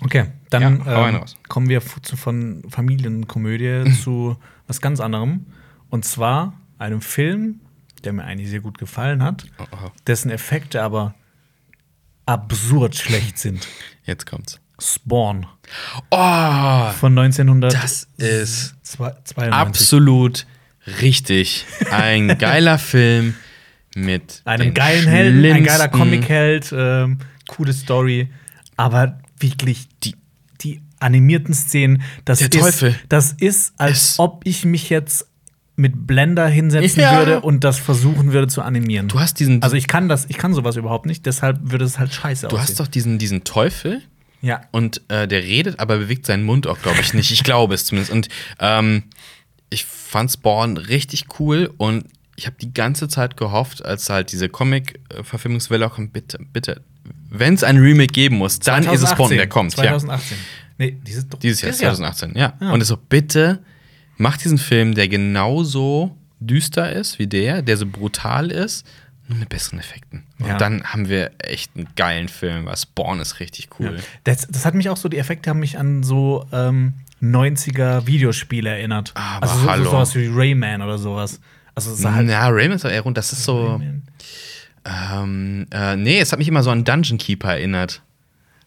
Okay, 0.00 0.26
dann 0.50 0.62
Ja, 0.86 1.08
ähm, 1.08 1.20
kommen 1.48 1.68
wir 1.68 1.80
von 1.82 2.62
Familienkomödie 2.68 3.92
zu 4.02 4.36
was 4.66 4.80
ganz 4.80 5.00
anderem. 5.00 5.46
Und 5.94 6.04
zwar 6.04 6.54
einem 6.76 7.00
Film, 7.00 7.60
der 8.02 8.12
mir 8.12 8.24
eigentlich 8.24 8.50
sehr 8.50 8.58
gut 8.58 8.78
gefallen 8.78 9.22
hat, 9.22 9.44
oh. 9.60 9.90
dessen 10.08 10.28
Effekte 10.28 10.82
aber 10.82 11.14
absurd 12.26 12.96
schlecht 12.96 13.38
sind. 13.38 13.68
Jetzt 14.04 14.26
kommt's. 14.26 14.58
Spawn 14.80 15.46
Oh, 16.10 16.90
von 16.98 17.16
1900. 17.16 17.72
das 17.72 18.08
ist 18.16 18.74
92. 18.82 19.36
absolut 19.52 20.46
richtig. 21.00 21.64
Ein 21.92 22.38
geiler 22.38 22.80
Film 22.80 23.36
mit 23.94 24.42
Einem 24.46 24.74
geilen 24.74 25.06
Helden, 25.06 25.44
ein 25.44 25.62
geiler 25.62 25.86
Comic-Held, 25.86 26.74
ähm, 26.76 27.18
coole 27.46 27.72
Story, 27.72 28.30
aber 28.76 29.20
wirklich 29.38 29.86
die, 30.02 30.16
die 30.60 30.82
animierten 30.98 31.54
Szenen, 31.54 32.02
das 32.24 32.40
Der 32.40 32.48
ist, 32.52 32.58
Teufel. 32.58 32.96
das 33.08 33.30
ist, 33.30 33.74
als 33.78 33.96
Es- 34.14 34.18
ob 34.18 34.44
ich 34.44 34.64
mich 34.64 34.90
jetzt 34.90 35.28
mit 35.76 36.06
Blender 36.06 36.46
hinsetzen 36.46 37.00
Ja. 37.02 37.18
würde 37.18 37.40
und 37.40 37.64
das 37.64 37.78
versuchen 37.78 38.32
würde 38.32 38.46
zu 38.48 38.62
animieren. 38.62 39.08
Du 39.08 39.18
hast 39.20 39.40
diesen, 39.40 39.62
also 39.62 39.74
ich 39.76 39.86
kann 39.88 40.08
das, 40.08 40.26
ich 40.28 40.38
kann 40.38 40.54
sowas 40.54 40.76
überhaupt 40.76 41.06
nicht, 41.06 41.26
deshalb 41.26 41.58
würde 41.62 41.84
es 41.84 41.98
halt 41.98 42.14
scheiße 42.14 42.46
du 42.48 42.56
hast 42.58 42.64
aussehen. 42.70 42.76
doch 42.78 42.86
diesen, 42.88 43.18
diesen 43.18 43.42
Teufel, 43.44 44.02
Ja. 44.40 44.60
Und 44.70 45.00
äh, 45.08 45.26
der 45.26 45.42
redet, 45.42 45.80
aber 45.80 45.98
bewegt 45.98 46.26
seinen 46.26 46.44
Mund 46.44 46.66
auch, 46.66 46.78
glaube 46.80 46.98
ich, 47.00 47.12
nicht. 47.14 47.30
Ich 47.32 47.42
glaube 47.44 47.74
es 47.74 47.86
zumindest. 47.86 48.12
Und 48.12 48.28
ähm, 48.60 49.04
ich 49.70 49.84
fand 49.84 50.30
Spawn 50.30 50.76
richtig 50.76 51.26
cool 51.40 51.72
und 51.78 52.04
ich 52.36 52.46
habe 52.46 52.56
die 52.60 52.72
ganze 52.74 53.08
Zeit 53.08 53.36
gehofft, 53.36 53.84
als 53.84 54.10
halt 54.10 54.30
diese 54.32 54.48
Comic-Verfilmungswelle 54.48 55.88
kommt, 55.88 56.12
bitte, 56.12 56.38
bitte, 56.52 56.82
wenn 57.30 57.54
es 57.54 57.64
ein 57.64 57.78
Remake 57.78 58.12
geben 58.12 58.36
muss, 58.36 58.58
dann 58.60 58.84
ist 58.84 59.02
es 59.02 59.10
Spawn, 59.10 59.30
der 59.30 59.48
kommt. 59.48 59.72
2018. 59.72 60.36
Nee, 60.78 60.96
dieses, 61.06 61.28
doch, 61.28 61.38
Dieses 61.38 61.60
Jahr, 61.62 61.70
dieses 61.70 61.80
Jahr. 61.82 61.94
2018, 61.94 62.36
ja. 62.36 62.54
Ja. 62.60 62.72
Und 62.72 62.80
es 62.80 62.88
so, 62.88 62.96
bitte, 62.96 63.60
mach 64.16 64.36
diesen 64.36 64.58
Film, 64.58 64.94
der 64.94 65.08
genauso 65.08 66.16
düster 66.40 66.92
ist 66.92 67.18
wie 67.18 67.26
der, 67.26 67.62
der 67.62 67.76
so 67.76 67.86
brutal 67.86 68.50
ist, 68.50 68.86
nur 69.28 69.38
mit 69.38 69.48
besseren 69.48 69.78
Effekten. 69.78 70.24
Und 70.38 70.48
Ja. 70.48 70.58
dann 70.58 70.84
haben 70.84 71.08
wir 71.08 71.30
echt 71.38 71.72
einen 71.76 71.88
geilen 71.96 72.28
Film, 72.28 72.66
weil 72.66 72.76
Spawn 72.76 73.20
ist 73.20 73.40
richtig 73.40 73.68
cool. 73.78 73.96
Das, 74.24 74.46
das 74.48 74.66
hat 74.66 74.74
mich 74.74 74.90
auch 74.90 74.96
so, 74.98 75.08
die 75.08 75.18
Effekte 75.18 75.48
haben 75.50 75.60
mich 75.60 75.78
an 75.78 76.02
so 76.02 76.46
ähm, 76.52 76.94
90er 77.22 78.06
Videospiele 78.06 78.68
erinnert. 78.68 79.12
Aber 79.14 79.42
also 79.50 79.58
so, 79.64 79.70
hallo. 79.70 79.84
so 79.84 79.90
sowas 79.92 80.14
wie 80.14 80.26
Rayman 80.30 80.82
oder 80.82 80.98
sowas. 80.98 81.40
Also 81.74 81.92
es 81.92 81.98
sah 82.00 82.12
halt 82.14 82.26
Na, 82.26 82.48
Rayman 82.48 82.76
ist 82.76 82.84
aber 82.84 82.92
eher 82.94 83.00
rund, 83.00 83.16
das 83.16 83.32
ist 83.32 83.44
so. 83.44 83.66
Rayman. 83.72 84.02
Ähm, 84.84 85.66
äh, 85.72 85.96
nee, 85.96 86.18
es 86.20 86.30
hat 86.32 86.38
mich 86.38 86.48
immer 86.48 86.62
so 86.62 86.70
an 86.70 86.84
Dungeon 86.84 87.16
Keeper 87.18 87.52
erinnert. 87.54 88.02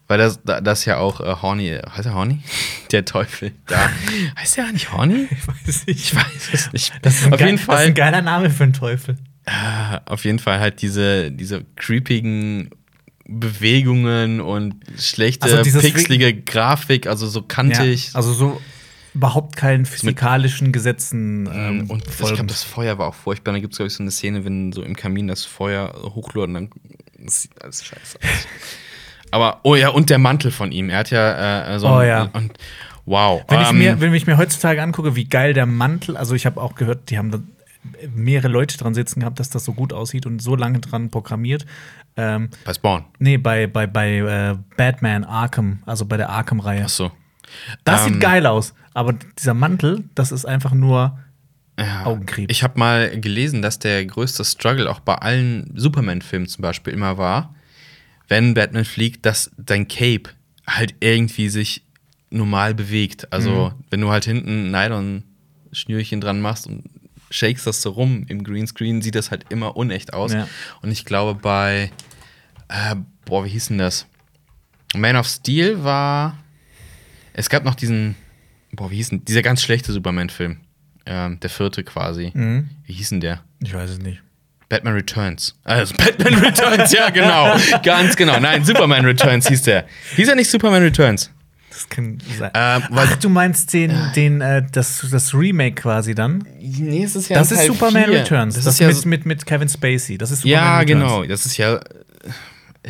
Weil 0.08 0.18
das, 0.18 0.40
da- 0.42 0.60
das 0.62 0.84
ja 0.86 0.96
auch 0.98 1.20
äh, 1.20 1.36
Horny, 1.42 1.78
heißt 1.88 2.06
er 2.06 2.14
Horny? 2.14 2.40
Der 2.92 3.04
Teufel 3.04 3.52
da. 3.66 3.90
heißt 4.38 4.56
der 4.56 4.72
nicht 4.72 4.90
Horny? 4.92 5.28
Ich 5.36 5.46
weiß 5.46 5.86
nicht. 5.86 6.00
Ich 6.00 6.14
weiß 6.16 6.48
es 6.52 6.72
nicht. 6.72 6.92
Das 7.02 7.14
ist, 7.18 7.26
ein 7.26 7.32
auf 7.34 7.38
geil- 7.38 7.48
jeden 7.50 7.56
das 7.58 7.62
ist 7.62 7.66
Fall. 7.66 7.86
ein 7.86 7.94
geiler 7.94 8.22
Name 8.22 8.48
für 8.50 8.64
einen 8.64 8.72
Teufel. 8.72 9.16
äh, 9.44 10.00
auf 10.06 10.24
jeden 10.24 10.38
Fall 10.38 10.58
halt 10.60 10.80
diese, 10.82 11.30
diese 11.30 11.64
creepigen 11.76 12.70
Bewegungen 13.26 14.40
und 14.40 14.76
schlechte, 14.98 15.44
Also 15.44 15.78
pixelige 15.80 16.34
Grafik, 16.34 17.06
also 17.06 17.26
so 17.28 17.42
kantig. 17.42 18.08
Ja, 18.08 18.14
also 18.14 18.32
so 18.32 18.60
überhaupt 19.14 19.56
keinen 19.56 19.84
physikalischen 19.84 20.72
Gesetzen 20.72 21.46
ähm, 21.52 21.90
und 21.90 22.06
ich 22.06 22.14
folgend. 22.14 22.36
glaube, 22.36 22.48
das 22.48 22.62
Feuer 22.62 22.98
war 22.98 23.08
auch 23.08 23.14
furchtbar. 23.14 23.52
Da 23.52 23.58
gibt 23.60 23.74
es, 23.74 23.76
glaube 23.78 23.88
ich, 23.88 23.94
so 23.94 24.02
eine 24.02 24.10
Szene, 24.10 24.44
wenn 24.46 24.72
so 24.72 24.82
im 24.82 24.96
Kamin 24.96 25.28
das 25.28 25.44
Feuer 25.44 25.92
hochlurt 26.14 26.48
und 26.48 26.54
dann 26.54 26.70
das 27.18 27.42
sieht 27.42 27.62
alles 27.62 27.84
scheiße 27.84 28.18
aus. 28.18 28.46
Aber, 29.30 29.60
oh 29.62 29.74
ja, 29.74 29.88
und 29.90 30.10
der 30.10 30.18
Mantel 30.18 30.50
von 30.50 30.72
ihm. 30.72 30.90
Er 30.90 30.98
hat 30.98 31.10
ja 31.10 31.74
äh, 31.74 31.78
so 31.78 31.88
Oh 31.88 32.02
ja. 32.02 32.28
Und, 32.32 32.52
wow. 33.04 33.42
Wenn, 33.48 33.60
ich 33.60 33.70
Ähm, 33.70 33.78
mir, 33.78 34.00
wenn 34.00 34.14
ich 34.14 34.26
mir 34.26 34.38
heutzutage 34.38 34.82
angucke, 34.82 35.16
wie 35.16 35.24
geil 35.24 35.52
der 35.54 35.66
Mantel, 35.66 36.16
also 36.16 36.34
ich 36.34 36.46
habe 36.46 36.60
auch 36.60 36.74
gehört, 36.74 37.10
die 37.10 37.18
haben 37.18 37.30
da 37.30 37.38
mehrere 38.14 38.48
Leute 38.48 38.76
dran 38.76 38.94
sitzen 38.94 39.20
gehabt, 39.20 39.38
dass 39.40 39.50
das 39.50 39.64
so 39.64 39.72
gut 39.72 39.92
aussieht 39.92 40.26
und 40.26 40.40
so 40.42 40.56
lange 40.56 40.80
dran 40.80 41.10
programmiert. 41.10 41.64
Ähm, 42.16 42.50
bei 42.64 42.74
Spawn. 42.74 43.04
nee, 43.18 43.36
bei, 43.36 43.66
bei, 43.66 43.86
bei 43.86 44.18
äh, 44.18 44.56
Batman 44.76 45.24
Arkham, 45.24 45.82
also 45.86 46.04
bei 46.04 46.16
der 46.16 46.28
Arkham-Reihe. 46.30 46.82
Ach 46.84 46.88
so. 46.88 47.12
Das 47.84 48.06
Ähm, 48.06 48.14
sieht 48.14 48.20
geil 48.20 48.46
aus, 48.46 48.74
aber 48.94 49.14
dieser 49.38 49.54
Mantel, 49.54 50.04
das 50.14 50.32
ist 50.32 50.44
einfach 50.44 50.72
nur 50.72 51.18
Ja, 51.78 52.04
Augenkrebs. 52.04 52.50
Ich 52.50 52.62
habe 52.62 52.78
mal 52.78 53.20
gelesen, 53.20 53.62
dass 53.62 53.78
der 53.78 54.04
größte 54.04 54.44
Struggle 54.44 54.90
auch 54.90 55.00
bei 55.00 55.14
allen 55.14 55.72
Superman-Filmen 55.76 56.48
zum 56.48 56.62
Beispiel 56.62 56.92
immer 56.92 57.16
war, 57.16 57.54
wenn 58.28 58.54
Batman 58.54 58.84
fliegt, 58.84 59.24
dass 59.26 59.50
dein 59.56 59.88
Cape 59.88 60.30
halt 60.66 60.94
irgendwie 61.00 61.48
sich 61.48 61.82
normal 62.30 62.74
bewegt. 62.74 63.32
Also, 63.32 63.72
Mhm. 63.74 63.84
wenn 63.90 64.00
du 64.02 64.10
halt 64.10 64.24
hinten 64.26 64.66
ein 64.66 64.70
Nylon-Schnürchen 64.70 66.20
dran 66.20 66.40
machst 66.40 66.66
und 66.66 66.84
shakes 67.30 67.64
das 67.64 67.82
so 67.82 67.90
rum 67.90 68.24
im 68.28 68.44
Greenscreen, 68.44 69.02
sieht 69.02 69.14
das 69.14 69.30
halt 69.30 69.46
immer 69.50 69.76
unecht 69.76 70.12
aus. 70.14 70.32
Ja. 70.32 70.48
Und 70.82 70.90
ich 70.90 71.04
glaube, 71.04 71.38
bei, 71.40 71.90
äh, 72.68 72.96
boah, 73.24 73.44
wie 73.44 73.50
hieß 73.50 73.68
denn 73.68 73.78
das? 73.78 74.06
Man 74.94 75.16
of 75.16 75.26
Steel 75.26 75.84
war. 75.84 76.38
Es 77.34 77.48
gab 77.50 77.64
noch 77.64 77.74
diesen, 77.74 78.14
boah, 78.72 78.90
wie 78.90 78.96
hieß 78.96 79.10
denn, 79.10 79.24
dieser 79.24 79.42
ganz 79.42 79.62
schlechte 79.62 79.92
Superman-Film. 79.92 80.58
Ähm, 81.06 81.40
der 81.40 81.48
vierte 81.50 81.84
quasi. 81.84 82.30
Mhm. 82.34 82.68
Wie 82.84 82.92
hieß 82.92 83.10
denn 83.10 83.20
der? 83.20 83.42
Ich 83.60 83.72
weiß 83.72 83.88
es 83.90 83.98
nicht. 83.98 84.22
Batman 84.68 84.94
Returns. 84.94 85.54
Also 85.64 85.94
Batman 85.98 86.34
Returns, 86.34 86.92
ja, 86.92 87.10
genau. 87.10 87.56
Ganz 87.82 88.16
genau. 88.16 88.38
Nein, 88.38 88.64
Superman 88.64 89.04
Returns 89.04 89.48
hieß 89.48 89.62
der. 89.62 89.86
Hieß 90.16 90.28
er 90.28 90.34
nicht 90.34 90.50
Superman 90.50 90.82
Returns? 90.82 91.30
Das 91.70 91.88
kann 91.88 92.18
sein. 92.38 92.50
Ähm, 92.54 92.82
Ach, 92.92 93.16
du 93.16 93.28
meinst 93.28 93.72
den, 93.72 93.92
den, 94.16 94.40
äh, 94.40 94.64
das, 94.72 95.06
das 95.10 95.32
Remake 95.32 95.76
quasi 95.82 96.14
dann? 96.14 96.44
Nee, 96.58 97.04
es 97.04 97.14
ist 97.14 97.30
das 97.30 97.52
ist 97.52 97.66
Superman 97.66 98.04
vier. 98.06 98.20
Returns. 98.20 98.56
Das, 98.56 98.64
Das, 98.64 98.74
ist 98.74 98.80
ja 98.80 98.88
mit, 98.88 99.04
mit, 99.06 99.26
mit 99.26 99.46
Kevin 99.46 99.68
Spacey. 99.68 100.18
Das 100.18 100.30
ist 100.30 100.40
Superman 100.42 100.64
Ja, 100.64 100.78
Returns. 100.78 101.02
genau. 101.02 101.24
Das 101.24 101.46
ist 101.46 101.56
ja 101.56 101.76
äh, 101.76 101.80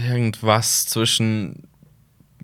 irgendwas 0.09 0.87
zwischen 0.87 1.65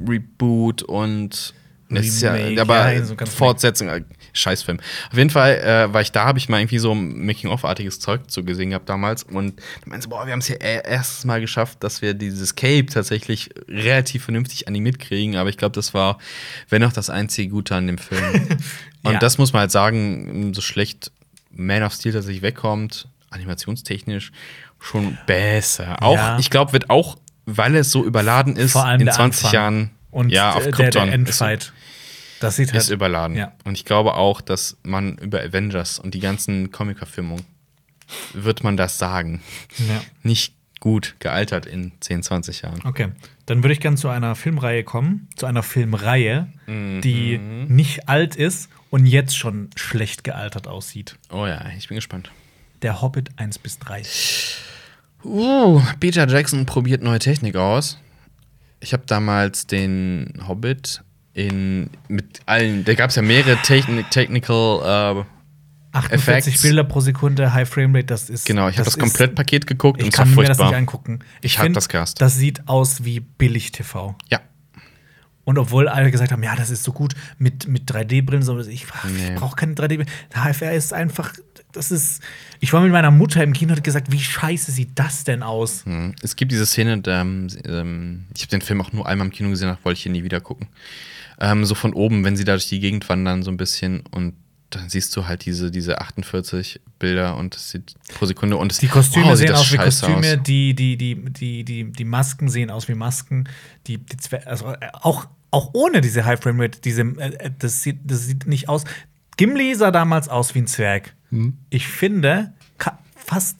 Reboot 0.00 0.82
und 0.82 1.54
das 1.88 2.06
ist 2.06 2.22
ja, 2.22 2.32
Remake, 2.32 2.60
aber 2.60 2.92
ja, 2.92 3.04
so 3.04 3.14
Fortsetzung, 3.36 3.88
äh, 3.88 4.02
Scheißfilm. 4.34 4.78
Auf 5.10 5.16
jeden 5.16 5.30
Fall, 5.30 5.54
äh, 5.58 5.92
war 5.94 6.00
ich 6.00 6.12
da, 6.12 6.24
habe 6.26 6.38
ich 6.38 6.48
mal 6.48 6.60
irgendwie 6.60 6.78
so 6.78 6.94
Making-of-artiges 6.94 8.00
Zeug 8.00 8.30
zu 8.30 8.44
gesehen 8.44 8.70
gehabt 8.70 8.88
damals 8.88 9.22
und 9.22 9.58
da 9.60 9.86
meinten 9.86 10.02
sie, 10.02 10.08
boah, 10.08 10.26
wir 10.26 10.32
haben 10.32 10.40
es 10.40 10.48
ja 10.48 10.56
e- 10.56 10.82
erstes 10.84 11.24
Mal 11.24 11.40
geschafft, 11.40 11.82
dass 11.84 12.02
wir 12.02 12.14
dieses 12.14 12.54
Cape 12.54 12.86
tatsächlich 12.86 13.50
relativ 13.68 14.24
vernünftig 14.24 14.68
animiert 14.68 14.98
kriegen, 14.98 15.36
aber 15.36 15.48
ich 15.50 15.56
glaube, 15.56 15.74
das 15.74 15.94
war, 15.94 16.18
wenn 16.68 16.82
auch 16.84 16.92
das 16.92 17.10
einzige 17.10 17.48
Gute 17.48 17.74
an 17.76 17.86
dem 17.86 17.98
Film. 17.98 18.48
und 19.04 19.12
Ja. 19.14 19.18
das 19.18 19.38
muss 19.38 19.52
man 19.52 19.60
halt 19.60 19.70
sagen, 19.70 20.52
so 20.52 20.60
schlecht 20.60 21.10
Man 21.50 21.82
of 21.84 21.92
Steel 21.94 22.12
tatsächlich 22.12 22.42
wegkommt, 22.42 23.06
animationstechnisch 23.30 24.32
schon 24.80 25.16
besser. 25.26 26.02
Auch, 26.02 26.16
Ja. 26.16 26.38
ich 26.38 26.50
glaube, 26.50 26.72
wird 26.72 26.90
auch, 26.90 27.16
weil 27.46 27.74
es 27.76 27.90
so 27.90 28.04
überladen 28.04 28.56
ist, 28.56 28.72
Vor 28.72 28.84
allem 28.84 29.00
in 29.00 29.06
der 29.06 29.14
20 29.14 29.44
Anfang. 29.44 29.54
Jahren 29.54 29.90
Und 30.10 30.30
ja, 30.30 30.52
auf 30.54 30.62
der, 30.64 30.72
Krypton 30.72 31.04
der 31.06 31.14
Endfight. 31.14 31.72
Das 32.40 32.56
sieht 32.56 32.72
halt. 32.72 32.82
ist 32.82 32.90
überladen. 32.90 33.36
Ja. 33.36 33.52
Und 33.64 33.74
ich 33.74 33.84
glaube 33.84 34.14
auch, 34.14 34.40
dass 34.40 34.76
man 34.82 35.16
über 35.18 35.40
Avengers 35.40 35.98
und 35.98 36.14
die 36.14 36.20
ganzen 36.20 36.70
Comic-Verfilmungen 36.70 37.44
wird 38.32 38.62
man 38.64 38.76
das 38.76 38.98
sagen. 38.98 39.42
ja. 39.78 40.02
Nicht 40.22 40.54
gut 40.80 41.14
gealtert 41.18 41.64
in 41.64 41.92
10, 42.00 42.22
20 42.22 42.60
Jahren. 42.62 42.80
Okay, 42.84 43.08
dann 43.46 43.62
würde 43.62 43.72
ich 43.72 43.80
gerne 43.80 43.96
zu 43.96 44.08
einer 44.10 44.34
Filmreihe 44.34 44.84
kommen, 44.84 45.28
zu 45.36 45.46
einer 45.46 45.62
Filmreihe, 45.62 46.48
die 46.66 47.38
Mhm. 47.38 47.74
nicht 47.74 48.08
alt 48.10 48.36
ist 48.36 48.68
und 48.90 49.06
jetzt 49.06 49.34
schon 49.36 49.70
schlecht 49.76 50.24
gealtert 50.24 50.66
aussieht. 50.68 51.16
Oh 51.30 51.46
ja, 51.46 51.64
ich 51.78 51.88
bin 51.88 51.94
gespannt. 51.94 52.30
Der 52.82 53.00
Hobbit 53.00 53.30
1 53.38 53.58
bis 53.60 53.78
3. 53.78 54.02
Uh, 55.24 55.80
Peter 56.00 56.28
Jackson 56.28 56.66
probiert 56.66 57.02
neue 57.02 57.18
Technik 57.18 57.56
aus. 57.56 57.98
Ich 58.80 58.92
habe 58.92 59.04
damals 59.06 59.66
den 59.66 60.34
Hobbit 60.46 61.02
in 61.34 61.90
mit 62.08 62.40
allen, 62.46 62.84
da 62.84 62.94
gab 62.94 63.10
es 63.10 63.16
ja 63.16 63.22
mehrere 63.22 63.56
Techni 63.62 64.04
Technical, 64.04 65.24
48 65.92 66.12
Effects. 66.54 66.62
Bilder 66.62 66.84
pro 66.84 67.00
Sekunde, 67.00 67.52
High 67.54 67.68
Framerate, 67.68 68.06
das 68.06 68.30
ist. 68.30 68.44
äh, 68.48 68.52
genau, 68.52 68.68
ich 68.68 68.76
habe 68.76 68.84
das, 68.86 68.94
ist- 68.94 69.00
Komplettpaket 69.00 69.66
geguckt 69.66 70.00
Ich 70.00 70.06
und 70.06 70.12
es 70.14 70.18
war 70.18 70.24
kann 70.24 70.34
mir 70.34 70.40
das 70.44 70.56
furchtbar. 70.56 70.66
nicht 70.70 70.76
angucken. 70.78 71.18
Ich 71.40 71.58
hab 71.58 71.64
find, 71.64 71.76
das 71.76 71.88
gehasst. 71.88 72.20
Das 72.20 72.36
sieht 72.36 72.66
aus 72.68 73.04
wie 73.04 73.20
Billig-TV. 73.20 74.16
ja, 74.30 74.40
Und 75.44 75.58
obwohl 75.58 75.88
alle 75.88 76.10
gesagt 76.10 76.32
haben, 76.32 76.42
ja, 76.42 76.56
das 76.56 76.70
ist 76.70 76.82
so 76.84 76.92
gut 76.92 77.14
mit, 77.38 77.68
mit 77.68 77.90
3D-Brillen, 77.90 78.42
so 78.42 78.58
ich, 78.60 78.68
ich 78.68 78.86
Nee. 79.04 79.34
brauche 79.36 79.56
keine 79.56 79.74
3D-Brillen. 79.74 80.08
HFR 80.34 80.72
ist 80.72 80.92
einfach, 80.92 81.32
das 81.72 81.90
ist. 81.92 82.22
Ich 82.60 82.72
war 82.72 82.80
mit 82.80 82.90
meiner 82.92 83.10
Mutter 83.10 83.42
im 83.44 83.52
Kino 83.52 83.72
und 83.72 83.76
hat 83.78 83.84
gesagt, 83.84 84.10
wie 84.10 84.20
scheiße 84.20 84.72
sieht 84.72 84.90
das 84.98 85.22
denn 85.24 85.42
aus? 85.42 85.84
Mhm. 85.86 86.14
Es 86.22 86.34
gibt 86.36 86.50
diese 86.52 86.66
Szene, 86.66 87.00
da, 87.02 87.20
ähm, 87.20 87.48
ähm, 87.66 88.24
ich 88.34 88.42
habe 88.42 88.50
den 88.50 88.62
Film 88.62 88.80
auch 88.80 88.92
nur 88.92 89.06
einmal 89.06 89.26
im 89.26 89.32
Kino 89.32 89.50
gesehen, 89.50 89.68
danach 89.68 89.84
wollte 89.84 89.98
ich 89.98 90.06
ihn 90.06 90.12
nie 90.12 90.24
wieder 90.24 90.40
gucken. 90.40 90.68
Ähm, 91.40 91.64
so 91.64 91.74
von 91.74 91.92
oben, 91.92 92.24
wenn 92.24 92.36
sie 92.36 92.44
da 92.44 92.52
durch 92.52 92.68
die 92.68 92.80
Gegend 92.80 93.08
wandern, 93.08 93.42
so 93.42 93.50
ein 93.50 93.56
bisschen 93.56 94.04
und 94.10 94.34
dann 94.70 94.88
siehst 94.88 95.14
du 95.16 95.26
halt 95.26 95.44
diese, 95.44 95.70
diese 95.70 96.00
48 96.00 96.80
Bilder 96.98 97.36
und 97.36 97.54
das 97.54 97.70
sieht 97.70 97.94
pro 98.14 98.26
Sekunde 98.26 98.56
und 98.56 98.72
es, 98.72 98.78
Die 98.78 98.88
Kostüme 98.88 99.26
wow, 99.26 99.36
sieht 99.36 99.48
sehen 99.48 99.52
das 99.52 99.60
aus 99.60 99.72
wie 99.72 99.76
Kostüme, 99.76 100.16
aus. 100.16 100.42
Die, 100.44 100.74
die, 100.74 100.96
die, 100.96 101.24
die, 101.24 101.64
die, 101.64 101.92
die 101.92 102.04
Masken 102.04 102.48
sehen 102.48 102.70
aus 102.70 102.88
wie 102.88 102.94
Masken. 102.94 103.48
Die, 103.86 103.98
die 103.98 104.16
Zwer 104.16 104.46
also 104.46 104.72
äh, 104.72 104.88
auch, 104.92 105.26
auch 105.50 105.70
ohne 105.74 106.00
diese 106.00 106.24
High 106.24 106.40
Frame 106.40 106.60
Rate, 106.60 106.80
diese, 106.80 107.02
äh, 107.02 107.50
das, 107.58 107.82
sieht, 107.82 107.98
das 108.04 108.26
sieht 108.26 108.46
nicht 108.46 108.68
aus. 108.68 108.84
Gimli 109.36 109.74
sah 109.74 109.90
damals 109.90 110.28
aus 110.28 110.54
wie 110.54 110.60
ein 110.60 110.66
Zwerg. 110.66 111.14
Hm. 111.30 111.58
Ich 111.70 111.86
finde, 111.86 112.52
fast, 113.14 113.58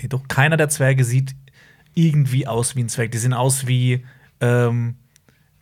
nee, 0.00 0.08
doch 0.08 0.26
keiner 0.28 0.56
der 0.56 0.68
Zwerge 0.68 1.04
sieht 1.04 1.34
irgendwie 1.94 2.46
aus 2.46 2.76
wie 2.76 2.82
ein 2.82 2.88
Zwerg. 2.88 3.12
Die 3.12 3.18
sehen 3.18 3.32
aus 3.32 3.66
wie 3.66 4.04
ähm, 4.40 4.96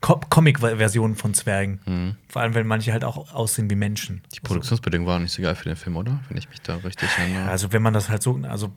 Co 0.02 0.16
Comic-Versionen 0.28 1.16
von 1.16 1.32
Zwergen. 1.32 2.16
Vor 2.28 2.42
allem, 2.42 2.54
wenn 2.54 2.66
manche 2.66 2.92
halt 2.92 3.04
auch 3.04 3.32
aussehen 3.34 3.70
wie 3.70 3.76
Menschen. 3.76 4.20
Die 4.34 4.40
Produktionsbedingungen 4.40 5.08
waren 5.10 5.22
nicht 5.22 5.32
so 5.32 5.40
geil 5.42 5.54
für 5.54 5.64
den 5.70 5.76
Film, 5.76 5.96
oder? 5.96 6.20
Wenn 6.28 6.36
ich 6.36 6.48
mich 6.50 6.60
da 6.60 6.76
richtig 6.76 7.08
erinnere. 7.18 7.48
Also, 7.48 7.72
wenn 7.72 7.80
man 7.82 7.94
das 7.94 8.10
halt 8.10 8.22
so, 8.22 8.38
also 8.42 8.72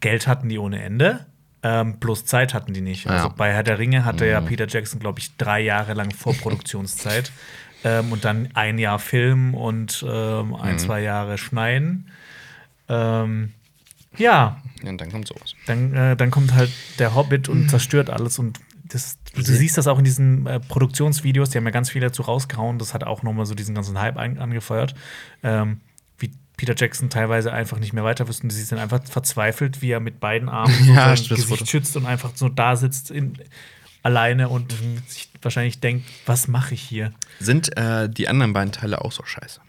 Geld 0.00 0.26
hatten 0.26 0.48
die 0.48 0.58
ohne 0.58 0.82
Ende, 0.82 1.26
ähm, 1.62 1.98
bloß 2.00 2.24
Zeit 2.24 2.54
hatten 2.54 2.72
die 2.72 2.80
nicht. 2.80 3.06
Also 3.06 3.28
Ja. 3.28 3.34
bei 3.36 3.52
Herr 3.52 3.62
der 3.62 3.78
Ringe 3.78 4.04
hatte 4.04 4.26
ja 4.26 4.40
Peter 4.40 4.66
Jackson, 4.66 4.98
glaube 4.98 5.20
ich, 5.20 5.36
drei 5.36 5.60
Jahre 5.60 5.92
lang 5.94 6.10
Vorproduktionszeit 6.10 7.30
ähm, 7.84 8.10
und 8.10 8.24
dann 8.24 8.48
ein 8.54 8.78
Jahr 8.78 8.98
Film 8.98 9.54
und 9.54 10.04
ähm, 10.08 10.54
ein, 10.56 10.78
zwei 10.80 11.02
Jahre 11.02 11.38
Schneiden. 11.38 12.08
Ähm, 12.88 13.52
ja, 14.16 14.60
Ja, 14.82 14.90
und 14.90 15.00
dann 15.00 15.10
kommt 15.12 15.28
sowas. 15.28 15.54
dann, 15.66 15.94
äh, 15.94 16.16
dann 16.16 16.30
kommt 16.30 16.52
halt 16.54 16.70
der 16.98 17.14
Hobbit 17.14 17.48
und 17.48 17.68
zerstört 17.70 18.10
alles 18.10 18.38
und 18.38 18.58
das, 18.94 19.18
du 19.34 19.42
siehst 19.42 19.76
das 19.78 19.86
auch 19.86 19.98
in 19.98 20.04
diesen 20.04 20.46
äh, 20.46 20.60
Produktionsvideos, 20.60 21.50
die 21.50 21.58
haben 21.58 21.64
ja 21.64 21.70
ganz 21.70 21.90
viel 21.90 22.00
dazu 22.00 22.22
rausgehauen. 22.22 22.78
Das 22.78 22.94
hat 22.94 23.04
auch 23.04 23.22
nochmal 23.22 23.46
so 23.46 23.54
diesen 23.54 23.74
ganzen 23.74 23.98
Hype 24.00 24.16
an, 24.18 24.38
angefeuert. 24.38 24.94
Ähm, 25.42 25.80
wie 26.18 26.30
Peter 26.56 26.74
Jackson 26.76 27.10
teilweise 27.10 27.52
einfach 27.52 27.78
nicht 27.78 27.92
mehr 27.92 28.04
weiter 28.04 28.28
wusste. 28.28 28.48
Sie 28.50 28.62
sind 28.62 28.78
einfach 28.78 29.04
verzweifelt, 29.04 29.82
wie 29.82 29.90
er 29.90 30.00
mit 30.00 30.20
beiden 30.20 30.48
Armen 30.48 30.74
so 30.74 30.92
Ja, 30.94 31.16
sein 31.16 31.26
das 31.28 31.48
Gesicht 31.48 31.68
schützt 31.70 31.96
und 31.96 32.06
einfach 32.06 32.32
so 32.34 32.48
da 32.48 32.76
sitzt 32.76 33.10
in, 33.10 33.38
alleine 34.02 34.48
und 34.48 34.72
Mhm. 34.80 34.98
sich 35.06 35.30
wahrscheinlich 35.40 35.80
denkt, 35.80 36.06
was 36.26 36.48
mache 36.48 36.74
ich 36.74 36.82
hier? 36.82 37.12
Sind 37.40 37.76
äh, 37.76 38.08
die 38.08 38.28
anderen 38.28 38.52
beiden 38.52 38.72
Teile 38.72 39.00
auch 39.04 39.12
so 39.12 39.24
scheiße? 39.24 39.60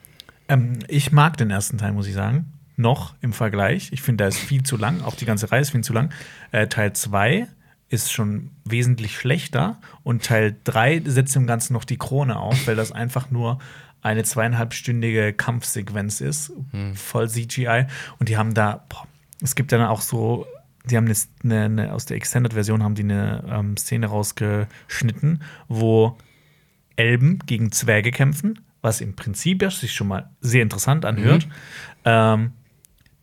Ähm, 0.49 0.79
ich 0.87 1.11
mag 1.11 1.37
den 1.37 1.49
ersten 1.51 1.77
Teil, 1.77 1.93
muss 1.93 2.07
ich 2.07 2.13
sagen. 2.13 2.51
Noch 2.75 3.13
im 3.21 3.33
Vergleich. 3.33 3.89
Ich 3.91 4.01
finde, 4.01 4.23
der 4.23 4.29
ist 4.29 4.39
viel 4.39 4.63
zu 4.63 4.77
lang. 4.77 5.01
Auch 5.03 5.15
die 5.15 5.25
ganze 5.25 5.51
Reihe 5.51 5.61
ist 5.61 5.69
viel 5.71 5.83
zu 5.83 5.93
lang. 5.93 6.11
Äh, 6.51 6.67
Teil 6.67 6.93
2 6.93 7.47
ist 7.93 8.11
schon 8.11 8.49
wesentlich 8.65 9.15
schlechter. 9.15 9.77
Und 10.03 10.25
Teil 10.25 10.55
3 10.63 11.03
setzt 11.05 11.35
dem 11.35 11.45
Ganzen 11.45 11.73
noch 11.73 11.85
die 11.85 11.97
Krone 11.97 12.37
auf, 12.37 12.67
weil 12.67 12.75
das 12.75 12.91
einfach 12.91 13.29
nur 13.29 13.59
eine 14.01 14.23
zweieinhalbstündige 14.23 15.31
Kampfsequenz 15.31 16.19
ist. 16.19 16.51
Voll 16.95 17.29
CGI. 17.29 17.85
Und 18.17 18.29
die 18.29 18.37
haben 18.37 18.55
da, 18.55 18.83
boah, 18.89 19.07
es 19.41 19.53
gibt 19.53 19.71
dann 19.71 19.81
auch 19.81 20.01
so. 20.01 20.47
Die 20.85 20.97
haben 20.97 21.07
eine, 21.43 21.63
eine, 21.63 21.93
aus 21.93 22.05
der 22.05 22.17
Extended-Version 22.17 22.83
haben 22.83 22.95
die 22.95 23.03
eine 23.03 23.43
ähm, 23.47 23.77
Szene 23.77 24.07
rausgeschnitten, 24.07 25.41
wo 25.69 26.17
Elben 26.97 27.39
gegen 27.45 27.71
Zwerge 27.71 28.11
kämpfen, 28.11 28.59
was 28.81 28.99
im 28.99 29.15
Prinzip 29.15 29.61
ja 29.61 29.69
sich 29.69 29.93
schon 29.93 30.09
mal 30.09 30.29
sehr 30.41 30.61
interessant 30.61 31.05
anhört. 31.05 31.47
Ähm, 32.03 32.51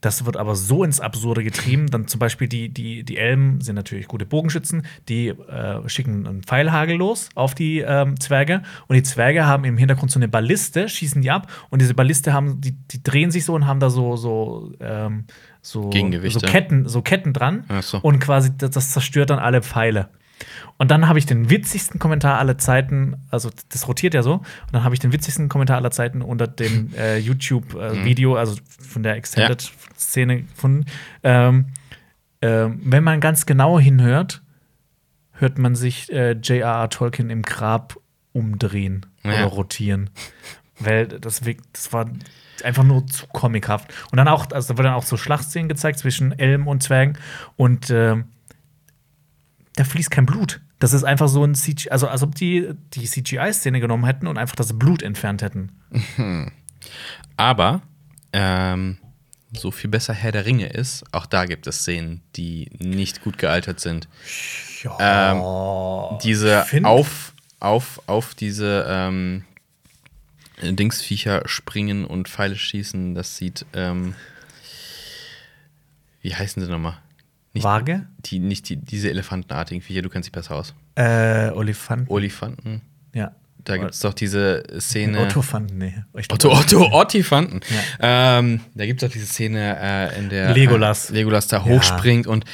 das 0.00 0.24
wird 0.24 0.36
aber 0.36 0.56
so 0.56 0.84
ins 0.84 1.00
Absurde 1.00 1.44
getrieben. 1.44 1.88
Dann 1.88 2.06
zum 2.06 2.18
Beispiel 2.18 2.48
die, 2.48 2.68
die, 2.68 3.04
die 3.04 3.18
Elben 3.18 3.60
sind 3.60 3.76
natürlich 3.76 4.08
gute 4.08 4.26
Bogenschützen, 4.26 4.82
die 5.08 5.28
äh, 5.28 5.88
schicken 5.88 6.26
einen 6.26 6.42
Pfeilhagel 6.42 6.96
los 6.96 7.28
auf 7.34 7.54
die 7.54 7.80
ähm, 7.80 8.18
Zwerge 8.18 8.62
und 8.86 8.96
die 8.96 9.02
Zwerge 9.02 9.46
haben 9.46 9.64
im 9.64 9.76
Hintergrund 9.76 10.10
so 10.10 10.18
eine 10.18 10.28
Balliste, 10.28 10.88
schießen 10.88 11.22
die 11.22 11.30
ab 11.30 11.50
und 11.70 11.82
diese 11.82 11.94
Balliste 11.94 12.32
haben, 12.32 12.60
die, 12.60 12.72
die 12.72 13.02
drehen 13.02 13.30
sich 13.30 13.44
so 13.44 13.54
und 13.54 13.66
haben 13.66 13.80
da 13.80 13.90
so, 13.90 14.16
so, 14.16 14.72
ähm, 14.80 15.24
so, 15.62 15.90
so 16.30 16.40
Ketten, 16.40 16.88
so 16.88 17.02
Ketten 17.02 17.32
dran 17.32 17.64
so. 17.80 17.98
und 17.98 18.20
quasi 18.20 18.50
das, 18.56 18.70
das 18.70 18.90
zerstört 18.92 19.30
dann 19.30 19.38
alle 19.38 19.62
Pfeile. 19.62 20.08
Und 20.78 20.90
dann 20.90 21.08
habe 21.08 21.18
ich 21.18 21.26
den 21.26 21.50
witzigsten 21.50 21.98
Kommentar 21.98 22.38
aller 22.38 22.58
Zeiten, 22.58 23.16
also 23.30 23.50
das 23.70 23.86
rotiert 23.88 24.14
ja 24.14 24.22
so, 24.22 24.34
und 24.34 24.44
dann 24.72 24.84
habe 24.84 24.94
ich 24.94 24.98
den 25.00 25.12
witzigsten 25.12 25.48
Kommentar 25.48 25.76
aller 25.76 25.90
Zeiten 25.90 26.22
unter 26.22 26.46
dem 26.46 26.92
äh, 26.98 27.18
YouTube-Video, 27.18 28.36
also 28.36 28.56
von 28.80 29.02
der 29.02 29.16
Extended-Szene 29.16 30.42
gefunden. 30.42 30.86
Ähm, 31.22 31.66
ähm, 32.42 32.80
wenn 32.84 33.04
man 33.04 33.20
ganz 33.20 33.46
genau 33.46 33.78
hinhört, 33.78 34.42
hört 35.32 35.58
man 35.58 35.74
sich 35.74 36.10
äh, 36.12 36.32
J.R.R. 36.32 36.88
Tolkien 36.90 37.30
im 37.30 37.42
Grab 37.42 37.96
umdrehen 38.32 39.06
Ja. 39.24 39.30
oder 39.32 39.44
rotieren. 39.46 40.10
Weil 40.78 41.06
das, 41.08 41.42
das 41.72 41.92
war 41.92 42.10
einfach 42.64 42.84
nur 42.84 43.06
zu 43.06 43.26
comichaft. 43.26 43.92
Und 44.10 44.16
dann 44.16 44.28
auch, 44.28 44.50
also 44.52 44.72
da 44.72 44.78
wird 44.78 44.86
dann 44.86 44.94
auch 44.94 45.02
so 45.04 45.16
Schlachtszenen 45.16 45.68
gezeigt 45.68 45.98
zwischen 45.98 46.38
Elben 46.38 46.66
und 46.66 46.82
Zwergen 46.82 47.18
und 47.56 47.90
ähm, 47.90 48.24
da 49.80 49.84
fließt 49.84 50.10
kein 50.10 50.26
Blut. 50.26 50.60
Das 50.78 50.92
ist 50.92 51.04
einfach 51.04 51.28
so 51.28 51.42
ein 51.42 51.54
CGI, 51.54 51.88
also 51.88 52.06
als 52.06 52.22
ob 52.22 52.34
die 52.34 52.68
die 52.92 53.06
CGI-Szene 53.06 53.80
genommen 53.80 54.04
hätten 54.04 54.26
und 54.26 54.36
einfach 54.36 54.54
das 54.54 54.78
Blut 54.78 55.02
entfernt 55.02 55.40
hätten. 55.40 55.72
Aber 57.38 57.80
ähm, 58.34 58.98
so 59.54 59.70
viel 59.70 59.88
besser 59.88 60.12
Herr 60.12 60.32
der 60.32 60.44
Ringe 60.44 60.66
ist, 60.66 61.04
auch 61.12 61.24
da 61.24 61.46
gibt 61.46 61.66
es 61.66 61.78
Szenen, 61.78 62.20
die 62.36 62.68
nicht 62.78 63.22
gut 63.22 63.38
gealtert 63.38 63.80
sind. 63.80 64.06
Ähm, 64.98 65.42
diese 66.22 66.66
auf, 66.82 67.32
auf, 67.58 68.02
auf 68.06 68.34
diese 68.34 68.84
ähm, 68.86 69.44
Dingsviecher 70.60 71.48
springen 71.48 72.04
und 72.04 72.28
Pfeile 72.28 72.56
schießen, 72.56 73.14
das 73.14 73.38
sieht, 73.38 73.64
ähm, 73.72 74.14
wie 76.20 76.34
heißen 76.34 76.62
sie 76.62 76.70
nochmal? 76.70 76.98
Nicht, 77.52 77.64
Waage? 77.64 78.06
Die, 78.20 78.38
nicht 78.38 78.68
die, 78.68 78.76
diese 78.76 79.10
elefantenartigen 79.10 79.82
Viecher, 79.82 80.02
du 80.02 80.08
kennst 80.08 80.26
sie 80.26 80.30
besser 80.30 80.54
aus. 80.54 80.74
Äh, 80.94 81.50
Olifant. 81.50 82.08
Olifanten. 82.10 82.82
ja. 83.12 83.32
Da 83.62 83.76
gibt 83.76 83.90
es 83.90 84.00
doch 84.00 84.14
diese 84.14 84.62
Szene. 84.80 85.20
Ottofanten, 85.20 85.76
nee. 85.76 85.94
Otto, 86.14 86.50
Otto, 86.50 86.92
Ottifanten. 86.92 87.60
Ähm, 88.00 88.60
da 88.74 88.86
gibt 88.86 89.02
es 89.02 89.08
auch 89.08 89.12
diese 89.12 89.26
Szene, 89.26 89.76
äh, 89.78 90.18
in 90.18 90.30
der 90.30 90.54
Legolas. 90.54 91.10
Äh, 91.10 91.14
Legolas 91.16 91.46
da 91.46 91.58
Ja. 91.58 91.64
hochspringt 91.66 92.26
und 92.26 92.46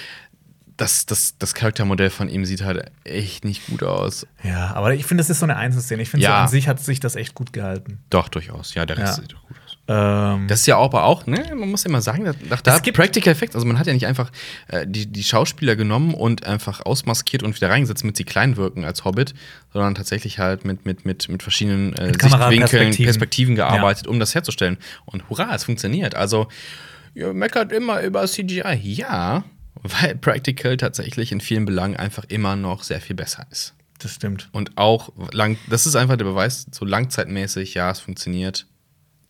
das, 0.77 1.07
das, 1.07 1.39
das 1.39 1.55
Charaktermodell 1.55 2.11
von 2.11 2.29
ihm 2.29 2.45
sieht 2.45 2.65
halt 2.65 2.91
echt 3.05 3.45
nicht 3.45 3.67
gut 3.69 3.85
aus. 3.85 4.27
Ja, 4.43 4.75
aber 4.75 4.95
ich 4.95 5.07
finde, 5.07 5.21
das 5.23 5.31
ist 5.31 5.39
so 5.39 5.47
eine 5.47 5.57
Einzelszene. 5.57 6.03
Ich 6.03 6.11
finde, 6.11 6.25
Ja. 6.25 6.31
so 6.39 6.43
an 6.43 6.49
sich 6.49 6.67
hat 6.69 6.81
sich 6.81 6.99
das 6.99 7.15
echt 7.17 7.35
gut 7.35 7.53
gehalten. 7.53 8.01
Doch, 8.11 8.29
durchaus. 8.29 8.75
Ja, 8.75 8.85
der 8.85 8.99
Rest 8.99 9.17
Ja. 9.19 9.23
sieht 9.23 9.33
doch 9.33 9.43
gut 9.47 9.57
aus. 9.65 9.66
Ähm, 9.89 10.49
Das 10.49 10.61
ist 10.61 10.67
ja 10.67 10.79
aber 10.79 11.05
auch, 11.05 11.27
ne, 11.27 11.45
man 11.55 11.71
muss 11.71 11.85
ja 11.85 11.91
immer 11.91 12.01
sagen, 12.03 12.25
nach 12.51 12.61
da 12.61 12.79
gibt- 12.79 12.97
Practical 12.97 13.33
Effects, 13.33 13.55
also 13.55 13.67
man 13.67 13.79
hat 13.79 13.87
ja 13.87 13.93
nicht 13.93 14.07
einfach 14.07 14.33
äh, 14.69 14.85
die, 14.87 15.07
die 15.07 15.23
Schauspieler 15.23 15.77
genommen 15.77 16.13
und 16.15 16.45
einfach 16.45 16.85
ausmaskiert 16.85 17.43
und 17.45 17.55
wieder 17.55 17.71
reingesetzt, 17.71 18.03
damit 18.03 18.17
sie 18.17 18.25
klein 18.25 18.57
wirken 18.57 18.85
als 18.85 19.05
Hobbit, 19.05 19.35
sondern 19.73 19.95
tatsächlich 19.95 20.39
halt 20.41 20.65
mit, 20.65 20.87
mit, 20.87 21.05
mit, 21.05 21.29
mit 21.29 21.43
verschiedenen 21.43 21.93
äh, 21.95 22.07
Mit 22.09 22.21
Sichtwinkeln. 22.23 22.97
Perspektiven 22.97 23.55
gearbeitet, 23.55 24.07
um 24.09 24.19
das 24.19 24.35
herzustellen. 24.35 24.77
Und 25.05 25.29
hurra, 25.31 25.55
es 25.55 25.65
funktioniert. 25.65 26.17
Also, 26.17 26.49
ihr 27.15 27.33
meckert 27.33 27.71
immer 27.71 28.01
über 28.03 28.27
CGI. 28.27 28.75
Ja, 28.83 29.45
weil 29.83 30.17
Practical 30.17 30.77
tatsächlich 30.79 31.31
in 31.31 31.41
vielen 31.41 31.65
Belangen 31.65 31.97
einfach 31.97 32.25
immer 32.29 32.57
noch 32.57 32.83
sehr 32.83 33.01
viel 33.01 33.15
besser 33.15 33.47
ist. 33.53 33.75
das 34.01 34.15
stimmt. 34.15 34.49
Und 34.53 34.77
auch 34.77 35.13
lang, 35.33 35.59
das 35.71 35.87
ist 35.87 35.95
einfach 35.95 36.17
der 36.17 36.25
Beweis, 36.25 36.67
so 36.73 36.85
langzeitmäßig, 36.85 37.75
ja, 37.75 37.91
es 37.91 38.01
funktioniert 38.01 38.67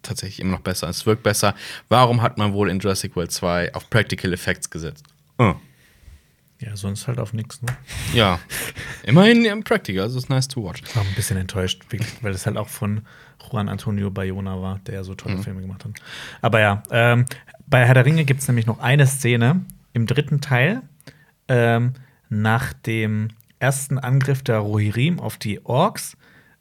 tatsächlich 0.06 0.40
immer 0.40 0.52
noch 0.52 0.60
besser, 0.60 0.88
es 0.88 1.04
wirkt 1.06 1.22
besser. 1.22 1.54
Warum 1.88 2.22
hat 2.22 2.38
man 2.38 2.52
wohl 2.52 2.70
in 2.70 2.78
Jurassic 2.80 3.14
World 3.16 3.32
2 3.32 3.74
auf 3.74 3.88
Practical 3.90 4.32
Effects 4.32 4.70
gesetzt? 4.70 5.04
Oh. 5.38 5.54
Ja, 6.58 6.74
sonst 6.74 7.06
halt 7.06 7.18
auf 7.18 7.34
nichts. 7.34 7.60
Ne? 7.60 7.68
Ja, 8.14 8.40
immerhin 9.02 9.44
im 9.44 9.62
Practical, 9.62 10.04
also 10.04 10.16
ist 10.18 10.30
nice 10.30 10.48
to 10.48 10.64
watch. 10.64 10.82
Ich 10.86 10.96
war 10.96 11.02
ein 11.02 11.14
bisschen 11.14 11.36
enttäuscht, 11.36 11.82
weil 12.22 12.32
das 12.32 12.46
halt 12.46 12.56
auch 12.56 12.68
von 12.68 13.02
Juan 13.50 13.68
Antonio 13.68 14.10
Bayona 14.10 14.60
war, 14.62 14.78
der 14.86 15.04
so 15.04 15.12
Mhm. 15.12 15.16
tolle 15.18 15.38
Filme 15.42 15.60
gemacht 15.60 15.84
hat. 15.84 15.92
Aber 16.40 16.60
ja, 16.60 16.82
ähm, 16.90 17.26
bei 17.66 17.84
Herr 17.84 17.92
der 17.94 18.06
Ringe 18.06 18.24
gibt 18.24 18.40
es 18.40 18.48
nämlich 18.48 18.64
noch 18.66 18.78
eine 18.78 19.06
Szene 19.06 19.64
im 19.92 20.06
dritten 20.06 20.40
Teil, 20.40 20.80
ähm, 21.48 21.92
nach 22.30 22.72
dem 22.72 23.28
ersten 23.58 23.98
Angriff 23.98 24.42
der 24.42 24.58
Rohirrim 24.58 25.20
auf 25.20 25.36
die 25.36 25.64
Orks, 25.64 26.16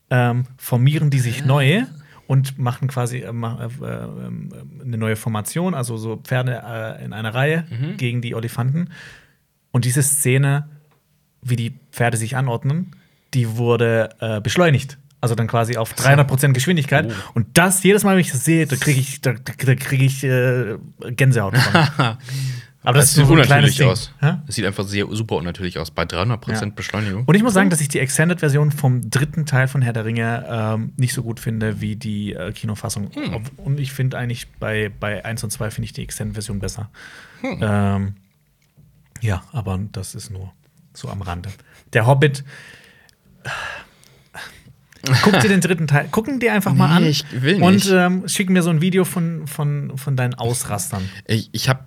ähm, 0.09 0.43
formieren 0.57 1.09
die 1.09 1.19
sich 1.19 1.45
neu 1.45 1.83
und 2.27 2.57
machen 2.57 2.87
quasi 2.87 3.19
äh, 3.19 3.23
äh, 3.23 3.27
äh, 3.29 3.99
eine 4.83 4.97
neue 4.97 5.15
Formation, 5.15 5.73
also 5.73 5.97
so 5.97 6.17
Pferde 6.17 6.61
äh, 6.65 7.03
in 7.05 7.13
einer 7.13 7.33
Reihe 7.33 7.65
Mhm. 7.69 7.97
gegen 7.97 8.21
die 8.21 8.35
Olifanten. 8.35 8.89
Und 9.71 9.85
diese 9.85 10.01
Szene, 10.03 10.67
wie 11.41 11.55
die 11.55 11.73
Pferde 11.91 12.17
sich 12.17 12.35
anordnen, 12.37 12.91
die 13.33 13.57
wurde 13.57 14.09
beschleunigt. 14.43 14.97
Also 15.19 15.35
dann 15.35 15.47
quasi 15.47 15.75
auf 15.75 15.93
300% 15.93 16.53
Geschwindigkeit. 16.53 17.07
Oh. 17.09 17.31
Und 17.33 17.57
das, 17.57 17.83
jedes 17.83 18.03
Mal, 18.03 18.13
wenn 18.13 18.21
ich 18.21 18.31
das 18.31 18.45
sehe, 18.45 18.65
da 18.67 18.75
kriege 18.75 18.99
ich, 18.99 19.21
da, 19.21 19.33
da 19.33 19.75
krieg 19.75 20.01
ich 20.01 20.23
äh, 20.23 20.77
Gänsehaut. 21.11 21.55
Aber 22.85 22.99
das, 22.99 23.11
ist 23.11 23.17
nur 23.17 23.25
so 23.27 23.33
unnatürlich 23.33 23.83
aus. 23.83 24.11
Hä? 24.21 24.35
Es 24.47 24.55
sieht 24.55 24.65
einfach 24.65 24.85
sehr 24.85 25.05
super 25.11 25.35
unnatürlich 25.35 25.77
aus. 25.79 25.91
Bei 25.91 26.03
300% 26.03 26.51
Ja. 26.51 26.69
Beschleunigung. 26.75 27.23
Und 27.25 27.35
ich 27.35 27.43
muss 27.43 27.53
sagen, 27.53 27.69
dass 27.69 27.81
ich 27.81 27.87
die 27.89 27.99
Extended-Version 27.99 28.71
vom 28.71 29.09
dritten 29.09 29.45
Teil 29.45 29.67
von 29.67 29.81
Herr 29.81 29.93
der 29.93 30.05
Ringe 30.05 30.45
ähm, 30.49 30.93
nicht 30.97 31.13
so 31.13 31.23
gut 31.23 31.39
finde 31.39 31.81
wie 31.81 31.95
die 31.95 32.33
äh, 32.33 32.51
Kinofassung. 32.51 33.11
Hm. 33.13 33.41
Und 33.57 33.79
ich 33.79 33.91
finde 33.93 34.17
eigentlich 34.17 34.47
bei, 34.59 34.91
bei 34.99 35.23
1 35.25 35.43
und 35.43 35.49
2 35.51 35.71
finde 35.71 35.85
ich 35.85 35.93
die 35.93 36.03
Extended-Version 36.03 36.59
besser. 36.59 36.89
Hm. 37.41 37.59
Ähm, 37.61 38.13
ja, 39.21 39.43
aber 39.51 39.79
das 39.91 40.15
ist 40.15 40.29
nur 40.29 40.51
so 40.93 41.09
am 41.09 41.21
Rande. 41.21 41.49
Der 41.93 42.05
Hobbit. 42.07 42.43
Guck 45.21 45.39
dir 45.39 45.49
den 45.49 45.61
dritten 45.61 45.87
Teil, 45.87 46.07
gucken 46.09 46.39
dir 46.39 46.53
einfach 46.53 46.73
mal 46.73 46.87
Nee, 46.87 46.93
an 46.95 47.03
ich 47.05 47.25
will 47.31 47.61
und 47.61 47.75
nicht. 47.75 47.89
ähm, 47.91 48.27
schick 48.27 48.49
mir 48.49 48.63
so 48.63 48.71
ein 48.71 48.81
Video 48.81 49.05
von, 49.05 49.45
von, 49.47 49.97
von 49.97 50.15
deinen 50.15 50.33
Ausrastern. 50.33 51.07
Ich, 51.27 51.49
ich 51.51 51.69
habe 51.69 51.81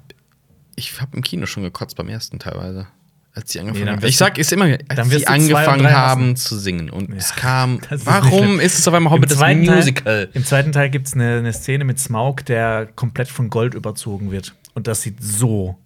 ich 0.78 1.00
hab 1.00 1.14
im 1.14 1.22
Kino 1.22 1.46
schon 1.46 1.64
gekotzt 1.64 1.96
beim 1.96 2.08
ersten 2.08 2.38
teilweise. 2.38 2.86
Als 3.34 3.52
sie 3.52 3.60
angefangen 3.60 3.86
dann 3.86 3.96
haben. 3.96 4.06
Ich 4.06 4.16
sag, 4.16 4.38
ist 4.38 4.52
immer, 4.52 4.78
als 4.88 5.10
sie 5.10 5.26
angefangen 5.26 5.90
haben 5.90 6.34
zu 6.36 6.58
singen. 6.58 6.90
Und 6.90 7.12
es 7.12 7.36
kam, 7.36 7.80
ist 7.90 8.06
warum 8.06 8.58
ist 8.58 8.78
es 8.78 8.88
auf 8.88 8.94
einmal 8.94 9.12
Hobbit 9.12 9.30
das 9.30 9.38
Musical? 9.38 10.26
Teil, 10.26 10.30
Im 10.32 10.44
zweiten 10.44 10.72
Teil 10.72 10.90
gibt 10.90 11.06
es 11.06 11.14
eine, 11.14 11.38
eine 11.38 11.52
Szene 11.52 11.84
mit 11.84 12.00
Smaug, 12.00 12.44
der 12.46 12.88
komplett 12.96 13.28
von 13.28 13.50
Gold 13.50 13.74
überzogen 13.74 14.30
wird. 14.30 14.54
Und 14.74 14.86
das 14.86 15.02
sieht 15.02 15.22
so 15.22 15.78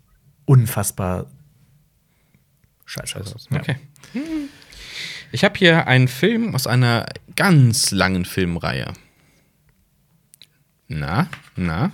unfassbar 0.45 1.27
scheiße 2.87 3.35
aus. 3.35 3.49
Ja. 3.51 3.61
Okay. 3.61 3.77
Ich 5.31 5.45
habe 5.45 5.59
hier 5.59 5.87
einen 5.87 6.09
Film 6.09 6.55
aus 6.55 6.67
einer 6.67 7.07
ganz 7.37 7.91
langen 7.91 8.25
Filmreihe. 8.25 8.93
Na, 10.89 11.29
na. 11.57 11.91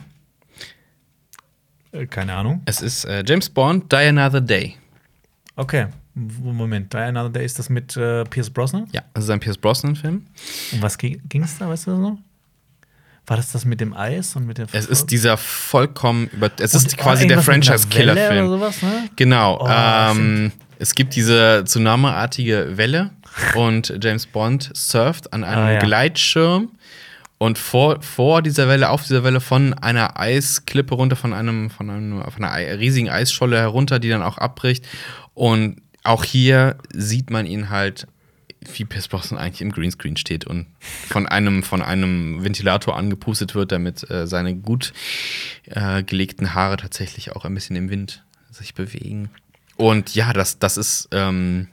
Äh, 1.93 2.07
Keine 2.07 2.35
Ahnung. 2.35 2.63
Es 2.67 2.81
ist 2.83 3.05
äh, 3.05 3.23
James 3.27 3.49
Bond, 3.49 3.91
Die 3.93 3.97
Another 3.97 4.41
Day. 4.41 4.77
Okay. 5.57 5.87
Moment, 6.15 6.93
Die 6.93 6.97
Another 6.99 7.31
Day 7.31 7.45
ist 7.45 7.59
das 7.59 7.69
mit 7.71 7.97
äh, 7.97 8.25
Pierce 8.25 8.51
Brosnan? 8.51 8.89
Ja, 8.93 9.03
das 9.15 9.25
ist 9.25 9.31
ein 9.31 9.41
Pierce 9.41 9.59
Brosnan-Film. 9.59 10.27
Um 10.73 10.83
was 10.83 10.99
ging 10.99 11.21
es 11.43 11.59
da, 11.59 11.69
weißt 11.69 11.87
du 11.87 11.91
das 11.93 12.01
noch? 12.01 12.19
War 13.27 13.37
das 13.37 13.53
das 13.53 13.65
mit 13.67 13.81
dem 13.81 13.93
Eis 13.95 14.35
und 14.37 14.47
mit 14.47 14.57
der 14.59 14.67
Es 14.73 14.87
ist 14.87 15.07
dieser 15.11 15.37
vollkommen 15.37 16.29
über. 16.29 16.51
Es 16.59 16.75
Und, 16.75 16.87
ist 16.87 16.97
oh, 16.99 17.03
quasi 17.03 17.27
der 17.27 17.37
einer 17.37 17.47
Welle 17.47 17.63
Franchise-Killer-Film. 17.63 18.47
oder 18.49 18.59
sowas, 18.59 18.83
ne? 18.83 19.11
Genau. 19.17 19.59
Oh, 19.61 19.69
ähm, 19.71 20.51
es 20.79 20.95
gibt 20.95 21.15
diese 21.15 21.63
Tsunami-artige 21.65 22.77
Welle 22.77 23.11
und 23.55 23.95
James 24.01 24.27
Bond 24.27 24.71
surft 24.75 25.33
an 25.33 25.45
einem 25.45 25.63
Ah, 25.63 25.73
ja. 25.73 25.79
Gleitschirm 25.81 26.71
und 27.39 27.57
vor, 27.59 28.03
vor 28.03 28.43
dieser 28.43 28.69
Welle, 28.69 28.91
auf 28.91 29.03
dieser 29.03 29.23
Welle 29.25 29.41
von 29.41 29.75
einer 29.75 30.19
Eisklippe 30.19 30.95
runter, 30.95 31.17
von 31.17 31.33
einem, 31.33 31.71
von 31.71 31.89
einem, 31.89 32.23
von 32.31 32.45
einer 32.45 32.53
ei- 32.53 32.75
riesigen 32.75 33.09
Eisscholle 33.09 33.59
herunter, 33.59 33.99
die 34.01 34.09
dann 34.09 34.23
auch 34.23 34.39
abbricht. 34.39 34.87
Und 35.35 35.81
auch 36.03 36.25
hier 36.25 36.77
sieht 36.93 37.31
man 37.31 37.47
ihn 37.47 37.71
halt, 37.71 38.07
wie 38.75 38.85
Pierce 38.85 39.07
Brosnan 39.07 39.39
eigentlich 39.39 39.61
im 39.61 39.71
Greenscreen 39.71 40.17
steht 40.17 40.45
und 40.45 40.67
von 40.81 41.27
einem, 41.29 41.63
von 41.63 41.81
einem 41.81 42.43
Ventilator 42.43 42.97
angepustet 42.97 43.55
wird, 43.55 43.71
damit 43.71 44.11
äh, 44.11 44.27
seine 44.27 44.57
gut 44.57 44.93
äh, 45.67 46.03
gelegten 46.03 46.55
Haare 46.55 46.77
tatsächlich 46.77 47.37
auch 47.37 47.45
ein 47.45 47.55
bisschen 47.55 47.77
im 47.77 47.89
Wind 47.89 48.25
sich 48.51 48.75
bewegen. 48.75 49.31
Und 49.77 50.17
ja, 50.17 50.33
das, 50.33 50.59
das 50.59 50.77
ist, 50.77 51.09
ähm, 51.13 51.69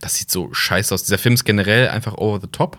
das 0.00 0.16
sieht 0.16 0.32
so 0.32 0.52
scheiße 0.52 0.92
aus. 0.92 1.04
Dieser 1.04 1.18
Film 1.18 1.34
ist 1.34 1.44
generell 1.44 1.88
einfach 1.90 2.14
over 2.14 2.40
the 2.40 2.48
top. 2.48 2.78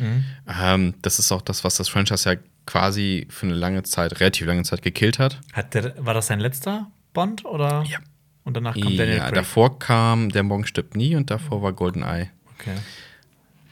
Ähm, 0.00 0.94
das 1.02 1.18
ist 1.18 1.32
auch 1.32 1.42
das, 1.42 1.64
was 1.64 1.76
das 1.76 1.88
Franchise 1.88 2.30
ja 2.32 2.38
quasi 2.66 3.26
für 3.30 3.46
eine 3.46 3.54
lange 3.54 3.82
Zeit, 3.82 4.20
relativ 4.20 4.46
lange 4.46 4.62
Zeit 4.62 4.82
gekillt 4.82 5.18
hat. 5.18 5.40
Hat 5.52 5.74
der, 5.74 5.94
war 6.04 6.14
das 6.14 6.26
sein 6.28 6.40
letzter 6.40 6.90
Bond 7.14 7.44
oder? 7.44 7.84
Ja. 7.88 7.98
Und 8.44 8.54
danach 8.56 8.74
kam 8.74 8.96
Daniel 8.96 9.16
Ja, 9.16 9.24
Craig. 9.24 9.34
davor 9.34 9.78
kam 9.78 10.30
Der 10.30 10.42
Morgen 10.42 10.66
stirbt 10.66 10.96
nie 10.96 11.16
und 11.16 11.30
davor 11.30 11.62
war 11.62 11.72
GoldenEye. 11.72 12.30
Okay. 12.58 12.76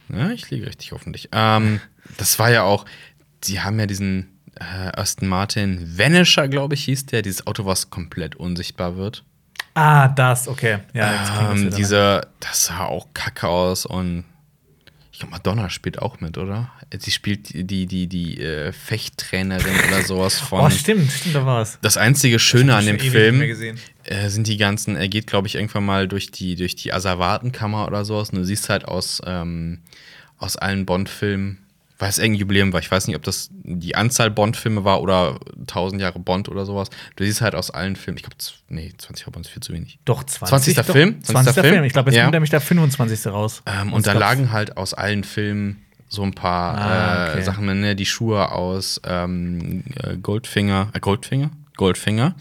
Ja, 0.08 0.30
ich 0.30 0.50
liege 0.50 0.66
richtig 0.66 0.92
hoffentlich. 0.92 1.28
Ähm, 1.32 1.80
das 2.18 2.38
war 2.38 2.50
ja 2.50 2.62
auch, 2.62 2.84
die 3.44 3.60
haben 3.60 3.78
ja 3.80 3.86
diesen 3.86 4.38
äh, 4.54 4.64
Aston 4.94 5.28
Martin 5.28 5.98
Vanisher, 5.98 6.48
glaube 6.48 6.74
ich, 6.74 6.84
hieß 6.84 7.06
der, 7.06 7.22
dieses 7.22 7.46
Auto, 7.46 7.64
was 7.66 7.90
komplett 7.90 8.36
unsichtbar 8.36 8.96
wird. 8.96 9.24
Ah, 9.74 10.08
das, 10.08 10.48
okay. 10.48 10.78
Ja, 10.94 11.50
ähm, 11.52 11.66
wieder. 11.66 11.76
diese, 11.76 12.28
das 12.40 12.66
sah 12.66 12.84
auch 12.86 13.08
kacke 13.14 13.48
aus 13.48 13.84
und 13.84 14.24
ich 15.16 15.20
glaube, 15.20 15.32
Madonna 15.32 15.70
spielt 15.70 15.98
auch 15.98 16.20
mit, 16.20 16.36
oder? 16.36 16.70
Sie 16.98 17.10
spielt 17.10 17.48
die, 17.54 17.86
die, 17.86 18.06
die, 18.06 18.38
äh, 18.38 18.70
Fechttrainerin 18.70 19.74
oder 19.88 20.02
sowas 20.02 20.38
von. 20.38 20.60
Oh, 20.60 20.68
stimmt, 20.68 21.10
stimmt, 21.10 21.34
da 21.34 21.46
war 21.46 21.62
es. 21.62 21.78
Das 21.80 21.96
einzige 21.96 22.38
Schöne 22.38 22.72
hab 22.74 22.80
an 22.80 22.84
dem 22.84 23.00
Film 23.00 23.40
äh, 24.04 24.28
sind 24.28 24.46
die 24.46 24.58
ganzen, 24.58 24.94
er 24.94 25.08
geht, 25.08 25.26
glaube 25.26 25.48
ich, 25.48 25.54
irgendwann 25.54 25.86
mal 25.86 26.06
durch 26.06 26.32
die, 26.32 26.54
durch 26.54 26.76
die 26.76 26.92
Asservatenkammer 26.92 27.86
oder 27.86 28.04
sowas 28.04 28.28
und 28.28 28.40
du 28.40 28.44
siehst 28.44 28.68
halt 28.68 28.84
aus, 28.84 29.22
ähm, 29.24 29.78
aus 30.36 30.58
allen 30.58 30.84
Bond-Filmen, 30.84 31.64
weil 31.98 32.08
es 32.10 32.18
irgendein 32.18 32.40
Jubiläum 32.40 32.72
war, 32.72 32.80
ich 32.80 32.90
weiß 32.90 33.06
nicht, 33.06 33.16
ob 33.16 33.22
das 33.22 33.48
die 33.52 33.94
Anzahl 33.96 34.30
Bond-Filme 34.30 34.84
war 34.84 35.00
oder 35.00 35.38
1000 35.60 36.00
Jahre 36.02 36.18
Bond 36.18 36.48
oder 36.48 36.66
sowas. 36.66 36.90
Du 37.16 37.24
siehst 37.24 37.40
halt 37.40 37.54
aus 37.54 37.70
allen 37.70 37.96
Filmen, 37.96 38.18
ich 38.18 38.22
glaube, 38.22 38.36
nee, 38.68 38.92
20 38.98 39.22
Jahre 39.22 39.30
Bond 39.32 39.46
ist 39.46 39.52
viel 39.52 39.62
zu 39.62 39.72
wenig. 39.72 39.98
Doch, 40.04 40.22
20. 40.24 40.48
20. 40.48 40.74
doch, 40.76 40.84
Film? 40.92 41.22
20. 41.22 41.54
20. 41.54 41.70
Film. 41.72 41.84
Ich 41.84 41.92
glaube, 41.92 42.10
jetzt 42.10 42.16
Ja. 42.18 42.24
kommt 42.24 42.34
nämlich 42.34 42.50
der 42.50 42.60
25. 42.60 43.26
raus. 43.32 43.62
Ähm, 43.66 43.92
Und 43.92 44.06
da 44.06 44.12
ich 44.12 44.18
glaub, 44.18 44.28
lagen 44.28 44.52
halt 44.52 44.76
aus 44.76 44.92
allen 44.94 45.24
Filmen 45.24 45.82
so 46.08 46.22
ein 46.22 46.32
paar 46.34 46.76
Ah, 46.78 47.26
äh, 47.28 47.30
okay. 47.32 47.42
Sachen, 47.42 47.80
ne? 47.80 47.96
die 47.96 48.06
Schuhe 48.06 48.52
aus 48.52 49.00
ähm, 49.04 49.82
äh, 50.02 50.16
Goldfinger, 50.16 50.90
äh, 50.92 51.00
Goldfinger? 51.00 51.50
Goldfinger. 51.76 52.34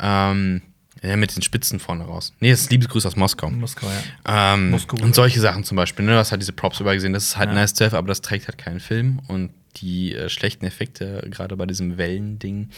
Ähm, 0.00 0.62
ja, 1.04 1.16
mit 1.16 1.34
den 1.36 1.42
Spitzen 1.42 1.78
vorne 1.80 2.04
raus. 2.04 2.32
Nee, 2.40 2.50
das 2.50 2.62
ist 2.62 2.70
Liebesgrüß 2.70 3.04
aus 3.06 3.16
Moskau. 3.16 3.50
Moskau, 3.50 3.86
ja. 4.26 4.54
Ähm, 4.54 4.70
Moskau. 4.70 4.96
und 5.02 5.14
solche 5.14 5.40
Sachen 5.40 5.64
zum 5.64 5.76
Beispiel, 5.76 6.04
ne? 6.04 6.12
Du 6.12 6.18
hast 6.18 6.30
halt 6.30 6.40
diese 6.40 6.52
Props 6.52 6.80
übergesehen, 6.80 7.12
das 7.12 7.24
ist 7.24 7.36
halt 7.36 7.50
Ja. 7.50 7.54
nice 7.54 7.74
to 7.74 7.84
have, 7.84 7.96
aber 7.96 8.08
das 8.08 8.20
trägt 8.22 8.48
halt 8.48 8.58
keinen 8.58 8.80
Film. 8.80 9.20
Und 9.28 9.50
die 9.76 10.14
äh, 10.14 10.28
schlechten 10.28 10.64
Effekte, 10.64 11.26
gerade 11.30 11.56
bei 11.56 11.66
diesem 11.66 11.98
Wellending, 11.98 12.70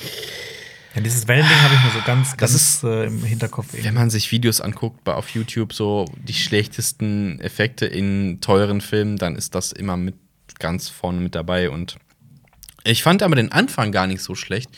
ja. 0.94 1.02
Dieses 1.02 1.28
Wellending 1.28 1.56
habe 1.60 1.74
ich 1.74 1.84
mir 1.84 1.90
so 1.90 2.06
ganz, 2.06 2.30
Das 2.30 2.36
ganz 2.38 2.54
ist- 2.54 2.84
äh, 2.84 3.04
im 3.04 3.22
Hinterkopf. 3.22 3.66
wenn 3.72 3.92
man 3.94 4.08
sich 4.08 4.32
Videos 4.32 4.62
anguckt 4.62 5.04
bei, 5.04 5.12
auf 5.12 5.28
YouTube, 5.30 5.74
so 5.74 6.06
die 6.16 6.32
schlechtesten 6.32 7.38
Effekte 7.40 7.84
in 7.86 8.40
teuren 8.40 8.80
Filmen, 8.80 9.18
dann 9.18 9.36
ist 9.36 9.54
das 9.54 9.72
immer 9.72 9.96
mit 9.98 10.14
ganz 10.58 10.88
vorne 10.88 11.20
mit 11.20 11.34
dabei. 11.34 11.68
Und 11.68 11.96
ich 12.84 13.02
fand 13.02 13.22
aber 13.22 13.36
den 13.36 13.52
Anfang 13.52 13.92
gar 13.92 14.06
nicht 14.06 14.22
so 14.22 14.34
schlecht, 14.34 14.70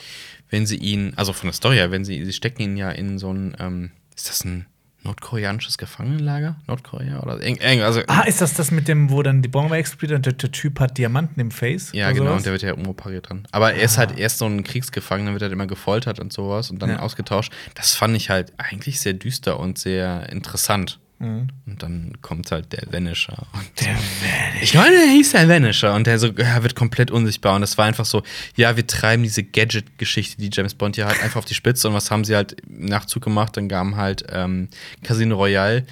wenn 0.51 0.67
sie 0.67 0.77
ihn, 0.77 1.13
also 1.17 1.33
von 1.33 1.49
der 1.49 1.55
Story 1.55 1.77
her, 1.77 1.91
wenn 1.91 2.05
sie, 2.05 2.25
sie 2.25 2.33
stecken 2.33 2.63
ihn 2.63 2.77
ja 2.77 2.91
in 2.91 3.19
so 3.19 3.33
ein, 3.33 3.57
ähm, 3.59 3.91
ist 4.17 4.29
das 4.29 4.45
ein 4.45 4.67
nordkoreanisches 5.05 5.79
Gefangenenlager? 5.79 6.57
Nordkorea 6.67 7.21
oder 7.23 7.41
irgend, 7.41 7.63
irgend- 7.63 7.83
also 7.85 8.03
Ah, 8.09 8.23
ist 8.23 8.41
das 8.41 8.55
das 8.55 8.71
mit 8.73 8.89
dem, 8.89 9.11
wo 9.11 9.23
dann 9.23 9.43
die 9.43 9.49
Bombe 9.49 9.77
explodiert 9.77 10.17
und 10.19 10.27
der, 10.27 10.33
der 10.33 10.51
Typ 10.51 10.81
hat 10.81 10.99
Diamanten 10.99 11.41
im 11.41 11.51
Face? 11.51 11.93
Ja, 11.93 12.11
genau, 12.11 12.27
sowas? 12.27 12.37
und 12.39 12.47
der 12.47 12.53
wird 12.53 12.63
ja 12.63 12.75
umoperiert 12.75 13.29
dran. 13.29 13.47
Aber 13.53 13.73
er 13.75 13.83
ist 13.83 13.97
halt 13.97 14.19
erst 14.19 14.39
so 14.39 14.47
ein 14.47 14.65
Kriegsgefangener, 14.65 15.33
wird 15.33 15.43
halt 15.43 15.53
immer 15.53 15.67
gefoltert 15.69 16.19
und 16.19 16.33
sowas 16.33 16.71
und 16.71 16.83
dann 16.83 16.91
Ja. 16.91 16.99
ausgetauscht. 16.99 17.53
Das 17.75 17.95
fand 17.95 18.17
ich 18.17 18.29
halt 18.29 18.53
eigentlich 18.59 19.01
sehr 19.01 19.13
düster 19.15 19.61
und 19.61 19.79
sehr 19.79 20.29
interessant. 20.31 20.99
Mhm. 21.21 21.49
Und 21.67 21.83
dann 21.83 22.13
kommt 22.23 22.53
halt 22.53 22.73
der 22.73 22.93
Vanisher. 22.93 23.47
Und 23.53 23.69
der 23.81 23.95
Vanisher. 23.95 24.63
Ich 24.63 24.75
meine, 24.75 24.97
der 24.97 25.09
hieß 25.09 25.33
der 25.33 25.49
Vanisher 25.49 25.93
und 25.95 26.07
der 26.07 26.17
so, 26.19 26.29
ja, 26.29 26.63
wird 26.63 26.77
komplett 26.77 27.11
unsichtbar. 27.11 27.57
Und 27.57 27.63
das 27.63 27.77
war 27.77 27.87
einfach 27.87 28.05
so, 28.05 28.23
ja, 28.57 28.77
wir 28.77 28.87
treiben 28.87 29.25
diese 29.25 29.43
Gadget-Geschichte, 29.43 30.41
die 30.41 30.51
James 30.53 30.75
Bond 30.75 30.95
hier 30.97 31.07
hat, 31.07 31.23
einfach 31.23 31.39
auf 31.39 31.45
die 31.45 31.55
Spitze. 31.55 31.89
Und 31.89 31.95
was 31.95 32.11
haben 32.11 32.25
sie 32.25 32.37
halt 32.37 32.61
im 32.61 32.87
Nachzug 32.87 33.25
gemacht? 33.25 33.57
Dann 33.57 33.69
kam 33.69 33.97
halt 33.97 34.25
ähm, 34.31 34.69
Casino 35.03 35.37
Royale. 35.37 35.85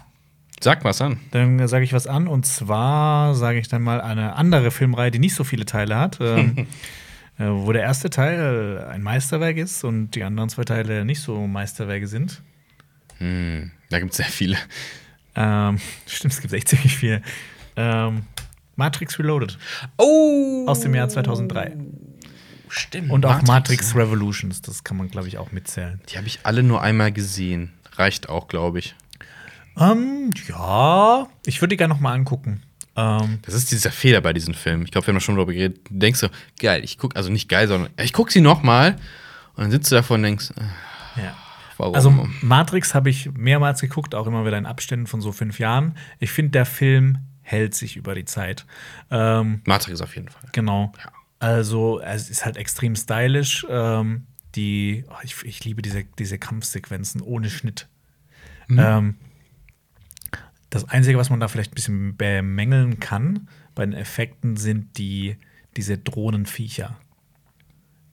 sag 0.62 0.84
was 0.84 1.02
an. 1.02 1.20
dann 1.32 1.68
sage 1.68 1.84
ich 1.84 1.94
was 1.94 2.08
an. 2.08 2.28
Und 2.28 2.46
zwar 2.46 3.36
sage 3.36 3.60
ich 3.60 3.68
dann 3.68 3.82
mal 3.82 4.02
eine 4.02 4.36
andere 4.36 4.72
Filmreihe, 4.72 5.12
die 5.12 5.20
nicht 5.20 5.36
so 5.36 5.44
viele 5.44 5.66
Teile 5.66 5.98
hat. 5.98 6.20
Ähm, 6.22 6.68
äh, 7.40 7.46
wo 7.46 7.72
der 7.72 7.84
erste 7.84 8.10
Teil 8.10 8.86
ein 8.92 9.02
Meisterwerk 9.02 9.58
ist 9.58 9.84
und 9.84 10.12
die 10.12 10.24
anderen 10.24 10.50
zwei 10.50 10.64
Teile 10.64 11.06
nicht 11.06 11.22
so 11.22 11.48
Meisterwerke 11.48 12.08
sind. 12.08 12.42
Hm, 13.18 13.72
da 13.90 14.00
gibt 14.00 14.12
es 14.12 14.18
sehr 14.18 14.26
viele. 14.28 14.58
Ähm, 15.36 15.80
stimmt, 16.06 16.34
es 16.34 16.42
gibt 16.42 16.54
echt 16.54 16.68
ziemlich 16.70 16.96
viele. 16.96 17.22
Ähm, 17.76 18.24
Matrix 18.80 19.20
Reloaded 19.20 19.58
Oh! 19.98 20.66
aus 20.68 20.80
dem 20.80 20.96
Jahr 20.96 21.10
2003. 21.10 21.76
Stimmt. 22.70 23.12
Und 23.12 23.26
auch 23.26 23.42
Matrix 23.44 23.94
ne? 23.94 24.02
Revolutions, 24.02 24.62
das 24.62 24.84
kann 24.84 24.96
man, 24.98 25.10
glaube 25.10 25.28
ich, 25.28 25.38
auch 25.38 25.52
mitzählen. 25.52 26.00
Die 26.10 26.18
habe 26.18 26.28
ich 26.28 26.40
alle 26.44 26.64
nur 26.64 26.82
einmal 26.82 27.12
gesehen. 27.12 27.74
Reicht 27.94 28.30
auch, 28.30 28.48
glaube 28.48 28.80
ich. 28.80 28.96
Ähm, 29.78 30.30
ja, 30.48 31.28
ich 31.46 31.62
würde 31.62 31.70
die 31.74 31.78
gerne 31.78 31.94
noch 31.94 32.00
mal 32.02 32.14
angucken. 32.14 32.62
Ähm, 32.96 33.40
Das 33.42 33.54
ist 33.54 33.72
dieser 33.72 33.92
Fehler 33.92 34.22
bei 34.22 34.34
diesen 34.34 34.54
Filmen. 34.54 34.84
Ich 34.84 34.92
glaube, 34.92 35.08
wir 35.08 35.14
haben 35.14 35.22
schon 35.22 35.36
darüber 35.36 35.54
geredet. 35.54 35.80
Du 35.90 35.98
denkst 36.00 36.20
so, 36.20 36.30
geil, 36.60 36.84
ich 36.84 36.98
gucke, 36.98 37.16
also 37.16 37.30
nicht 37.32 37.50
geil, 37.50 37.68
sondern 37.68 37.92
ich 38.02 38.14
gucke 38.14 38.32
sie 38.32 38.42
noch 38.42 38.64
mal. 38.64 38.96
Und 39.56 39.64
dann 39.64 39.72
sitzt 39.72 39.92
du 39.92 39.96
davor 39.96 40.16
und 40.16 40.24
denkst, 40.24 40.52
äh, 40.58 41.22
ja. 41.22 41.36
warum? 41.78 41.96
Also 41.96 42.12
Matrix 42.42 42.94
habe 42.94 43.10
ich 43.10 43.32
mehrmals 43.34 43.82
geguckt, 43.82 44.16
auch 44.16 44.28
immer 44.28 44.46
wieder 44.46 44.58
in 44.58 44.66
Abständen 44.66 45.08
von 45.08 45.22
so 45.22 45.32
fünf 45.32 45.60
Jahren. 45.60 45.96
Ich 46.20 46.32
finde, 46.32 46.52
der 46.52 46.66
Film 46.66 47.18
hält 47.50 47.76
sich 47.76 47.96
über 47.96 48.16
die 48.16 48.26
Zeit. 48.26 48.66
Ähm, 49.10 49.62
Matrix 49.66 50.02
auf 50.02 50.16
jeden 50.16 50.30
Fall. 50.30 50.50
genau. 50.52 50.92
Ja. 50.98 51.12
Also 51.40 52.02
es 52.02 52.30
ist 52.30 52.46
halt 52.46 52.58
extrem 52.58 52.96
stylisch. 52.96 53.66
Ähm, 53.70 54.28
die, 54.56 55.06
oh, 55.10 55.16
ich, 55.24 55.44
ich 55.44 55.64
liebe 55.64 55.82
diese, 55.82 56.04
diese 56.04 56.38
Kampfsequenzen 56.38 57.22
ohne 57.22 57.50
Schnitt. 57.50 57.88
Ähm, 58.70 59.16
das 60.70 60.86
Einzige, 60.86 61.18
was 61.18 61.30
man 61.30 61.40
da 61.40 61.48
vielleicht 61.48 61.72
ein 61.72 61.76
bisschen 61.76 62.18
bemängeln 62.18 63.00
kann 63.00 63.48
bei 63.74 63.86
den 63.86 63.94
Effekten, 63.94 64.58
sind 64.58 64.98
die, 64.98 65.38
diese 65.76 65.98
Drohnenviecher, 65.98 67.00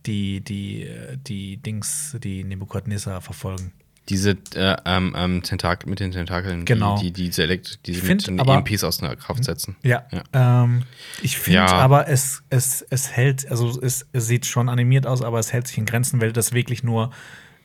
die, 0.06 0.40
die, 0.40 0.84
äh, 0.84 1.18
die 1.18 1.58
Dings, 1.58 2.16
die 2.22 2.44
Nebukadnezar 2.44 3.20
verfolgen. 3.20 3.72
Diese 4.08 4.36
äh, 4.54 4.76
ähm, 4.84 5.14
ähm, 5.16 5.42
Tentak 5.42 5.86
mit 5.86 5.98
den 5.98 6.12
Tentakeln, 6.12 6.64
Genau. 6.64 6.96
die, 6.98 7.10
die 7.12 7.24
diese, 7.24 7.42
Elekt 7.42 7.84
die 7.86 7.90
Ich 7.92 7.98
mit 7.98 8.06
find 8.06 8.26
den 8.28 8.40
aber- 8.40 8.54
EMPs 8.54 8.84
aus 8.84 8.98
der 8.98 9.16
Kraft 9.16 9.42
setzen. 9.44 9.74
Ja. 9.82 10.04
Ja. 10.12 10.62
Ähm, 10.62 10.84
ich 11.22 11.38
finde 11.38 11.58
Ja. 11.60 11.66
aber, 11.66 12.06
es, 12.08 12.42
es, 12.48 12.82
es 12.88 13.10
hält, 13.10 13.50
also 13.50 13.80
es, 13.80 14.06
es 14.12 14.26
sieht 14.28 14.46
schon 14.46 14.68
animiert 14.68 15.06
aus, 15.06 15.22
aber 15.22 15.38
es 15.40 15.52
hält 15.52 15.66
sich 15.66 15.78
in 15.78 15.86
Grenzen, 15.86 16.20
weil 16.20 16.32
das 16.32 16.52
wirklich 16.52 16.84
nur, 16.84 17.10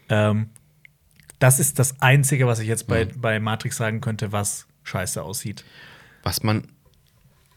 ähm, 0.09 0.49
das 1.37 1.59
ist 1.59 1.77
das 1.79 2.01
Einzige, 2.01 2.47
was 2.47 2.59
ich 2.59 2.67
jetzt 2.67 2.87
bei, 2.87 3.05
bei 3.05 3.39
Matrix 3.39 3.77
sagen 3.77 4.01
könnte, 4.01 4.31
was 4.31 4.67
scheiße 4.83 5.21
aussieht. 5.21 5.63
Was 6.23 6.41
man 6.43 6.63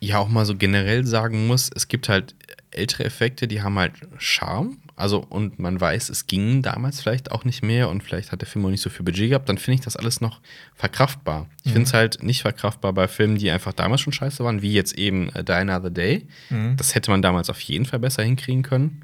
ja 0.01 0.19
auch 0.19 0.29
mal 0.29 0.45
so 0.45 0.57
generell 0.57 1.07
sagen 1.07 1.47
muss, 1.47 1.71
es 1.75 1.89
gibt 1.89 2.09
halt 2.11 2.35
ältere 2.71 3.05
Effekte, 3.05 3.49
die 3.49 3.63
haben 3.63 3.79
halt 3.79 3.93
Charme. 4.19 4.77
Also, 4.97 5.19
und 5.29 5.59
man 5.59 5.81
weiß, 5.81 6.09
es 6.09 6.29
ging 6.29 6.63
damals 6.63 7.01
vielleicht 7.01 7.33
auch 7.33 7.45
nicht 7.45 7.63
mehr 7.65 7.89
und 7.89 8.03
vielleicht 8.05 8.31
hat 8.31 8.43
der 8.43 8.47
Film 8.49 8.65
auch 8.65 8.71
nicht 8.71 8.81
so 8.81 8.91
viel 8.91 9.05
Budget 9.05 9.31
gehabt, 9.31 9.49
dann 9.49 9.59
finde 9.59 9.77
ich 9.77 9.81
das 9.85 9.97
alles 9.97 10.21
noch 10.21 10.41
verkraftbar. 10.75 11.49
Ich 11.65 11.73
finde 11.73 11.87
es 11.89 11.93
halt 11.95 12.23
nicht 12.23 12.43
verkraftbar 12.43 12.93
bei 12.93 13.09
Filmen, 13.09 13.37
die 13.37 13.51
einfach 13.51 13.73
damals 13.73 14.03
schon 14.03 14.13
scheiße 14.13 14.45
waren, 14.45 14.63
wie 14.63 14.73
jetzt 14.73 14.97
eben 14.97 15.31
äh, 15.31 15.43
Die 15.43 15.53
Another 15.53 15.91
Day. 15.91 16.29
Das 16.77 16.95
hätte 16.95 17.11
man 17.11 17.23
damals 17.23 17.51
auf 17.51 17.61
jeden 17.61 17.87
Fall 17.87 17.99
besser 17.99 18.23
hinkriegen 18.23 18.63
können. 18.63 19.03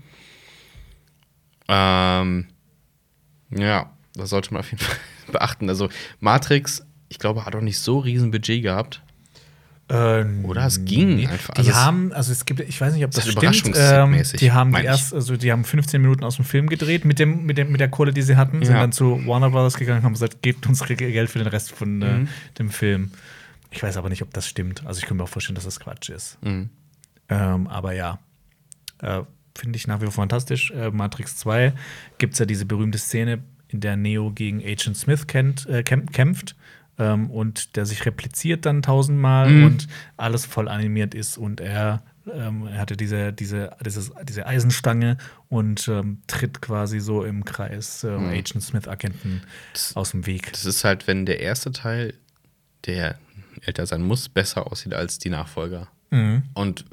Ähm, 1.66 2.46
ja, 3.50 3.90
das 4.14 4.30
sollte 4.30 4.52
man 4.52 4.60
auf 4.60 4.70
jeden 4.70 4.82
Fall 4.84 4.96
beachten. 5.32 5.68
Also, 5.68 5.88
Matrix, 6.20 6.86
ich 7.08 7.18
glaube, 7.18 7.44
hat 7.44 7.56
auch 7.56 7.60
nicht 7.60 7.78
so 7.78 7.98
riesen 7.98 8.30
Budget 8.30 8.62
gehabt. 8.62 9.02
Oder 9.90 10.66
es 10.66 10.84
ging 10.84 11.26
einfach. 11.26 11.54
Die 11.54 11.58
Also 11.58 11.74
haben, 11.74 12.12
also 12.12 12.30
es 12.30 12.44
gibt, 12.44 12.60
ich 12.60 12.80
weiß 12.80 12.94
nicht, 12.94 13.04
ob 13.04 13.10
das 13.10 13.24
Das 13.24 13.26
ist 13.26 13.32
stimmt. 13.32 13.66
überraschungsmäßig, 13.76 14.38
die 14.38 14.52
haben 14.52 14.72
die 14.72 14.82
erst, 14.84 15.12
also 15.12 15.36
die 15.36 15.50
haben 15.50 15.64
15 15.64 16.00
Minuten 16.00 16.22
aus 16.24 16.36
dem 16.36 16.44
Film 16.44 16.68
gedreht 16.68 17.04
mit 17.04 17.18
dem, 17.18 17.44
mit 17.44 17.58
dem, 17.58 17.72
mit 17.72 17.80
der 17.80 17.88
Kohle, 17.88 18.12
die 18.12 18.22
sie 18.22 18.36
hatten, 18.36 18.64
sind 18.64 18.74
Ja. 18.74 18.80
dann 18.80 18.92
zu 18.92 19.26
Warner 19.26 19.50
Brothers 19.50 19.76
gegangen, 19.76 20.02
haben 20.04 20.12
gesagt, 20.12 20.42
gebt 20.42 20.66
uns 20.68 20.84
Geld 20.84 21.28
für 21.30 21.38
den 21.38 21.48
Rest 21.48 21.72
von 21.72 22.02
äh, 22.02 22.12
Mhm. 22.18 22.28
dem 22.58 22.70
Film. 22.70 23.10
Ich 23.72 23.82
weiß 23.82 23.96
aber 23.96 24.08
nicht, 24.08 24.22
ob 24.22 24.32
das 24.32 24.46
stimmt. 24.48 24.84
Also 24.86 25.00
ich 25.00 25.06
kann 25.06 25.16
mir 25.16 25.24
auch 25.24 25.28
vorstellen, 25.28 25.54
dass 25.56 25.64
das 25.64 25.80
Quatsch 25.80 26.08
ist. 26.10 26.38
Mhm. 26.42 26.70
Ähm, 27.28 27.66
aber 27.66 27.92
ja, 27.92 28.18
äh, 29.02 29.22
finde 29.56 29.76
ich 29.76 29.86
nach 29.86 30.00
wie 30.00 30.04
vor 30.06 30.12
fantastisch. 30.14 30.70
Äh, 30.72 30.90
Matrix 30.90 31.36
2 31.36 31.72
gibt 32.18 32.34
es 32.34 32.38
ja 32.38 32.46
diese 32.46 32.64
berühmte 32.66 32.98
Szene, 32.98 33.42
in 33.68 33.80
der 33.80 33.96
Neo 33.96 34.32
gegen 34.32 34.60
Agent 34.64 34.96
Smith 34.96 35.26
kennt, 35.28 35.66
äh, 35.66 35.82
kämp 35.84 36.12
kämpft 36.12 36.56
ähm, 37.00 37.30
und 37.30 37.74
der 37.76 37.86
sich 37.86 38.06
repliziert 38.06 38.64
dann 38.66 38.82
tausendmal 38.82 39.50
Mhm. 39.50 39.64
und 39.64 39.86
alles 40.16 40.46
voll 40.46 40.68
animiert 40.68 41.14
ist 41.14 41.36
und 41.38 41.60
er, 41.60 42.02
ähm, 42.32 42.66
er 42.68 42.78
hatte 42.78 42.96
diese, 42.96 43.32
diese, 43.32 43.70
dieses, 43.84 44.12
diese 44.28 44.46
Eisenstange 44.46 45.16
und 45.48 45.88
ähm, 45.88 46.18
tritt 46.28 46.60
quasi 46.62 47.00
so 47.00 47.24
im 47.24 47.44
Kreis 47.44 48.04
ähm, 48.04 48.26
Mhm. 48.26 48.30
Agent 48.30 48.62
Smith-Agenten 48.62 49.42
aus 49.94 50.12
dem 50.12 50.26
Weg. 50.26 50.52
Das 50.52 50.66
ist 50.66 50.84
halt, 50.84 51.06
wenn 51.08 51.26
der 51.26 51.40
erste 51.40 51.72
Teil, 51.72 52.14
der 52.86 53.18
älter 53.62 53.86
sein 53.86 54.02
muss, 54.02 54.28
besser 54.28 54.70
aussieht 54.70 54.94
als 54.94 55.18
die 55.18 55.30
Nachfolger. 55.30 55.88
Mhm. 56.10 56.42
Und 56.54 56.84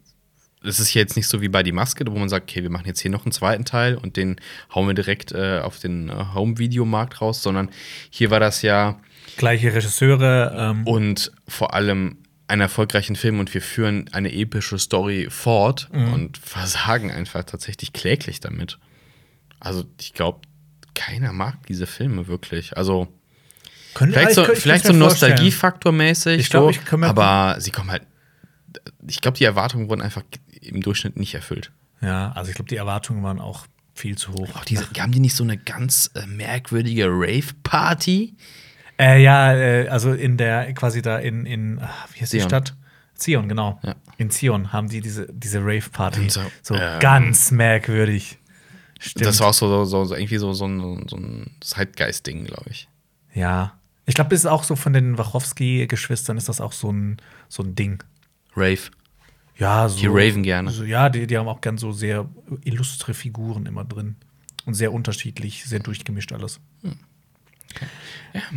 es 0.63 0.79
ist 0.79 0.93
jetzt 0.95 1.15
nicht 1.15 1.27
so 1.27 1.39
wie 1.41 1.47
bei 1.49 1.63
Die 1.63 1.71
Maske, 1.71 2.03
wo 2.07 2.17
man 2.17 2.29
sagt, 2.29 2.49
okay, 2.49 2.63
wir 2.63 2.69
machen 2.71 2.87
jetzt 2.87 2.99
hier 2.99 3.11
noch 3.11 3.25
einen 3.25 3.31
zweiten 3.31 3.63
Teil 3.63 3.95
und 3.95 4.17
den 4.17 4.37
hauen 4.73 4.87
wir 4.87 4.95
direkt 4.95 5.31
äh, 5.31 5.59
auf 5.59 5.79
den 5.79 6.09
äh, 6.09 6.13
Home-Videomarkt 6.33 7.21
raus, 7.21 7.41
sondern 7.43 7.69
hier 8.09 8.31
war 8.31 8.39
das 8.39 8.63
ja 8.63 8.99
Gleiche 9.37 9.73
Regisseure. 9.73 10.53
Ähm, 10.75 10.85
und 10.87 11.31
vor 11.47 11.73
allem 11.73 12.17
einen 12.49 12.61
erfolgreichen 12.61 13.15
Film 13.15 13.39
und 13.39 13.53
wir 13.53 13.61
führen 13.61 14.09
eine 14.13 14.33
epische 14.33 14.79
Story 14.79 15.27
fort 15.29 15.89
und 15.91 16.37
versagen 16.37 17.11
einfach 17.11 17.43
tatsächlich 17.43 17.91
kläglich 17.93 18.39
damit. 18.39 18.79
Also 19.59 19.83
ich 19.99 20.13
glaube, 20.13 20.41
keiner 20.95 21.33
mag 21.33 21.65
diese 21.67 21.85
Filme 21.87 22.27
wirklich. 22.27 22.77
Also 22.77 23.07
können- 23.93 24.13
Vielleicht 24.13 24.29
ich 24.29 24.35
so, 24.35 24.51
ich 24.51 24.59
vielleicht 24.59 24.85
so. 24.85 24.93
Nostalgiefaktor 24.93 25.91
mäßig, 25.91 26.39
Ich 26.39 26.49
glaub, 26.49 26.73
so, 26.73 26.79
ich 26.81 27.03
aber 27.03 27.59
sie 27.59 27.71
kommen 27.71 27.91
halt. 27.91 28.03
Ich 29.07 29.19
glaube, 29.21 29.37
die 29.37 29.43
Erwartungen 29.43 29.89
wurden 29.89 30.01
einfach 30.01 30.23
im 30.61 30.81
Durchschnitt 30.81 31.17
nicht 31.17 31.33
erfüllt. 31.33 31.71
Ja, 32.01 32.31
also 32.31 32.49
ich 32.49 32.55
glaube, 32.55 32.69
die 32.69 32.75
Erwartungen 32.77 33.23
waren 33.23 33.39
auch 33.39 33.65
viel 33.93 34.17
zu 34.17 34.31
hoch. 34.33 34.55
Auch 34.55 34.63
diese, 34.65 34.85
haben 34.99 35.11
die 35.11 35.19
nicht 35.19 35.35
so 35.35 35.43
eine 35.43 35.57
ganz 35.57 36.11
äh, 36.13 36.25
merkwürdige 36.27 37.07
Rave-Party? 37.09 38.35
Äh, 38.99 39.21
ja, 39.21 39.53
äh, 39.53 39.87
also 39.89 40.13
in 40.13 40.37
der, 40.37 40.73
quasi 40.73 41.01
da 41.01 41.19
in, 41.19 41.45
in 41.45 41.79
ah, 41.79 41.89
wie 42.13 42.21
heißt 42.21 42.33
die 42.33 42.39
Zion. 42.39 42.49
Stadt? 42.49 42.75
Zion, 43.15 43.49
genau. 43.49 43.79
Ja. 43.83 43.95
In 44.17 44.29
Zion 44.29 44.73
haben 44.73 44.89
die 44.89 45.01
diese, 45.01 45.27
diese 45.31 45.59
Rave-Party. 45.59 46.29
So, 46.29 46.41
so, 46.61 46.75
ähm, 46.75 46.99
ganz 46.99 47.51
merkwürdig. 47.51 48.37
Stimmt. 48.99 49.25
Das 49.25 49.39
war 49.39 49.47
auch 49.49 49.53
so, 49.53 49.85
so, 49.85 50.05
so 50.05 50.15
irgendwie 50.15 50.37
so, 50.37 50.53
so 50.53 50.65
ein, 50.65 51.07
so 51.07 51.17
ein 51.17 51.51
Zeitgeist-Ding, 51.61 52.45
glaube 52.45 52.69
ich. 52.69 52.87
ja. 53.33 53.73
Ich 54.09 54.15
glaube, 54.15 54.29
das 54.29 54.39
ist 54.39 54.45
auch 54.45 54.63
so 54.63 54.77
von 54.77 54.93
den 54.93 55.17
Wachowski-Geschwistern 55.17 56.37
ist 56.37 56.47
das 56.47 56.61
auch 56.61 56.71
so 56.71 56.89
ein, 56.89 57.17
so 57.49 57.61
ein 57.61 57.75
Ding. 57.75 58.01
Rave. 58.55 58.79
Ja, 59.57 59.89
so. 59.89 59.99
Die 59.99 60.07
raven 60.07 60.43
gerne. 60.43 60.71
So, 60.71 60.85
ja, 60.85 61.09
die, 61.09 61.27
die 61.27 61.37
haben 61.37 61.49
auch 61.49 61.59
gern 61.59 61.77
so 61.77 61.91
sehr 61.91 62.25
illustre 62.63 63.13
Figuren 63.13 63.65
immer 63.65 63.83
drin. 63.83 64.15
Und 64.65 64.75
sehr 64.75 64.93
unterschiedlich, 64.93 65.65
sehr 65.65 65.79
durchgemischt 65.79 66.31
alles. 66.31 66.61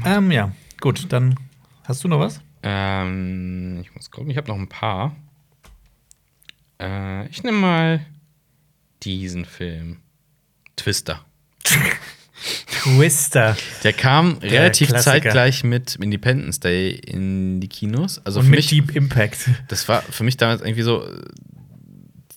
Ja, 0.04 0.18
ähm, 0.18 0.30
ja. 0.30 0.52
gut, 0.80 1.12
dann 1.12 1.36
hast 1.84 2.04
du 2.04 2.08
noch 2.08 2.20
was? 2.20 2.40
Ähm, 2.62 3.80
ich 3.82 3.94
muss 3.94 4.10
gucken, 4.10 4.30
ich 4.30 4.36
habe 4.36 4.48
noch 4.48 4.56
ein 4.58 4.68
paar. 4.68 5.16
Äh, 6.80 7.26
ich 7.28 7.42
nehme 7.42 7.58
mal 7.58 8.06
diesen 9.02 9.44
Film. 9.44 9.98
Twister. 10.76 11.24
Twister. 12.82 13.56
Der 13.84 13.92
kam 13.92 14.38
relativ 14.38 14.88
Klassiker. 14.88 15.12
zeitgleich 15.22 15.64
mit 15.64 15.96
Independence 15.96 16.60
Day 16.60 16.92
in 16.92 17.60
die 17.60 17.68
Kinos. 17.68 18.18
Also 18.24 18.40
Und 18.40 18.46
für 18.46 18.50
mit 18.50 18.58
mich, 18.60 18.68
Deep 18.68 18.96
Impact. 18.96 19.50
das 19.68 19.88
war 19.88 20.02
für 20.02 20.24
mich 20.24 20.36
damals 20.38 20.62
irgendwie 20.62 20.82
so, 20.82 21.06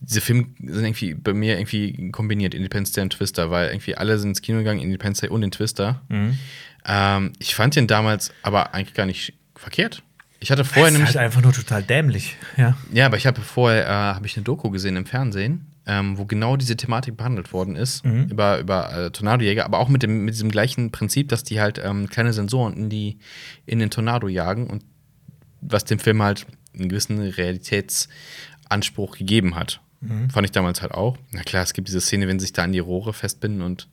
diese 0.05 0.21
Filme 0.21 0.47
sind 0.59 0.84
irgendwie 0.85 1.13
bei 1.13 1.34
mir 1.34 1.57
irgendwie 1.57 2.11
kombiniert, 2.11 2.53
Independence 2.53 2.91
Day 2.91 3.01
und 3.03 3.11
Twister, 3.13 3.49
weil 3.49 3.69
irgendwie 3.69 3.95
alle 3.95 4.19
sind 4.19 4.31
ins 4.31 4.41
Kino 4.41 4.57
gegangen, 4.59 4.81
Independence 4.81 5.21
Day 5.21 5.30
und 5.30 5.41
den 5.41 5.51
Twister. 5.51 6.01
Mhm. 6.09 6.38
Ähm, 6.85 7.34
ich 7.39 7.55
fand 7.55 7.75
den 7.77 7.88
damals 7.88 8.31
aber 8.41 8.73
eigentlich 8.73 8.93
gar 8.93 9.05
nicht 9.05 9.34
verkehrt. 9.55 10.03
Ich 10.41 10.51
hatte 10.51 10.65
vorher 10.65 10.84
das 10.85 10.91
ist 10.91 10.97
nämlich 10.97 11.15
halt 11.15 11.25
einfach 11.25 11.41
nur 11.41 11.53
total 11.53 11.81
dämlich. 11.84 12.35
Ja. 12.57 12.75
ja, 12.91 13.05
aber 13.05 13.15
ich 13.15 13.25
habe 13.25 13.39
vorher 13.39 13.85
äh, 13.85 13.89
habe 13.89 14.25
ich 14.25 14.35
eine 14.35 14.43
Doku 14.43 14.69
gesehen 14.71 14.97
im 14.97 15.05
Fernsehen, 15.05 15.67
ähm, 15.85 16.17
wo 16.17 16.25
genau 16.25 16.57
diese 16.57 16.75
Thematik 16.75 17.15
behandelt 17.15 17.53
worden 17.53 17.77
ist 17.77 18.03
Mhm. 18.03 18.27
über 18.30 18.59
über 18.59 18.93
äh, 18.93 19.11
Tornadojäger, 19.11 19.63
aber 19.63 19.80
auch 19.80 19.88
mit 19.88 20.03
dem 20.03 20.25
mit 20.25 20.34
diesem 20.34 20.51
gleichen 20.51 20.91
Prinzip, 20.91 21.30
dass 21.30 21.45
die 21.45 21.61
halt 21.61 21.80
ähm, 21.81 22.09
kleine 22.09 22.34
Sensoren 22.34 22.73
in 22.75 22.89
die 22.89 23.19
in 23.65 23.80
den 23.80 23.89
Tornado 23.89 24.27
jagen 24.27 24.67
und 24.67 24.84
was 25.61 25.85
dem 25.85 25.99
Film 25.99 26.21
halt 26.21 26.45
einen 26.77 26.89
gewissen 26.89 27.19
Realitätsanspruch 27.21 29.17
gegeben 29.17 29.55
hat. 29.55 29.80
Mhm. 30.03 30.30
Fand 30.30 30.45
ich 30.45 30.51
damals 30.51 30.81
halt 30.81 30.93
auch. 30.93 31.17
Na 31.31 31.41
klar, 31.43 31.63
es 31.63 31.73
gibt 31.73 31.88
diese 31.88 32.01
Szene, 32.01 32.27
wenn 32.27 32.39
sie 32.39 32.45
sich 32.45 32.53
da 32.53 32.63
an 32.63 32.71
die 32.71 32.80
Rohre 32.80 33.13
festbinden 33.13 33.61
und 33.61 33.88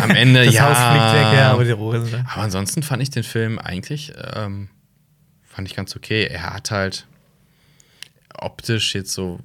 am 0.00 0.10
Ende 0.10 0.44
Das 0.44 0.54
ja. 0.54 0.62
Haus 0.62 0.78
fliegt 0.78 1.14
weg, 1.14 1.38
ja, 1.38 1.52
aber 1.52 1.64
die 1.64 1.70
Rohre 1.70 2.00
sind 2.02 2.14
da. 2.14 2.26
Aber 2.32 2.42
ansonsten 2.42 2.82
fand 2.82 3.02
ich 3.02 3.10
den 3.10 3.24
Film 3.24 3.58
eigentlich 3.58 4.12
ähm, 4.34 4.68
fand 5.44 5.68
ich 5.68 5.74
ganz 5.74 5.96
okay. 5.96 6.24
Er 6.24 6.54
hat 6.54 6.70
halt 6.70 7.06
optisch 8.32 8.94
jetzt 8.94 9.12
so 9.12 9.40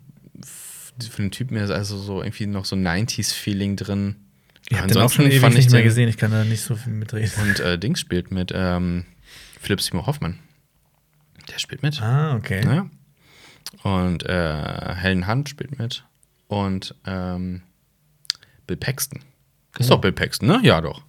für 1.00 1.24
den 1.24 1.32
Typen 1.32 1.56
her 1.58 1.66
ist 1.66 1.72
also 1.72 1.98
so 1.98 2.22
irgendwie 2.22 2.46
noch 2.46 2.66
so 2.66 2.76
90s-Feeling 2.76 3.76
drin. 3.76 4.18
Ich 4.70 4.78
habe 4.78 4.88
den 4.88 5.02
auch 5.02 5.10
schon 5.10 5.26
ewig 5.26 5.54
nicht 5.56 5.72
mehr 5.72 5.82
gesehen. 5.82 6.08
Ich 6.08 6.18
kann 6.18 6.30
da 6.30 6.44
nicht 6.44 6.62
so 6.62 6.76
viel 6.76 6.94
mitreden. 6.94 7.32
Und 7.42 7.60
äh, 7.60 7.80
Dings 7.80 8.00
spielt 8.00 8.32
mit 8.32 8.52
ähm, 8.54 9.06
Philipp 9.60 9.82
Seymour 9.82 10.06
Hoffmann. 10.06 10.38
Der 11.52 11.58
spielt 11.58 11.82
mit. 11.82 12.02
Ah, 12.02 12.36
okay. 12.36 12.64
Ja. 12.64 12.88
Und 13.84 14.24
äh, 14.26 14.96
Helen 14.96 15.28
Hunt 15.28 15.50
spielt 15.50 15.78
mit. 15.80 16.04
Und 16.48 16.96
ähm, 17.06 17.64
Bill 18.68 18.78
Paxton. 18.78 19.20
Ist 19.80 19.90
Oh. 19.90 19.96
doch 19.96 20.02
Bill 20.02 20.12
Paxton, 20.12 20.48
ne? 20.48 20.60
Ja, 20.64 20.82
doch. 20.82 21.02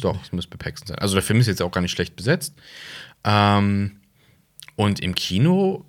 Doch, 0.00 0.22
es 0.22 0.32
muss 0.32 0.46
Bill 0.46 0.58
Paxton 0.58 0.88
sein. 0.88 0.98
Also 0.98 1.14
der 1.14 1.22
Film 1.22 1.40
ist 1.40 1.46
jetzt 1.46 1.62
auch 1.62 1.70
gar 1.70 1.80
nicht 1.80 1.92
schlecht 1.92 2.16
besetzt. 2.16 2.54
Ähm, 3.24 4.00
und 4.76 5.00
im 5.00 5.14
Kino 5.14 5.84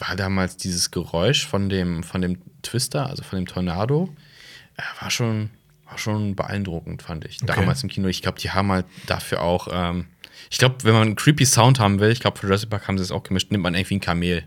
war 0.00 0.16
damals 0.16 0.56
dieses 0.56 0.90
Geräusch 0.90 1.46
von 1.46 1.68
dem, 1.68 2.02
von 2.02 2.20
dem 2.20 2.38
Twister, 2.62 3.06
also 3.08 3.22
von 3.22 3.38
dem 3.38 3.46
Tornado, 3.46 4.12
äh, 4.76 4.82
war 5.02 5.10
schon, 5.10 5.50
war 5.84 5.98
schon 5.98 6.34
beeindruckend, 6.34 7.02
fand 7.02 7.24
ich. 7.24 7.42
Okay. 7.42 7.52
Damals 7.54 7.82
im 7.82 7.88
Kino. 7.88 8.08
Ich 8.08 8.22
glaube, 8.22 8.40
die 8.40 8.50
haben 8.50 8.70
halt 8.72 8.86
dafür 9.06 9.42
auch, 9.42 9.68
ähm, 9.70 10.06
ich 10.50 10.58
glaube, 10.58 10.76
wenn 10.82 10.92
man 10.94 11.02
einen 11.02 11.16
creepy 11.16 11.46
Sound 11.46 11.78
haben 11.78 12.00
will, 12.00 12.10
ich 12.10 12.20
glaube, 12.20 12.38
für 12.38 12.46
Jurassic 12.46 12.70
Park 12.70 12.88
haben 12.88 12.98
sie 12.98 13.04
es 13.04 13.10
auch 13.12 13.22
gemischt, 13.22 13.50
nimmt 13.52 13.62
man 13.62 13.74
irgendwie 13.74 13.96
ein 13.96 14.00
Kamel. 14.00 14.44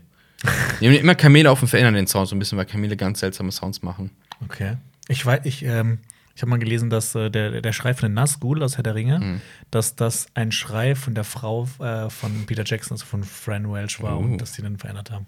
Die 0.80 0.84
nehmen 0.88 0.96
immer 0.96 1.14
Kamele 1.14 1.50
auf 1.50 1.60
und 1.62 1.68
verändern 1.68 1.94
den 1.94 2.06
Sound 2.06 2.28
so 2.28 2.34
ein 2.36 2.38
bisschen, 2.38 2.56
weil 2.58 2.64
Kamele 2.66 2.96
ganz 2.96 3.20
seltsame 3.20 3.52
Sounds 3.52 3.82
machen. 3.82 4.10
Okay. 4.42 4.76
Ich 5.08 5.24
weiß, 5.26 5.40
ich, 5.44 5.64
ähm, 5.64 5.98
ich 6.34 6.42
habe 6.42 6.50
mal 6.50 6.58
gelesen, 6.58 6.88
dass 6.88 7.14
äh, 7.14 7.30
der, 7.30 7.60
der 7.60 7.72
Schrei 7.72 7.92
von 7.92 8.08
den 8.08 8.14
Nazgul 8.14 8.62
aus 8.62 8.76
Herr 8.76 8.82
der 8.84 8.94
Ringe, 8.94 9.18
Mhm. 9.18 9.40
dass 9.70 9.96
das 9.96 10.28
ein 10.34 10.52
Schrei 10.52 10.94
von 10.94 11.14
der 11.14 11.24
Frau 11.24 11.68
äh, 11.80 12.08
von 12.08 12.46
Peter 12.46 12.64
Jackson, 12.64 12.94
also 12.94 13.04
von 13.04 13.22
Fran 13.24 13.70
Welch 13.70 14.00
war 14.02 14.16
Oh. 14.16 14.20
und 14.22 14.38
dass 14.38 14.52
die 14.52 14.62
dann 14.62 14.78
verändert 14.78 15.10
haben. 15.10 15.26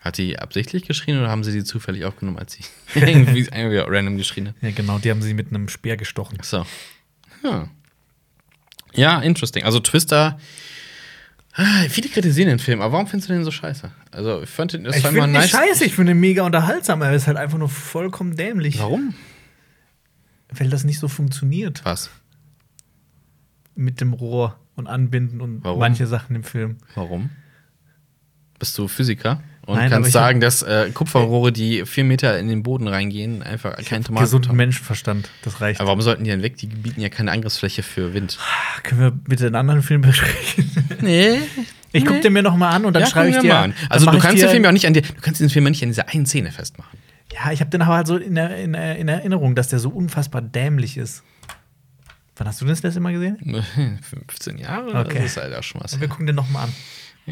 Hat 0.00 0.16
die 0.16 0.38
absichtlich 0.38 0.86
geschrien 0.86 1.18
oder 1.18 1.28
haben 1.28 1.44
sie 1.44 1.52
die 1.52 1.62
zufällig 1.62 2.06
aufgenommen, 2.06 2.38
als 2.38 2.54
sie 2.54 2.64
irgendwie 2.94 3.40
irgendwie 3.52 3.76
random 3.78 4.16
geschrien 4.16 4.48
hat? 4.48 4.54
Ja, 4.62 4.70
genau, 4.70 4.98
die 4.98 5.10
haben 5.10 5.20
sie 5.20 5.34
mit 5.34 5.48
einem 5.48 5.68
Speer 5.68 5.98
gestochen. 5.98 6.38
So. 6.42 6.64
Ja. 7.44 7.68
Ja, 8.94 9.20
interesting. 9.20 9.64
Also 9.64 9.80
Twister. 9.80 10.38
Ah, 11.52 11.84
viele 11.88 12.08
kritisieren 12.08 12.48
den 12.48 12.58
Film, 12.60 12.80
aber 12.80 12.92
warum 12.92 13.06
findest 13.08 13.28
du 13.28 13.32
den 13.34 13.44
so 13.44 13.50
scheiße? 13.50 13.90
Also, 14.12 14.42
ich 14.42 14.48
fand 14.50 14.72
den, 14.72 14.84
das 14.84 14.96
Ich 14.96 15.04
finde 15.04 15.24
ihn 15.24 15.32
nice. 15.32 15.50
scheiße, 15.50 15.84
ich 15.84 15.94
finde 15.94 16.12
ihn 16.12 16.20
mega 16.20 16.42
unterhaltsam, 16.44 17.02
er 17.02 17.12
ist 17.12 17.26
halt 17.26 17.36
einfach 17.36 17.58
nur 17.58 17.68
vollkommen 17.68 18.36
dämlich. 18.36 18.78
Warum? 18.78 19.14
Weil 20.50 20.68
das 20.70 20.84
nicht 20.84 20.98
so 21.00 21.08
funktioniert 21.08 21.80
Was? 21.84 22.10
mit 23.74 24.00
dem 24.00 24.12
Rohr 24.12 24.58
und 24.76 24.86
Anbinden 24.86 25.40
und 25.40 25.64
Warum? 25.64 25.78
manche 25.80 26.06
Sachen 26.06 26.36
im 26.36 26.44
Film. 26.44 26.78
Warum? 26.94 27.30
Bist 28.58 28.76
du 28.78 28.88
Physiker? 28.88 29.42
Und 29.66 29.76
Nein, 29.76 29.90
kannst 29.90 30.08
hab- 30.08 30.12
sagen, 30.12 30.40
dass 30.40 30.62
äh, 30.62 30.90
Kupferrohre, 30.92 31.52
die 31.52 31.84
vier 31.84 32.04
Meter 32.04 32.38
in 32.38 32.48
den 32.48 32.62
Boden 32.62 32.88
reingehen, 32.88 33.42
einfach 33.42 33.76
kein 33.84 34.02
Tomaten 34.02 34.24
Gesunden 34.24 34.56
Menschenverstand, 34.56 35.28
das 35.42 35.60
reicht. 35.60 35.80
Aber 35.80 35.88
warum 35.88 36.00
sollten 36.00 36.24
die 36.24 36.30
denn 36.30 36.42
weg? 36.42 36.56
Die 36.56 36.66
bieten 36.66 37.00
ja 37.00 37.08
keine 37.08 37.30
Angriffsfläche 37.30 37.82
für 37.82 38.14
Wind. 38.14 38.38
Können 38.82 39.00
wir 39.00 39.10
bitte 39.10 39.46
einen 39.46 39.56
anderen 39.56 39.82
Film 39.82 40.00
besprechen? 40.00 40.70
Nee. 41.02 41.38
Ich 41.92 42.04
guck 42.04 42.20
den 42.20 42.32
mir 42.32 42.42
noch 42.42 42.56
mal 42.56 42.70
an 42.70 42.84
und 42.84 42.92
dann 42.92 43.02
ja, 43.02 43.08
schreibe 43.08 43.30
ich 43.30 43.38
dir. 43.38 43.48
mal 43.48 43.64
an. 43.64 43.74
Also 43.88 44.06
du 44.10 44.18
kannst 44.18 44.42
den 44.42 44.48
Film 44.50 44.62
ja 44.64 44.68
auch 44.70 44.74
nicht 44.74 44.86
an 44.86 44.92
dir, 44.94 45.02
du 45.02 45.12
kannst 45.20 45.40
den 45.40 45.48
Film 45.50 45.64
ja 45.64 45.70
nicht 45.70 45.82
an 45.82 45.88
dieser 45.88 46.08
einen 46.08 46.26
Szene 46.26 46.52
festmachen. 46.52 46.98
Ja, 47.32 47.52
ich 47.52 47.60
habe 47.60 47.70
den 47.70 47.82
aber 47.82 47.94
halt 47.96 48.06
so 48.06 48.16
in, 48.16 48.36
in, 48.36 48.74
in 48.74 49.08
Erinnerung, 49.08 49.54
dass 49.54 49.68
der 49.68 49.78
so 49.78 49.88
unfassbar 49.88 50.42
dämlich 50.42 50.96
ist. 50.96 51.22
Wann 52.36 52.48
hast 52.48 52.60
du 52.60 52.64
den 52.64 52.70
das 52.70 52.82
letzte 52.82 53.00
Mal 53.00 53.12
gesehen? 53.12 53.64
15 54.26 54.58
Jahre? 54.58 54.94
Okay. 54.98 55.18
Das 55.18 55.24
ist 55.26 55.36
halt 55.36 55.54
auch 55.54 55.62
schon 55.62 55.80
was. 55.82 56.00
Wir 56.00 56.08
gucken 56.08 56.26
den 56.26 56.36
noch 56.36 56.48
mal 56.50 56.64
an. 56.64 56.72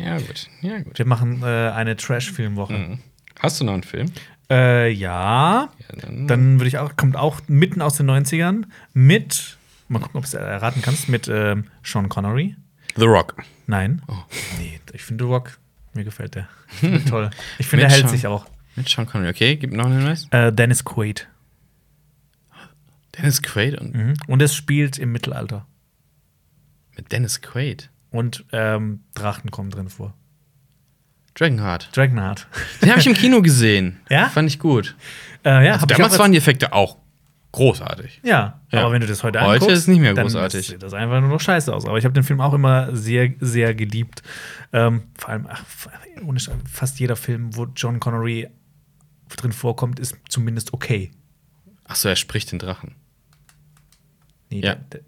Ja, 0.05 0.19
gut. 0.19 0.49
Ja, 0.63 0.79
gut. 0.81 0.99
Wir 0.99 1.07
machen 1.07 1.43
äh, 1.43 1.47
eine 1.47 1.97
Trash-Filmwoche. 1.97 2.73
Mhm. 2.73 2.99
Hast 3.41 3.61
du 3.61 3.65
noch 3.65 3.75
einen 3.75 3.83
Film? 3.83 4.11
Äh, 4.51 4.91
ja. 4.91 5.69
Ja, 5.79 5.97
dann, 6.01 6.27
Dann 6.27 6.59
würde 6.61 6.69
ich 6.69 6.79
auch, 6.79 6.97
kommt 6.97 7.17
auch 7.17 7.41
mitten 7.49 7.83
aus 7.83 7.97
den 7.97 8.11
90ern 8.11 8.65
mit, 8.95 9.59
mal 9.89 9.99
gucken, 10.01 10.17
ob 10.19 10.25
du 10.25 10.29
es 10.29 10.35
erraten 10.35 10.83
kannst, 10.83 11.09
mit 11.09 11.29
ähm, 11.29 11.65
Sean 11.83 12.09
Connery. 12.09 12.57
The 12.97 13.05
Rock. 13.05 13.37
Nein. 13.67 14.03
Oh. 14.09 14.15
Nee, 14.59 14.81
ich 14.93 15.03
finde 15.05 15.25
The 15.25 15.31
Rock, 15.31 15.59
mir 15.95 16.05
gefällt 16.05 16.35
der. 16.35 16.49
Ich 16.83 17.05
toll. 17.05 17.31
Ich 17.59 17.67
finde, 17.67 17.85
er 17.85 17.91
hält 17.91 18.03
Sean- 18.03 18.11
sich 18.11 18.27
auch. 18.27 18.47
Mit 18.77 18.89
Sean 18.89 19.07
Connery. 19.07 19.31
Okay, 19.31 19.57
gib 19.57 19.73
noch 19.73 19.87
einen 19.87 19.99
Hinweis. 19.99 20.27
Äh, 20.31 20.53
Dennis 20.53 20.85
Quaid. 20.85 21.29
Dennis 23.17 23.43
Quaid 23.43 23.79
und 23.81 23.95
Mhm. 23.95 24.15
Und 24.29 24.43
es 24.43 24.55
spielt 24.55 24.99
im 24.99 25.13
Mittelalter. 25.13 25.67
mit 26.97 27.13
Dennis 27.13 27.41
Quaid. 27.41 27.91
Und 28.11 28.45
ähm, 28.53 29.01
Drachen 29.15 29.51
kommen 29.51 29.71
drin 29.71 29.89
vor. 29.89 30.15
Dragonheart. 31.35 31.91
Dragonheart. 31.97 32.47
Den 32.83 32.91
habe 32.91 33.01
ich 33.01 33.07
im 33.07 33.15
Kino 33.15 33.43
gesehen. 33.43 34.01
Ja? 34.11 34.29
Fand 34.29 34.49
ich 34.49 34.59
gut. 34.59 34.97
äh, 35.45 35.67
ja, 35.67 35.77
ich 35.77 35.83
Damals 35.83 36.19
waren 36.19 36.33
die 36.33 36.39
Effekte 36.39 36.73
auch 36.73 36.97
großartig. 37.53 38.21
Ja, 38.25 38.61
Ja. 38.71 38.81
aber 38.83 38.93
wenn 38.93 39.01
du 39.01 39.07
das 39.07 39.23
heute 39.23 39.41
Heute 39.41 39.53
anguckst, 39.65 39.73
ist 39.75 39.79
es 39.83 39.89
nicht 39.89 40.01
mehr 40.01 40.15
großartig. 40.15 40.67
sieht 40.67 40.83
das 40.83 40.95
einfach 40.95 41.21
nur 41.21 41.31
noch 41.31 41.41
scheiße 41.41 41.73
aus. 41.75 41.87
Aber 41.87 41.97
ich 41.99 42.05
habe 42.05 42.13
den 42.15 42.25
Film 42.25 42.41
auch 42.41 42.55
immer 42.55 42.95
sehr, 42.97 43.33
sehr 43.41 43.75
geliebt. 43.75 44.23
Ähm, 44.73 45.03
vor 45.17 45.31
allem, 45.31 45.47
ach, 45.49 45.65
fast 46.71 46.99
jeder 47.01 47.17
Film, 47.17 47.55
wo 47.57 47.67
John 47.77 48.01
Connery 48.01 48.49
drin 49.37 49.53
vorkommt, 49.53 49.99
ist 50.01 50.17
zumindest 50.29 50.73
okay. 50.73 51.11
Achso, 51.85 52.09
er 52.09 52.17
spricht 52.17 52.51
den 52.53 52.59
Drachen. 52.59 52.97
Nee, 54.51 54.57
Ja. 54.61 54.75
der, 54.75 54.85
der, 54.85 55.01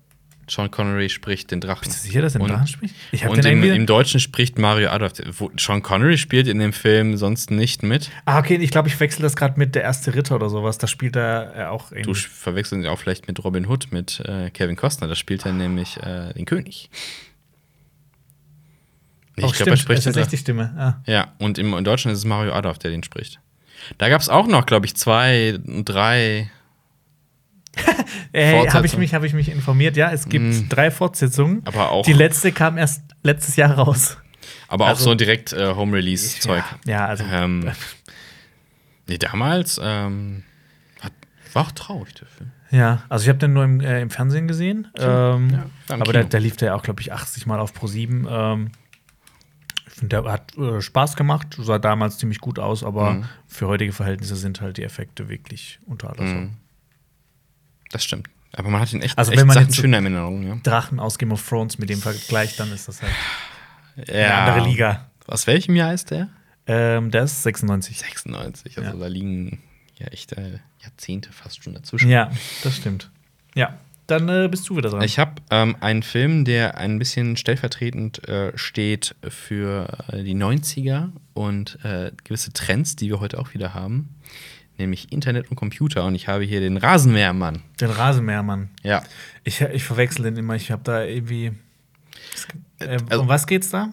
Sean 0.50 0.70
Connery 0.70 1.08
spricht 1.08 1.50
den 1.50 1.60
Drachen. 1.60 1.84
bist 1.84 2.02
du 2.02 2.06
sicher, 2.08 2.22
dass 2.22 2.34
er 2.34 2.40
einen 2.40 2.50
Drachen 2.50 2.66
spricht? 2.66 2.94
Ich 3.12 3.24
habe 3.24 3.34
Und 3.34 3.44
den 3.44 3.62
im, 3.62 3.72
im 3.72 3.86
Deutschen 3.86 4.18
spricht 4.18 4.58
Mario 4.58 4.90
Adolf. 4.90 5.12
Sean 5.56 5.82
Connery 5.82 6.18
spielt 6.18 6.48
in 6.48 6.58
dem 6.58 6.72
Film 6.72 7.16
sonst 7.16 7.50
nicht 7.50 7.82
mit. 7.82 8.10
ah, 8.24 8.38
okay, 8.38 8.56
ich 8.56 8.70
glaube, 8.70 8.88
ich 8.88 8.98
wechsle 8.98 9.22
das 9.22 9.36
gerade 9.36 9.58
mit 9.58 9.74
Der 9.74 9.82
erste 9.82 10.14
Ritter 10.14 10.34
oder 10.34 10.48
sowas. 10.48 10.78
Da 10.78 10.86
spielt 10.88 11.14
er 11.16 11.52
äh, 11.56 11.64
auch 11.66 11.90
Du 11.90 11.96
irgendwie. 11.96 12.20
verwechselst 12.20 12.84
ihn 12.84 12.90
auch 12.90 12.98
vielleicht 12.98 13.28
mit 13.28 13.42
Robin 13.44 13.66
Hood, 13.68 13.92
mit 13.92 14.20
äh, 14.26 14.50
Kevin 14.50 14.76
Costner. 14.76 15.06
Da 15.06 15.14
spielt 15.14 15.46
er 15.46 15.52
nämlich 15.52 15.96
äh, 15.98 16.32
den 16.34 16.46
König. 16.46 16.90
Oh, 19.40 19.46
Ich 19.46 19.52
glaube, 19.54 19.70
er 19.70 19.76
spricht 19.76 19.98
das 20.06 20.06
ist 20.06 20.16
den 20.16 20.28
die 20.28 20.36
Stimme. 20.36 20.74
Ah. 20.76 21.02
Ja, 21.06 21.32
und 21.38 21.58
im, 21.58 21.72
in 21.74 21.84
Deutschland 21.84 22.12
ist 22.14 22.18
es 22.20 22.24
Mario 22.24 22.52
Adolf, 22.52 22.78
der 22.78 22.90
den 22.90 23.02
spricht. 23.02 23.40
Da 23.98 24.08
gab 24.08 24.20
es 24.20 24.28
auch 24.28 24.46
noch, 24.46 24.66
glaube 24.66 24.86
ich, 24.86 24.94
zwei, 24.96 25.58
drei. 25.84 26.50
Äh, 28.32 28.68
habe 28.70 28.86
ich, 28.86 28.96
mich- 28.96 29.14
hab 29.14 29.24
ich 29.24 29.32
mich 29.32 29.48
informiert. 29.50 29.96
Ja, 29.96 30.10
es 30.12 30.28
gibt 30.28 30.44
Mm. 30.44 30.68
drei 30.68 30.90
Fortsetzungen. 30.90 31.62
Aber 31.64 31.90
auch- 31.90 32.04
Die 32.04 32.12
letzte 32.12 32.52
kam 32.52 32.78
erst 32.78 33.02
letztes 33.22 33.56
Jahr 33.56 33.72
raus. 33.72 34.16
Aber 34.68 34.84
auch 34.86 34.88
Also- 34.90 35.04
so 35.04 35.14
direkt 35.14 35.52
äh, 35.52 35.74
Home-Release-Zeug. 35.74 36.62
Ja, 36.86 36.92
ja, 36.92 37.06
also. 37.06 37.24
Ähm, 37.24 37.70
nee, 39.08 39.18
damals 39.18 39.80
ähm, 39.82 40.44
hat, 41.00 41.12
war 41.52 41.66
auch 41.66 41.72
traurig, 41.72 42.14
der 42.14 42.28
Film. 42.28 42.50
Ja, 42.70 43.02
also 43.08 43.24
ich 43.24 43.28
habe 43.28 43.38
den 43.38 43.52
nur 43.52 43.64
im, 43.64 43.80
äh, 43.80 44.00
im 44.00 44.10
Fernsehen 44.10 44.46
gesehen. 44.46 44.86
Ähm, 44.96 45.50
Ja, 45.50 45.94
im 45.96 46.02
aber 46.02 46.12
da, 46.12 46.22
da 46.22 46.38
lief 46.38 46.56
der 46.56 46.76
auch, 46.76 46.82
glaube 46.82 47.00
ich, 47.00 47.12
80 47.12 47.46
Mal 47.46 47.58
auf 47.58 47.72
Pro7. 47.72 48.28
Ähm, 48.30 48.70
ich 49.88 49.94
finde, 49.94 50.22
der 50.22 50.32
hat 50.32 50.56
äh, 50.56 50.80
Spaß 50.80 51.16
gemacht, 51.16 51.56
sah 51.58 51.80
damals 51.80 52.18
ziemlich 52.18 52.38
gut 52.38 52.60
aus, 52.60 52.84
aber 52.84 53.10
Mhm. 53.14 53.24
für 53.48 53.66
heutige 53.66 53.92
Verhältnisse 53.92 54.36
sind 54.36 54.60
halt 54.60 54.76
die 54.76 54.84
Effekte 54.84 55.28
wirklich 55.28 55.80
unter 55.86 56.10
aller 56.10 56.26
Sau. 56.28 56.34
Mhm. 56.34 56.50
Das 57.92 58.04
stimmt. 58.04 58.28
Aber 58.52 58.68
man 58.70 58.80
hat 58.80 58.92
ihn 58.92 59.00
echt, 59.02 59.16
Also 59.18 59.30
echt 59.32 59.40
wenn 59.40 59.46
man 59.46 59.54
Sachen 59.54 59.66
jetzt 59.66 59.76
so- 59.76 59.82
schöner 59.82 59.98
in 59.98 60.04
Erinnerung. 60.06 60.46
Ja. 60.46 60.56
Drachen 60.62 60.98
aus 61.00 61.18
Game 61.18 61.32
of 61.32 61.46
Thrones 61.48 61.78
mit 61.78 61.88
dem 61.90 62.00
Vergleich, 62.00 62.56
dann 62.56 62.72
ist 62.72 62.88
das 62.88 63.00
halt 63.02 63.12
ja. 64.08 64.14
eine 64.14 64.34
andere 64.34 64.68
Liga. 64.68 65.06
Aus 65.26 65.46
welchem 65.46 65.76
Jahr 65.76 65.92
ist 65.94 66.10
der? 66.10 66.28
Ähm, 66.66 67.10
der 67.10 67.24
ist 67.24 67.42
96. 67.42 67.98
96. 67.98 68.78
Also 68.78 68.90
Ja. 68.90 68.96
da 68.96 69.06
liegen 69.06 69.60
ja 69.98 70.06
echt 70.08 70.32
äh, 70.32 70.58
Jahrzehnte 70.82 71.32
fast 71.32 71.62
schon 71.62 71.74
dazwischen. 71.74 72.10
Ja, 72.10 72.30
das 72.64 72.76
stimmt. 72.76 73.10
Ja, 73.54 73.74
dann 74.06 74.28
äh, 74.28 74.48
bist 74.50 74.68
du 74.68 74.76
wieder 74.76 74.90
dran. 74.90 75.02
Ich 75.02 75.18
habe 75.20 75.34
ähm, 75.50 75.76
einen 75.80 76.02
Film, 76.02 76.44
der 76.44 76.76
ein 76.78 76.98
bisschen 76.98 77.36
stellvertretend 77.36 78.28
äh, 78.28 78.56
steht 78.56 79.14
für 79.28 79.88
äh, 80.12 80.22
die 80.24 80.34
90er 80.34 81.10
und 81.34 81.78
äh, 81.84 82.10
gewisse 82.24 82.52
Trends, 82.52 82.96
die 82.96 83.08
wir 83.08 83.20
heute 83.20 83.38
auch 83.38 83.54
wieder 83.54 83.74
haben, 83.74 84.08
nämlich 84.80 85.12
Internet 85.12 85.50
und 85.50 85.56
Computer. 85.56 86.04
Und 86.04 86.14
ich 86.14 86.26
habe 86.28 86.44
hier 86.44 86.60
den 86.60 86.76
Rasenmähermann. 86.76 87.62
den 87.80 87.90
Rasenmähermann. 87.90 88.70
Ja. 88.82 89.02
Ich, 89.44 89.60
ich 89.60 89.84
verwechsel 89.84 90.24
den 90.24 90.36
immer. 90.36 90.54
Ich 90.56 90.70
habe 90.70 90.82
da 90.84 91.04
irgendwie. 91.04 91.52
Äh, 92.80 92.98
also- 93.08 93.22
um 93.22 93.28
was 93.28 93.46
geht's 93.46 93.70
da? 93.70 93.90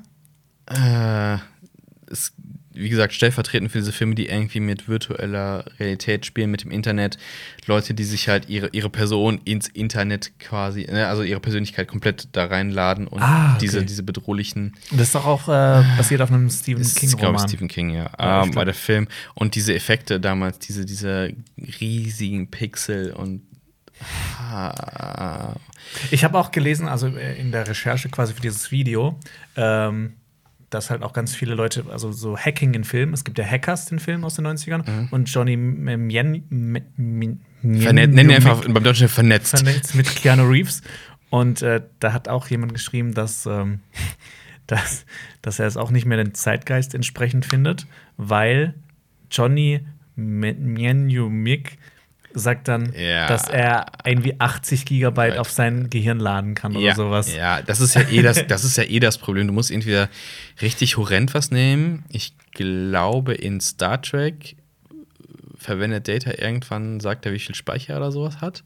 Äh, 0.69 1.37
wie 2.79 2.89
gesagt, 2.89 3.13
stellvertretend 3.13 3.71
für 3.71 3.79
diese 3.79 3.91
Filme, 3.91 4.15
die 4.15 4.27
irgendwie 4.27 4.59
mit 4.59 4.87
virtueller 4.87 5.65
Realität 5.79 6.25
spielen, 6.25 6.51
mit 6.51 6.63
dem 6.63 6.71
Internet. 6.71 7.17
Leute, 7.65 7.93
die 7.93 8.03
sich 8.03 8.29
halt 8.29 8.49
ihre, 8.49 8.69
ihre 8.71 8.89
Person 8.89 9.41
ins 9.45 9.67
Internet 9.67 10.31
quasi, 10.39 10.87
ne, 10.89 11.07
also 11.07 11.23
ihre 11.23 11.39
Persönlichkeit 11.39 11.87
komplett 11.87 12.29
da 12.31 12.45
reinladen 12.45 13.07
und 13.07 13.21
Ah, 13.21 13.51
okay. 13.51 13.57
diese, 13.61 13.83
diese 13.85 14.03
bedrohlichen 14.03 14.75
das 14.91 15.01
ist 15.07 15.15
doch 15.15 15.25
auch 15.25 15.47
äh, 15.47 15.83
basiert 15.97 16.21
auf 16.21 16.31
einem 16.31 16.49
Stephen 16.49 16.81
Das 16.83 16.93
ist, 16.93 16.95
glaube 16.95 17.09
ich, 17.09 17.17
King-Roman. 17.19 17.47
Stephen 17.49 17.67
King, 17.67 17.89
ja. 17.89 18.09
Ja, 18.19 18.43
ähm, 18.43 18.51
bei 18.51 18.63
der 18.65 18.73
Film. 18.73 19.07
Und 19.33 19.55
diese 19.55 19.73
Effekte 19.73 20.19
damals, 20.19 20.59
diese, 20.59 20.85
diese 20.85 21.33
riesigen 21.81 22.49
Pixel 22.49 23.11
und. 23.13 23.41
Ah, 24.39 25.55
Ich 26.11 26.23
habe 26.23 26.37
auch 26.37 26.51
gelesen, 26.51 26.87
also 26.87 27.07
äh, 27.07 27.39
in 27.39 27.51
der 27.51 27.67
Recherche 27.67 28.09
quasi 28.09 28.33
für 28.33 28.41
dieses 28.41 28.71
Video, 28.71 29.19
ähm, 29.55 30.13
dass 30.69 30.89
halt 30.89 31.01
auch 31.03 31.13
ganz 31.13 31.33
viele 31.33 31.55
Leute, 31.55 31.85
also 31.89 32.11
so 32.11 32.37
Hacking 32.37 32.73
in 32.73 32.83
Filmen, 32.83 33.13
es 33.13 33.23
gibt 33.23 33.37
ja 33.37 33.45
Hackers, 33.45 33.85
den 33.85 33.99
Film 33.99 34.23
aus 34.25 34.35
den 34.35 34.45
90ern, 34.47 35.09
und 35.11 35.29
Johnny 35.33 35.55
Mien, 35.57 36.43
M- 36.51 36.75
M- 36.97 37.39
Vernet 37.81 38.11
nennen 38.13 38.31
einfach 38.31 38.65
beim 38.67 38.83
Deutschen 38.83 39.07
vernetzt. 39.09 39.57
vernetzt 39.57 39.95
mit 39.95 40.07
Keanu 40.15 40.43
Reeves. 40.49 40.81
Und 41.29 41.61
äh, 41.61 41.81
da 41.99 42.13
hat 42.13 42.27
auch 42.29 42.47
jemand 42.47 42.73
geschrieben, 42.73 43.13
dass, 43.13 43.45
ähm, 43.45 43.79
dass, 44.67 45.05
dass 45.41 45.59
er 45.59 45.67
es 45.67 45.77
auch 45.77 45.91
nicht 45.91 46.05
mehr 46.05 46.17
den 46.17 46.33
Zeitgeist 46.33 46.93
entsprechend 46.95 47.45
findet, 47.45 47.87
weil 48.17 48.73
Johnny 49.31 49.81
Miek 50.15 51.77
sagt 52.37 52.67
dann, 52.67 52.93
Ja. 52.93 53.27
dass 53.27 53.47
er 53.49 53.85
irgendwie 54.05 54.39
80 54.39 54.85
Gigabyte 54.85 55.37
auf 55.37 55.49
sein 55.49 55.89
Gehirn 55.89 56.19
laden 56.19 56.55
kann 56.55 56.75
oder 56.75 56.85
ja, 56.85 56.95
sowas. 56.95 57.35
Ja, 57.35 57.61
das 57.61 57.79
ist 57.79 57.95
ja 57.95 58.01
eh 58.09 58.21
das, 58.21 58.45
das 58.47 58.63
ist 58.63 58.77
ja 58.77 58.83
eh 58.83 58.99
das 58.99 59.17
Problem. 59.17 59.47
Du 59.47 59.53
musst 59.53 59.71
entweder 59.71 60.09
richtig 60.61 60.97
horrend 60.97 61.33
was 61.33 61.51
nehmen. 61.51 62.05
Ich 62.09 62.33
glaube, 62.51 63.33
in 63.33 63.59
Star 63.59 64.01
Trek 64.01 64.55
verwendet 65.57 66.07
Data 66.07 66.31
irgendwann, 66.37 66.99
sagt 66.99 67.25
er, 67.25 67.33
wie 67.33 67.39
viel 67.39 67.55
Speicher 67.55 67.97
oder 67.97 68.11
sowas 68.11 68.41
hat. 68.41 68.63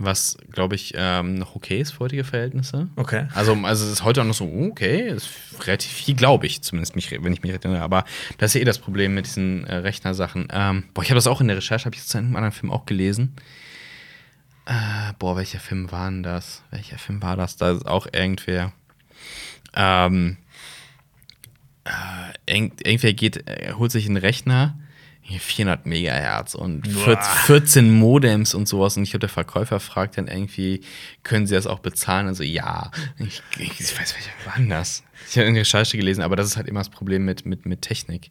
Was, 0.00 0.36
glaube 0.52 0.76
ich, 0.76 0.94
ähm, 0.96 1.34
noch 1.34 1.56
okay 1.56 1.80
ist 1.80 1.90
für 1.90 2.00
heutige 2.00 2.22
Verhältnisse. 2.22 2.88
Okay. 2.94 3.26
Also, 3.34 3.54
also 3.54 3.84
es 3.84 3.92
ist 3.92 4.04
heute 4.04 4.22
auch 4.22 4.26
noch 4.26 4.34
so, 4.34 4.44
okay, 4.44 5.08
ist 5.08 5.28
relativ 5.66 5.90
viel, 5.90 6.14
glaube 6.14 6.46
ich, 6.46 6.62
zumindest, 6.62 6.94
mich, 6.94 7.10
wenn 7.10 7.32
ich 7.32 7.42
mich 7.42 7.52
erinnere. 7.52 7.82
Aber 7.82 8.04
das 8.38 8.50
ist 8.50 8.54
ja 8.54 8.60
eh 8.60 8.64
das 8.64 8.78
Problem 8.78 9.14
mit 9.14 9.26
diesen 9.26 9.64
äh, 9.64 9.74
Rechnersachen. 9.74 10.46
Ähm, 10.52 10.84
boah, 10.94 11.02
ich 11.02 11.10
habe 11.10 11.16
das 11.16 11.26
auch 11.26 11.40
in 11.40 11.48
der 11.48 11.56
Recherche, 11.56 11.86
habe 11.86 11.96
ich 11.96 12.02
jetzt 12.02 12.14
in 12.14 12.26
einem 12.26 12.36
anderen 12.36 12.52
Film 12.52 12.70
auch 12.70 12.86
gelesen. 12.86 13.34
Äh, 14.66 15.14
boah, 15.18 15.36
welcher 15.36 15.58
Film 15.58 15.90
war 15.90 16.08
denn 16.08 16.22
das? 16.22 16.62
Welcher 16.70 16.98
Film 16.98 17.20
war 17.20 17.36
das? 17.36 17.56
Da 17.56 17.72
ist 17.72 17.86
auch 17.86 18.06
irgendwer. 18.12 18.72
Ähm, 19.74 20.36
äh, 21.84 22.54
irgend, 22.54 22.86
irgendwer 22.86 23.14
geht, 23.14 23.48
äh, 23.48 23.72
holt 23.72 23.90
sich 23.90 24.06
einen 24.06 24.16
Rechner, 24.16 24.78
400 25.28 25.84
Megahertz 25.84 26.54
und 26.54 26.86
14, 26.86 27.16
14 27.44 27.90
Modems 27.90 28.54
und 28.54 28.66
sowas. 28.66 28.96
Und 28.96 29.02
ich 29.02 29.10
glaube, 29.10 29.20
der 29.20 29.28
Verkäufer 29.28 29.78
fragt 29.80 30.16
dann 30.16 30.26
irgendwie, 30.26 30.80
können 31.22 31.46
Sie 31.46 31.54
das 31.54 31.66
auch 31.66 31.80
bezahlen? 31.80 32.28
Also 32.28 32.42
ja. 32.42 32.90
Ich, 33.18 33.42
ich, 33.58 33.80
ich 33.80 34.00
weiß, 34.00 34.14
welcher 34.14 34.30
war 34.46 34.54
denn 34.56 34.70
das? 34.70 35.02
Ich 35.28 35.36
habe 35.36 35.46
in 35.46 35.54
der 35.54 35.62
Recherche 35.62 35.96
gelesen, 35.96 36.22
aber 36.22 36.36
das 36.36 36.46
ist 36.46 36.56
halt 36.56 36.68
immer 36.68 36.80
das 36.80 36.88
Problem 36.88 37.24
mit, 37.24 37.44
mit, 37.44 37.66
mit 37.66 37.82
Technik. 37.82 38.30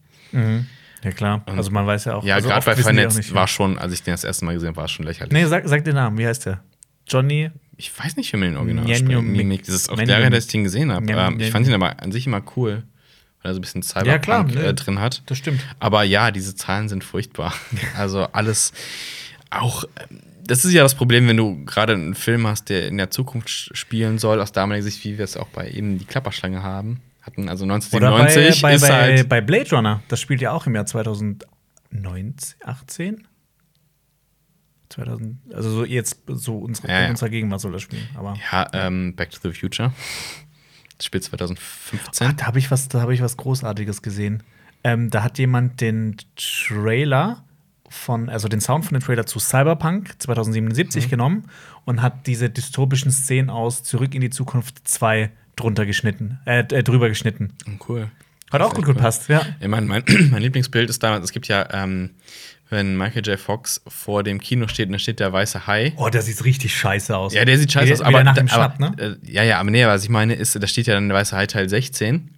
Ja, 1.04 1.12
klar. 1.12 1.44
Also 1.46 1.72
man 1.72 1.86
weiß 1.86 2.06
ja 2.06 2.16
auch. 2.16 2.24
Ja, 2.24 2.36
also 2.36 2.50
gerade 2.50 2.66
bei 2.66 2.76
Vernetzt 2.76 3.34
war 3.34 3.48
schon, 3.48 3.78
als 3.78 3.94
ich 3.94 4.04
den 4.04 4.14
das 4.14 4.24
erste 4.24 4.46
Mal 4.46 4.54
gesehen 4.54 4.70
habe, 4.70 4.78
war 4.78 4.86
es 4.86 4.92
schon 4.92 5.06
lächerlich. 5.06 5.32
Nee, 5.34 5.46
sag, 5.46 5.68
sag 5.68 5.84
den 5.84 5.96
Namen, 5.96 6.18
wie 6.18 6.26
heißt 6.26 6.46
der? 6.48 6.64
Johnny. 7.08 7.52
Ich 7.78 7.98
weiß 7.98 8.18
nicht, 8.18 8.34
wie 8.34 8.38
man 8.38 8.50
den 8.50 8.58
Original 8.58 8.96
spricht. 8.96 9.68
Das 9.68 9.76
ist 9.76 9.90
auch 9.90 9.96
der, 9.96 10.30
dass 10.30 10.46
ich 10.46 10.52
den 10.52 10.64
gesehen 10.64 10.92
habe. 10.92 11.06
Ähm, 11.12 11.40
ich 11.40 11.52
fand 11.52 11.68
ihn 11.68 11.74
aber 11.74 12.02
an 12.02 12.12
sich 12.12 12.26
immer 12.26 12.42
cool. 12.56 12.84
Weil 13.48 13.52
er 13.52 13.54
so 13.56 13.60
ein 13.60 13.62
bisschen 13.62 13.82
Ja, 13.82 14.20
Cyberpunk 14.20 14.56
ne. 14.56 14.62
äh, 14.66 14.74
drin 14.74 15.00
hat. 15.00 15.24
Das 15.28 15.38
stimmt. 15.38 15.62
Aber 15.80 16.04
ja, 16.04 16.32
diese 16.32 16.56
Zahlen 16.56 16.90
sind 16.90 17.04
furchtbar. 17.04 17.54
Also 17.98 18.24
alles 18.34 18.74
auch. 19.50 19.86
Das 20.44 20.66
ist 20.66 20.74
ja 20.74 20.84
das 20.84 20.96
Problem, 20.96 21.28
wenn 21.28 21.38
du 21.38 21.64
gerade 21.66 21.94
einen 21.94 22.16
Film 22.16 22.46
hast, 22.48 22.70
der 22.70 22.88
in 22.88 22.98
der 22.98 23.10
Zukunft 23.10 23.50
spielen 23.76 24.18
soll, 24.18 24.42
aus 24.42 24.52
damaliger 24.52 24.84
Sicht, 24.84 25.04
wie 25.04 25.18
wir 25.18 25.26
es 25.26 25.36
auch 25.38 25.48
bei 25.48 25.70
eben 25.70 25.98
die 25.98 26.06
Klapperschlange 26.06 26.62
haben. 26.64 27.02
Hatten 27.22 27.50
also 27.50 27.66
Oder 27.66 27.76
1997 27.76 28.62
bei, 28.62 28.70
bei, 28.70 28.76
ist 28.76 28.82
bei, 28.82 28.88
halt. 28.94 29.30
bei 29.30 29.42
Blade 29.42 29.70
Runner. 29.76 30.02
Das 30.08 30.22
spielt 30.22 30.42
ja 30.42 30.52
auch 30.52 30.66
im 30.68 30.76
Jahr 30.76 30.86
2019, 30.86 31.46
18? 32.64 33.28
2000, 34.90 35.36
also 35.54 35.70
so 35.70 35.86
jetzt 35.86 36.22
so 36.28 36.58
unsere, 36.60 36.88
Ja, 36.88 37.02
ja. 37.04 37.10
unserer 37.10 37.30
Gegenwart 37.30 37.60
soll 37.60 37.74
das 37.74 37.82
spielen. 37.82 38.08
Aber 38.16 38.36
Ja, 38.52 38.68
ähm, 38.74 39.16
Back 39.16 39.32
to 39.32 39.40
the 39.44 39.58
Future. 39.58 39.92
Das 40.98 41.06
spielt 41.06 41.24
2015. 41.24 42.28
Ah, 42.28 42.34
da 42.34 42.48
habe 42.48 42.60
ich 42.60 42.72
was, 42.72 42.88
da 42.90 43.02
habe 43.02 43.14
ich 43.14 43.22
was 43.22 43.38
Großartiges 43.38 44.02
gesehen. 44.02 44.44
Ähm, 44.84 45.10
da 45.10 45.24
hat 45.24 45.38
jemand 45.38 45.82
den 45.82 46.18
Trailer 46.36 47.44
von, 47.90 48.30
also 48.30 48.48
den 48.48 48.62
Sound 48.62 48.86
von 48.86 48.94
dem 49.00 49.04
Trailer 49.04 49.26
zu 49.26 49.40
Cyberpunk 49.40 50.16
2077 50.20 51.06
Mhm. 51.06 51.10
genommen 51.10 51.44
und 51.86 52.02
hat 52.02 52.28
diese 52.28 52.50
dystopischen 52.50 53.12
Szenen 53.12 53.50
aus 53.50 53.84
Zurück 53.84 54.14
in 54.14 54.22
die 54.22 54.30
Zukunft 54.30 54.88
2 54.88 55.32
drunter 55.56 55.86
geschnitten, 55.86 56.40
äh, 56.46 56.60
äh, 56.60 56.84
drüber 56.84 57.08
geschnitten. 57.10 57.54
Cool. 57.88 58.12
Hat 58.52 58.62
auch 58.62 58.74
gut 58.74 58.86
gepasst, 58.86 59.28
ja. 59.30 59.42
Ich 59.60 59.68
mein, 59.68 59.88
mein, 59.88 60.04
mein 60.32 60.42
Lieblingsbild 60.42 60.90
ist 60.90 61.04
damals, 61.04 61.26
es 61.26 61.32
gibt 61.32 61.48
ja, 61.48 61.68
ähm, 61.74 62.12
wenn 62.70 62.98
Michael 62.98 63.26
J. 63.26 63.40
Fox 63.40 63.82
vor 63.88 64.24
dem 64.24 64.40
Kino 64.40 64.68
steht 64.68 64.88
und 64.88 64.94
da 64.94 65.00
steht 65.00 65.20
der 65.20 65.32
weiße 65.32 65.68
Hai. 65.68 65.94
Oh, 65.98 66.10
der 66.10 66.22
sieht 66.22 66.44
richtig 66.44 66.76
scheiße 66.76 67.16
aus. 67.16 67.34
Ja, 67.34 67.46
der 67.46 67.58
sieht 67.58 67.72
scheiße 67.72 67.94
aus, 67.94 68.02
aber, 68.02 68.24
nach 68.24 68.36
dem 68.36 68.48
Schnapp, 68.48 68.80
ne? 68.80 68.94
äh, 68.98 69.32
ja, 69.32 69.44
ja, 69.44 69.60
aber 69.60 69.72
nee, 69.72 69.86
was 69.86 70.04
ich 70.04 70.10
meine 70.10 70.34
ist, 70.34 70.62
da 70.62 70.68
steht 70.68 70.88
ja 70.88 70.96
dann 70.96 71.10
der 71.10 71.18
weiße 71.18 71.36
Hai 71.36 71.46
Teil 71.46 71.70
16 71.70 72.30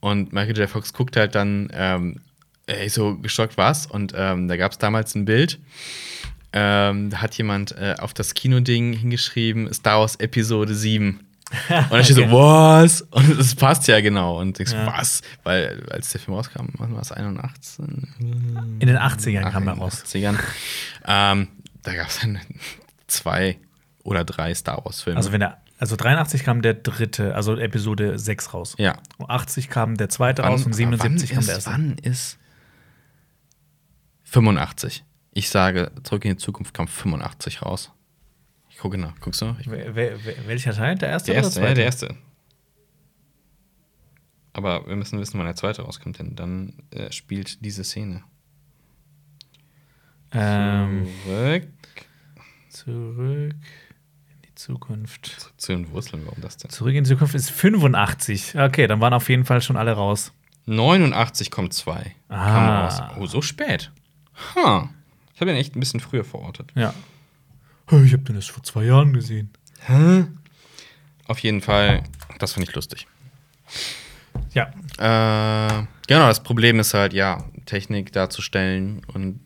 und 0.00 0.32
Michael 0.32 0.56
J. 0.56 0.68
Fox 0.68 0.92
guckt 0.92 1.16
halt 1.16 1.34
dann 1.34 1.68
ähm, 1.72 2.20
ey, 2.66 2.88
so 2.88 3.16
geschockt 3.16 3.56
was 3.56 3.86
und 3.86 4.12
ähm, 4.16 4.48
da 4.48 4.56
gab 4.56 4.72
es 4.72 4.78
damals 4.78 5.14
ein 5.14 5.24
Bild. 5.24 5.58
Ähm, 6.52 7.10
da 7.10 7.18
hat 7.18 7.36
jemand 7.36 7.72
äh, 7.72 7.96
auf 7.98 8.14
das 8.14 8.34
Kinoding 8.34 8.92
hingeschrieben, 8.92 9.72
Star 9.72 10.00
Wars 10.00 10.16
Episode 10.16 10.74
7. 10.74 11.20
Und 11.50 11.92
dann 11.92 12.04
steht 12.04 12.16
so, 12.16 12.22
was? 12.32 13.02
Und 13.02 13.38
es 13.38 13.54
passt 13.54 13.86
ja 13.88 14.00
genau. 14.00 14.40
Und 14.40 14.58
ich 14.60 14.68
so, 14.68 14.76
Ja. 14.76 14.86
was? 14.86 15.22
Weil, 15.44 15.86
als 15.90 16.10
der 16.10 16.20
Film 16.20 16.36
rauskam, 16.36 16.66
wann 16.78 16.92
war 16.94 17.00
es 17.02 17.12
81? 17.12 17.78
In 17.78 18.78
den 18.80 18.96
80ern 18.98 19.50
kam 19.50 19.68
er 19.68 19.72
in 19.74 19.78
den 19.78 19.82
raus. 19.82 20.02
80ern. 20.04 20.36
Ähm, 21.06 21.48
da 21.82 21.94
gab 21.94 22.08
es 22.08 22.20
dann 22.20 22.40
zwei 23.06 23.58
oder 24.02 24.24
drei 24.24 24.54
Star 24.54 24.84
Wars-Filme. 24.84 25.16
Also 25.16 25.32
wenn 25.32 25.42
er 25.42 25.58
also 25.78 25.94
83 25.94 26.42
kam 26.42 26.62
der 26.62 26.72
dritte, 26.74 27.34
also 27.34 27.54
Episode 27.56 28.18
6 28.18 28.54
raus. 28.54 28.74
ja. 28.78 28.96
Und 29.18 29.28
80 29.28 29.68
kam 29.68 29.96
der 29.96 30.08
zweite 30.08 30.42
raus 30.42 30.64
und 30.64 30.72
77 30.72 31.30
wann 31.30 31.36
kam 31.36 31.46
der 31.46 31.56
ist, 31.58 31.66
erste. 31.66 31.70
wann 31.70 31.98
ist 31.98 32.38
85? 34.24 35.04
Ich 35.32 35.50
sage, 35.50 35.92
zurück 36.02 36.24
in 36.24 36.32
die 36.32 36.36
Zukunft 36.38 36.72
kam 36.74 36.88
85 36.88 37.62
raus. 37.62 37.92
Ich 38.76 38.82
gucke 38.82 38.98
nach. 38.98 39.18
Guckst 39.20 39.40
du? 39.40 39.56
Ich, 39.58 39.70
wer, 39.70 39.94
wer- 39.94 40.46
welcher 40.46 40.74
Teil? 40.74 40.96
Der 40.96 41.08
erste 41.08 41.32
der 41.32 41.40
oder 41.40 41.46
erste, 41.46 41.60
der 41.60 41.62
ja, 41.62 41.68
zweite? 41.70 41.74
der 41.76 41.84
erste. 41.86 42.16
Aber 44.52 44.86
wir 44.86 44.96
müssen 44.96 45.18
wissen, 45.18 45.38
wann 45.38 45.46
der 45.46 45.56
zweite 45.56 45.80
rauskommt, 45.80 46.18
denn 46.18 46.36
dann 46.36 46.74
äh, 46.90 47.10
spielt 47.10 47.64
diese 47.64 47.84
Szene. 47.84 48.22
Ähm, 50.32 51.06
Zurück 51.24 51.68
zurück 52.68 53.54
in 54.34 54.42
die 54.44 54.54
Zukunft. 54.54 55.54
zu 55.56 55.72
den 55.72 55.90
Wurzeln, 55.92 56.26
warum 56.26 56.42
das 56.42 56.58
denn? 56.58 56.70
Zurück 56.70 56.94
in 56.94 57.04
die 57.04 57.08
Zukunft 57.10 57.34
ist 57.34 57.50
85. 57.50 58.58
Okay, 58.58 58.86
dann 58.86 59.00
waren 59.00 59.14
auf 59.14 59.30
jeden 59.30 59.46
Fall 59.46 59.62
schon 59.62 59.78
alle 59.78 59.92
raus. 59.92 60.32
89 60.66 61.50
kommt 61.50 61.72
2. 61.72 62.14
Ah. 62.28 62.44
Kam 62.44 62.68
raus. 62.68 63.16
Oh, 63.18 63.26
so 63.26 63.40
spät. 63.40 63.90
Ha. 64.54 64.90
Ich 65.34 65.40
habe 65.40 65.50
den 65.50 65.56
echt 65.58 65.74
ein 65.76 65.80
bisschen 65.80 66.00
früher 66.00 66.24
verortet. 66.24 66.72
Ja. 66.74 66.92
Ich 67.90 68.12
habe 68.12 68.22
den 68.24 68.36
erst 68.36 68.50
vor 68.50 68.62
zwei 68.62 68.84
Jahren 68.84 69.12
gesehen. 69.12 69.50
Auf 71.28 71.38
jeden 71.40 71.60
Fall, 71.60 72.02
das 72.38 72.52
fand 72.54 72.68
ich 72.68 72.74
lustig. 72.74 73.06
Ja. 74.52 74.64
Äh, 74.98 75.86
genau, 76.08 76.26
das 76.28 76.42
Problem 76.42 76.80
ist 76.80 76.94
halt, 76.94 77.12
ja, 77.12 77.44
Technik 77.64 78.12
darzustellen 78.12 79.02
und 79.12 79.40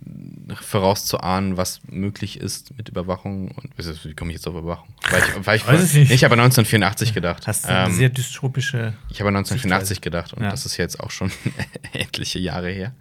vorauszuahnen, 0.61 1.57
was 1.57 1.81
möglich 1.87 2.39
ist 2.41 2.77
mit 2.77 2.89
Überwachung. 2.89 3.51
Und 3.53 3.73
wie 4.05 4.15
komme 4.15 4.31
ich 4.31 4.37
jetzt 4.37 4.47
auf 4.47 4.55
Überwachung? 4.55 4.95
Weil 5.11 5.23
ich, 5.23 5.47
weil 5.47 5.57
ich, 5.57 5.67
Weiß 5.67 5.83
ich 5.85 5.95
nicht. 5.95 6.11
ich 6.11 6.25
habe 6.25 6.35
an 6.35 6.41
1984 6.41 7.15
gedacht. 7.15 7.47
Hast 7.47 7.65
du 7.65 7.69
eine 7.69 7.87
Ähm, 7.89 7.95
sehr 7.95 8.09
dystopische. 8.11 8.95
ich 9.11 9.21
habe 9.21 9.29
an 9.29 9.37
1984 9.37 10.01
gedacht 10.01 10.33
und 10.35 10.43
Ja. 10.43 10.51
das 10.51 10.67
ist 10.67 10.77
jetzt 10.77 11.01
auch 11.01 11.11
schon 11.11 11.31
etliche 11.93 12.39
Jahre 12.39 12.71
her. 12.71 12.95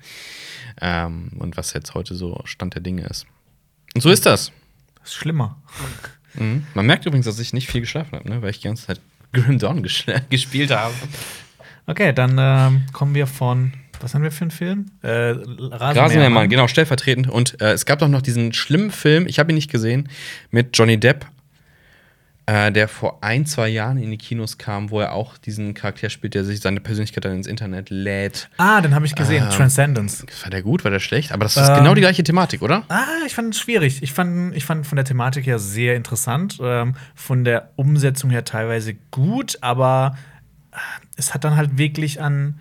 Ähm, 0.82 1.32
und 1.40 1.58
was 1.58 1.74
jetzt 1.74 1.94
heute 1.96 2.16
so 2.16 2.40
Stand 2.46 2.76
der 2.76 2.82
Dinge 2.82 3.04
ist. 3.08 3.26
Und 3.96 4.02
so 4.02 4.10
ist 4.10 4.26
das. 4.26 4.52
Ist 5.10 5.16
schlimmer. 5.16 5.58
Mhm. 6.36 6.66
Man 6.74 6.86
merkt 6.86 7.06
übrigens, 7.06 7.26
dass 7.26 7.40
ich 7.40 7.54
nicht 7.54 7.68
viel 7.68 7.82
geschlafen 7.82 8.16
habe, 8.18 8.30
ne? 8.30 8.42
weil 8.42 8.52
ich 8.52 8.60
die 8.60 8.68
ganze 8.68 8.86
Zeit 8.88 9.02
Grim 9.34 9.58
Dawn 9.60 9.84
ges- 9.84 10.22
gespielt 10.30 10.72
habe. 10.72 10.94
Okay, 11.88 12.14
dann 12.14 12.38
ähm, 12.40 12.86
kommen 12.94 13.16
wir 13.16 13.28
von. 13.28 13.74
Was 14.02 14.14
haben 14.14 14.22
wir 14.24 14.32
für 14.32 14.44
einen 14.44 14.52
Film? 14.52 14.92
Äh, 15.02 15.10
Rasenmähermann. 15.10 15.82
Rasenmähermann, 15.98 16.50
genau, 16.50 16.68
stellvertretend. 16.70 17.28
Und 17.30 17.60
äh, 17.62 17.72
es 17.74 17.86
gab 17.86 18.00
doch 18.00 18.08
noch 18.08 18.22
diesen 18.22 18.54
schlimmen 18.54 18.92
Film, 18.92 19.28
ich 19.28 19.40
habe 19.40 19.52
ihn 19.52 19.56
nicht 19.56 19.70
gesehen, 19.70 20.08
mit 20.52 20.78
Johnny 20.78 20.98
Depp, 20.98 21.26
äh, 22.50 22.72
der 22.72 22.88
vor 22.88 23.24
ein, 23.24 23.46
zwei 23.46 23.70
Jahren 23.70 23.98
in 23.98 24.10
die 24.10 24.18
Kinos 24.18 24.58
kam, 24.58 24.90
wo 24.90 25.00
er 25.00 25.14
auch 25.14 25.38
diesen 25.38 25.76
Charakter 25.76 26.10
spielt, 26.10 26.34
der 26.34 26.44
sich 26.44 26.62
seine 26.62 26.80
Persönlichkeit 26.80 27.24
dann 27.26 27.34
ins 27.34 27.46
Internet 27.46 27.92
lädt. 27.92 28.50
Ah, 28.58 28.82
den 28.82 28.96
habe 28.96 29.06
ich 29.06 29.14
gesehen. 29.14 29.44
Ähm, 29.44 29.52
Transcendence. 29.52 30.26
War 30.42 30.50
der 30.50 30.64
gut, 30.64 30.84
war 30.84 30.90
der 30.90 31.00
schlecht? 31.00 31.32
Aber 31.32 31.44
das 31.46 31.58
ist 31.58 31.70
Ähm, 31.70 31.76
genau 31.76 31.94
die 31.94 32.02
gleiche 32.02 32.24
Thematik, 32.24 32.64
oder? 32.64 32.86
Ah, 32.90 33.06
ich 33.28 33.36
fand 33.36 33.54
es 33.54 33.60
schwierig. 33.60 34.02
Ich 34.02 34.14
fand, 34.14 34.56
ich 34.56 34.66
fand 34.66 34.88
von 34.88 34.96
der 34.96 35.06
Thematik 35.06 35.46
her 35.46 35.60
sehr 35.60 35.96
interessant. 35.96 36.58
Ähm, 36.60 36.96
von 37.14 37.44
der 37.44 37.70
Umsetzung 37.76 38.32
her 38.32 38.44
teilweise 38.46 38.96
gut, 39.12 39.60
aber 39.62 40.18
äh, 40.72 40.78
es 41.18 41.36
hat 41.36 41.44
dann 41.44 41.56
halt 41.56 41.78
wirklich 41.78 42.20
an. 42.20 42.60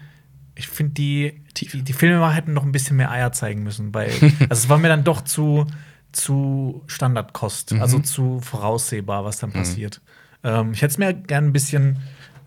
Ich 0.55 0.69
finde, 0.69 0.93
die, 0.95 1.41
die, 1.57 1.83
die 1.83 1.93
Filmemacher 1.95 2.35
hätten 2.35 2.53
noch 2.53 2.65
ein 2.65 2.73
bisschen 2.73 2.97
mehr 2.97 3.11
Eier 3.11 3.33
zeigen 3.33 3.63
müssen. 3.63 3.95
Weil, 3.95 4.11
also 4.21 4.65
es 4.65 4.69
war 4.69 4.77
mir 4.77 4.89
dann 4.89 5.05
doch 5.05 5.23
zu, 5.23 5.67
zu 6.13 6.83
Standardkost, 6.87 7.73
Mhm. 7.73 7.83
also 7.83 7.99
zu 8.01 8.41
voraussehbar, 8.41 9.25
was 9.25 9.39
dann 9.39 9.53
passiert. 9.53 10.01
Ähm, 10.45 10.73
ich 10.73 10.83
hätte 10.83 10.93
es 10.93 10.99
mir 10.99 11.13
gern 11.15 11.47
ein 11.47 11.53
bisschen 11.53 11.99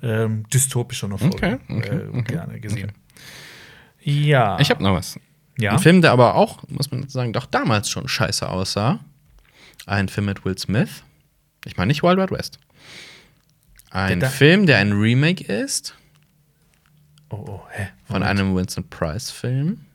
ähm, 0.04 0.48
dystopischer 0.50 1.08
noch 1.08 1.22
Okay, 1.22 1.58
okay, 1.70 2.02
äh, 2.14 2.22
gerne 2.24 2.60
gesehen. 2.60 2.92
Ja. 4.02 4.60
Ich 4.60 4.70
habe 4.72 4.82
noch 4.82 4.94
was. 4.96 5.20
ja. 5.60 5.74
Ein 5.74 5.80
Film, 5.80 6.02
der 6.02 6.12
aber 6.12 6.36
auch, 6.36 6.64
muss 6.70 6.90
man 6.92 7.08
sagen, 7.08 7.34
doch 7.34 7.46
damals 7.46 7.90
schon 7.90 8.08
scheiße 8.08 8.50
aussah. 8.50 9.00
Ein 9.86 10.10
Film 10.10 10.26
mit 10.28 10.44
Will 10.46 10.58
Smith. 10.58 11.04
Ich 11.66 11.78
meine 11.78 11.90
nicht 11.90 12.02
Wild 12.02 12.18
Wild 12.18 12.32
West. 12.32 12.60
Ein 13.92 14.22
Der 14.22 14.30
Film, 14.30 14.66
der 14.66 14.78
ein 14.80 14.94
Remake 14.94 15.44
ist 15.44 15.96
Oh, 17.30 17.46
oh, 17.48 17.62
hä? 17.72 17.90
von 18.06 18.24
einem 18.24 18.56
Vincent 18.56 18.90
Price-Film, 18.90 19.86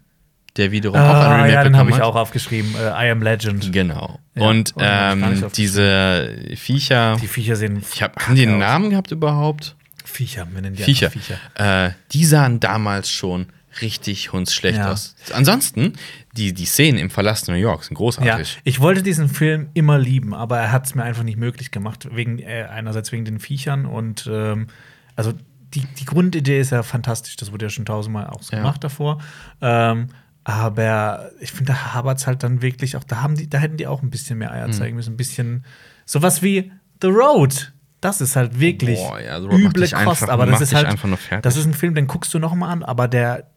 der 0.56 0.70
wiederum 0.72 0.98
auch 0.98 1.02
Ah, 1.04 1.26
ein 1.26 1.32
Remake 1.40 1.52
ja, 1.52 1.64
den 1.64 1.76
habe 1.76 1.90
ich 1.90 2.00
auch 2.00 2.16
aufgeschrieben. 2.16 2.74
Äh, 2.76 3.08
I 3.08 3.10
Am 3.10 3.22
Legend. 3.22 3.72
Genau. 3.72 4.18
Ja, 4.34 4.42
Und 4.48 4.74
ähm, 4.78 5.44
diese 5.56 6.36
Viecher, 6.56 7.16
Die 7.20 7.26
Viecher 7.28 7.56
sehen. 7.56 7.82
ich 7.92 8.02
hab, 8.02 8.20
haben 8.26 8.34
die 8.36 8.46
einen. 8.46 8.58
Namen 8.58 8.90
gehabt 8.90 9.10
überhaupt? 9.10 9.76
Viecher, 10.04 10.46
wir 10.52 10.62
nennen 10.62 10.76
die 10.76 10.82
Viecher. 10.82 11.10
Viecher. 11.10 11.36
Äh, 11.54 11.90
die 12.12 12.24
sahen 12.24 12.60
damals 12.60 13.10
schon 13.10 13.46
richtig 13.82 14.32
hundsschlecht 14.32 14.78
Ja. 14.78 14.92
aus. 14.92 15.14
Ansonsten, 15.34 15.92
die, 16.32 16.54
die 16.54 16.64
Szenen 16.64 16.98
im 16.98 17.10
verlassenen 17.10 17.58
New 17.58 17.62
York 17.62 17.84
sind 17.84 17.94
Ja, 17.94 17.98
großartig. 17.98 18.58
ich 18.64 18.80
wollte 18.80 19.02
diesen 19.02 19.28
Film 19.28 19.68
immer 19.74 19.98
lieben, 19.98 20.32
aber 20.32 20.58
er 20.58 20.72
hat 20.72 20.86
es 20.86 20.94
mir 20.94 21.02
einfach 21.02 21.24
nicht 21.24 21.36
möglich 21.38 21.70
gemacht. 21.72 22.08
Wegen, 22.10 22.38
äh, 22.38 22.66
einerseits 22.70 23.12
wegen 23.12 23.26
den 23.26 23.38
Viechern 23.38 23.84
und 23.84 24.26
ähm, 24.32 24.68
also 25.14 25.34
die, 25.74 25.82
die 25.98 26.04
Grundidee 26.06 26.58
ist 26.60 26.70
ja 26.70 26.82
fantastisch, 26.82 27.36
das 27.36 27.52
wurde 27.52 27.66
ja 27.66 27.70
schon 27.70 27.84
tausendmal 27.84 28.28
auch 28.28 28.42
so 28.42 28.52
Ja. 28.56 28.62
gemacht 28.62 28.82
davor. 28.82 29.20
Ähm, 29.60 30.08
aber 30.48 31.32
ich 31.40 31.50
finde, 31.50 31.72
da 31.72 31.94
habert 31.94 32.18
es 32.18 32.26
halt 32.28 32.44
dann 32.44 32.62
wirklich 32.62 32.96
auch, 32.96 33.02
da 33.02 33.20
haben 33.20 33.34
die, 33.34 33.50
da 33.50 33.58
hätten 33.58 33.76
die 33.78 33.88
auch 33.88 34.02
ein 34.02 34.10
bisschen 34.10 34.38
mehr 34.38 34.50
Hm. 34.50 34.54
Eier 34.56 34.70
zeigen 34.70 34.94
müssen. 34.94 35.14
Ein 35.14 35.16
bisschen 35.16 35.64
sowas 36.04 36.40
wie 36.40 36.70
The 37.02 37.08
Road. 37.08 37.72
Das 38.00 38.20
ist 38.20 38.36
halt 38.36 38.60
wirklich 38.60 38.98
Boah, 39.00 39.18
ja, 39.20 39.40
The 39.40 39.46
Road 39.46 39.60
macht 39.60 39.76
üble 39.76 39.82
Kost, 39.82 39.94
einfach- 39.94 40.28
aber 40.28 40.46
das 40.46 40.60
ist 40.60 40.72
halt 40.74 40.86
einfach 40.86 41.08
nur 41.08 41.16
fertig. 41.16 41.42
das 41.42 41.56
ist 41.56 41.66
ein 41.66 41.74
Film, 41.74 41.96
den 41.96 42.06
guckst 42.06 42.32
du 42.32 42.38
noch 42.38 42.54
mal 42.54 42.68
an, 42.70 42.84
aber 42.84 43.08
der 43.08 43.50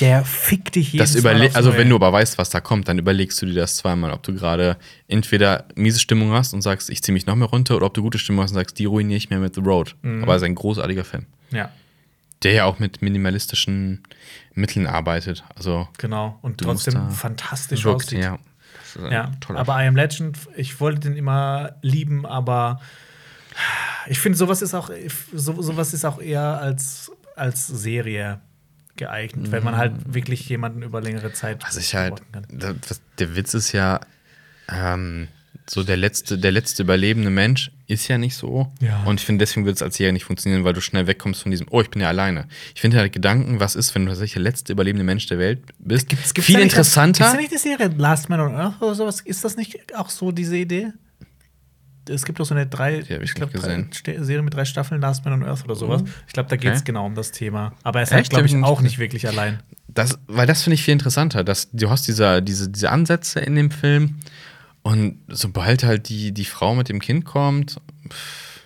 der 0.00 0.24
fickt 0.24 0.74
dich 0.74 0.92
jedes 0.94 1.12
Das 1.12 1.22
Mal 1.22 1.36
überle 1.36 1.54
also 1.54 1.76
wenn 1.76 1.88
du 1.88 1.94
aber 1.94 2.12
weißt, 2.12 2.36
was 2.38 2.50
da 2.50 2.60
kommt, 2.60 2.88
dann 2.88 2.98
überlegst 2.98 3.40
du 3.40 3.46
dir 3.46 3.54
das 3.54 3.76
zweimal, 3.76 4.10
ob 4.10 4.24
du 4.24 4.34
gerade 4.34 4.78
entweder 5.06 5.66
miese 5.76 6.00
Stimmung 6.00 6.32
hast 6.32 6.52
und 6.54 6.62
sagst, 6.62 6.90
ich 6.90 7.02
ziehe 7.04 7.12
mich 7.12 7.26
noch 7.26 7.36
mehr 7.36 7.46
runter, 7.46 7.76
oder 7.76 7.86
ob 7.86 7.94
du 7.94 8.02
gute 8.02 8.18
Stimmung 8.18 8.42
hast 8.42 8.50
und 8.50 8.56
sagst, 8.56 8.80
die 8.80 8.86
ruiniere 8.86 9.18
ich 9.18 9.30
mir 9.30 9.38
mit 9.38 9.54
The 9.54 9.60
Road. 9.60 9.94
Mhm. 10.02 10.24
Aber 10.24 10.34
es 10.34 10.42
ist 10.42 10.46
ein 10.46 10.56
großartiger 10.56 11.04
Film, 11.04 11.26
ja. 11.52 11.70
Der 12.42 12.52
ja 12.52 12.64
auch 12.64 12.78
mit 12.78 13.02
minimalistischen 13.02 14.02
Mitteln 14.54 14.86
arbeitet. 14.86 15.44
Also 15.54 15.88
Genau. 15.98 16.38
Und 16.42 16.60
trotzdem 16.60 17.10
fantastisch 17.10 17.84
wirkt, 17.84 18.06
aussieht. 18.06 18.24
ja. 18.24 18.38
Ja, 19.10 19.30
aber 19.48 19.82
I 19.82 19.86
Am 19.86 19.96
Legend, 19.96 20.36
ich 20.54 20.78
wollte 20.78 21.00
den 21.00 21.16
immer 21.16 21.76
lieben, 21.80 22.26
aber 22.26 22.78
ich 24.06 24.20
finde, 24.20 24.36
sowas 24.36 24.60
ist 24.60 24.74
auch, 24.74 24.90
so, 25.32 25.62
sowas 25.62 25.94
ist 25.94 26.04
auch 26.04 26.20
eher 26.20 26.60
als, 26.60 27.10
als 27.34 27.66
Serie 27.66 28.40
geeignet, 28.96 29.50
wenn 29.50 29.64
man 29.64 29.76
halt 29.76 29.94
wirklich 30.12 30.46
jemanden 30.48 30.82
über 30.82 31.00
längere 31.00 31.32
Zeit 31.32 31.62
Was 31.64 31.76
ich 31.78 31.94
halt, 31.94 32.22
was, 32.50 33.00
der 33.18 33.34
Witz 33.34 33.54
ist 33.54 33.72
ja, 33.72 34.00
ähm, 34.68 35.28
so 35.68 35.82
der 35.84 35.96
letzte, 35.96 36.38
der 36.38 36.50
letzte 36.52 36.82
überlebende 36.82 37.30
Mensch 37.30 37.70
ist 37.86 38.08
ja 38.08 38.18
nicht 38.18 38.34
so. 38.34 38.72
Ja. 38.80 39.02
Und 39.04 39.20
ich 39.20 39.26
finde, 39.26 39.42
deswegen 39.42 39.64
wird 39.64 39.76
es 39.76 39.82
als 39.82 39.96
Jäger 39.98 40.12
nicht 40.12 40.24
funktionieren, 40.24 40.64
weil 40.64 40.72
du 40.72 40.80
schnell 40.80 41.06
wegkommst 41.06 41.42
von 41.42 41.50
diesem, 41.50 41.66
oh, 41.70 41.80
ich 41.80 41.90
bin 41.90 42.02
ja 42.02 42.08
alleine. 42.08 42.48
Ich 42.74 42.80
finde 42.80 42.98
halt 42.98 43.12
Gedanken, 43.12 43.60
was 43.60 43.74
ist, 43.76 43.94
wenn 43.94 44.02
du 44.04 44.08
tatsächlich 44.10 44.34
der 44.34 44.42
letzte 44.42 44.72
überlebende 44.72 45.04
Mensch 45.04 45.26
der 45.26 45.38
Welt 45.38 45.60
bist, 45.78 46.08
Gibt's- 46.08 46.34
gibt's 46.34 46.46
viel 46.46 46.56
da 46.56 46.62
interessanter. 46.62 47.26
Ist 47.26 47.32
da 47.34 47.36
nicht 47.38 47.52
die 47.52 47.58
Serie 47.58 47.88
Last 47.96 48.28
Man 48.28 48.40
on 48.40 48.54
Earth 48.54 48.82
oder 48.82 48.94
sowas? 48.94 49.20
Ist 49.20 49.44
das 49.44 49.56
nicht 49.56 49.94
auch 49.96 50.10
so 50.10 50.32
diese 50.32 50.56
Idee? 50.56 50.88
Es 52.08 52.24
gibt 52.24 52.40
doch 52.40 52.44
so 52.46 52.54
eine 52.54 52.66
drei, 52.66 52.98
ich 52.98 53.10
ich 53.10 53.34
glaube. 53.34 53.56
Serie 53.60 54.42
mit 54.42 54.54
drei 54.54 54.64
Staffeln, 54.64 55.00
Last 55.00 55.24
Man 55.24 55.34
on 55.34 55.44
Earth 55.48 55.64
oder 55.64 55.76
sowas. 55.76 56.02
Ich 56.26 56.32
glaube, 56.32 56.48
da 56.48 56.56
geht 56.56 56.72
es 56.72 56.78
Okay. 56.80 56.86
genau 56.86 57.06
um 57.06 57.14
das 57.14 57.30
Thema. 57.30 57.74
Aber 57.84 58.00
er 58.00 58.02
ist 58.02 58.12
halt, 58.12 58.28
glaube 58.28 58.46
ich, 58.46 58.56
auch 58.56 58.80
nicht 58.80 58.98
wirklich 58.98 59.28
allein. 59.28 59.60
Das, 59.86 60.18
weil 60.26 60.48
das 60.48 60.62
finde 60.64 60.74
ich 60.74 60.82
viel 60.82 60.92
interessanter. 60.92 61.44
Dass 61.44 61.70
du 61.70 61.90
hast 61.90 62.08
diese, 62.08 62.42
diese, 62.42 62.68
diese 62.70 62.90
Ansätze 62.90 63.38
in 63.38 63.54
dem 63.54 63.70
Film 63.70 64.16
und 64.82 65.18
sobald 65.28 65.84
halt 65.84 66.08
die, 66.08 66.32
die 66.32 66.44
Frau 66.44 66.74
mit 66.74 66.88
dem 66.88 67.00
Kind 67.00 67.24
kommt, 67.24 67.80
pff, 68.08 68.60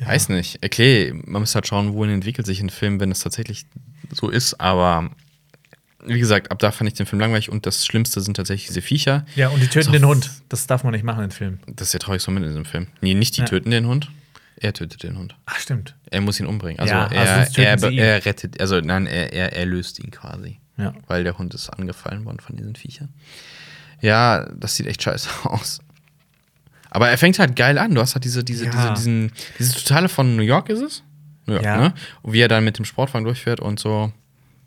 weiß 0.00 0.28
nicht. 0.30 0.64
Okay, 0.64 1.12
man 1.26 1.42
muss 1.42 1.54
halt 1.54 1.66
schauen, 1.66 1.92
wohin 1.94 2.12
entwickelt 2.12 2.46
sich 2.46 2.60
ein 2.60 2.70
Film, 2.70 3.00
wenn 3.00 3.10
es 3.10 3.20
tatsächlich 3.20 3.66
so 4.12 4.28
ist, 4.28 4.54
aber 4.60 5.10
wie 6.06 6.20
gesagt, 6.20 6.50
ab 6.52 6.60
da 6.60 6.70
fand 6.70 6.88
ich 6.88 6.94
den 6.94 7.06
Film 7.06 7.20
langweilig 7.20 7.50
und 7.50 7.66
das 7.66 7.84
Schlimmste 7.84 8.20
sind 8.20 8.34
tatsächlich 8.36 8.68
diese 8.68 8.80
Viecher. 8.80 9.26
Ja, 9.34 9.48
und 9.48 9.60
die 9.60 9.66
töten 9.66 9.92
den 9.92 10.06
Hund. 10.06 10.30
Das 10.48 10.66
darf 10.68 10.84
man 10.84 10.92
nicht 10.92 11.02
machen 11.02 11.24
im 11.24 11.30
Film. 11.32 11.58
Das 11.66 11.88
ist 11.88 11.92
der 11.94 12.00
traurigste 12.00 12.30
Moment 12.30 12.46
in 12.46 12.52
diesem 12.52 12.64
Film. 12.64 12.86
Nee, 13.00 13.14
nicht 13.14 13.36
die 13.36 13.40
Ja. 13.40 13.46
töten 13.46 13.70
den 13.72 13.86
Hund. 13.86 14.08
Er 14.60 14.72
tötet 14.72 15.02
den 15.02 15.18
Hund. 15.18 15.36
Ach, 15.46 15.58
stimmt. 15.58 15.96
Er 16.10 16.20
muss 16.20 16.38
ihn 16.40 16.46
umbringen. 16.46 16.78
Also, 16.80 16.94
Ja, 16.94 17.06
also 17.08 17.60
er, 17.60 17.82
er, 17.82 17.92
er 17.92 18.24
rettet, 18.24 18.60
also 18.60 18.80
nein, 18.80 19.06
er, 19.06 19.32
er, 19.32 19.52
er 19.52 19.66
löst 19.66 19.98
ihn 19.98 20.10
quasi. 20.12 20.60
Ja. 20.76 20.94
Weil 21.08 21.24
der 21.24 21.36
Hund 21.38 21.52
ist 21.54 21.68
angefallen 21.70 22.24
worden 22.24 22.38
von 22.40 22.56
diesen 22.56 22.76
Viechern. 22.76 23.08
Ja, 24.00 24.46
das 24.54 24.76
sieht 24.76 24.86
echt 24.86 25.02
scheiße 25.02 25.28
aus. 25.44 25.80
Aber 26.90 27.08
er 27.10 27.18
fängt 27.18 27.38
halt 27.38 27.54
geil 27.56 27.76
an. 27.78 27.94
Du 27.94 28.00
hast 28.00 28.14
halt 28.14 28.24
diese, 28.24 28.42
diese, 28.44 28.64
Ja. 28.66 28.70
diese, 28.70 28.92
diesen, 28.94 29.32
dieses 29.58 29.74
totale 29.74 30.08
von 30.08 30.36
New 30.36 30.42
York 30.42 30.68
ist 30.70 30.80
es? 30.80 31.02
New 31.46 31.54
York, 31.54 31.64
Ja. 31.64 31.76
ne? 31.76 31.94
Und 32.22 32.32
wie 32.32 32.40
er 32.40 32.48
dann 32.48 32.64
mit 32.64 32.78
dem 32.78 32.84
Sportwagen 32.84 33.24
durchfährt 33.24 33.60
und 33.60 33.78
so. 33.78 34.12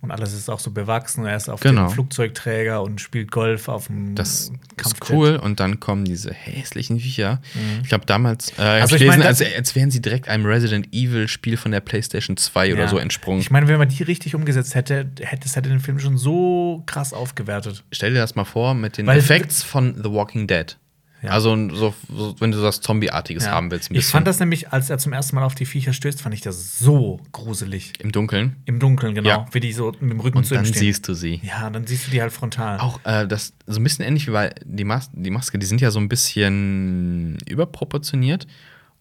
Und 0.01 0.09
alles 0.09 0.33
ist 0.33 0.49
auch 0.49 0.59
so 0.59 0.71
bewachsen. 0.71 1.25
Er 1.27 1.35
ist 1.37 1.47
auf 1.47 1.59
Genau. 1.59 1.85
dem 1.87 1.91
Flugzeugträger 1.93 2.81
und 2.81 2.99
spielt 2.99 3.29
Golf 3.31 3.67
auf 3.67 3.85
dem 3.87 4.15
Das 4.15 4.51
Kampfjet. 4.75 5.03
ist 5.03 5.09
cool. 5.11 5.35
Und 5.35 5.59
dann 5.59 5.79
kommen 5.79 6.05
diese 6.05 6.33
hässlichen 6.33 6.99
Viecher. 6.99 7.39
Ich 7.83 7.89
glaube, 7.89 8.07
damals, 8.07 8.57
äh, 8.57 8.63
Also 8.63 8.95
ich 8.95 9.01
gelesen, 9.01 9.19
mein, 9.19 9.27
als, 9.27 9.41
als 9.41 9.75
wären 9.75 9.91
sie 9.91 10.01
direkt 10.01 10.27
einem 10.27 10.45
Resident 10.47 10.87
Evil-Spiel 10.91 11.55
von 11.55 11.71
der 11.71 11.81
PlayStation 11.81 12.35
2 12.35 12.73
oder 12.73 12.83
Ja. 12.83 12.87
so 12.87 12.97
entsprungen. 12.97 13.41
Ich 13.41 13.51
meine, 13.51 13.67
wenn 13.67 13.77
man 13.77 13.89
die 13.89 14.01
richtig 14.01 14.33
umgesetzt 14.33 14.73
hätte, 14.73 15.07
hätte 15.19 15.45
es 15.47 15.55
hätte 15.55 15.69
den 15.69 15.79
Film 15.79 15.99
schon 15.99 16.17
so 16.17 16.81
krass 16.87 17.13
aufgewertet. 17.13 17.83
Stell 17.91 18.13
dir 18.13 18.19
das 18.19 18.33
mal 18.35 18.45
vor 18.45 18.73
mit 18.73 18.97
den 18.97 19.05
Weil- 19.05 19.19
Effekts 19.19 19.61
von 19.61 19.95
The 20.03 20.09
Walking 20.11 20.47
Dead. 20.47 20.77
Ja. 21.21 21.29
Also, 21.31 21.55
so, 21.69 21.93
so, 22.09 22.35
wenn 22.39 22.51
du 22.51 22.61
was 22.63 22.81
Zombie-artiges 22.81 23.45
Ja. 23.45 23.51
haben 23.51 23.69
willst, 23.69 23.91
Ich 23.91 24.05
fand 24.07 24.25
das 24.25 24.39
nämlich, 24.39 24.71
als 24.73 24.89
er 24.89 24.97
zum 24.97 25.13
ersten 25.13 25.35
Mal 25.35 25.43
auf 25.43 25.53
die 25.53 25.65
Viecher 25.65 25.93
stößt, 25.93 26.19
fand 26.21 26.33
ich 26.33 26.41
das 26.41 26.79
so 26.79 27.19
gruselig. 27.31 27.93
im 27.99 28.11
Dunkeln. 28.11 28.55
Im 28.65 28.79
Dunkeln, 28.79 29.13
genau. 29.13 29.29
Ja. 29.29 29.45
Wie 29.51 29.59
die 29.59 29.71
so 29.71 29.91
mit 29.99 30.11
dem 30.11 30.19
Rücken 30.19 30.39
Und 30.39 30.45
zu 30.45 30.55
ihm 30.55 30.57
dann 30.57 30.65
stehen. 30.65 30.79
siehst 30.79 31.07
du 31.07 31.13
sie. 31.13 31.39
ja, 31.43 31.69
dann 31.69 31.85
siehst 31.85 32.07
du 32.07 32.11
die 32.11 32.21
halt 32.21 32.31
frontal. 32.33 32.79
Auch 32.79 32.99
äh, 33.03 33.27
das 33.27 33.53
so 33.67 33.79
ein 33.79 33.83
bisschen 33.83 34.03
ähnlich 34.03 34.27
wie 34.27 34.31
bei 34.31 34.53
die, 34.65 34.83
Mas 34.83 35.09
die 35.13 35.29
Maske, 35.29 35.59
die 35.59 35.65
sind 35.67 35.79
ja 35.79 35.91
so 35.91 35.99
ein 35.99 36.09
bisschen 36.09 37.37
überproportioniert. 37.47 38.47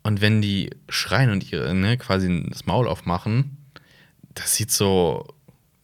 Und 0.02 0.20
wenn 0.20 0.40
die 0.42 0.70
schreien 0.88 1.30
und 1.30 1.50
ihre, 1.52 1.74
ne, 1.74 1.96
quasi 1.98 2.44
das 2.50 2.66
Maul 2.66 2.86
aufmachen, 2.88 3.56
das 4.34 4.56
sieht 4.56 4.70
so 4.70 5.26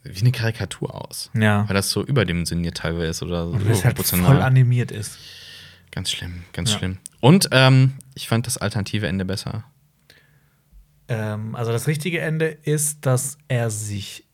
wie 0.05 0.21
eine 0.21 0.33
Karikatur 0.33 0.95
aus. 0.95 1.31
Ja. 1.35 1.69
Weil 1.69 1.75
das 1.75 1.91
so 1.91 2.05
überdimensioniert 2.05 2.77
teilweise 2.77 3.07
ist 3.07 3.23
oder 3.23 3.47
so 3.47 3.53
Und 3.55 3.69
das 3.69 3.85
halt 3.85 3.99
voll 3.99 4.41
animiert 4.43 4.91
ist. 4.93 5.19
Ganz 5.97 6.11
schlimm, 6.13 6.45
ganz 6.53 6.71
Ja. 6.73 6.79
schlimm. 6.79 6.99
Und 7.21 7.49
ähm, 7.51 7.95
ich 8.15 8.29
fand 8.29 8.47
das 8.47 8.57
alternative 8.59 9.09
Ende 9.09 9.25
besser. 9.25 9.65
Ähm, 11.09 11.55
also 11.57 11.73
das 11.73 11.87
richtige 11.89 12.21
Ende 12.21 12.47
ist, 12.47 13.05
dass 13.07 13.39
er 13.49 13.71
sich. 13.71 14.25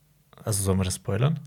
Also 0.43 0.63
sollen 0.63 0.77
wir 0.79 0.83
das 0.83 0.95
spoilern? 0.95 1.39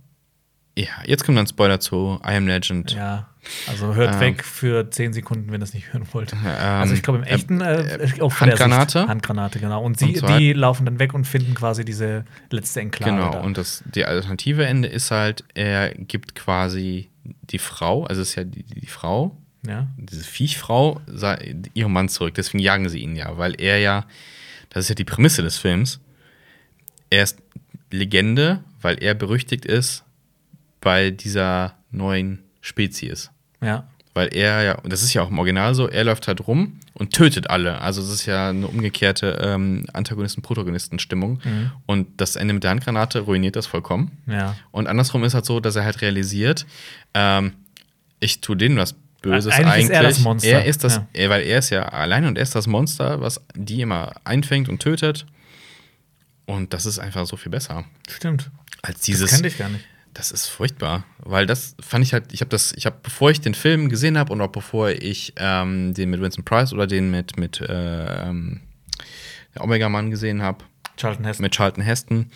Ja, 0.78 0.88
jetzt 1.06 1.24
kommt 1.24 1.38
dann 1.38 1.47
Spoiler 1.47 1.80
zu 1.80 2.20
I 2.22 2.34
Am 2.36 2.47
Legend. 2.47 2.93
Ja. 2.93 3.28
Also 3.66 3.94
hört 3.94 4.14
Ähm. 4.14 4.20
weg 4.20 4.44
für 4.44 4.90
10 4.90 5.12
Sekunden, 5.14 5.47
wenn 5.47 5.55
ihr 5.55 5.59
das 5.60 5.72
nicht 5.72 5.93
hören 5.93 6.06
wollt. 6.12 6.32
Ähm, 6.32 6.38
also 6.47 6.93
ich 6.94 7.02
glaube 7.02 7.18
im 7.18 7.24
äh, 7.24 7.28
echten 7.28 7.60
äh, 7.62 7.97
äh, 7.97 8.20
auch 8.20 8.30
der 8.34 8.40
Handgranate? 8.48 8.98
Sicht. 9.01 9.09
Handgranate, 9.09 9.59
genau. 9.59 9.82
Und 9.82 9.98
sie, 9.98 10.20
Und 10.20 10.38
die 10.38 10.52
laufen 10.52 10.84
dann 10.84 10.98
weg 10.98 11.14
und 11.14 11.24
finden 11.26 11.55
quasi 11.55 11.84
diese 11.84 12.24
letzte 12.51 12.80
Enklave. 12.80 13.10
Genau, 13.12 13.32
da. 13.32 13.40
und 13.40 13.56
das, 13.56 13.84
die 13.94 14.05
alternative 14.05 14.66
Ende 14.66 14.88
ist 14.88 15.10
halt, 15.10 15.44
er 15.55 15.94
gibt 15.94 16.34
quasi 16.34 17.09
die 17.24 17.59
Frau, 17.59 18.05
also 18.05 18.20
es 18.20 18.30
ist 18.30 18.34
ja 18.34 18.44
die, 18.44 18.62
die 18.64 18.86
Frau, 18.86 19.36
ja. 19.68 19.86
diese 19.97 20.24
Viechfrau, 20.24 21.01
sa- 21.06 21.38
ihrem 21.74 21.93
Mann 21.93 22.09
zurück. 22.09 22.34
Deswegen 22.34 22.59
jagen 22.62 22.88
sie 22.88 23.01
ihn 23.01 23.16
ja, 23.16 23.36
weil 23.38 23.60
er 23.60 23.78
ja, 23.78 24.06
das 24.70 24.84
ist 24.84 24.88
ja 24.90 24.94
die 24.94 25.05
Prämisse 25.05 25.43
des 25.43 25.59
Films, 25.59 26.01
er 27.10 27.22
ist 27.22 27.38
Legende, 27.90 28.64
weil 28.80 29.02
er 29.02 29.14
berüchtigt 29.14 29.64
ist 29.64 30.05
bei 30.80 31.10
dieser 31.10 31.74
neuen 31.90 32.40
Spezies. 32.60 33.30
Ja. 33.60 33.88
Weil 34.12 34.28
er 34.34 34.62
ja, 34.62 34.78
und 34.78 34.93
das 34.93 35.02
ist 35.02 35.12
ja 35.14 35.22
auch 35.22 35.30
im 35.30 35.38
Original 35.38 35.74
so, 35.74 35.88
er 35.88 36.05
läuft 36.05 36.26
halt 36.26 36.47
rum 36.47 36.80
und 36.94 37.12
tötet 37.12 37.51
alle. 37.51 37.80
Also 37.80 38.01
es 38.01 38.09
ist 38.09 38.24
ja 38.26 38.48
eine 38.48 38.66
umgekehrte 38.66 39.38
ähm, 39.43 39.84
Antagonisten-Protagonisten-Stimmung. 39.93 41.40
Mhm. 41.44 41.70
Und 41.84 42.09
das 42.20 42.36
Ende 42.36 42.55
mit 42.55 42.64
der 42.64 42.70
Handgranate 42.70 43.20
ruiniert 43.20 43.56
das 43.56 43.66
vollkommen. 43.66 44.12
Ja. 44.26 44.56
Und 44.70 44.86
andersrum 44.86 45.22
ist 45.24 45.34
halt 45.34 45.44
so, 45.44 45.60
dass 45.60 45.76
er 45.76 45.84
halt 45.84 46.01
realisiert, 46.01 46.66
ähm, 47.14 47.52
ich 48.18 48.40
tue 48.40 48.56
denen 48.56 48.78
was 48.78 48.94
Böses 49.22 49.52
Eigentlich 49.52 49.66
eigentlich. 49.72 49.84
ist 49.84 49.90
er 49.90 50.02
das 50.02 50.18
Monster. 50.20 50.48
Er 50.51 50.64
ist 50.66 50.84
das, 50.84 50.97
Ja. 50.97 51.06
er, 51.12 51.30
weil 51.30 51.43
er 51.43 51.59
ist 51.59 51.70
ja 51.70 51.82
alleine 51.88 52.28
und 52.28 52.36
er 52.36 52.43
ist 52.43 52.55
das 52.55 52.66
Monster, 52.66 53.20
was 53.20 53.40
die 53.55 53.80
immer 53.80 54.12
einfängt 54.24 54.68
und 54.68 54.80
tötet. 54.80 55.26
Und 56.44 56.72
das 56.72 56.86
ist 56.86 56.98
einfach 56.98 57.26
so 57.26 57.36
viel 57.36 57.51
besser 57.51 57.84
Stimmt. 58.09 58.51
als 58.82 58.98
Das 58.98 59.05
dieses. 59.06 59.30
kannte 59.30 59.48
ich 59.48 59.59
gar 59.59 59.68
nicht. 59.68 59.84
Das 60.14 60.30
ist 60.30 60.47
furchtbar, 60.47 61.05
weil 61.18 61.44
das 61.44 61.76
fand 61.80 62.02
ich 62.02 62.14
halt, 62.14 62.32
ich 62.32 62.40
habe 62.40 62.48
das, 62.48 62.72
ich 62.72 62.86
habe, 62.86 62.97
bevor 63.02 63.30
ich 63.30 63.43
den 63.43 63.52
Film 63.55 63.90
gesehen 63.90 64.16
habe 64.16 64.32
und 64.32 64.40
auch 64.40 64.48
bevor 64.48 64.88
ich 64.90 65.34
ähm, 65.36 65.93
den 65.93 66.09
mit 66.09 66.22
Vincent 66.22 66.47
Price 66.47 66.72
oder 66.72 66.86
den 66.86 67.10
mit, 67.10 67.36
mit 67.36 67.60
äh, 67.60 68.28
ähm, 68.28 68.62
der 69.55 69.62
Omega-Mann 69.64 70.10
gesehen 70.10 70.40
habe, 70.40 70.64
Charlton 70.97 71.24
Heston. 71.24 71.43
mit 71.43 71.55
Charlton 71.55 71.82
Heston, 71.85 72.31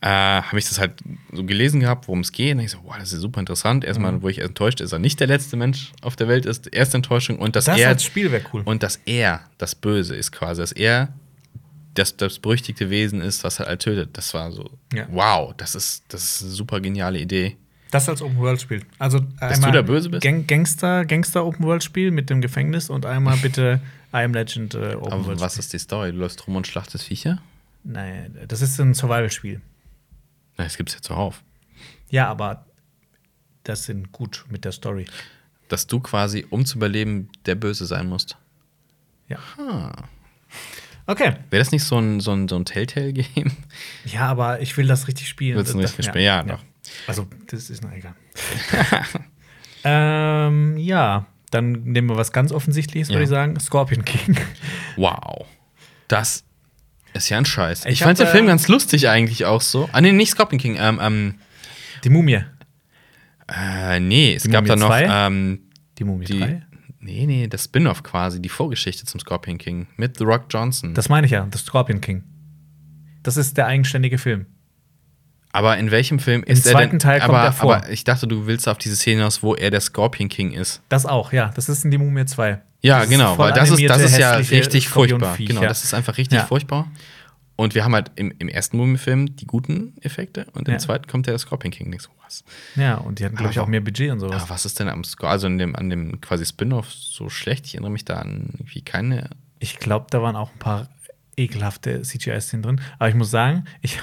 äh, 0.00 0.06
habe 0.08 0.58
ich 0.58 0.68
das 0.68 0.78
halt 0.78 0.92
so 1.32 1.44
gelesen 1.44 1.80
gehabt, 1.80 2.06
worum 2.08 2.20
es 2.20 2.32
geht. 2.32 2.54
Und 2.54 2.60
ich 2.60 2.70
so, 2.70 2.78
wow, 2.84 2.96
das 2.98 3.12
ist 3.12 3.20
super 3.20 3.40
interessant. 3.40 3.84
Erstmal, 3.84 4.12
Mhm. 4.12 4.22
wo 4.22 4.28
ich 4.28 4.38
enttäuscht, 4.38 4.80
ist 4.80 4.92
er 4.92 4.98
nicht 4.98 5.18
der 5.20 5.26
letzte 5.26 5.56
Mensch 5.56 5.92
auf 6.02 6.16
der 6.16 6.28
Welt 6.28 6.46
ist. 6.46 6.66
Erste 6.72 6.96
Enttäuschung 6.98 7.38
und 7.38 7.56
dass 7.56 7.64
das 7.66 7.78
er 7.78 7.88
als 7.88 8.04
Spiel 8.04 8.30
wäre 8.32 8.44
cool. 8.52 8.62
und 8.64 8.82
dass 8.82 9.00
er 9.06 9.40
das 9.58 9.74
Böse 9.74 10.14
ist 10.16 10.32
quasi, 10.32 10.60
dass 10.60 10.72
er 10.72 11.08
das, 11.94 12.16
das 12.16 12.38
berüchtigte 12.40 12.90
Wesen 12.90 13.20
ist, 13.20 13.44
was 13.44 13.60
er 13.60 13.66
halt 13.66 13.80
tötet. 13.82 14.10
Das 14.18 14.34
war 14.34 14.50
so, 14.50 14.70
Ja. 14.92 15.06
wow, 15.10 15.54
das 15.56 15.74
ist, 15.74 16.02
das 16.08 16.24
ist 16.24 16.42
eine 16.42 16.50
super 16.50 16.80
geniale 16.80 17.18
Idee. 17.20 17.56
Das 17.92 18.08
als 18.08 18.20
Open 18.22 18.38
World 18.38 18.60
Spiel. 18.60 18.82
Also 18.98 19.20
Dass 19.38 19.60
du 19.60 19.70
der 19.70 19.84
Böse 19.84 20.08
bist? 20.08 20.22
Gang 20.24 20.48
Gangster, 20.48 21.04
Gangster 21.04 21.44
Open 21.46 21.64
World 21.64 21.84
Spiel 21.84 22.10
mit 22.10 22.28
dem 22.28 22.40
Gefängnis 22.40 22.90
und 22.90 23.06
einmal 23.06 23.36
bitte 23.42 23.80
I 24.12 24.18
Am 24.24 24.34
Legend 24.34 24.74
äh, 24.74 24.94
Open 24.96 25.12
Aber 25.12 25.26
World 25.26 25.40
was 25.40 25.58
ist 25.58 25.72
die 25.72 25.78
Story? 25.78 26.10
Du 26.10 26.18
läufst 26.18 26.44
rum 26.48 26.56
und 26.56 26.66
schlachtest 26.66 27.04
Viecher? 27.04 27.40
Nein, 27.84 28.38
das 28.48 28.62
ist 28.62 28.78
ein 28.80 28.94
Survival 28.94 29.30
Spiel. 29.30 29.60
Na, 30.56 30.64
das 30.64 30.76
gibt's 30.76 30.94
ja 30.94 31.02
zuhauf. 31.02 31.42
Ja, 32.10 32.28
aber 32.28 32.66
das 33.62 33.84
sind 33.84 34.10
gut 34.12 34.44
mit 34.50 34.64
der 34.64 34.72
Story. 34.72 35.06
Dass 35.68 35.86
du 35.86 36.00
quasi, 36.00 36.46
um 36.50 36.64
zu 36.64 36.76
überleben, 36.78 37.28
der 37.46 37.54
Böse 37.54 37.86
sein 37.86 38.08
musst. 38.08 38.36
Ja. 39.28 39.38
Ah. 39.58 40.04
Okay. 41.06 41.34
Wäre 41.50 41.60
das 41.62 41.72
nicht 41.72 41.84
so 41.84 41.98
ein, 41.98 42.20
so 42.20 42.32
ein, 42.32 42.48
so 42.48 42.56
ein 42.56 42.64
Telltale-Game? 42.64 43.52
Ja, 44.04 44.28
aber 44.28 44.60
ich 44.60 44.76
will 44.76 44.86
das 44.86 45.06
richtig 45.08 45.28
spielen. 45.28 45.56
Willst 45.56 45.74
du 45.74 45.80
Das- 45.80 45.90
richtig 45.92 46.06
spielen? 46.06 46.24
Ja, 46.24 46.42
doch. 46.42 46.62
Also, 47.06 47.26
das 47.48 47.70
ist 47.70 47.82
noch 47.82 47.92
egal. 47.92 48.14
ähm, 49.84 50.76
ja, 50.76 51.26
dann 51.50 51.72
nehmen 51.84 52.08
wir 52.08 52.16
was 52.16 52.32
ganz 52.32 52.52
Offensichtliches, 52.52 53.08
würde 53.08 53.20
Ja. 53.20 53.24
ich 53.24 53.28
sagen. 53.30 53.58
Scorpion 53.60 54.04
King. 54.04 54.36
Wow. 54.96 55.46
Das 56.08 56.44
ist 57.14 57.28
ja 57.28 57.38
ein 57.38 57.44
Scheiß. 57.44 57.84
Ich 57.86 57.92
Ich, 57.92 58.02
fand 58.02 58.18
den 58.18 58.26
Film 58.26 58.44
äh, 58.44 58.48
ganz 58.48 58.68
lustig 58.68 59.08
eigentlich 59.08 59.44
auch 59.46 59.60
so. 59.60 59.88
Ah, 59.92 60.00
nee, 60.00 60.12
nicht 60.12 60.30
Scorpion 60.30 60.60
King. 60.60 60.76
Ähm, 60.78 60.98
ähm, 61.02 61.34
Die 62.04 62.10
Mumie. 62.10 62.40
äh, 63.48 64.00
nee, 64.00 64.34
es 64.34 64.42
Die 64.44 64.50
gab 64.50 64.62
Mumie 64.64 64.68
da 64.68 64.76
noch 64.76 64.88
2? 64.88 65.26
ähm, 65.26 65.60
Die 65.98 66.04
Mumie 66.04 66.24
die. 66.26 66.38
3. 66.40 66.62
Nee, 67.00 67.26
nee, 67.26 67.46
das 67.48 67.64
Spin-off 67.64 68.02
quasi, 68.02 68.40
die 68.40 68.48
Vorgeschichte 68.48 69.04
zum 69.04 69.20
Scorpion 69.20 69.58
King 69.58 69.86
mit 69.96 70.16
The 70.18 70.24
Rock 70.24 70.46
Johnson. 70.48 70.94
Das 70.94 71.08
meine 71.10 71.26
ich 71.26 71.32
ja, 71.32 71.46
das 71.50 71.60
Scorpion 71.62 72.00
King. 72.00 72.24
Das 73.22 73.36
ist 73.36 73.56
der 73.58 73.66
eigenständige 73.66 74.16
Film. 74.18 74.46
aber 75.52 75.76
in 75.76 75.90
welchem 75.90 76.18
Film 76.18 76.42
Im 76.44 76.52
ist 76.52 76.64
er 76.66 76.72
zweiten 76.72 76.92
denn? 76.92 76.98
Teil 77.00 77.20
kommt 77.20 77.34
aber, 77.34 77.44
er 77.44 77.52
vor. 77.52 77.76
aber 77.76 77.90
ich 77.90 78.04
dachte, 78.04 78.26
du 78.26 78.46
willst 78.46 78.66
auf 78.68 78.78
diese 78.78 78.96
Szene 78.96 79.18
hinaus, 79.18 79.42
wo 79.42 79.54
er 79.54 79.70
der 79.70 79.80
Scorpion 79.82 80.28
King 80.30 80.52
ist. 80.52 80.80
Das 80.88 81.04
auch, 81.06 81.32
ja. 81.32 81.50
Das 81.54 81.68
ist 81.68 81.84
in 81.84 81.90
die 81.90 81.98
Mumie 81.98 82.24
2. 82.24 82.60
Ja, 82.84 83.04
genau, 83.06 83.38
weil 83.38 83.52
das 83.52 83.70
ist, 83.70 83.82
das 83.88 84.02
ist 84.02 84.18
ja 84.18 84.32
richtig 84.36 84.88
furchtbar. 84.88 85.36
Genau, 85.38 85.62
das 85.62 85.84
ist 85.84 85.94
einfach 85.94 86.16
richtig 86.18 86.38
Ja. 86.38 86.46
furchtbar. 86.46 86.90
Und 87.56 87.74
wir 87.76 87.84
haben 87.84 87.94
halt 87.94 88.10
im, 88.16 88.32
im 88.38 88.48
ersten 88.48 88.76
Mumie-Film 88.78 89.36
die 89.36 89.46
guten 89.46 89.94
Effekte 90.00 90.46
und 90.54 90.66
im 90.66 90.74
Ja. 90.74 90.78
zweiten 90.78 91.06
kommt 91.06 91.26
der 91.28 91.38
Scorpion 91.38 91.70
King. 91.72 91.90
Denkst 91.90 92.06
du, 92.06 92.10
was? 92.24 92.42
Ja, 92.74 92.96
und 92.96 93.20
die 93.20 93.24
hatten, 93.24 93.36
glaube 93.36 93.52
ich, 93.52 93.60
auch 93.60 93.68
mehr 93.68 93.80
Budget 93.80 94.10
und 94.10 94.18
sowas. 94.18 94.42
Aber 94.42 94.50
was 94.50 94.64
ist 94.66 94.80
denn 94.80 94.88
am 94.88 95.04
Score, 95.04 95.30
also 95.30 95.46
in 95.46 95.58
dem, 95.58 95.76
an 95.76 95.88
dem 95.88 96.20
quasi 96.20 96.44
Spin-off 96.44 96.90
so 96.92 97.28
schlecht? 97.30 97.66
Ich 97.66 97.74
erinnere 97.74 97.92
mich 97.92 98.04
da 98.04 98.16
an 98.16 98.48
irgendwie 98.54 98.82
keine. 98.82 99.30
Ich 99.60 99.78
glaube, 99.78 100.06
da 100.10 100.20
waren 100.20 100.34
auch 100.34 100.50
ein 100.52 100.58
paar 100.58 100.88
ekelhafte 101.36 102.02
CGI-Szenen 102.02 102.62
drin. 102.62 102.80
Aber 102.98 103.08
ich 103.08 103.14
muss 103.14 103.30
sagen, 103.30 103.64
ich, 103.82 104.00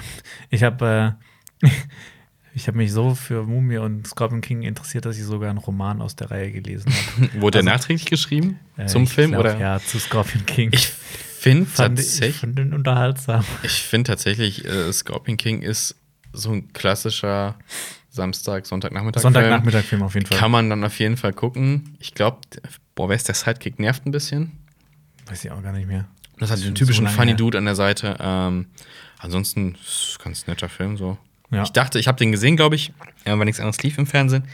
ich 0.49 0.63
habe 0.63 1.17
äh, 1.61 1.67
ich 2.53 2.67
hab 2.67 2.75
mich 2.75 2.91
so 2.91 3.15
für 3.15 3.43
Mumie 3.43 3.77
und 3.77 4.07
Scorpion 4.07 4.41
King 4.41 4.63
interessiert, 4.63 5.05
dass 5.05 5.17
ich 5.17 5.23
sogar 5.23 5.49
einen 5.49 5.59
Roman 5.59 6.01
aus 6.01 6.15
der 6.15 6.31
Reihe 6.31 6.51
gelesen 6.51 6.91
habe. 6.91 7.33
Wurde 7.41 7.61
der 7.63 7.71
Also- 7.71 7.77
nachträglich 7.79 8.05
geschrieben 8.05 8.59
Äh, 8.77 8.87
zum 8.87 9.07
Film? 9.07 9.31
glaub, 9.31 9.41
oder? 9.41 9.57
Ja, 9.57 9.79
zu 9.79 9.99
Scorpion 9.99 10.45
King. 10.45 10.69
Ich 10.73 10.87
finde 10.87 11.65
fand, 11.65 11.99
ich 11.99 12.05
tatsächlich, 12.05 12.37
fand 12.37 12.57
den 12.59 12.73
unterhaltsam. 12.73 13.43
ich 13.63 13.81
finde 13.83 14.09
tatsächlich, 14.11 14.65
äh, 14.65 14.91
Scorpion 14.91 15.37
King 15.37 15.61
ist 15.61 15.95
so 16.33 16.51
ein 16.51 16.71
klassischer 16.73 17.55
Samstag, 18.09 18.65
Sonntagnachmittag. 18.65 19.21
Sonntagnachmittag-Film 19.21 20.03
auf 20.03 20.13
jeden 20.15 20.25
Fall. 20.25 20.37
Kann 20.37 20.51
man 20.51 20.69
dann 20.69 20.83
auf 20.83 20.99
jeden 20.99 21.15
Fall 21.17 21.31
gucken. 21.33 21.95
Ich 21.99 22.13
glaube, 22.13 22.39
boah, 22.95 23.07
wer 23.09 23.15
ist 23.15 23.27
der 23.29 23.35
Sidekick? 23.35 23.79
Nervt 23.79 24.05
ein 24.05 24.11
bisschen. 24.11 24.51
Weiß 25.27 25.45
ich 25.45 25.51
auch 25.51 25.63
gar 25.63 25.71
nicht 25.71 25.87
mehr. 25.87 26.07
Das 26.37 26.51
hat 26.51 26.61
den 26.63 26.75
typischen 26.75 27.07
so 27.07 27.13
Funny. 27.13 27.35
Dude 27.35 27.57
an 27.57 27.65
der 27.65 27.75
Seite. 27.75 28.17
Ähm, 28.19 28.65
ansonsten 29.19 29.75
ist 29.75 30.19
ganz 30.21 30.47
netter 30.47 30.67
Film 30.69 30.97
so. 30.97 31.17
Ja. 31.51 31.63
Ich 31.63 31.71
dachte, 31.71 31.99
ich 31.99 32.07
habe 32.07 32.17
den 32.17 32.31
gesehen, 32.31 32.55
glaube 32.55 32.75
ich, 32.75 32.93
äh, 33.25 33.31
weil 33.31 33.45
nichts 33.45 33.59
anderes 33.59 33.81
lief 33.83 33.97
im 33.97 34.07
Fernsehen. 34.07 34.45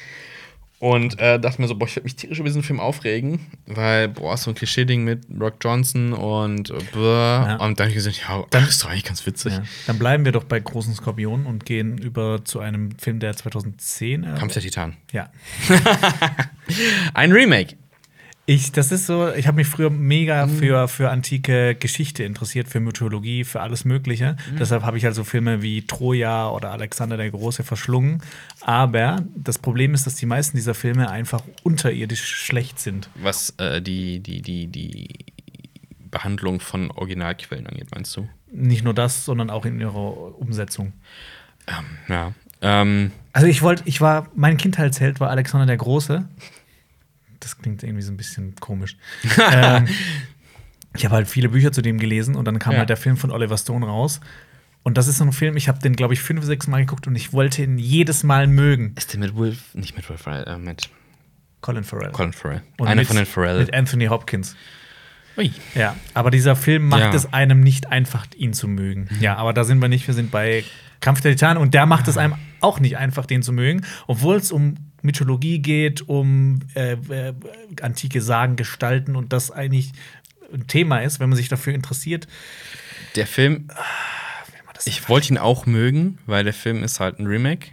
Und 0.80 1.20
äh, 1.20 1.40
dachte 1.40 1.60
mir 1.60 1.68
so, 1.68 1.74
boah, 1.76 1.88
ich 1.88 1.96
würde 1.96 2.04
mich 2.04 2.16
tierisch 2.18 2.38
über 2.38 2.50
diesen 2.50 2.62
Film 2.62 2.80
aufregen, 2.80 3.40
weil, 3.66 4.10
boah, 4.10 4.38
so 4.38 4.52
ein 4.52 4.56
Klischee-Ding 4.56 5.04
mit 5.04 5.26
Rock 5.40 5.56
Johnson 5.60 6.14
und 6.14 6.70
äh. 6.70 6.76
Ja. 6.96 7.56
Und 7.56 7.80
dann 7.80 7.86
habe 7.86 7.90
ich 7.90 7.96
gesagt, 7.96 8.22
ja, 8.28 8.44
dann 8.52 8.64
ist 8.64 8.84
doch 8.84 8.90
eigentlich 8.90 9.04
ganz 9.04 9.26
witzig. 9.26 9.54
Ja. 9.54 9.64
Dann 9.88 9.98
bleiben 9.98 10.24
wir 10.24 10.32
doch 10.32 10.44
bei 10.44 10.60
Großen 10.60 10.94
Skorpionen 10.94 11.48
und 11.48 11.66
gehen 11.66 11.98
über 11.98 12.46
zu 12.46 12.60
einem 12.60 12.92
Film, 13.00 13.20
der 13.20 13.36
2010. 13.36 14.24
Äh, 14.24 14.36
Kampf 14.38 14.54
der 14.54 14.62
Titanen. 14.62 14.98
ja. 15.12 15.32
Ein 17.16 17.32
Remake. 17.32 17.76
Ich, 18.50 18.72
das 18.72 18.94
ist 18.94 19.06
so, 19.08 19.30
ich 19.34 19.46
habe 19.46 19.58
mich 19.58 19.68
früher 19.68 19.90
mega 19.90 20.46
Mhm. 20.46 20.58
für, 20.58 20.88
für 20.88 21.10
antike 21.10 21.76
Geschichte 21.76 22.24
interessiert, 22.24 22.70
für 22.70 22.80
Mythologie, 22.80 23.44
für 23.44 23.60
alles 23.60 23.84
Mögliche. 23.84 24.38
Mhm. 24.54 24.58
Deshalb 24.58 24.84
habe 24.84 24.98
ich 24.98 25.06
also 25.06 25.26
Filme 25.26 25.62
wie 25.62 25.86
Troja 25.86 26.50
oder 26.50 26.72
Alexander 26.72 27.18
der 27.18 27.30
Große 27.30 27.64
verschlungen. 27.66 28.22
Aber 28.62 29.22
das 29.36 29.60
Problem 29.60 29.94
ist, 29.94 30.08
dass 30.08 30.16
die 30.16 30.26
meisten 30.26 30.56
dieser 30.56 30.74
Filme 30.76 31.10
einfach 31.10 31.42
unterirdisch 31.64 32.26
schlecht 32.26 32.80
sind. 32.80 33.10
Was 33.16 33.50
äh, 33.58 33.82
die, 33.82 34.22
die, 34.22 34.42
die, 34.42 34.68
die 34.68 35.26
Behandlung 36.10 36.62
von 36.62 36.90
Originalquellen 36.92 37.68
angeht, 37.68 37.90
meinst 37.94 38.16
du? 38.16 38.30
Nicht 38.50 38.86
nur 38.86 38.94
das, 38.94 39.26
sondern 39.26 39.50
auch 39.50 39.66
in 39.66 39.78
ihrer 39.82 40.40
Umsetzung. 40.40 40.94
Ja. 42.08 42.34
Ähm, 42.62 43.12
Also 43.34 43.48
ich 43.48 43.62
wollte, 43.62 43.84
ich 43.86 44.00
war, 44.00 44.28
mein 44.36 44.56
Kindheitsheld 44.56 45.20
war 45.20 45.30
Alexander 45.32 45.66
der 45.66 45.76
Große. 45.76 46.26
Das 47.40 47.58
klingt 47.58 47.84
irgendwie 47.84 48.02
so 48.04 48.12
ein 48.12 48.18
bisschen 48.18 48.56
komisch. 48.60 48.98
ähm, 49.52 49.88
ich 50.96 51.06
habe 51.06 51.16
halt 51.16 51.28
viele 51.28 51.50
Bücher 51.50 51.72
zu 51.72 51.82
dem 51.82 52.00
gelesen 52.00 52.36
und 52.36 52.46
dann 52.46 52.60
kam 52.60 52.74
Ja. 52.74 52.80
halt 52.80 52.90
der 52.90 52.98
Film 52.98 53.18
von 53.18 53.32
Oliver 53.32 53.58
Stone 53.58 53.86
raus. 53.86 54.20
Und 54.84 54.98
das 54.98 55.08
ist 55.08 55.18
so 55.18 55.26
ein 55.26 55.34
Film, 55.34 55.58
ich 55.58 55.68
habe 55.68 55.80
den, 55.80 55.96
glaube 55.96 56.14
ich, 56.14 56.22
fünf, 56.22 56.46
sechs 56.46 56.66
Mal 56.68 56.80
geguckt 56.80 57.08
und 57.08 57.16
ich 57.16 57.34
wollte 57.34 57.62
ihn 57.62 57.78
jedes 57.78 58.24
Mal 58.24 58.48
mögen. 58.48 58.94
ist 58.96 59.12
der 59.14 59.20
mit 59.20 59.36
Will, 59.36 59.58
nicht 59.74 59.96
mit 59.98 60.06
Ferrell, 60.06 60.46
äh, 60.48 60.58
mit 60.58 60.90
Colin 61.62 61.84
Farrell. 61.84 62.12
Colin 62.12 62.32
Farrell. 62.34 62.62
Und 62.78 62.88
Einer 62.88 63.02
mit- 63.02 63.08
von 63.08 63.18
den 63.18 63.26
Farrell. 63.26 63.60
Mit 63.60 63.74
Anthony 63.74 64.06
Hopkins. 64.06 64.56
Ui. 65.38 65.52
Ja, 65.76 65.96
aber 66.14 66.32
dieser 66.32 66.56
Film 66.56 66.88
macht 66.88 67.02
Ja. 67.02 67.14
es 67.14 67.32
einem 67.34 67.60
nicht 67.60 67.92
einfach, 67.92 68.26
ihn 68.38 68.54
zu 68.54 68.68
mögen. 68.68 69.08
Ja, 69.20 69.36
aber 69.36 69.54
da 69.54 69.66
sind 69.66 69.80
wir 69.82 69.88
nicht. 69.90 70.08
Wir 70.08 70.14
sind 70.16 70.32
bei 70.32 70.64
Kampf 71.02 71.22
der 71.22 71.32
Titanen 71.34 71.62
und 71.62 71.74
der 71.74 71.86
macht 71.86 72.08
es 72.08 72.18
einem 72.18 72.36
auch 72.62 72.80
nicht 72.80 72.98
einfach, 72.98 73.26
den 73.26 73.42
zu 73.44 73.52
mögen, 73.54 73.82
obwohl 74.08 74.36
es 74.38 74.52
um 74.52 74.76
Mythologie 75.02 75.60
geht, 75.60 76.08
um 76.10 76.60
äh, 76.76 76.94
äh, 76.94 77.34
antike 77.82 78.22
Sagen, 78.22 78.56
Gestalten 78.56 79.16
und 79.16 79.32
das 79.34 79.52
eigentlich 79.52 79.92
ein 80.54 80.66
Thema 80.68 81.00
ist, 81.00 81.20
wenn 81.20 81.30
man 81.30 81.38
sich 81.38 81.50
dafür 81.50 81.74
interessiert. 81.74 82.28
Der 83.16 83.28
Film, 83.28 83.68
ich 84.86 85.08
wollte 85.10 85.30
ihn 85.34 85.38
auch 85.38 85.66
mögen, 85.66 86.18
weil 86.26 86.44
der 86.44 86.54
Film 86.54 86.84
ist 86.84 87.00
halt 87.00 87.20
ein 87.20 87.28
Remake 87.28 87.70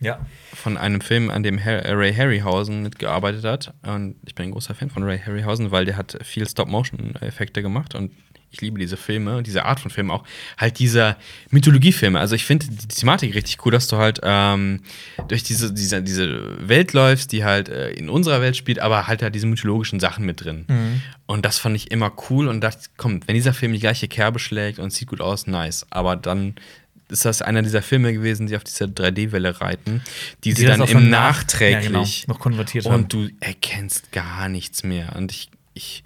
Ja. 0.00 0.18
von 0.54 0.76
einem 0.76 1.00
Film, 1.00 1.30
an 1.30 1.42
dem 1.42 1.58
äh, 1.58 1.90
Ray 1.92 2.14
Harryhausen 2.14 2.82
mitgearbeitet 2.82 3.44
hat. 3.44 3.74
Und 3.82 4.16
ich 4.26 4.34
bin 4.34 4.46
ein 4.46 4.52
großer 4.52 4.74
Fan 4.74 4.90
von 4.90 5.02
Ray 5.02 5.18
Harryhausen, 5.18 5.70
weil 5.70 5.84
der 5.84 5.96
hat 5.96 6.18
viel 6.24 6.48
Stop-Motion-Effekte 6.48 7.62
gemacht 7.62 7.94
und 7.94 8.12
ich 8.50 8.60
liebe 8.62 8.78
diese 8.78 8.96
Filme, 8.96 9.42
diese 9.42 9.64
Art 9.66 9.78
von 9.80 9.90
Filmen 9.90 10.10
auch. 10.10 10.24
Halt 10.56 10.78
diese 10.78 11.16
Mythologiefilme. 11.50 12.18
Also 12.18 12.34
ich 12.34 12.44
finde 12.44 12.66
die 12.66 12.88
Thematik 12.88 13.34
richtig 13.34 13.58
cool, 13.64 13.72
dass 13.72 13.88
du 13.88 13.96
halt 13.98 14.20
ähm, 14.22 14.80
durch 15.28 15.42
diese, 15.42 15.72
diese, 15.72 16.02
diese 16.02 16.56
Welt 16.66 16.92
läufst, 16.94 17.32
die 17.32 17.44
halt 17.44 17.68
äh, 17.68 17.90
in 17.90 18.08
unserer 18.08 18.40
Welt 18.40 18.56
spielt, 18.56 18.78
aber 18.78 19.06
halt 19.06 19.20
da 19.22 19.30
diese 19.30 19.46
mythologischen 19.46 20.00
Sachen 20.00 20.24
mit 20.24 20.44
drin. 20.44 20.64
Und 21.26 21.44
das 21.44 21.58
fand 21.58 21.76
ich 21.76 21.90
immer 21.90 22.10
cool 22.30 22.48
und 22.48 22.62
dachte, 22.62 22.88
komm, 22.96 23.20
wenn 23.26 23.34
dieser 23.34 23.52
Film 23.52 23.72
die 23.74 23.80
gleiche 23.80 24.08
Kerbe 24.08 24.38
schlägt 24.38 24.78
und 24.78 24.92
sieht 24.92 25.08
gut 25.08 25.20
aus, 25.20 25.46
nice. 25.46 25.86
Aber 25.90 26.16
dann 26.16 26.54
ist 27.10 27.24
das 27.24 27.42
einer 27.42 27.62
dieser 27.62 27.82
Filme 27.82 28.12
gewesen, 28.12 28.46
die 28.46 28.56
auf 28.56 28.64
dieser 28.64 28.86
3D-Welle 28.86 29.60
reiten, 29.60 30.02
die, 30.44 30.52
sie 30.52 30.66
das 30.66 30.78
dann 30.78 30.88
im 30.88 31.10
nach- 31.10 31.36
nachträglich 31.38 31.84
ja, 31.84 31.88
genau, 31.90 32.04
noch 32.34 32.38
konvertiert 32.38 32.84
haben. 32.86 32.94
und 33.04 33.12
du 33.12 33.28
erkennst 33.40 34.12
gar 34.12 34.48
nichts 34.48 34.82
mehr. 34.84 35.16
Und 35.16 35.32
ich, 35.32 35.50
ich, 35.74 36.02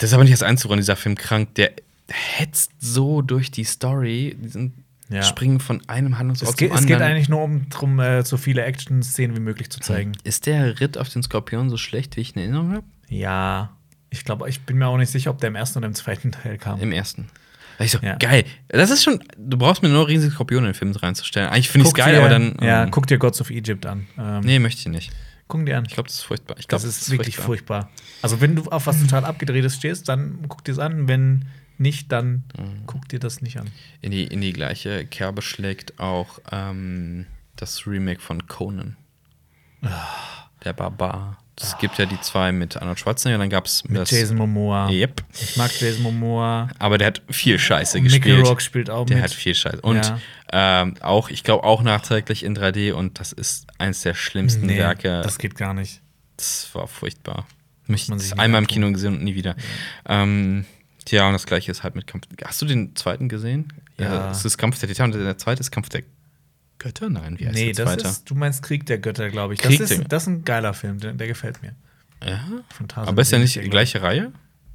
das 0.00 0.10
ist 0.10 0.14
aber 0.14 0.24
nicht 0.24 0.32
das 0.34 0.42
Einzige, 0.42 0.74
dieser 0.76 0.96
Film 0.96 1.14
krank, 1.14 1.54
der 1.54 1.70
hetzt 2.10 2.72
so 2.80 3.22
durch 3.22 3.50
die 3.50 3.64
Story, 3.64 4.36
die 4.38 4.48
sind, 4.48 4.72
Ja. 5.08 5.22
springen 5.22 5.60
von 5.60 5.80
einem 5.88 6.18
Handlungsort 6.18 6.50
Es 6.50 6.56
geht, 6.56 6.68
zum 6.70 6.76
es 6.76 6.82
anderen. 6.82 7.00
geht 7.00 7.08
eigentlich 7.08 7.28
nur 7.28 7.42
um 7.42 7.68
darum, 7.68 7.98
äh, 8.00 8.22
so 8.24 8.36
viele 8.36 8.62
Action-Szenen 8.64 9.36
wie 9.36 9.40
möglich 9.40 9.70
zu 9.70 9.80
zeigen. 9.80 10.12
ist 10.24 10.46
der 10.46 10.80
Ritt 10.80 10.98
auf 10.98 11.08
den 11.08 11.22
Skorpion 11.22 11.68
so 11.70 11.76
schlecht, 11.76 12.16
wie 12.16 12.20
ich 12.20 12.34
in 12.36 12.42
Erinnerung 12.42 12.72
habe? 12.72 12.84
Ja. 13.08 13.70
Ich 14.10 14.24
glaube, 14.24 14.48
ich 14.48 14.60
bin 14.62 14.78
mir 14.78 14.86
auch 14.88 14.96
nicht 14.98 15.10
sicher, 15.10 15.30
ob 15.30 15.38
der 15.38 15.48
im 15.48 15.54
ersten 15.56 15.78
oder 15.78 15.86
im 15.88 15.94
zweiten 15.94 16.32
Teil 16.42 16.58
kam. 16.58 16.80
Im 16.80 16.92
ersten. 16.92 17.28
Da 17.78 17.84
Ich 17.84 17.92
so, 17.92 17.98
Ja. 18.02 18.16
geil. 18.16 18.44
Das 18.68 18.90
ist 18.90 19.02
schon, 19.04 19.22
du 19.36 19.56
brauchst 19.56 19.82
mir 19.82 19.88
nur 19.88 20.06
riesige 20.08 20.32
Skorpione 20.32 20.66
in 20.68 20.72
den 20.72 20.78
Film 20.78 20.92
reinzustellen. 20.92 21.48
Eigentlich 21.48 21.68
finde 21.70 21.86
ich 21.86 21.88
es 21.92 21.94
geil, 21.94 22.14
dir, 22.14 22.20
aber 22.20 22.28
dann. 22.28 22.56
Ja, 22.60 22.84
ähm, 22.84 22.90
guck 22.90 23.06
dir 23.06 23.18
Gods 23.18 23.40
of 23.40 23.50
Egypt 23.50 23.86
an. 23.86 24.06
Ähm, 24.18 24.40
Nee, 24.40 24.58
möchte 24.58 24.80
ich 24.80 24.86
nicht. 24.88 25.12
Guck 25.50 25.66
dir 25.66 25.76
an. 25.76 25.84
Ich 25.86 25.92
glaube, 25.94 26.08
das 26.08 26.16
ist 26.18 26.22
furchtbar. 26.22 26.56
Ich 26.58 26.66
glaub, 26.68 26.80
das 26.80 26.88
ist 27.02 27.10
wirklich 27.10 27.36
furchtbar. 27.36 27.90
Also, 28.22 28.40
wenn 28.40 28.56
du 28.56 28.62
auf 28.70 28.86
was 28.86 29.00
total 29.00 29.24
abgedrehtes 29.26 29.74
stehst, 29.76 30.08
dann 30.08 30.38
guck 30.48 30.64
dir 30.64 30.72
es 30.72 30.78
an. 30.78 31.06
Wenn 31.08 31.46
nicht, 31.76 32.10
dann 32.12 32.44
Mhm. 32.58 32.82
guck 32.86 33.08
dir 33.08 33.18
das 33.18 33.42
nicht 33.42 33.58
an. 33.58 33.68
In 34.00 34.10
die, 34.12 34.24
in 34.24 34.40
die 34.40 34.52
gleiche 34.52 35.04
Kerbe 35.06 35.42
schlägt 35.42 35.98
auch 36.00 36.38
ähm, 36.52 37.26
das 37.56 37.86
Remake 37.86 38.20
von 38.20 38.46
Conan. 38.46 38.96
Der 40.64 40.72
Barbar. 40.72 41.38
Es 41.62 41.76
gibt 41.78 41.98
ja 41.98 42.06
die 42.06 42.20
zwei 42.20 42.52
mit 42.52 42.76
Arnold 42.76 42.98
Schwarzenegger, 42.98 43.38
dann 43.38 43.50
gab 43.50 43.66
es 43.66 43.84
Mit 43.84 44.10
Jason 44.10 44.36
Momoa. 44.38 44.90
Yep. 44.90 45.22
Ich 45.40 45.56
mag 45.56 45.70
Jason 45.78 46.02
Momoa. 46.02 46.68
Aber 46.78 46.96
der 46.96 47.08
hat 47.08 47.22
viel 47.28 47.58
Scheiße 47.58 48.00
Mickey 48.00 48.18
gespielt. 48.18 48.46
Rock 48.46 48.62
spielt 48.62 48.88
auch 48.88 49.04
Der 49.06 49.16
mit. 49.16 49.24
hat 49.24 49.32
viel 49.32 49.54
Scheiße. 49.54 49.80
Und 49.82 50.14
ähm, 50.52 50.94
auch, 51.00 51.28
ich 51.28 51.44
glaube, 51.44 51.64
auch 51.64 51.82
nachträglich 51.82 52.44
in 52.44 52.56
3D 52.56 52.92
und 52.92 53.20
das 53.20 53.32
ist 53.32 53.66
eins 53.78 54.00
der 54.00 54.14
schlimmsten 54.14 54.66
nee, 54.66 54.78
Werke. 54.78 55.20
das 55.22 55.38
geht 55.38 55.54
gar 55.54 55.74
nicht. 55.74 56.00
Das 56.36 56.68
war 56.72 56.86
furchtbar. 56.88 57.46
Mich 57.86 58.08
man 58.08 58.18
sich 58.18 58.30
das 58.30 58.38
einmal 58.38 58.62
im. 58.62 58.66
Kino 58.66 58.90
gesehen 58.90 59.14
und 59.16 59.24
nie 59.24 59.34
wieder. 59.34 59.56
Ähm, 60.08 60.64
tja, 61.04 61.26
und 61.26 61.34
das 61.34 61.44
gleiche 61.46 61.70
ist 61.70 61.82
halt 61.82 61.94
mit 61.94 62.06
Kampf. 62.06 62.24
Hast 62.44 62.62
du 62.62 62.66
den 62.66 62.96
zweiten 62.96 63.28
gesehen? 63.28 63.72
Ja. 63.98 64.30
Es 64.30 64.44
ist 64.44 64.56
Kampf 64.56 64.78
der 64.78 64.88
Titanen 64.88 65.12
der 65.12 65.36
zweite 65.36 65.60
ist 65.60 65.70
Kampf 65.70 65.90
der 65.90 66.02
Götter? 66.80 67.08
Nein, 67.08 67.38
wie 67.38 67.46
heißt 67.46 67.54
Nee, 67.54 67.70
das 67.72 67.84
zweite? 67.86 68.08
ist, 68.08 68.28
du 68.28 68.34
meinst 68.34 68.62
Krieg 68.64 68.84
der 68.86 68.98
Götter, 68.98 69.30
glaube 69.30 69.54
ich. 69.54 69.60
Das 69.60 69.68
Krieg 69.68 69.80
ist, 69.80 69.90
der- 69.90 70.04
das 70.04 70.24
ist 70.24 70.26
ein 70.28 70.44
geiler 70.44 70.74
Film, 70.74 70.98
der, 70.98 71.12
der 71.12 71.28
gefällt 71.28 71.62
mir. 71.62 71.74
ja. 72.26 72.40
Von 72.70 72.88
Tarzan 72.88 73.08
Aber 73.12 73.22
ist 73.22 73.30
ja 73.30 73.38
nicht 73.38 73.54
die 73.54 73.70
gleiche 73.70 74.02
Reihe? 74.02 74.32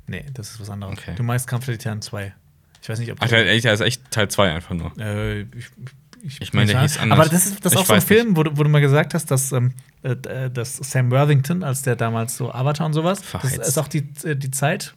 Nee, 0.07 0.23
das 0.34 0.52
ist 0.52 0.60
was 0.61 0.69
anderes. 0.69 0.98
Okay. 0.98 1.14
Du 1.18 1.23
meinst 1.23 1.48
Kampf 1.48 1.65
der 1.65 1.77
Titanen 1.77 2.02
2. 2.02 2.34
Ich 2.82 2.88
weiß 2.90 2.99
nicht, 2.99 3.11
ob 3.11 3.18
Ach, 3.19 3.27
der 3.27 3.52
ist 3.53 3.65
echt 3.82 4.10
Teil 4.11 4.27
2 4.30 4.53
einfach 4.53 4.76
nur. 4.76 4.91
Äh, 4.99 5.41
ich, 5.41 5.48
ich, 6.22 6.41
Ich 6.41 6.53
meine, 6.53 6.72
der 6.72 6.82
hieß 6.82 6.99
anders. 6.99 7.19
Aber 7.19 7.27
das 7.30 7.45
ist, 7.48 7.65
das 7.65 7.73
ist 7.73 7.77
auch 7.80 7.86
so 7.88 7.94
ein. 7.94 8.02
Film, 8.02 8.36
wo, 8.38 8.44
du- 8.44 8.56
wo 8.56 8.61
du 8.64 8.69
mal 8.69 8.82
gesagt 8.82 9.15
hast, 9.15 9.32
dass, 9.32 9.52
ähm, 9.52 9.73
äh, 10.03 10.11
äh, 10.11 10.52
dass 10.52 10.77
Sam 10.77 11.10
Worthington, 11.10 11.64
als 11.64 11.82
der 11.82 11.95
damals 11.95 12.38
so 12.38 12.52
Avatar 12.53 12.86
und 12.86 12.94
sowas, 12.94 13.22
Verheizt. 13.23 13.57
das 13.57 13.68
ist 13.69 13.77
auch 13.80 13.88
die, 13.88 14.07
äh, 14.23 14.36
die 14.36 14.52
Zeit 14.52 14.94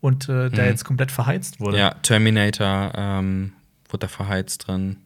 und 0.00 0.28
äh, 0.28 0.50
der 0.50 0.64
Mhm. 0.64 0.70
jetzt 0.70 0.84
komplett 0.84 1.12
verheizt 1.12 1.60
wurde. 1.60 1.78
Ja, 1.78 1.94
Terminator 2.02 2.92
ähm, 2.96 3.52
wurde 3.88 4.06
da 4.06 4.08
verheizt 4.08 4.66
drin. 4.66 4.96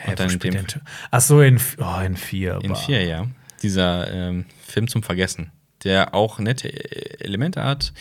Hä, 0.00 0.10
Und 0.10 0.20
dann 0.20 0.30
in 0.30 0.38
dem 0.38 0.64
Ach 1.10 1.20
so, 1.20 1.40
in, 1.42 1.60
oh, 1.78 2.00
in 2.04 2.16
vier. 2.16 2.58
In 2.62 2.70
aber- 2.70 2.80
vier, 2.80 3.04
ja. 3.04 3.26
Dieser 3.62 4.12
ähm, 4.12 4.44
Film 4.64 4.86
zum 4.86 5.02
Vergessen, 5.02 5.50
der 5.82 6.14
auch 6.14 6.38
nette 6.38 6.68
äh, 6.68 7.24
Elemente 7.24 7.64
hat. 7.64 7.92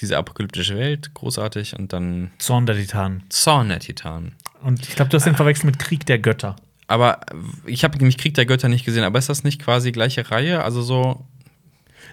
Diese 0.00 0.16
apokalyptische 0.16 0.76
Welt, 0.76 1.12
großartig. 1.12 1.78
Und 1.78 1.92
dann 1.92 2.30
Zorn 2.38 2.64
der 2.66 2.76
Titanen. 2.76 3.24
Zorn 3.28 3.68
der 3.68 3.80
Titanen. 3.80 4.34
Und 4.62 4.88
ich 4.88 4.96
glaube, 4.96 5.10
du 5.10 5.16
hast 5.16 5.24
den 5.26 5.36
verwechselt 5.36 5.66
mit 5.66 5.78
Krieg 5.78 6.06
der 6.06 6.18
Götter. 6.18 6.56
Aber 6.86 7.20
ich 7.66 7.84
habe 7.84 7.98
nämlich 7.98 8.16
Krieg 8.16 8.32
der 8.34 8.46
Götter 8.46 8.68
nicht 8.70 8.86
gesehen. 8.86 9.04
Aber 9.04 9.18
ist 9.18 9.28
das 9.28 9.44
nicht 9.44 9.60
quasi 9.60 9.92
gleiche 9.92 10.30
Reihe? 10.30 10.62
Also 10.64 10.80
so. 10.80 11.26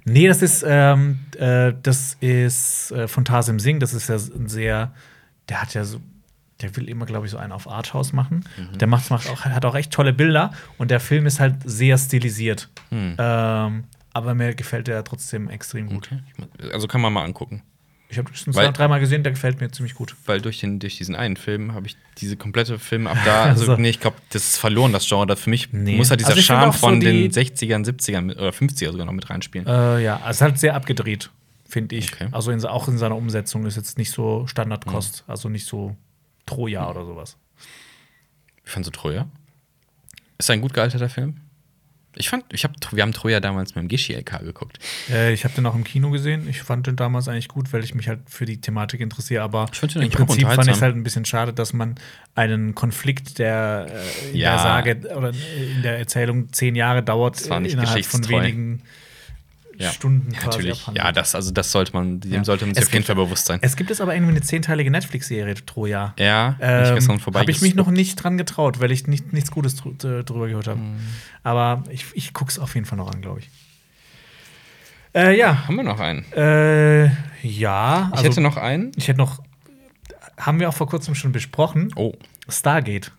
Nee, 0.04 0.28
das 0.28 0.42
ist, 0.42 0.64
ähm, 0.68 1.20
äh, 1.38 1.74
das 1.82 2.18
ist 2.20 2.92
äh, 2.92 3.08
von 3.08 3.24
Tasim 3.24 3.60
Singh. 3.60 3.80
Das 3.80 3.94
ist 3.94 4.10
ja 4.10 4.16
ein 4.16 4.50
sehr, 4.50 4.94
der 5.48 5.62
hat 5.62 5.74
ja 5.74 5.86
so, 5.86 6.02
der 6.62 6.76
will 6.78 6.88
immer, 6.90 7.06
glaube 7.06 7.26
ich, 7.26 7.32
so 7.32 7.38
einen 7.38 7.52
auf 7.52 7.70
Arthouse 7.70 8.14
machen. 8.14 8.46
Mhm. 8.58 8.78
Der 8.78 8.88
macht, 8.88 9.10
macht 9.10 9.30
auch, 9.30 9.46
hat 9.46 9.66
auch 9.66 9.76
echt 9.76 9.92
tolle 9.92 10.14
Bilder 10.14 10.52
und 10.78 10.90
der 10.92 11.00
Film 11.00 11.26
ist 11.26 11.40
halt 11.40 11.56
sehr 11.66 11.98
stilisiert. 11.98 12.70
Hm. 12.90 13.16
Ähm, 13.18 13.84
aber 14.14 14.34
mir 14.34 14.56
gefällt 14.56 14.88
der 14.88 15.04
trotzdem 15.04 15.50
extrem 15.50 15.88
gut. 15.90 16.10
Okay. 16.12 16.70
Also 16.72 16.88
kann 16.88 17.02
man 17.02 17.12
mal 17.12 17.24
angucken. 17.24 17.62
Ich 18.08 18.18
habe 18.20 18.34
schon 18.34 18.54
zwei, 18.54 18.70
dreimal 18.72 19.00
gesehen, 19.02 19.24
der 19.24 19.34
gefällt 19.34 19.60
mir 19.60 19.70
ziemlich 19.72 19.96
gut. 19.96 20.16
Weil 20.26 20.40
durch, 20.40 20.60
den, 20.62 20.80
durch 20.80 20.96
diesen 20.98 21.16
einen 21.16 21.36
Film 21.38 21.74
habe 21.74 21.88
ich 21.88 21.98
diese 22.20 22.38
komplette 22.38 22.80
Film 22.80 23.08
ab 23.08 23.18
da, 23.26 23.44
also 23.46 23.66
So. 23.66 23.76
nee, 23.78 23.90
ich 23.90 24.00
glaube, 24.00 24.16
das 24.30 24.44
ist 24.52 24.58
verloren, 24.58 24.94
das 24.94 25.06
Genre. 25.10 25.36
Für 25.36 25.50
mich 25.50 25.74
Nee. 25.74 25.98
muss 25.98 26.12
halt 26.12 26.20
dieser 26.22 26.30
Also 26.30 26.42
Charme 26.42 26.72
so 26.72 26.78
von 26.78 27.00
den 27.02 27.30
60ern, 27.32 27.84
70ern 27.86 28.22
mit, 28.22 28.38
oder 28.38 28.52
50er 28.52 28.92
sogar 28.92 29.06
noch 29.08 29.12
mit 29.14 29.30
reinspielen. 29.30 29.68
Äh, 29.68 30.04
ja, 30.04 30.22
es 30.30 30.38
ist 30.38 30.42
halt 30.42 30.60
sehr 30.60 30.76
abgedreht, 30.76 31.32
finde 31.68 31.96
ich. 31.96 32.14
Okay. 32.14 32.28
Also 32.32 32.52
in, 32.52 32.64
auch 32.64 32.88
in 32.88 32.98
seiner 32.98 33.18
Umsetzung 33.18 33.66
ist 33.66 33.76
jetzt 33.76 33.98
nicht 33.98 34.12
so 34.12 34.46
Standardkost, 34.48 35.26
also 35.28 35.50
nicht 35.50 35.66
so 35.66 35.98
Troja 36.46 36.90
oder 36.90 37.06
sowas. 37.06 37.38
Ich 38.64 38.72
fand 38.72 38.86
so 38.86 38.92
Troja. 38.92 39.28
Ist 40.38 40.50
ein 40.50 40.62
gut 40.62 40.74
gealterter 40.74 41.10
Film? 41.10 41.42
Ich 42.18 42.30
fand, 42.30 42.46
ich 42.54 42.64
hab, 42.64 42.72
wir 42.94 43.04
haben 43.04 43.12
Troja 43.12 43.42
damals 43.42 43.76
mit 43.76 43.82
dem 43.84 43.88
Gishi 43.90 44.14
LK 44.14 44.40
geguckt. 44.40 44.80
Äh, 45.10 45.34
ich 45.34 45.44
habe 45.44 45.54
den 45.54 45.66
auch 45.66 45.76
im 45.76 45.84
Kino 45.84 46.12
gesehen. 46.12 46.48
Ich 46.48 46.62
fand 46.64 46.88
den 46.88 46.96
damals 46.96 47.28
eigentlich 47.28 47.50
gut, 47.50 47.74
weil 47.74 47.84
ich 47.84 47.94
mich 47.94 48.08
halt 48.08 48.22
für 48.30 48.46
die 48.46 48.62
Thematik 48.62 49.02
interessiere. 49.02 49.44
Aber 49.44 49.66
im 49.96 50.10
Prinzip 50.10 50.48
fand 50.48 50.68
ich 50.70 50.76
es 50.76 50.82
halt 50.82 50.96
ein 50.96 51.04
bisschen 51.04 51.26
schade, 51.26 51.52
dass 51.52 51.74
man 51.74 51.96
einen 52.34 52.74
Konflikt, 52.74 53.38
der 53.38 53.88
äh, 53.90 54.30
in 54.32 54.38
Ja. 54.38 54.52
der 54.52 54.60
Sage 54.60 55.16
oder 55.18 55.30
in 55.32 55.82
der 55.84 56.00
Erzählung 56.00 56.54
zehn 56.54 56.76
Jahre 56.76 57.04
dauert, 57.04 57.42
innerhalb 57.48 58.06
von 58.06 58.28
wenigen 58.30 58.82
Ja. 59.78 59.92
Stunden 59.92 60.32
Ja, 60.32 60.40
quasi 60.40 60.58
natürlich. 60.58 60.80
abhandelt. 60.82 61.06
Ja, 61.06 61.12
das, 61.12 61.36
also 61.36 61.52
das 61.52 61.72
sollte 61.72 61.94
man, 61.94 62.20
dem 62.22 62.32
Ja. 62.32 62.44
sollte 62.44 62.66
man 62.66 62.76
sich 62.76 62.82
Es 62.84 62.88
auf 62.88 62.94
jeden 62.94 63.06
Fall 63.06 63.16
bewusst 63.16 63.46
sein. 63.46 63.60
Es 63.62 63.76
gibt 63.76 63.90
jetzt 63.90 64.02
aber 64.02 64.14
irgendwie 64.16 64.32
eine 64.32 64.42
zehnteilige 64.42 64.90
Netflix-Serie, 64.92 65.56
Troja. 65.66 66.14
Ja, 66.18 66.56
ich 66.60 67.08
Ähm, 67.08 67.20
vorbei. 67.20 67.40
habe 67.42 67.52
ich 67.52 67.62
mich 67.62 67.76
noch 67.76 67.90
nicht 67.92 68.16
dran 68.16 68.38
getraut, 68.38 68.80
weil 68.80 68.92
ich 68.92 69.08
nicht, 69.08 69.34
nichts 69.34 69.52
Gutes 69.52 69.76
drü 69.76 69.94
drüber 70.24 70.48
gehört 70.48 70.68
habe. 70.68 70.80
Mhm. 70.80 70.98
Aber 71.44 71.84
ich, 71.90 72.06
ich 72.14 72.34
gucke 72.34 72.52
es 72.52 72.60
auf 72.60 72.74
jeden 72.76 72.86
Fall 72.86 72.98
noch 72.98 73.12
an, 73.14 73.22
glaube 73.22 73.42
ich. 73.42 73.50
Äh, 75.14 75.38
ja. 75.38 75.68
Haben 75.68 75.76
wir 75.78 75.84
noch 75.84 76.00
einen? 76.00 76.26
Äh, 76.34 77.06
ja. 77.42 78.08
Ich 78.12 78.18
also- 78.18 78.24
hätte 78.24 78.42
noch 78.42 78.58
einen. 78.58 78.92
Ich 78.96 79.08
hätte 79.08 79.18
noch. 79.20 79.42
Haben 80.38 80.60
wir 80.60 80.68
auch 80.70 80.74
vor 80.74 80.88
kurzem 80.88 81.16
schon 81.16 81.32
besprochen. 81.32 81.92
Oh. 81.96 82.14
Stargate. 82.50 83.12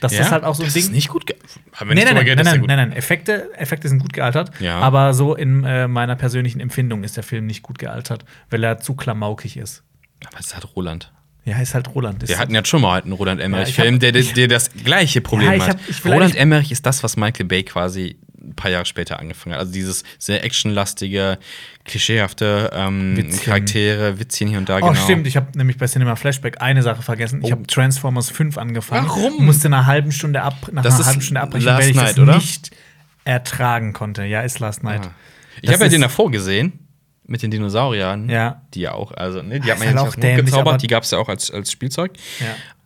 Dass 0.00 0.12
ja? 0.12 0.18
das 0.20 0.30
halt 0.30 0.44
auch 0.44 0.54
so 0.54 0.62
ein 0.62 0.66
das 0.66 0.74
Ding. 0.74 0.82
ist 0.84 0.92
nicht 0.92 1.08
gut. 1.08 1.26
ge- 1.26 1.36
Haben 1.72 1.90
wir 1.90 1.94
Nein, 1.96 2.04
nicht 2.04 2.14
nein, 2.14 2.14
nein, 2.14 2.24
nein, 2.26 2.38
ist 2.38 2.44
ja 2.46 2.52
nein, 2.52 2.60
gut. 2.60 2.68
nein, 2.68 2.88
nein. 2.88 2.92
Effekte, 2.92 3.50
Effekte 3.56 3.88
sind 3.88 3.98
gut 3.98 4.12
gealtert. 4.12 4.50
Ja. 4.60 4.78
Aber 4.78 5.12
so 5.14 5.34
in 5.34 5.64
äh, 5.64 5.88
meiner 5.88 6.14
persönlichen 6.16 6.60
Empfindung 6.60 7.04
ist 7.04 7.16
der 7.16 7.24
Film 7.24 7.46
nicht 7.46 7.62
gut 7.62 7.78
gealtert, 7.78 8.24
weil 8.50 8.62
er 8.64 8.78
zu 8.78 8.94
klamaukig 8.94 9.56
ist. 9.56 9.82
Aber 10.26 10.38
es 10.40 10.54
hat 10.56 10.76
Roland. 10.76 11.12
Ja, 11.44 11.58
ist 11.60 11.74
halt 11.74 11.94
Roland. 11.94 12.22
Ist 12.24 12.28
Wir 12.28 12.38
hatten 12.38 12.54
ja 12.54 12.64
schon 12.64 12.80
mal 12.82 13.00
einen 13.02 13.12
Roland 13.12 13.38
Ja, 13.40 13.46
Emmerich-Film, 13.46 13.86
ich 13.88 13.92
hab- 13.94 14.00
der, 14.00 14.12
der, 14.12 14.22
der 14.22 14.48
das 14.48 14.70
gleiche 14.72 15.20
Problem 15.20 15.50
Ja, 15.50 15.56
ich 15.56 15.62
hat. 15.62 15.68
hab- 15.70 15.88
ich 15.88 16.04
will 16.04 16.12
Roland 16.12 16.34
Emmerich 16.34 16.72
ist 16.72 16.84
das, 16.86 17.02
was 17.04 17.16
Michael 17.16 17.46
Bay 17.46 17.62
quasi 17.62 18.18
ein 18.46 18.54
paar 18.54 18.70
Jahre 18.70 18.84
später 18.86 19.18
angefangen 19.18 19.54
hat. 19.54 19.60
Also 19.60 19.72
dieses 19.72 20.04
sehr 20.18 20.44
actionlastige, 20.44 21.38
klischeehafte 21.84 22.70
ähm, 22.72 23.16
Witzchen. 23.16 23.40
Charaktere, 23.44 24.18
Witzchen 24.18 24.48
hier 24.48 24.58
und 24.58 24.68
da. 24.68 24.76
Oh, 24.78 24.80
genau. 24.88 24.94
stimmt. 24.94 25.26
Ich 25.26 25.36
habe 25.36 25.46
nämlich 25.56 25.78
bei 25.78 25.86
Cinema 25.86 26.16
Flashback 26.16 26.60
eine 26.60 26.82
Sache 26.82 27.02
vergessen. 27.02 27.40
Ich 27.42 27.48
Oh. 27.48 27.50
habe 27.52 27.66
Transformers 27.66 28.30
5 28.30 28.58
angefangen. 28.58 29.08
Warum? 29.08 29.44
Musste 29.44 29.68
nach 29.68 29.78
einer 29.78 29.86
halben 29.86 30.12
Stunde 30.12 30.42
ab, 30.42 30.54
nach 30.72 30.82
Das 30.82 30.96
einer 30.96 31.06
halben 31.06 31.20
Stunde 31.22 31.40
abbrechen, 31.40 31.66
weil 31.66 31.90
ich 31.90 31.96
Night, 31.96 32.10
das 32.10 32.18
oder? 32.18 32.36
nicht 32.36 32.70
ertragen 33.24 33.92
konnte. 33.92 34.24
Ja, 34.24 34.42
ist 34.42 34.58
Last 34.60 34.82
Night. 34.84 35.02
Ah. 35.06 35.10
Ich 35.62 35.72
habe 35.72 35.84
ja 35.84 35.88
den 35.88 36.00
davor 36.02 36.30
gesehen. 36.30 36.80
Mit 37.28 37.42
den 37.42 37.50
Dinosauriern. 37.50 38.28
Ja. 38.28 38.62
Die 38.72 38.82
ja 38.82 38.92
auch, 38.92 39.10
also, 39.10 39.42
ne, 39.42 39.58
die 39.58 39.68
Ah, 39.68 39.72
hat 39.72 39.80
man 39.80 39.88
ja 39.88 39.94
halt 40.00 40.08
auch 40.10 40.14
dämlich, 40.14 40.46
gezaubert. 40.46 40.80
Die 40.80 40.86
gab 40.86 41.02
es 41.02 41.10
ja 41.10 41.18
auch 41.18 41.28
als, 41.28 41.50
als 41.50 41.72
Spielzeug. 41.72 42.12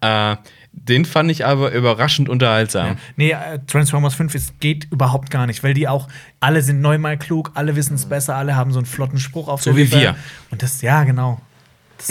Ja. 0.00 0.32
Äh, 0.32 0.36
den 0.72 1.04
fand 1.04 1.30
ich 1.30 1.44
aber 1.44 1.72
überraschend 1.72 2.28
unterhaltsam. 2.28 2.86
Ja. 2.86 2.96
Nee, 3.16 3.30
äh, 3.32 3.58
Transformers 3.66 4.14
5 4.14 4.34
ist, 4.34 4.60
geht 4.60 4.86
überhaupt 4.90 5.30
gar 5.30 5.46
nicht, 5.46 5.62
weil 5.62 5.74
die 5.74 5.88
auch, 5.88 6.08
alle 6.40 6.62
sind 6.62 6.80
neunmal 6.80 7.18
klug, 7.18 7.50
alle 7.54 7.76
wissen 7.76 7.94
es 7.94 8.06
besser, 8.06 8.36
alle 8.36 8.56
haben 8.56 8.72
so 8.72 8.78
einen 8.78 8.86
flotten 8.86 9.18
Spruch 9.18 9.48
auf 9.48 9.62
So 9.62 9.76
wie 9.76 9.82
Lippe. 9.82 10.00
wir. 10.00 10.16
Und 10.50 10.62
das, 10.62 10.80
ja, 10.82 11.04
genau. 11.04 11.40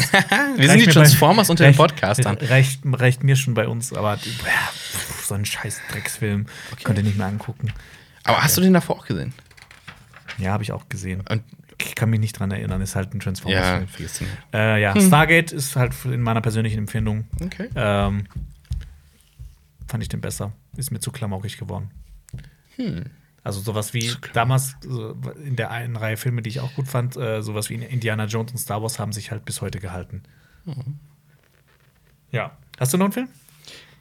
Wir 0.56 0.69
sind 0.69 0.81
die 0.81 0.86
mir 0.86 0.86
bei- 0.86 0.91
Transformers 0.91 1.49
unter 1.49 1.64
den 1.64 1.76
Podcastern. 1.76 2.38
Reicht, 2.41 2.81
reicht 2.86 3.23
mir 3.23 3.36
schon 3.36 3.56
bei 3.56 3.68
uns, 3.68 3.91
aber 3.91 4.15
ja, 4.18 4.69
so 5.26 5.34
ein 5.34 5.45
scheiß 5.45 5.81
Drecksfilm. 5.91 6.45
Könnt 6.84 6.99
ihr 6.99 7.03
nicht 7.03 7.18
mehr 7.18 7.26
angucken. 7.26 7.73
Aber 8.23 8.44
hast 8.44 8.56
du 8.56 8.61
den 8.61 8.73
davor 8.73 8.98
auch 8.98 9.06
gesehen? 9.07 9.34
Ja, 10.38 10.52
habe 10.52 10.61
ich 10.61 10.72
auch 10.73 10.88
gesehen. 10.90 11.23
Und, 11.27 11.41
Ich 11.81 11.95
kann 11.95 12.10
mich 12.10 12.19
nicht 12.19 12.38
dran 12.38 12.51
erinnern, 12.51 12.81
ist 12.81 12.95
halt 12.95 13.14
ein 13.14 13.19
ja, 13.19 13.23
Transformers-Film. 13.23 13.88
vergiss 13.88 14.19
den. 14.19 14.27
Äh, 14.53 14.81
ja, 14.81 14.99
Stargate 14.99 15.51
ist 15.51 15.76
halt 15.76 15.93
in 16.06 16.22
meiner 16.22 16.41
persönlichen 16.41 16.80
Empfindung. 16.80 17.26
Okay. 17.41 17.69
Ähm, 17.76 18.26
fand 19.88 20.03
ich 20.03 20.10
den 20.10 20.22
besser. 20.22 20.51
Ist 20.76 20.91
mir 20.91 20.99
zu 20.99 21.11
klamaukig 21.11 21.57
geworden. 21.57 21.89
Hm. 22.76 23.06
Also 23.43 23.61
sowas 23.61 23.93
wie 23.93 24.11
damals 24.34 24.76
in 24.84 25.56
der 25.56 25.72
einen 25.72 25.95
Reihe 25.95 26.18
Filme, 26.18 26.41
die 26.41 26.49
ich 26.49 26.60
auch 26.60 26.73
gut 26.76 26.88
fand, 26.88 27.15
äh, 27.15 27.41
sowas 27.41 27.69
wie 27.69 27.76
Indiana 27.76 28.26
Jones 28.26 28.51
und 28.51 28.57
Star 28.57 28.81
Wars 28.81 28.99
haben 28.99 29.14
sich 29.14 29.31
halt 29.31 29.45
bis 29.45 29.61
heute 29.61 29.80
gehalten. 29.80 30.23
Mhm. 30.65 30.99
Ja. 32.31 32.57
Hast 32.77 32.93
du 32.93 32.97
noch 32.97 33.06
einen 33.06 33.14
Film? 33.14 33.30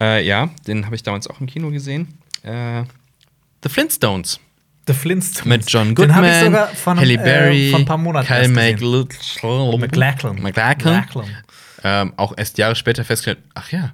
Äh, 0.00 0.26
ja, 0.26 0.50
den 0.66 0.84
habe 0.84 0.96
ich 0.96 1.02
damals 1.02 1.28
auch 1.28 1.40
im 1.40 1.46
Kino 1.46 1.70
gesehen. 1.70 2.18
Äh, 2.42 2.84
The 3.62 3.68
Flintstones. 3.68 4.40
The 4.88 4.94
Flintstones. 4.94 5.44
Mit 5.44 5.70
John 5.70 5.94
Den 5.94 6.14
hab 6.14 6.24
ich 6.24 6.30
Goodman, 6.30 6.44
sogar 6.44 6.68
von, 6.68 6.98
Halle 6.98 7.14
äh, 7.14 7.16
Berry, 7.18 7.74
ein 7.74 7.84
paar 7.84 7.98
Monaten 7.98 8.26
Kyle. 8.26 8.48
MacLachlan. 9.78 10.42
McLachlan. 10.42 11.28
Ähm, 11.84 12.12
auch 12.16 12.32
erst 12.36 12.58
Jahre 12.58 12.74
später 12.74 13.04
festgestellt, 13.04 13.38
ach 13.54 13.70
ja, 13.70 13.92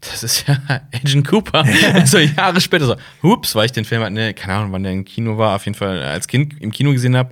das 0.00 0.22
ist 0.22 0.48
ja 0.48 0.58
Agent 0.92 1.28
Cooper. 1.28 1.64
so 2.06 2.18
Jahre 2.18 2.60
später 2.60 2.86
so, 2.86 2.96
hups, 3.22 3.54
weil 3.54 3.66
ich 3.66 3.72
den 3.72 3.84
Film, 3.84 4.12
ne, 4.12 4.34
keine 4.34 4.54
Ahnung, 4.54 4.72
wann 4.72 4.82
der 4.82 4.92
im 4.92 5.04
Kino 5.04 5.38
war, 5.38 5.54
auf 5.56 5.64
jeden 5.64 5.76
Fall 5.76 6.02
als 6.02 6.26
Kind 6.26 6.60
im 6.60 6.72
Kino 6.72 6.92
gesehen 6.92 7.16
habe, 7.16 7.30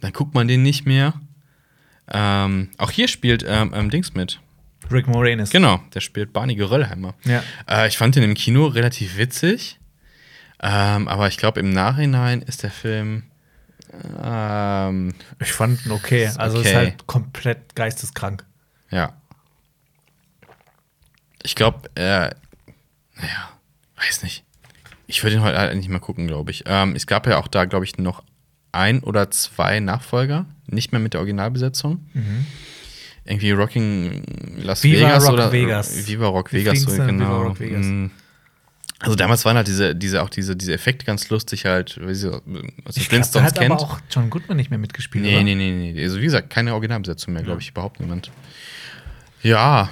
dann 0.00 0.12
guckt 0.12 0.34
man 0.34 0.48
den 0.48 0.62
nicht 0.62 0.86
mehr. 0.86 1.14
Ähm, 2.12 2.70
auch 2.76 2.90
hier 2.90 3.08
spielt 3.08 3.44
ähm, 3.46 3.72
ähm, 3.74 3.90
Dings 3.90 4.14
mit. 4.14 4.40
Rick 4.90 5.06
Moranis. 5.06 5.50
Genau, 5.50 5.80
der 5.94 6.00
spielt 6.00 6.32
Barney 6.32 6.56
Geröllheimer. 6.56 7.14
Ja. 7.24 7.42
Äh, 7.68 7.88
ich 7.88 7.96
fand 7.96 8.16
den 8.16 8.24
im 8.24 8.34
Kino 8.34 8.66
relativ 8.66 9.16
witzig. 9.16 9.79
Ähm, 10.62 11.08
aber 11.08 11.28
ich 11.28 11.36
glaube, 11.38 11.60
im 11.60 11.70
Nachhinein 11.70 12.42
ist 12.42 12.62
der 12.62 12.70
Film. 12.70 13.22
Ähm, 14.22 15.14
Ich 15.40 15.52
fand 15.52 15.84
ihn 15.86 15.92
okay. 15.92 16.30
Also 16.36 16.58
okay. 16.58 16.68
ist 16.68 16.74
halt 16.74 17.06
komplett 17.06 17.74
geisteskrank. 17.74 18.44
ja. 18.90 19.14
Ich 21.42 21.54
glaube, 21.54 21.88
äh, 21.94 22.28
naja, 23.16 23.48
weiß 23.96 24.22
nicht. 24.24 24.44
Ich 25.06 25.22
würde 25.22 25.36
ihn 25.36 25.42
heute 25.42 25.56
halt 25.56 25.74
nicht 25.74 25.88
mal 25.88 25.98
gucken, 25.98 26.26
glaube 26.26 26.50
ich. 26.50 26.64
Ähm, 26.66 26.94
es 26.94 27.06
gab 27.06 27.26
ja 27.26 27.38
auch 27.38 27.48
da, 27.48 27.64
glaube 27.64 27.86
ich, 27.86 27.96
noch 27.96 28.22
ein 28.72 29.00
oder 29.02 29.30
zwei 29.30 29.80
Nachfolger, 29.80 30.44
nicht 30.66 30.92
mehr 30.92 31.00
mit 31.00 31.14
der 31.14 31.20
Originalbesetzung. 31.20 32.06
Irgendwie 33.24 33.52
Rocking 33.52 34.22
Las 34.62 34.82
Viva 34.82 35.06
Vegas 35.08 35.24
Rock 35.24 35.32
oder 35.32 35.52
Vegas. 35.52 36.06
Viva 36.06 36.26
Rock 36.26 36.52
Vegas, 36.52 36.80
so, 36.82 36.90
genau. 36.90 37.24
Viva 37.24 37.36
Rock 37.38 37.60
Vegas? 37.60 37.86
Mm. 37.86 38.06
Also 39.02 39.16
damals 39.16 39.44
waren 39.46 39.56
halt 39.56 39.66
diese, 39.66 39.94
diese 39.96 40.22
auch 40.22 40.28
diese, 40.28 40.54
diese 40.56 40.74
Effekte 40.74 41.06
ganz 41.06 41.28
lustig 41.30 41.64
halt, 41.64 41.98
wie 42.06 42.14
sie 42.14 42.30
aus 42.32 42.42
den 42.44 42.54
Ich 42.66 42.68
glaub, 42.68 42.94
da 42.94 43.02
Flintstones 43.08 43.46
hat 43.52 43.58
kennt. 43.58 43.72
aber 43.72 43.80
auch 43.82 44.00
John 44.10 44.28
Goodman 44.28 44.56
nicht 44.58 44.68
mehr 44.70 44.78
mitgespielt, 44.78 45.24
Nee, 45.24 45.36
oder? 45.36 45.44
nee, 45.44 45.54
nee, 45.54 45.92
nee. 45.92 46.02
Also 46.02 46.18
wie 46.18 46.24
gesagt, 46.24 46.50
keine 46.50 46.74
Originalbesetzung 46.74 47.32
mehr, 47.32 47.42
glaube 47.42 47.60
ich, 47.62 47.70
überhaupt 47.70 47.98
niemand. 48.00 48.30
Ja. 49.42 49.88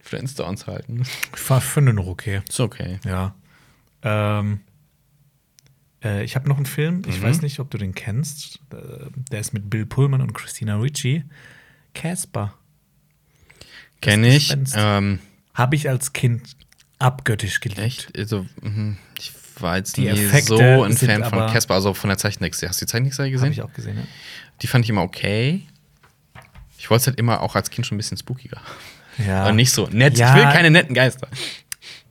Flintstones 0.00 0.66
halten. 0.66 1.02
Ich 1.34 1.50
war 1.50 1.60
finde 1.60 1.92
noch 1.92 2.06
okay. 2.06 2.42
Ist 2.48 2.60
okay. 2.60 3.00
Ja. 3.04 3.34
Ähm, 4.02 4.60
äh, 6.04 6.22
ich 6.22 6.36
habe 6.36 6.48
noch 6.48 6.56
einen 6.58 6.66
Film, 6.66 7.02
ich 7.08 7.18
Mhm. 7.20 7.22
weiß 7.24 7.42
nicht, 7.42 7.58
ob 7.60 7.70
du 7.70 7.78
den 7.78 7.94
kennst. 7.94 8.60
Äh, 8.72 9.06
der 9.30 9.40
ist 9.40 9.52
mit 9.52 9.68
Bill 9.70 9.86
Pullman 9.86 10.20
und 10.20 10.32
Christina 10.34 10.76
Ricci. 10.76 11.24
Casper. 11.94 12.54
Kenne 14.02 14.36
ich. 14.36 14.54
Ähm, 14.74 15.18
Habe 15.54 15.74
ich 15.74 15.88
als 15.88 16.12
Kind 16.12 16.54
abgöttisch 16.98 17.60
geliebt. 17.60 17.80
echt? 17.80 18.16
Also, 18.16 18.46
mhm. 18.62 18.96
ich 19.18 19.32
war 19.60 19.76
jetzt 19.76 19.96
Die 19.96 20.02
nie 20.02 20.08
Effekte 20.08 20.56
so 20.56 20.82
ein 20.82 20.96
Fan 20.96 21.24
von 21.24 21.46
Casper, 21.50 21.74
also 21.74 21.94
von 21.94 22.08
der 22.08 22.18
Zeichentrickserie. 22.18 22.68
Hast 22.68 22.80
du 22.80 22.84
die 22.84 22.90
Zeichentrickserie 22.90 23.28
Habe 23.28 23.32
gesehen? 23.32 23.52
ich 23.52 23.62
auch 23.62 23.72
gesehen, 23.72 23.96
ja. 23.96 24.04
Die 24.62 24.66
fand 24.66 24.84
ich 24.84 24.90
immer 24.90 25.02
okay. 25.02 25.62
Ich 26.78 26.90
wollte 26.90 27.02
es 27.02 27.06
halt 27.08 27.18
immer 27.18 27.40
auch 27.40 27.54
als 27.54 27.70
Kind 27.70 27.86
schon 27.86 27.96
ein 27.96 27.98
bisschen 27.98 28.18
spookiger. 28.18 28.60
ja. 29.26 29.42
Aber 29.42 29.52
nicht 29.52 29.72
so 29.72 29.88
nett. 29.90 30.18
Ja. 30.18 30.30
Ich 30.30 30.42
will 30.42 30.52
keine 30.52 30.70
netten 30.70 30.94
Geister. 30.94 31.28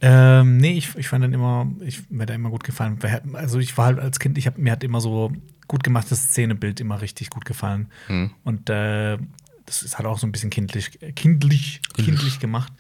Ähm, 0.02 0.58
nee, 0.58 0.78
ich, 0.78 0.96
ich 0.96 1.08
fand 1.08 1.24
den 1.24 1.34
immer, 1.34 1.72
ich, 1.82 2.10
mir 2.10 2.28
er 2.28 2.36
immer 2.36 2.50
gut 2.50 2.64
gefallen. 2.64 3.00
Also 3.34 3.60
ich 3.60 3.78
war 3.78 3.86
halt 3.86 4.00
als 4.00 4.20
Kind, 4.20 4.38
ich 4.38 4.46
hab, 4.46 4.58
mir 4.58 4.72
hat 4.72 4.84
immer 4.84 5.02
so 5.02 5.32
gut 5.68 5.84
gemachtes 5.84 6.30
Szenebild 6.30 6.80
immer 6.80 7.02
richtig 7.02 7.30
gut 7.30 7.46
gefallen. 7.46 7.90
Hm. 8.08 8.32
Und 8.44 8.70
äh, 8.70 9.18
das 9.66 9.82
ist 9.82 9.98
halt 9.98 10.06
auch 10.06 10.20
so 10.20 10.28
ein 10.28 10.32
bisschen 10.32 10.50
kindlich, 10.50 11.00
kindlich, 11.16 11.82
kindlich 11.96 12.40
gemacht. 12.40 12.72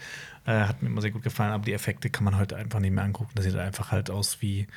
Äh, 0.45 0.65
hat 0.65 0.81
mir 0.81 0.89
immer 0.89 1.01
sehr 1.01 1.11
gut 1.11 1.23
gefallen, 1.23 1.51
aber 1.51 1.65
die 1.65 1.73
Effekte 1.73 2.09
kann 2.09 2.23
man 2.23 2.37
heute 2.37 2.55
einfach 2.55 2.79
nicht 2.79 2.91
mehr 2.91 3.03
angucken. 3.03 3.31
Das 3.35 3.45
sieht 3.45 3.55
einfach 3.55 3.91
halt 3.91 4.09
aus 4.09 4.41
wie 4.41 4.67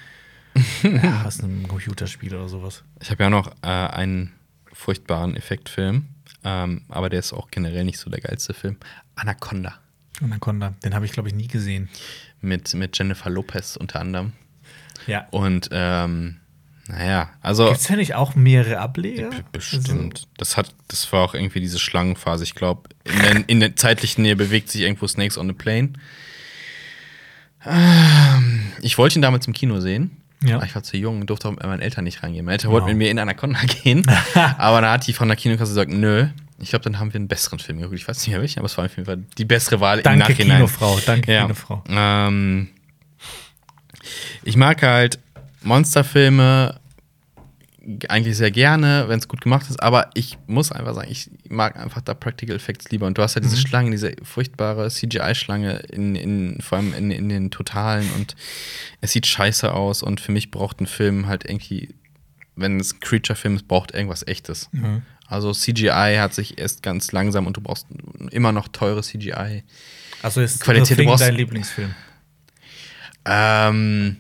ja, 0.82 1.24
aus 1.24 1.40
einem 1.42 1.68
Computerspiel 1.68 2.34
oder 2.34 2.48
sowas. 2.48 2.84
Ich 3.00 3.10
habe 3.10 3.22
ja 3.22 3.30
noch 3.30 3.52
äh, 3.62 3.66
einen 3.66 4.32
furchtbaren 4.72 5.36
Effektfilm, 5.36 6.06
ähm, 6.44 6.82
aber 6.88 7.10
der 7.10 7.20
ist 7.20 7.32
auch 7.32 7.50
generell 7.50 7.84
nicht 7.84 7.98
so 7.98 8.10
der 8.10 8.20
geilste 8.20 8.54
Film. 8.54 8.76
Anaconda. 9.14 9.78
Anaconda, 10.22 10.74
den 10.84 10.94
habe 10.94 11.04
ich, 11.04 11.12
glaube 11.12 11.28
ich, 11.28 11.34
nie 11.34 11.48
gesehen. 11.48 11.88
Mit, 12.40 12.74
mit 12.74 12.96
Jennifer 12.96 13.30
Lopez 13.30 13.76
unter 13.76 14.00
anderem. 14.00 14.32
Ja. 15.06 15.26
Und 15.30 15.68
ähm, 15.72 16.40
naja, 16.88 17.30
also. 17.42 17.66
Gibt 17.66 17.78
es 17.80 17.88
ja 17.88 17.96
nicht 17.96 18.14
auch 18.14 18.34
mehrere 18.34 18.78
Ableger? 18.78 19.30
B- 19.30 19.36
Bestimmt. 19.52 20.26
Das 20.38 20.56
hat, 20.56 20.74
das 20.88 21.12
war 21.12 21.20
auch 21.22 21.34
irgendwie 21.34 21.60
diese 21.60 21.78
Schlangenphase. 21.78 22.44
Ich 22.44 22.54
glaube, 22.54 22.88
in, 23.04 23.18
der- 23.22 23.48
in 23.48 23.60
der 23.60 23.76
zeitlichen 23.76 24.22
Nähe 24.22 24.34
bewegt 24.36 24.70
sich 24.70 24.80
irgendwo 24.82 25.06
Snakes 25.06 25.36
on 25.38 25.50
a 25.50 25.52
Plane. 25.52 25.90
Ähm, 27.66 28.72
Ich 28.80 28.98
wollte 28.98 29.18
ihn 29.18 29.22
damals 29.22 29.46
im 29.46 29.52
Kino 29.52 29.80
sehen. 29.80 30.16
Ja. 30.42 30.62
Ich 30.62 30.74
war 30.74 30.82
zu 30.84 30.96
jung, 30.96 31.26
durfte 31.26 31.48
auch 31.48 31.52
mit 31.52 31.62
meinen 31.64 31.80
Eltern 31.80 32.04
nicht 32.04 32.22
reingehen. 32.22 32.44
Meine 32.44 32.54
Eltern 32.54 32.70
wollten 32.70 32.84
Wow. 32.86 32.90
mit 32.92 32.98
mir 32.98 33.10
in 33.10 33.18
Anaconda 33.18 33.58
gehen. 33.82 34.04
aber 34.56 34.80
dann 34.80 34.90
hat 34.92 35.06
die 35.06 35.12
von 35.12 35.26
der 35.28 35.36
Kinokasse 35.36 35.70
gesagt, 35.72 35.90
nö. 35.90 36.28
Ich 36.60 36.70
glaube, 36.70 36.84
dann 36.84 36.98
haben 36.98 37.12
wir 37.12 37.16
einen 37.18 37.28
besseren 37.28 37.58
Film 37.58 37.78
geguckt. 37.78 37.98
Ich 37.98 38.06
weiß 38.08 38.18
nicht 38.18 38.28
mehr 38.30 38.40
welchen, 38.40 38.60
aber 38.60 38.66
es 38.66 38.76
war 38.78 38.84
auf 38.84 38.96
jeden 38.96 39.06
Fall 39.06 39.18
die 39.36 39.44
bessere 39.44 39.80
Wahl 39.80 39.98
im 39.98 40.04
Danke, 40.04 40.20
Nachhinein. 40.30 40.56
Kinofrau. 40.58 40.98
Danke, 41.06 41.32
Ja. 41.32 41.42
Kinofrau. 41.42 41.84
Ähm, 41.88 42.68
ich 44.44 44.56
mag 44.56 44.82
halt 44.82 45.18
Monsterfilme 45.62 46.77
eigentlich 48.08 48.36
sehr 48.36 48.50
gerne, 48.50 49.04
wenn 49.08 49.18
es 49.18 49.28
gut 49.28 49.40
gemacht 49.40 49.66
ist, 49.70 49.82
aber 49.82 50.10
ich 50.14 50.36
muss 50.46 50.72
einfach 50.72 50.94
sagen, 50.94 51.08
ich 51.10 51.30
mag 51.48 51.76
einfach 51.76 52.02
da 52.02 52.12
Practical 52.14 52.56
Effects 52.56 52.90
lieber. 52.90 53.06
Und 53.06 53.16
du 53.16 53.22
hast 53.22 53.34
ja 53.34 53.40
diese 53.40 53.56
Mhm. 53.56 53.60
Schlange, 53.60 53.90
diese 53.92 54.12
furchtbare 54.22 54.90
CGI-Schlange, 54.90 55.78
in, 55.90 56.14
in, 56.14 56.60
vor 56.60 56.78
allem 56.78 56.92
in, 56.92 57.10
in 57.10 57.28
den 57.28 57.50
Totalen 57.50 58.08
und 58.16 58.36
es 59.00 59.12
sieht 59.12 59.26
scheiße 59.26 59.72
aus 59.72 60.02
und 60.02 60.20
für 60.20 60.32
mich 60.32 60.50
braucht 60.50 60.80
ein 60.80 60.86
Film 60.86 61.26
halt 61.28 61.48
irgendwie, 61.48 61.94
wenn 62.56 62.78
es 62.78 62.92
ein 62.92 63.00
Creature-Film 63.00 63.56
ist, 63.56 63.68
braucht 63.68 63.92
irgendwas 63.94 64.26
echtes. 64.26 64.68
Mhm. 64.72 65.02
Also 65.26 65.52
CGI 65.52 66.16
hat 66.18 66.34
sich 66.34 66.58
erst 66.58 66.82
ganz 66.82 67.12
langsam 67.12 67.46
und 67.46 67.56
du 67.56 67.60
brauchst 67.60 67.86
immer 68.30 68.52
noch 68.52 68.68
teure 68.68 69.02
CGI. 69.02 69.62
Also 70.22 70.40
ist 70.40 70.60
Qualität, 70.62 70.88
The 70.88 70.94
du 70.94 71.00
Thing 71.00 71.08
brauchst- 71.08 71.22
dein 71.22 71.34
Lieblingsfilm? 71.36 71.94
Ähm, 73.24 74.16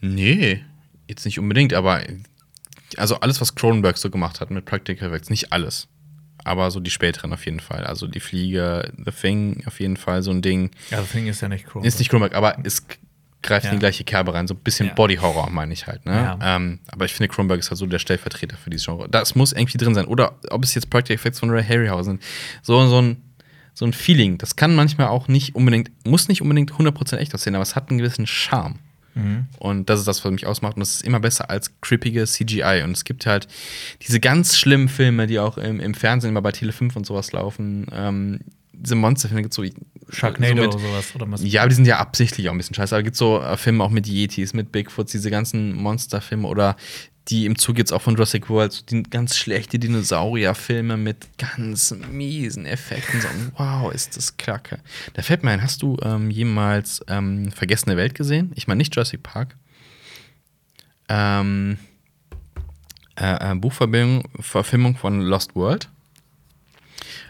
nee, 0.00 0.64
jetzt 1.08 1.24
nicht 1.24 1.38
unbedingt, 1.38 1.74
aber 1.74 2.02
also 2.96 3.20
alles, 3.20 3.40
was 3.40 3.54
Cronenberg 3.54 3.98
so 3.98 4.10
gemacht 4.10 4.40
hat 4.40 4.50
mit 4.50 4.64
Practical 4.64 5.08
Effects, 5.08 5.30
nicht 5.30 5.52
alles. 5.52 5.88
Aber 6.44 6.70
so 6.70 6.80
die 6.80 6.90
späteren 6.90 7.32
auf 7.32 7.44
jeden 7.44 7.60
Fall. 7.60 7.84
Also 7.84 8.06
die 8.06 8.20
Fliege, 8.20 8.92
The 9.04 9.10
Thing 9.10 9.62
auf 9.66 9.80
jeden 9.80 9.96
Fall, 9.96 10.22
so 10.22 10.30
ein 10.30 10.40
Ding. 10.40 10.70
Ja, 10.90 11.02
The 11.02 11.08
Thing 11.08 11.26
ist 11.26 11.40
ja 11.42 11.48
nicht 11.48 11.66
Chrome. 11.66 11.86
Ist 11.86 11.98
nicht 11.98 12.08
Cronenberg, 12.10 12.34
aber 12.34 12.56
es 12.64 12.84
greift 13.42 13.66
Ja. 13.66 13.70
in 13.72 13.76
die 13.76 13.80
gleiche 13.80 14.04
Kerbe 14.04 14.32
rein. 14.34 14.46
So 14.48 14.54
ein 14.54 14.60
bisschen 14.60 14.86
Ja. 14.88 14.94
Body 14.94 15.16
Horror, 15.16 15.50
meine 15.50 15.72
ich 15.72 15.86
halt. 15.86 16.06
Ne? 16.06 16.12
Ja. 16.12 16.56
Ähm, 16.56 16.80
aber 16.88 17.04
ich 17.04 17.12
finde, 17.12 17.28
Cronenberg 17.28 17.58
ist 17.60 17.70
halt 17.70 17.78
so 17.78 17.86
der 17.86 17.98
Stellvertreter 17.98 18.56
für 18.56 18.70
dieses 18.70 18.86
Genre. 18.86 19.08
Das 19.08 19.34
muss 19.34 19.52
irgendwie 19.52 19.78
drin 19.78 19.94
sein. 19.94 20.06
Oder 20.06 20.38
ob 20.50 20.64
es 20.64 20.74
jetzt 20.74 20.88
Practical 20.90 21.16
Effects 21.16 21.40
von 21.40 21.50
Ray 21.50 21.62
Harryhausen 21.64 22.18
sind. 22.18 22.22
So, 22.62 22.86
so 22.86 23.00
ein 23.02 23.22
so 23.74 23.84
ein 23.86 23.92
Feeling, 23.92 24.38
das 24.38 24.56
kann 24.56 24.74
manchmal 24.74 25.06
auch 25.06 25.28
nicht 25.28 25.54
unbedingt, 25.54 25.92
muss 26.04 26.26
nicht 26.26 26.42
unbedingt 26.42 26.72
100% 26.72 27.16
echt 27.18 27.32
aussehen, 27.32 27.54
aber 27.54 27.62
es 27.62 27.76
hat 27.76 27.90
einen 27.90 27.98
gewissen 27.98 28.26
Charme. 28.26 28.80
Mhm. 29.14 29.46
Und 29.58 29.90
das 29.90 30.00
ist 30.00 30.08
das, 30.08 30.24
was 30.24 30.30
mich 30.30 30.46
ausmacht. 30.46 30.76
Und 30.76 30.80
das 30.80 30.96
ist 30.96 31.02
immer 31.02 31.20
besser 31.20 31.50
als 31.50 31.72
creepige 31.80 32.24
CGI. 32.24 32.82
Und 32.84 32.92
es 32.92 33.04
gibt 33.04 33.26
halt 33.26 33.48
diese 34.02 34.20
ganz 34.20 34.56
schlimmen 34.56 34.88
Filme, 34.88 35.26
die 35.26 35.38
auch 35.38 35.58
im, 35.58 35.80
im 35.80 35.94
Fernsehen 35.94 36.30
immer 36.30 36.42
bei 36.42 36.52
Tele 36.52 36.72
5 36.72 36.96
und 36.96 37.06
sowas 37.06 37.32
laufen. 37.32 37.86
Ähm, 37.92 38.40
diese 38.78 38.94
Monsterfilme 38.94 39.42
gibt 39.42 39.54
so. 39.54 39.64
Sharknado 40.10 40.56
so 40.56 40.62
mit, 40.62 40.74
oder 40.74 40.78
sowas. 40.78 41.14
Oder 41.14 41.30
was? 41.30 41.44
ja, 41.44 41.60
aber 41.62 41.68
die 41.68 41.74
sind 41.74 41.86
ja 41.86 41.98
absichtlich 41.98 42.48
auch 42.48 42.52
ein 42.52 42.58
bisschen 42.58 42.74
scheiße. 42.74 42.94
Aber 42.94 43.00
es 43.00 43.04
gibt 43.04 43.16
so 43.16 43.40
äh, 43.40 43.56
Filme 43.56 43.84
auch 43.84 43.90
mit 43.90 44.06
Yetis, 44.06 44.54
mit 44.54 44.72
Bigfoots, 44.72 45.12
diese 45.12 45.30
ganzen 45.30 45.74
Monsterfilme 45.74 46.46
oder 46.48 46.76
die 47.28 47.44
im 47.44 47.58
Zug 47.58 47.78
jetzt 47.78 47.92
auch 47.92 48.00
von 48.00 48.14
Jurassic 48.14 48.48
World, 48.48 48.72
so 48.72 48.82
die 48.86 49.02
ganz 49.02 49.36
schlechte 49.36 49.78
Dinosaurierfilme 49.78 50.96
mit 50.96 51.28
ganz 51.36 51.94
miesen 52.10 52.64
Effekten. 52.64 53.20
So, 53.20 53.28
wow, 53.56 53.92
ist 53.92 54.16
das 54.16 54.36
kacke. 54.36 54.78
Da 55.12 55.22
fällt 55.22 55.44
mir 55.44 55.50
ein, 55.50 55.62
hast 55.62 55.82
du 55.82 55.98
ähm, 56.02 56.30
jemals 56.30 57.04
ähm, 57.08 57.52
Vergessene 57.52 57.96
Welt 57.96 58.14
gesehen? 58.14 58.52
Ich 58.54 58.66
meine 58.66 58.78
nicht 58.78 58.96
Jurassic 58.96 59.22
Park. 59.22 59.56
Ähm, 61.10 61.78
äh, 63.16 63.52
äh, 63.52 63.54
Buchverfilmung 63.54 64.24
Verfilmung 64.40 64.96
von 64.96 65.20
Lost 65.20 65.54
World, 65.54 65.90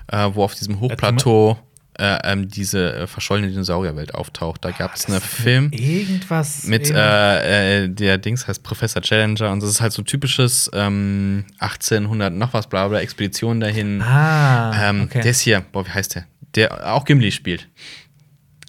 äh, 0.09 0.31
wo 0.33 0.45
auf 0.45 0.55
diesem 0.55 0.81
Hochplateau 0.81 1.59
äh, 1.99 2.19
ähm, 2.25 2.49
diese 2.49 2.95
äh, 2.95 3.07
verschollene 3.07 3.49
Dinosaurierwelt 3.49 4.15
auftaucht. 4.15 4.65
Da 4.65 4.71
gab 4.71 4.95
es 4.95 5.07
einen 5.07 5.21
Film 5.21 5.71
Irgendwas. 5.73 6.65
mit 6.65 6.91
äh, 6.91 7.85
äh, 7.85 7.89
der 7.89 8.19
Dings 8.19 8.47
heißt 8.47 8.63
Professor 8.63 9.03
Challenger 9.03 9.51
und 9.51 9.63
das 9.63 9.71
ist 9.71 9.81
halt 9.81 9.93
so 9.93 10.03
typisches 10.03 10.71
ähm, 10.73 11.45
1800 11.59 12.33
noch 12.33 12.53
was 12.53 12.69
bla 12.69 12.87
bla 12.89 13.01
Expedition 13.01 13.61
dahin. 13.61 14.01
ah, 14.03 14.91
ähm, 14.91 15.03
okay. 15.03 15.23
Der 15.23 15.31
ist 15.33 15.41
hier, 15.41 15.61
boah, 15.73 15.85
wie 15.87 15.91
heißt 15.91 16.15
der? 16.15 16.27
Der 16.55 16.95
auch 16.95 17.05
Gimli 17.05 17.33
spielt 17.33 17.69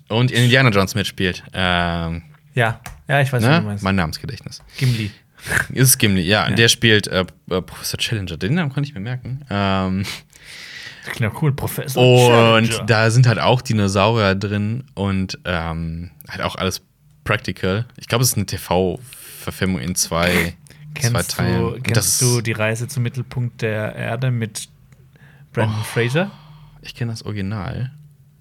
und 0.10 0.32
in 0.32 0.44
Indiana 0.44 0.70
Jones 0.70 0.96
mitspielt. 0.96 1.44
Ähm, 1.54 2.24
ja, 2.56 2.82
ja, 3.08 3.22
ich 3.22 3.32
weiß, 3.32 3.44
was 3.44 3.44
du 3.44 3.50
ne? 3.50 3.62
meinst. 3.62 3.84
Mein 3.84 3.96
Namensgedächtnis. 3.96 4.62
Gimli. 4.78 5.12
Ist 5.74 5.88
es 5.90 5.98
Gimli, 5.98 6.22
ja. 6.22 6.50
Ja. 6.50 6.56
Der 6.56 6.68
spielt 6.68 7.08
äh, 7.08 7.26
äh, 7.50 7.62
Professor 7.62 7.98
Challenger. 7.98 8.38
Den 8.38 8.56
Namen 8.56 8.74
kann 8.74 8.84
ich 8.84 8.94
mir 8.94 9.00
merken. 9.00 9.46
Ähm, 9.50 10.04
Das 11.10 11.18
klingt 11.18 11.34
ja 11.34 11.40
cool, 11.42 11.52
Professor. 11.54 12.56
und 12.58 12.70
Challenger. 12.70 12.86
da 12.86 13.12
sind 13.12 13.28
halt 13.28 13.40
auch 13.40 13.62
Dinosaurier 13.62 14.36
drin 14.36 14.84
und 14.94 15.38
ähm, 15.46 16.12
halt 16.28 16.42
auch 16.42 16.56
alles 16.56 16.82
practical. 17.24 17.86
Ich 17.98 18.08
glaube, 18.08 18.24
es 18.24 18.30
ist 18.32 18.38
eine 18.38 18.46
TV-Verfilmung 18.46 19.80
in 19.80 19.96
zwei, 19.96 20.56
zwei 21.00 21.10
Kennst, 21.12 21.32
Teilen. 21.32 21.62
du, 21.74 21.82
kennst 21.82 22.22
du 22.22 22.42
die 22.42 22.52
Reise 22.52 22.88
zum 22.88 23.04
Mittelpunkt 23.04 23.62
der 23.62 23.96
Erde 23.96 24.32
mit 24.32 24.68
Brandon 25.54 25.84
Fraser? 25.84 26.32
Ich 26.82 26.96
kenne 26.96 27.12
das 27.12 27.24
Original 27.24 27.92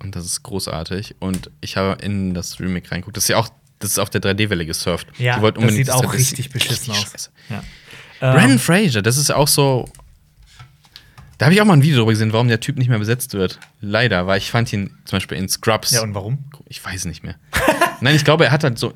und 0.03 0.15
das 0.15 0.25
ist 0.25 0.43
großartig. 0.43 1.17
Und 1.19 1.51
ich 1.61 1.77
habe 1.77 2.01
in 2.03 2.35
das 2.35 2.61
Remake 2.61 2.91
reingeguckt. 2.91 3.17
Das 3.17 3.25
ist 3.25 3.29
ja 3.29 3.37
auch, 3.39 3.49
das 3.79 3.91
ist 3.91 3.99
auf 3.99 4.11
der 4.11 4.21
3D-Welle 4.23 4.65
gesurft. 4.67 5.07
Ja, 5.19 5.39
das 5.39 5.75
sieht 5.75 5.91
auch 5.91 6.13
richtig 6.13 6.51
beschissen 6.51 6.93
aus. 6.93 7.31
Ja. 7.49 7.63
Brandon 8.21 8.53
Ähm, 8.53 8.59
Fraser, 8.59 9.03
das 9.03 9.17
ist 9.17 9.29
ja 9.29 9.37
auch 9.37 9.49
so. 9.49 9.89
Da 11.39 11.47
habe 11.47 11.55
ich 11.55 11.61
auch 11.63 11.65
mal 11.65 11.75
ein 11.75 11.83
Video 11.83 11.99
darüber 11.99 12.13
gesehen, 12.13 12.33
warum 12.33 12.49
der 12.49 12.59
Typ 12.59 12.77
nicht 12.79 12.89
mehr 12.89 12.99
besetzt 12.99 13.35
wird. 13.35 13.61
Leider, 13.81 14.27
weil 14.27 14.39
ich 14.39 14.51
fand 14.51 14.73
ihn 14.73 14.91
zum 15.05 15.17
Beispiel 15.17 15.39
in 15.39 15.49
Scrubs. 15.49 15.93
ja, 15.93 16.03
und 16.03 16.15
warum? 16.15 16.39
Ich 16.67 16.85
weiß 16.85 17.05
nicht 17.05 17.23
mehr. 17.23 17.37
Nein, 18.01 18.17
ich 18.17 18.25
glaube, 18.25 18.47
er 18.47 18.51
hat 18.51 18.65
halt 18.65 18.79
so, 18.79 18.93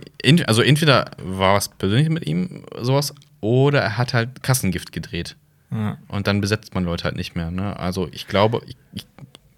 also 0.47 0.63
entweder 0.63 1.13
war 1.19 1.55
was 1.55 1.69
persönlich 1.69 2.09
mit 2.09 2.27
ihm, 2.27 2.65
sowas, 2.81 3.15
oder 3.41 3.81
er 3.81 3.97
hat 3.97 4.13
halt 4.13 4.43
Kassengift 4.43 4.93
gedreht. 4.93 5.37
Ja. 5.71 5.99
Und 6.09 6.27
dann 6.27 6.41
besetzt 6.41 6.75
man 6.75 6.85
Leute 6.85 7.05
halt 7.05 7.17
nicht 7.17 7.37
mehr. 7.37 7.51
Ne? 7.51 7.79
Also 7.79 8.09
ich 8.11 8.27
glaube, 8.27 8.61
ich, 8.67 8.77
ich 8.93 9.07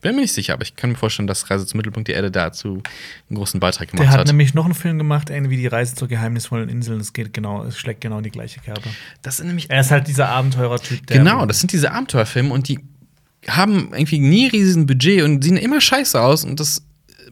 bin 0.04 0.14
mir 0.14 0.20
nicht 0.22 0.32
sicher, 0.32 0.52
aber 0.52 0.62
ich 0.62 0.76
kann 0.76 0.90
mir 0.90 0.96
vorstellen, 0.96 1.26
dass 1.26 1.50
Reise 1.50 1.66
zum 1.66 1.78
Mittelpunkt 1.78 2.08
der 2.08 2.14
Erde 2.16 2.30
dazu 2.30 2.82
einen 3.28 3.36
großen 3.36 3.58
Beitrag 3.58 3.88
gemacht 3.88 4.04
Der 4.04 4.10
hat, 4.12 4.20
hat. 4.20 4.26
nämlich 4.28 4.54
noch 4.54 4.66
einen 4.66 4.74
Film 4.74 4.98
gemacht, 4.98 5.30
irgendwie 5.30 5.56
die 5.56 5.66
Reise 5.66 5.94
zur 5.96 6.06
geheimnisvollen 6.08 6.68
Insel. 6.68 7.00
Es 7.00 7.12
geht 7.12 7.32
genau, 7.32 7.64
es 7.64 7.78
schlägt 7.78 8.00
genau 8.02 8.18
in 8.18 8.24
die 8.24 8.30
gleiche 8.30 8.60
Kerbe. 8.60 8.82
Das 9.22 9.38
sind 9.38 9.46
nämlich 9.48 9.70
Er 9.70 9.80
ist 9.80 9.90
halt 9.90 10.06
dieser 10.06 10.28
Abenteurer-Typ, 10.28 11.06
der. 11.06 11.18
genau, 11.18 11.46
das 11.46 11.58
sind 11.60 11.72
diese 11.72 11.90
Abenteuerfilme 11.90 12.52
und 12.52 12.68
die 12.68 12.78
haben 13.48 13.90
irgendwie 13.92 14.18
nie 14.20 14.46
riesen 14.46 14.86
Budget 14.86 15.22
und 15.22 15.42
sehen 15.42 15.56
immer 15.56 15.80
scheiße 15.80 16.20
aus 16.20 16.44
und 16.44 16.60
das, 16.60 16.82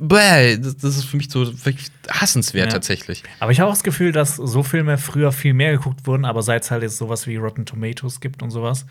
bäh, 0.00 0.56
das, 0.56 0.74
ist 0.82 1.04
für 1.04 1.16
mich 1.18 1.30
so 1.30 1.46
wirklich 1.64 1.88
hassenswert 2.10 2.66
Ja. 2.66 2.72
tatsächlich. 2.72 3.22
Aber 3.38 3.52
ich 3.52 3.60
habe 3.60 3.70
auch 3.70 3.74
das 3.74 3.84
Gefühl, 3.84 4.12
dass 4.12 4.36
so 4.36 4.62
Filme 4.62 4.98
früher 4.98 5.30
viel 5.32 5.54
mehr 5.54 5.72
geguckt 5.72 6.06
wurden, 6.06 6.24
aber 6.24 6.42
seit 6.42 6.64
es 6.64 6.70
halt 6.70 6.82
jetzt 6.82 6.96
sowas 6.96 7.26
wie 7.26 7.36
Rotten 7.36 7.64
Tomatoes 7.66 8.20
gibt 8.20 8.42
und 8.42 8.50
sowas, 8.50 8.86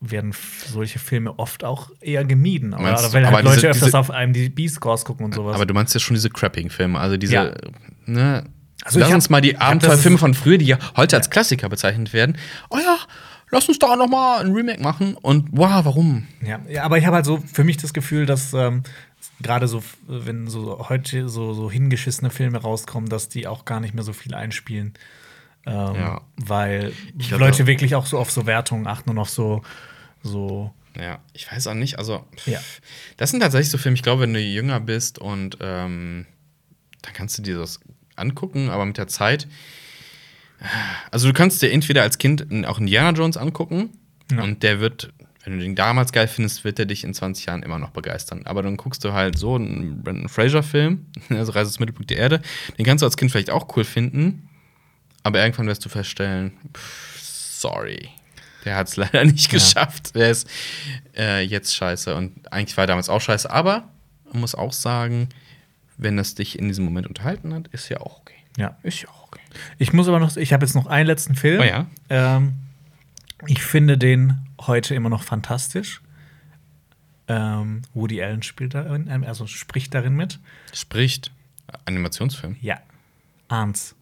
werden 0.00 0.32
solche 0.66 0.98
Filme 0.98 1.38
oft 1.38 1.62
auch 1.62 1.90
eher 2.00 2.24
gemieden. 2.24 2.72
Oder, 2.72 2.98
oder 2.98 3.12
weil 3.12 3.26
halt 3.26 3.34
Aber 3.34 3.42
Leute 3.42 3.56
diese- 3.56 3.68
öfters 3.68 3.84
diese- 3.86 3.98
auf 3.98 4.10
einem 4.10 4.32
die 4.32 4.48
B-Scores 4.48 5.04
gucken 5.04 5.26
und 5.26 5.34
sowas. 5.34 5.54
Aber 5.54 5.66
du 5.66 5.74
meinst 5.74 5.92
ja 5.92 6.00
schon 6.00 6.14
diese 6.14 6.30
Crapping-Filme, 6.30 6.98
also 6.98 7.16
diese, 7.18 7.34
Ja. 7.34 7.52
ne? 8.06 8.44
Also 8.82 8.98
lass 8.98 9.08
hab- 9.10 9.14
uns 9.16 9.28
mal 9.28 9.42
die 9.42 9.58
Abenteuerfilme 9.58 10.16
von 10.16 10.32
früher, 10.32 10.56
die 10.56 10.64
ja 10.64 10.78
heute 10.96 11.16
als 11.16 11.28
Klassiker 11.28 11.68
bezeichnet 11.68 12.14
werden. 12.14 12.38
Oh 12.70 12.78
ja, 12.78 12.96
lass 13.50 13.68
uns 13.68 13.78
da 13.78 13.94
noch 13.94 14.08
mal 14.08 14.40
ein 14.42 14.52
Remake 14.54 14.82
machen. 14.82 15.16
Und 15.16 15.48
wow, 15.52 15.84
warum? 15.84 16.26
Ja, 16.42 16.60
ja 16.66 16.84
aber 16.84 16.96
ich 16.96 17.04
habe 17.04 17.16
halt 17.16 17.26
so 17.26 17.36
für 17.52 17.62
mich 17.64 17.76
das 17.76 17.92
Gefühl, 17.92 18.24
dass 18.24 18.54
ähm, 18.54 18.84
gerade 19.42 19.68
so, 19.68 19.82
wenn 20.08 20.46
so 20.48 20.88
heute 20.88 21.28
so, 21.28 21.52
so 21.52 21.70
hingeschissene 21.70 22.30
Filme 22.30 22.56
rauskommen, 22.56 23.10
dass 23.10 23.28
die 23.28 23.46
auch 23.46 23.66
gar 23.66 23.80
nicht 23.80 23.92
mehr 23.92 24.04
so 24.04 24.14
viel 24.14 24.32
einspielen. 24.34 24.94
Ähm, 25.66 25.94
Ja. 25.94 26.20
Weil 26.38 26.94
glaub, 27.18 27.38
Leute 27.40 27.66
wirklich 27.66 27.94
auch 27.96 28.06
so 28.06 28.18
auf 28.18 28.30
so 28.30 28.46
Wertungen 28.46 28.86
achten 28.86 29.10
und 29.10 29.18
auf 29.18 29.28
so, 29.28 29.60
so 30.22 30.72
Ja, 30.98 31.20
ich 31.32 31.50
weiß 31.50 31.66
auch 31.68 31.74
nicht. 31.74 31.98
Also, 31.98 32.24
Ja. 32.46 32.60
das 33.16 33.30
sind 33.30 33.40
tatsächlich 33.40 33.70
so 33.70 33.78
Filme, 33.78 33.94
ich 33.94 34.02
glaube, 34.02 34.22
wenn 34.22 34.34
du 34.34 34.40
jünger 34.40 34.80
bist 34.80 35.18
und 35.18 35.56
ähm, 35.60 36.26
dann 37.02 37.12
kannst 37.14 37.38
du 37.38 37.42
dir 37.42 37.56
das 37.58 37.80
angucken, 38.16 38.68
aber 38.70 38.84
mit 38.84 38.98
der 38.98 39.06
Zeit. 39.08 39.46
Also, 41.10 41.26
du 41.28 41.32
kannst 41.32 41.62
dir 41.62 41.70
entweder 41.72 42.02
als 42.02 42.18
Kind 42.18 42.46
auch 42.66 42.78
Indiana 42.78 43.16
Jones 43.16 43.36
angucken 43.38 43.90
Ja. 44.30 44.42
und 44.42 44.62
der 44.62 44.80
wird, 44.80 45.10
wenn 45.44 45.54
du 45.54 45.60
den 45.60 45.74
damals 45.74 46.12
geil 46.12 46.28
findest, 46.28 46.64
wird 46.64 46.76
der 46.76 46.84
dich 46.84 47.02
in 47.04 47.14
20 47.14 47.46
Jahren 47.46 47.62
immer 47.62 47.78
noch 47.78 47.90
begeistern. 47.90 48.42
Aber 48.44 48.62
dann 48.62 48.76
guckst 48.76 49.02
du 49.04 49.12
halt 49.14 49.38
so 49.38 49.54
einen 49.54 50.02
Brandon 50.02 50.28
Fraser-Film, 50.28 51.06
also 51.30 51.52
Reise 51.52 51.70
zum 51.70 51.80
Mittelpunkt 51.82 52.10
der 52.10 52.18
Erde, 52.18 52.42
den 52.76 52.84
kannst 52.84 53.00
du 53.00 53.06
als 53.06 53.16
Kind 53.16 53.30
vielleicht 53.30 53.48
auch 53.50 53.74
cool 53.76 53.84
finden. 53.84 54.48
Aber 55.22 55.38
irgendwann 55.40 55.66
wirst 55.66 55.84
du 55.84 55.88
feststellen, 55.88 56.52
pff, 56.76 57.18
sorry. 57.22 58.08
Der 58.64 58.76
hat 58.76 58.88
es 58.88 58.96
leider 58.96 59.24
nicht 59.26 59.50
Ja. 59.52 59.58
geschafft. 59.58 60.14
Der 60.14 60.30
ist 60.30 60.48
äh, 61.16 61.42
jetzt 61.42 61.74
scheiße. 61.74 62.14
Und 62.14 62.52
eigentlich 62.52 62.76
war 62.76 62.84
er 62.84 62.88
damals 62.88 63.08
auch 63.08 63.20
scheiße. 63.20 63.50
Aber 63.50 63.88
man 64.32 64.40
muss 64.40 64.54
auch 64.54 64.72
sagen, 64.72 65.28
wenn 65.96 66.16
das 66.16 66.34
dich 66.34 66.58
in 66.58 66.68
diesem 66.68 66.84
Moment 66.84 67.06
unterhalten 67.06 67.52
hat, 67.54 67.68
ist 67.68 67.88
ja 67.88 68.00
auch 68.00 68.20
okay. 68.20 68.34
Ja. 68.56 68.76
Ist 68.82 69.02
ja 69.02 69.08
auch 69.08 69.24
okay. 69.28 69.40
Ich 69.78 69.92
muss 69.92 70.08
aber 70.08 70.18
noch, 70.18 70.36
ich 70.36 70.52
habe 70.52 70.64
jetzt 70.64 70.74
noch 70.74 70.86
einen 70.86 71.06
letzten 71.06 71.34
Film. 71.34 71.60
Oh 71.60 71.64
ja. 71.64 71.86
Ähm, 72.08 72.54
ich 73.46 73.62
finde 73.62 73.96
den 73.98 74.34
heute 74.60 74.94
immer 74.94 75.08
noch 75.08 75.22
fantastisch. 75.22 76.00
Ähm, 77.28 77.82
Woody 77.94 78.22
Allen 78.22 78.42
spielt 78.42 78.74
darin, 78.74 79.08
also 79.24 79.46
spricht 79.46 79.94
darin 79.94 80.14
mit. 80.14 80.38
Spricht. 80.72 81.30
Animationsfilm. 81.84 82.56
Ja. 82.60 82.78
Arns, 83.48 83.94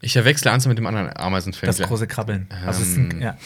Ich 0.00 0.12
verwechsle 0.12 0.50
Anze 0.52 0.68
mit 0.68 0.78
dem 0.78 0.86
anderen 0.86 1.14
Ameisenfilm. 1.16 1.66
das 1.68 1.80
große 1.80 2.06
Krabbeln. 2.06 2.48
Also 2.66 2.82
Ähm. 2.82 2.88
sind, 3.10 3.20
ja. 3.20 3.36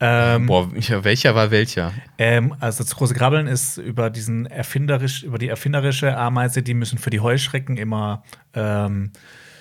Ähm, 0.00 0.46
Boah, 0.46 0.68
welcher 0.72 1.34
war 1.34 1.50
welcher? 1.50 1.92
ähm, 2.18 2.54
also 2.60 2.84
das 2.84 2.94
große 2.94 3.14
Krabbeln 3.14 3.48
ist 3.48 3.78
über 3.78 4.10
diesen 4.10 4.46
erfinderisch, 4.46 5.24
über 5.24 5.38
die 5.38 5.48
erfinderische 5.48 6.16
Ameise, 6.16 6.62
die 6.62 6.74
müssen 6.74 6.98
für 6.98 7.10
die 7.10 7.18
Heuschrecken 7.18 7.76
immer 7.76 8.22
ähm, 8.54 9.10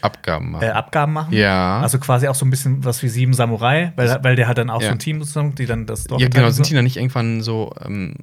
Abgaben 0.01 0.51
machen. 0.51 0.63
äh, 0.63 0.69
Abgaben 0.69 1.13
machen. 1.13 1.33
Ja. 1.33 1.79
Also 1.81 1.97
quasi 1.97 2.27
auch 2.27 2.35
so 2.35 2.45
ein 2.45 2.51
bisschen 2.51 2.85
was 2.85 3.01
wie 3.01 3.09
sieben 3.09 3.33
Samurai, 3.33 3.93
weil, 3.95 4.19
weil 4.23 4.35
der 4.35 4.47
hat 4.47 4.59
dann 4.59 4.69
auch 4.69 4.81
Ja. 4.81 4.89
so 4.89 4.91
ein 4.93 4.99
Team 4.99 5.19
sozusagen, 5.21 5.55
die 5.55 5.65
dann 5.65 5.87
das 5.87 6.03
Dorf 6.03 6.21
ja, 6.21 6.27
genau. 6.27 6.51
Sind 6.51 6.69
die 6.69 6.75
dann 6.75 6.83
nicht 6.83 6.97
irgendwann 6.97 7.41
so, 7.41 7.73
ähm, 7.83 8.13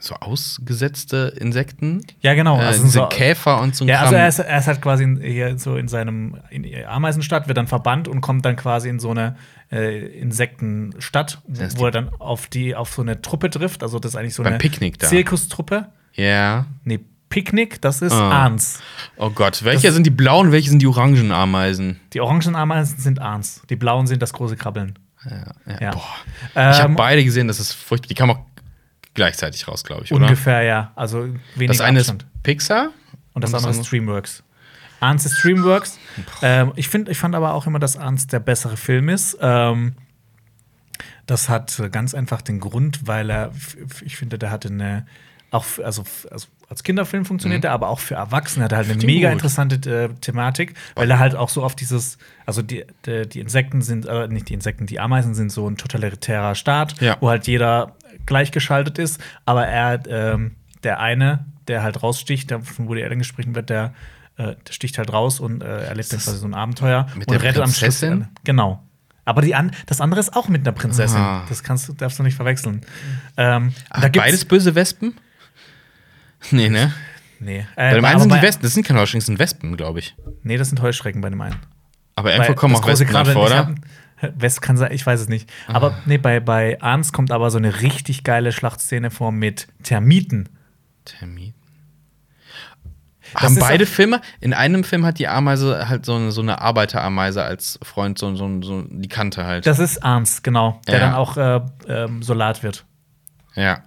so 0.00 0.14
ausgesetzte 0.14 1.34
Insekten? 1.40 2.00
Ja, 2.20 2.34
genau. 2.34 2.58
Äh, 2.60 2.64
Also 2.64 2.82
diese 2.84 2.98
so, 3.00 3.06
Käfer 3.08 3.60
und 3.60 3.74
so 3.74 3.84
ein 3.84 3.88
Ja, 3.88 4.00
also 4.00 4.12
Kram. 4.12 4.20
er 4.20 4.28
ist, 4.28 4.38
er 4.38 4.58
ist 4.58 4.66
halt 4.66 4.80
quasi 4.82 5.04
in, 5.04 5.20
hier 5.20 5.58
so 5.58 5.76
in 5.76 5.88
seinem 5.88 6.36
in 6.50 6.64
Ameisenstadt, 6.86 7.48
wird 7.48 7.58
dann 7.58 7.66
verbannt 7.66 8.08
und 8.08 8.20
kommt 8.20 8.44
dann 8.44 8.56
quasi 8.56 8.88
in 8.88 8.98
so 9.00 9.10
eine 9.10 9.36
äh, 9.72 10.06
Insektenstadt, 10.20 11.40
wo, 11.46 11.60
Das 11.60 11.74
er 11.74 11.90
dann 11.90 12.08
auf 12.18 12.46
die 12.46 12.74
auf 12.74 12.92
so 12.92 13.02
eine 13.02 13.20
Truppe 13.22 13.50
trifft. 13.50 13.82
Also 13.82 13.98
das 13.98 14.12
ist 14.12 14.16
eigentlich 14.16 14.34
so 14.34 14.42
Beim 14.42 14.52
eine 14.54 14.58
Picknick 14.58 14.98
da. 14.98 15.08
Zirkustruppe. 15.08 15.88
Ja. 16.14 16.66
Nee, 16.84 17.00
Picknick, 17.28 17.80
das 17.82 18.00
ist 18.00 18.12
Ah. 18.12 18.46
Ahns. 18.46 18.80
Oh 19.16 19.30
Gott, 19.30 19.62
welche 19.64 19.92
sind 19.92 20.04
die 20.06 20.10
blauen, 20.10 20.50
welche 20.52 20.70
sind 20.70 20.80
die 20.80 20.86
orangen 20.86 21.30
Ameisen? 21.30 22.00
Die 22.14 22.20
orangen 22.20 22.56
Ameisen 22.56 22.98
sind 22.98 23.20
Ahns. 23.20 23.62
Die 23.68 23.76
blauen 23.76 24.06
sind 24.06 24.22
das 24.22 24.32
große 24.32 24.56
Krabbeln. 24.56 24.98
Ja, 25.28 25.36
ja. 25.66 25.80
Ja. 25.80 25.90
Boah. 25.90 26.14
Ich 26.54 26.56
habe 26.80 26.88
Ähm, 26.90 26.94
beide 26.96 27.24
gesehen, 27.24 27.48
das 27.48 27.58
ist 27.60 27.72
furchtbar. 27.72 28.06
Die 28.08 28.14
kamen 28.14 28.30
auch 28.30 28.40
gleichzeitig 29.14 29.66
raus, 29.68 29.84
glaube 29.84 30.04
ich, 30.04 30.12
oder? 30.12 30.24
ungefähr, 30.26 30.62
ja. 30.62 30.92
Also 30.96 31.28
wenig 31.56 31.76
Das 31.76 31.80
eine 31.80 31.98
Abstand. 32.00 32.22
ist 32.22 32.42
Pixar 32.42 32.90
Und 33.34 33.42
das 33.44 33.54
andere 33.54 33.72
ist 33.72 33.86
Streamworks. 33.86 34.42
Arns 35.00 35.24
ist 35.26 35.38
Streamworks. 35.38 35.98
Ähm, 36.42 36.72
ich, 36.76 36.88
find, 36.88 37.08
ich 37.08 37.18
fand 37.18 37.34
aber 37.36 37.54
auch 37.54 37.66
immer, 37.66 37.78
dass 37.78 37.96
Arns 37.96 38.26
der 38.26 38.40
bessere 38.40 38.76
Film 38.76 39.08
ist. 39.08 39.38
Ähm, 39.40 39.94
das 41.26 41.48
hat 41.48 41.78
äh, 41.78 41.88
ganz 41.90 42.14
einfach 42.14 42.42
den 42.42 42.58
Grund, 42.60 43.06
weil 43.06 43.30
er, 43.30 43.52
ich 44.04 44.16
finde, 44.16 44.38
der 44.38 44.50
hatte 44.50 44.68
eine, 44.68 45.06
auch 45.50 45.64
also, 45.84 46.04
also 46.30 46.48
als 46.68 46.82
Kinderfilm 46.82 47.24
funktioniert 47.24 47.64
er, 47.64 47.72
aber 47.72 47.88
auch 47.88 48.00
für 48.00 48.14
Erwachsene 48.14 48.64
hat 48.64 48.72
er 48.72 48.78
halt 48.78 48.90
eine 48.90 48.98
Mhm. 49.00 49.06
mega 49.06 49.28
gut. 49.28 49.34
interessante 49.34 49.90
äh, 49.90 50.08
Thematik, 50.20 50.74
weil 50.96 51.10
er 51.10 51.18
halt 51.18 51.34
auch 51.34 51.48
so 51.48 51.62
auf 51.62 51.74
dieses, 51.76 52.18
also 52.44 52.60
die, 52.60 52.84
die, 53.06 53.26
die 53.28 53.40
Insekten 53.40 53.80
sind, 53.82 54.04
äh, 54.06 54.26
nicht 54.28 54.48
die 54.48 54.54
Insekten, 54.54 54.84
die 54.86 55.00
Ameisen 55.00 55.34
sind 55.34 55.50
so 55.50 55.68
ein 55.68 55.76
totalitärer 55.76 56.54
Staat, 56.54 57.00
Ja. 57.00 57.16
wo 57.20 57.28
halt 57.30 57.46
jeder 57.46 57.94
gleichgeschaltet 58.28 58.98
ist, 58.98 59.20
aber 59.44 59.66
er, 59.66 60.00
ähm, 60.08 60.54
der 60.84 61.00
eine, 61.00 61.46
der 61.66 61.82
halt 61.82 62.02
raussticht, 62.02 62.50
der 62.50 62.60
von 62.60 62.86
Woody 62.88 63.02
Allen 63.02 63.18
gesprochen 63.18 63.54
wird, 63.56 63.68
der, 63.70 63.92
äh, 64.36 64.54
der 64.66 64.72
sticht 64.72 64.96
halt 64.98 65.12
raus 65.12 65.40
und 65.40 65.62
äh, 65.62 65.86
erlebt 65.86 66.12
dann 66.12 66.20
quasi 66.20 66.38
so 66.38 66.46
ein 66.46 66.54
Abenteuer 66.54 67.06
mit 67.16 67.26
und 67.28 67.34
der 67.34 67.42
rettet 67.42 67.62
am 67.62 67.70
Schluss. 67.70 67.80
Prinzessin? 67.80 68.28
Genau. 68.44 68.82
Aber 69.24 69.42
die 69.42 69.54
an, 69.54 69.72
das 69.86 70.00
andere 70.00 70.20
ist 70.20 70.34
auch 70.36 70.48
mit 70.48 70.62
einer 70.66 70.72
Prinzessin. 70.72 71.20
Ah. 71.20 71.44
Das 71.50 71.62
kannst 71.62 71.92
darfst 72.00 72.18
du 72.18 72.22
nicht 72.22 72.36
verwechseln. 72.36 72.80
Ähm, 73.36 73.72
Ach, 73.90 74.08
beides 74.08 74.44
böse 74.44 74.74
Wespen? 74.74 75.14
Nee, 76.50 76.68
ne? 76.68 76.92
Nee. 77.40 77.66
Bei 77.76 77.90
Äh, 77.90 77.94
dem 77.96 78.04
einen 78.04 78.14
aber 78.14 78.20
sind 78.20 78.32
die 78.32 78.36
bei- 78.36 78.42
Wespen, 78.42 78.62
das 78.62 78.74
sind 78.74 78.86
keine 78.86 79.00
Heuschrecken, 79.00 79.20
das 79.20 79.26
sind 79.26 79.38
Wespen, 79.38 79.76
glaube 79.76 79.98
ich. 79.98 80.16
Nee, 80.42 80.56
das 80.56 80.68
sind 80.68 80.80
Heuschrecken 80.82 81.20
bei 81.20 81.30
dem 81.30 81.40
einen. 81.40 81.56
Aber 82.16 82.32
irgendwo 82.32 82.54
kommen 82.54 82.74
auch 82.76 82.82
große 82.82 83.08
Wespen 83.08 83.32
vor, 83.32 83.46
oder? 83.46 83.74
West 84.20 84.62
kann 84.62 84.76
sein, 84.76 84.92
ich 84.92 85.04
weiß 85.06 85.20
es 85.20 85.28
nicht. 85.28 85.50
Aber 85.68 85.96
nee, 86.06 86.18
bei, 86.18 86.40
bei 86.40 86.80
Arns 86.82 87.12
kommt 87.12 87.30
aber 87.30 87.50
so 87.50 87.58
eine 87.58 87.80
richtig 87.82 88.24
geile 88.24 88.52
Schlachtszene 88.52 89.10
vor 89.10 89.32
mit 89.32 89.68
Termiten. 89.82 90.48
Termin. 91.04 91.54
Das 93.34 93.42
Haben 93.42 93.54
ist 93.54 93.60
beide 93.60 93.84
auch- 93.84 93.88
Filme, 93.88 94.20
in 94.40 94.54
einem 94.54 94.84
Film 94.84 95.04
hat 95.04 95.18
die 95.18 95.28
Ameise 95.28 95.88
halt 95.88 96.06
so 96.06 96.14
eine, 96.14 96.32
so 96.32 96.40
eine 96.40 96.60
Arbeiterameise 96.62 97.42
als 97.42 97.78
Freund, 97.82 98.18
so, 98.18 98.34
so, 98.34 98.62
so 98.62 98.82
die 98.88 99.08
Kante 99.08 99.44
halt. 99.44 99.66
Das 99.66 99.78
ist 99.78 100.02
Arns, 100.02 100.42
genau. 100.42 100.80
Der 100.86 100.94
Ja. 100.94 101.00
dann 101.00 101.14
auch 101.14 101.36
äh, 101.36 101.60
ähm, 101.88 102.22
Solat 102.22 102.62
wird. 102.62 102.84
ja. 103.54 103.82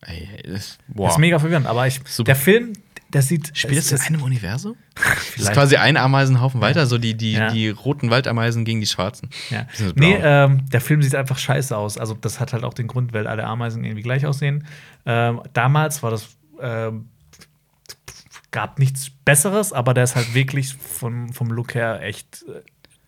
Ey, 0.00 0.28
das, 0.46 0.78
boah. 0.86 1.06
Das 1.06 1.14
ist 1.14 1.18
mega 1.18 1.40
verwirrend, 1.40 1.66
aber 1.66 1.84
ich, 1.88 2.00
Super. 2.06 2.26
der 2.26 2.36
Film, 2.36 2.72
der 3.12 3.22
sieht. 3.22 3.56
Spielt 3.56 3.78
das 3.78 3.92
es- 3.92 4.08
in 4.08 4.14
einem 4.14 4.22
Universum? 4.24 4.76
Das 5.36 5.46
ist 5.46 5.52
quasi 5.52 5.76
ein 5.76 5.96
Ameisenhaufen 5.96 6.60
weiter, 6.60 6.86
so 6.86 6.98
die, 6.98 7.16
die, 7.16 7.32
Ja. 7.34 7.50
die 7.50 7.68
roten 7.68 8.10
Waldameisen 8.10 8.64
gegen 8.64 8.80
die 8.80 8.86
schwarzen. 8.86 9.30
Ja. 9.50 9.66
Nee, 9.94 10.18
ähm, 10.20 10.68
der 10.70 10.80
Film 10.80 11.00
sieht 11.02 11.14
einfach 11.14 11.38
scheiße 11.38 11.76
aus. 11.76 11.96
Also, 11.96 12.14
das 12.14 12.40
hat 12.40 12.52
halt 12.52 12.64
auch 12.64 12.74
den 12.74 12.88
Grund, 12.88 13.12
weil 13.12 13.26
alle 13.28 13.44
Ameisen 13.44 13.84
irgendwie 13.84 14.02
gleich 14.02 14.26
aussehen. 14.26 14.66
Ähm, 15.06 15.40
damals 15.52 16.02
war 16.02 16.10
das. 16.10 16.28
Ähm, 16.60 17.08
gab 18.50 18.78
nichts 18.78 19.10
Besseres, 19.24 19.72
aber 19.72 19.94
der 19.94 20.04
ist 20.04 20.16
halt 20.16 20.34
wirklich 20.34 20.74
vom, 20.74 21.32
vom 21.32 21.48
Look 21.48 21.74
her 21.74 22.00
echt 22.02 22.44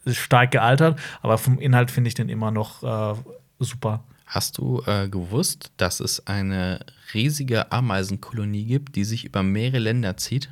äh, 0.07 0.13
stark 0.13 0.51
gealtert. 0.51 0.99
Aber 1.23 1.39
vom 1.39 1.59
Inhalt 1.59 1.91
finde 1.91 2.09
ich 2.09 2.15
den 2.15 2.29
immer 2.29 2.51
noch 2.51 2.83
äh, 3.17 3.19
super. 3.59 4.05
Hast 4.33 4.59
du 4.59 4.81
äh, 4.87 5.09
gewusst, 5.09 5.73
dass 5.77 5.99
es 5.99 6.25
eine 6.29 6.79
riesige 7.15 7.73
Ameisenkolonie 7.73 8.65
gibt, 8.65 8.95
die 8.95 9.03
sich 9.03 9.25
über 9.25 9.43
mehrere 9.43 9.81
Länder 9.81 10.17
zieht? 10.17 10.51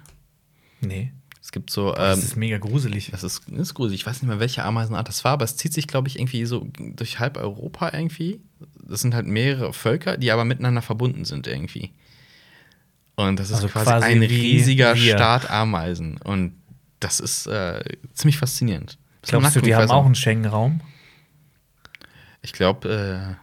Nee. 0.80 1.12
Es 1.40 1.52
gibt 1.52 1.70
so. 1.70 1.92
Das 1.92 2.18
Ähm, 2.18 2.24
ist 2.24 2.36
mega 2.36 2.58
gruselig. 2.58 3.12
das 3.12 3.22
ist, 3.22 3.42
das 3.46 3.58
ist 3.60 3.74
gruselig. 3.74 4.00
Ich 4.00 4.06
weiß 4.06 4.20
nicht 4.20 4.28
mehr, 4.28 4.40
welche 4.40 4.64
Ameisenart 4.64 5.06
das 5.06 5.22
war, 5.24 5.32
aber 5.32 5.44
es 5.44 5.56
zieht 5.56 5.72
sich, 5.72 5.86
glaube 5.86 6.08
ich, 6.08 6.18
irgendwie 6.18 6.44
so 6.44 6.66
durch 6.76 7.20
halb 7.20 7.36
Europa 7.36 7.92
irgendwie. 7.92 8.40
Das 8.82 9.00
sind 9.00 9.14
halt 9.14 9.26
mehrere 9.26 9.72
Völker, 9.72 10.16
die 10.16 10.32
aber 10.32 10.44
miteinander 10.44 10.82
verbunden 10.82 11.24
sind 11.24 11.46
irgendwie. 11.46 11.92
Und 13.14 13.38
das 13.38 13.50
ist 13.50 13.56
Also 13.56 13.68
quasi, 13.68 13.86
quasi 13.86 14.06
ein 14.06 14.22
riesiger 14.24 14.96
wir. 14.96 15.14
Staat 15.14 15.48
Ameisen. 15.50 16.18
Und 16.18 16.54
das 16.98 17.20
ist 17.20 17.46
äh, 17.46 17.82
ziemlich 18.12 18.38
faszinierend. 18.38 18.98
Glaubst 19.22 19.54
du, 19.54 19.60
die 19.60 19.74
haben 19.76 19.88
auch 19.90 20.04
einen 20.04 20.16
Schengen-Raum? 20.16 20.80
Ich 22.42 22.52
glaube, 22.52 23.36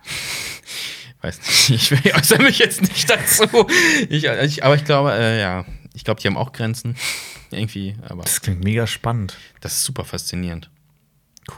äh, 1.21 1.21
weiß 1.25 1.69
nicht, 1.69 1.91
ich 2.05 2.15
äußere 2.15 2.43
mich 2.43 2.59
jetzt 2.59 2.81
nicht 2.81 3.09
dazu. 3.09 3.45
Ich, 4.09 4.25
ich, 4.25 4.63
aber 4.63 4.75
ich 4.75 4.85
glaube, 4.85 5.13
äh, 5.13 5.39
ja, 5.39 5.65
ich 5.93 6.03
glaube, 6.03 6.21
die 6.21 6.27
haben 6.27 6.37
auch 6.37 6.51
Grenzen. 6.53 6.95
Irgendwie, 7.51 7.95
aber 8.07 8.23
Das 8.23 8.41
klingt 8.41 8.63
mega 8.63 8.87
spannend. 8.87 9.37
das 9.61 9.73
ist 9.75 9.83
super 9.83 10.03
faszinierend. 10.03 10.69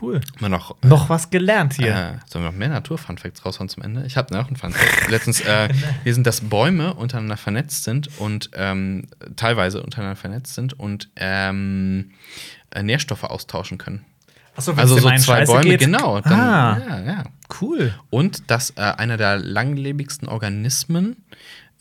Cool. 0.02 0.20
Immer 0.38 0.50
noch. 0.50 0.76
Noch 0.84 1.10
was 1.10 1.30
gelernt 1.30 1.76
hier. 1.76 1.88
Äh, 1.88 2.30
sollen 2.30 2.44
wir 2.44 2.52
noch 2.52 2.58
mehr 2.58 2.68
Natur-Funfacts 2.68 3.46
raushauen 3.46 3.70
zum 3.70 3.84
Ende? 3.84 4.06
Ich 4.06 4.18
habe 4.18 4.34
noch 4.34 4.48
einen 4.48 4.58
Funfact. 4.58 5.10
Letztens, 5.10 5.40
äh, 5.42 5.70
wir 6.04 6.14
sind, 6.14 6.28
dass 6.28 6.42
Bäume 6.42 6.94
untereinander 6.94 7.38
vernetzt 7.38 7.86
sind 7.86 8.10
und 8.20 8.50
ähm, 8.54 9.08
teilweise 9.38 9.82
untereinander 9.82 10.18
vernetzt 10.18 10.56
sind 10.56 10.78
und 10.78 11.10
ähm, 11.16 12.12
äh, 12.72 12.84
Nährstoffe 12.84 13.24
austauschen 13.24 13.78
können. 13.78 14.04
Achso, 14.58 14.74
Also 14.74 14.98
so 14.98 15.10
zwei 15.18 15.46
Bäume, 15.46 15.78
genau. 15.78 16.20
Dann, 16.20 16.34
ah, 16.34 16.78
Ja, 16.90 17.00
ja. 17.06 17.24
cool. 17.62 17.94
Und 18.10 18.50
dass 18.52 18.72
äh, 18.72 18.82
einer 18.82 19.16
der 19.16 19.38
langlebigsten 19.38 20.28
Organismen 20.28 21.16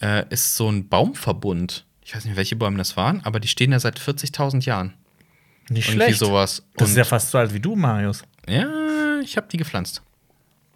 äh, 0.01 0.25
ist 0.31 0.57
so 0.57 0.71
ein 0.71 0.89
Baumverbund. 0.89 1.85
Ich 2.05 2.15
weiß 2.15 2.25
nicht, 2.27 2.37
welche 2.37 2.55
Bäume 2.55 2.79
das 2.79 2.97
waren, 2.97 3.21
aber 3.25 3.41
die 3.41 3.49
stehen 3.49 3.73
da 3.73 3.81
seit 3.81 3.99
40.000 3.99 4.65
Jahren. 4.65 4.93
Nicht 5.69 5.89
Irgendwie 5.89 6.05
schlecht. 6.05 6.19
sowas. 6.21 6.63
Das 6.77 6.87
Und- 6.89 6.93
ist 6.93 6.97
ja 6.99 7.05
fast 7.05 7.31
so 7.33 7.39
alt 7.39 7.53
wie 7.53 7.59
du, 7.61 7.75
Marius. 7.75 8.23
ja, 8.49 9.19
ich 9.23 9.37
habe 9.37 9.49
die 9.51 9.57
gepflanzt. 9.57 10.03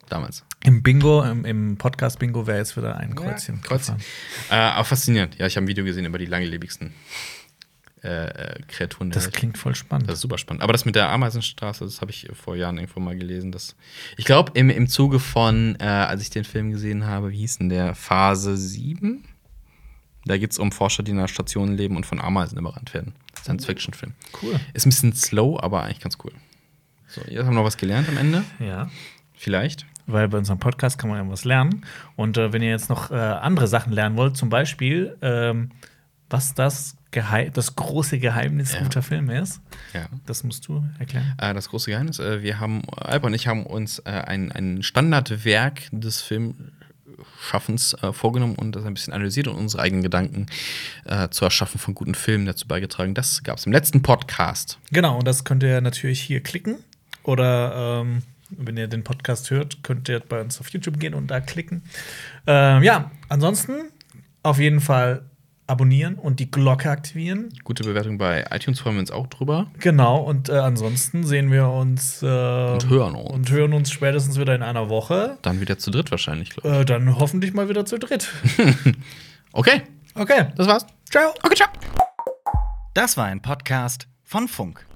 Damals. 0.08 0.44
Im 0.64 0.82
Bingo, 0.82 1.22
im, 1.22 1.44
im 1.44 1.76
Podcast-Bingo 1.76 2.46
wäre 2.48 2.58
jetzt 2.58 2.76
wieder 2.76 2.96
ein 2.96 3.14
Kreuzchen. 3.14 3.62
Kreuzchen. 3.62 3.96
Äh, 4.50 4.56
aber 4.56 4.84
faszinierend. 4.84 5.36
Ja, 5.38 5.46
ich 5.46 5.54
habe 5.56 5.64
ein 5.66 5.68
Video 5.68 5.84
gesehen 5.84 6.04
über 6.04 6.18
die 6.18 6.26
langlebigsten 6.26 6.92
äh, 8.02 8.08
äh, 8.28 8.62
Kreaturen 8.68 9.10
Das 9.10 9.24
Welt. 9.26 9.34
klingt 9.34 9.58
voll 9.58 9.74
spannend. 9.74 10.08
Das 10.08 10.16
ist 10.16 10.22
super 10.22 10.38
spannend. 10.38 10.62
Aber 10.62 10.72
das 10.72 10.84
mit 10.84 10.94
der 10.94 11.08
Ameisenstraße, 11.10 11.84
das 11.84 12.00
habe 12.00 12.10
ich 12.10 12.28
vor 12.32 12.56
Jahren 12.56 12.78
irgendwo 12.78 13.00
mal 13.00 13.16
gelesen. 13.16 13.52
Dass 13.52 13.76
ich 14.16 14.24
glaube, 14.24 14.52
im, 14.54 14.70
im 14.70 14.88
Zuge 14.88 15.18
von, 15.20 15.76
äh, 15.80 15.84
als 15.84 16.22
ich 16.22 16.30
den 16.30 16.44
Film 16.44 16.70
gesehen 16.70 17.06
habe, 17.06 17.30
wie 17.30 17.38
hieß 17.38 17.58
denn 17.58 17.68
der? 17.68 17.94
Phase 17.94 18.56
7? 18.56 19.24
Da 20.26 20.36
geht 20.38 20.52
es 20.52 20.58
um 20.58 20.70
Forscher, 20.72 21.02
die 21.02 21.12
in 21.12 21.18
einer 21.18 21.28
Station 21.28 21.76
leben 21.76 21.96
und 21.96 22.04
von 22.06 22.20
Ameisen 22.20 22.58
überrannt 22.58 22.92
werden. 22.94 23.14
Science-Fiction-Film. 23.42 24.12
cool. 24.42 24.60
Ist 24.74 24.86
ein 24.86 24.90
bisschen 24.90 25.14
slow, 25.14 25.58
aber 25.62 25.82
eigentlich 25.84 26.00
ganz 26.00 26.18
cool. 26.24 26.32
So, 27.06 27.22
jetzt 27.22 27.40
haben 27.40 27.48
wir 27.54 27.60
noch 27.60 27.64
was 27.64 27.76
gelernt 27.78 28.08
am 28.08 28.16
Ende. 28.18 28.44
Ja. 28.60 28.90
Vielleicht. 29.34 29.86
Weil 30.06 30.28
bei 30.28 30.38
unserem 30.38 30.58
Podcast 30.58 30.98
kann 30.98 31.08
man 31.08 31.18
irgendwas 31.18 31.44
lernen. 31.44 31.84
Und 32.16 32.36
äh, 32.36 32.52
wenn 32.52 32.62
ihr 32.62 32.70
jetzt 32.70 32.90
noch 32.90 33.10
äh, 33.10 33.14
andere 33.14 33.66
Sachen 33.66 33.92
lernen 33.92 34.16
wollt, 34.16 34.36
zum 34.36 34.48
Beispiel, 34.50 35.16
ähm, 35.22 35.70
was 36.28 36.54
das 36.54 36.96
Gehei 37.12 37.50
das 37.50 37.74
große 37.74 38.18
Geheimnis 38.18 38.72
Ja. 38.74 38.82
guter 38.82 39.02
Filme 39.02 39.40
ist? 39.40 39.60
Ja. 39.92 40.06
Das 40.26 40.44
musst 40.44 40.68
du 40.68 40.84
erklären. 40.98 41.34
Äh, 41.38 41.54
das 41.54 41.68
große 41.68 41.90
Geheimnis, 41.90 42.18
äh, 42.20 42.42
wir 42.42 42.60
haben, 42.60 42.82
Alper 42.96 43.26
und 43.26 43.34
ich 43.34 43.48
haben 43.48 43.66
uns 43.66 43.98
äh, 44.00 44.10
ein, 44.10 44.52
ein 44.52 44.82
Standardwerk 44.82 45.82
des 45.90 46.22
Filmschaffens 46.22 47.94
äh, 47.94 48.12
vorgenommen 48.12 48.54
und 48.54 48.76
das 48.76 48.84
ein 48.84 48.94
bisschen 48.94 49.12
analysiert 49.12 49.48
und 49.48 49.56
unsere 49.56 49.82
eigenen 49.82 50.02
Gedanken 50.02 50.46
äh, 51.04 51.28
zu 51.30 51.44
erschaffen 51.44 51.78
von 51.80 51.94
guten 51.94 52.14
Filmen 52.14 52.46
dazu 52.46 52.66
beigetragen. 52.68 53.14
Das 53.14 53.42
gab 53.42 53.58
es 53.58 53.66
im 53.66 53.72
letzten 53.72 54.02
Podcast. 54.02 54.78
Genau, 54.92 55.18
und 55.18 55.26
das 55.26 55.44
könnt 55.44 55.62
ihr 55.62 55.80
natürlich 55.80 56.20
hier 56.20 56.40
klicken. 56.42 56.76
Oder 57.22 58.02
ähm, 58.02 58.22
wenn 58.50 58.76
ihr 58.76 58.88
den 58.88 59.04
Podcast 59.04 59.50
hört, 59.50 59.82
könnt 59.82 60.08
ihr 60.08 60.20
bei 60.20 60.40
uns 60.40 60.60
auf 60.60 60.68
YouTube 60.70 60.98
gehen 60.98 61.14
und 61.14 61.26
da 61.28 61.40
klicken. 61.40 61.82
Ähm, 62.46 62.82
ja, 62.82 63.10
ansonsten 63.28 63.72
auf 64.42 64.58
jeden 64.58 64.80
Fall 64.80 65.22
abonnieren 65.70 66.16
und 66.16 66.40
die 66.40 66.50
Glocke 66.50 66.90
aktivieren. 66.90 67.48
Gute 67.64 67.84
Bewertung 67.84 68.18
bei 68.18 68.44
iTunes 68.50 68.80
freuen 68.80 68.96
wir 68.96 69.00
uns 69.00 69.10
auch 69.10 69.26
drüber. 69.28 69.68
Genau, 69.78 70.18
und 70.18 70.48
äh, 70.50 70.52
ansonsten 70.58 71.24
sehen 71.24 71.50
wir 71.50 71.68
uns 71.68 72.22
äh, 72.22 72.26
und 72.26 72.88
hören 72.90 73.14
uns. 73.14 73.30
und 73.30 73.50
hören 73.50 73.72
uns 73.72 73.90
spätestens 73.90 74.38
wieder 74.38 74.54
in 74.54 74.62
einer 74.62 74.88
Woche. 74.90 75.38
Dann 75.42 75.60
wieder 75.60 75.78
zu 75.78 75.90
dritt 75.90 76.10
wahrscheinlich, 76.10 76.50
glaube 76.50 76.80
Äh, 76.80 76.84
dann 76.84 77.18
hoffentlich 77.18 77.54
mal 77.54 77.68
wieder 77.68 77.86
zu 77.86 77.98
dritt. 77.98 78.28
ich. 78.58 78.94
Okay, 79.52 79.82
Okay, 80.14 80.46
das 80.56 80.66
war's. 80.66 80.86
ciao. 81.10 81.32
Okay, 81.42 81.54
ciao. 81.54 81.68
Das 82.94 83.16
war 83.16 83.26
ein 83.26 83.40
Podcast 83.40 84.06
von 84.24 84.48
Funk. 84.48 84.89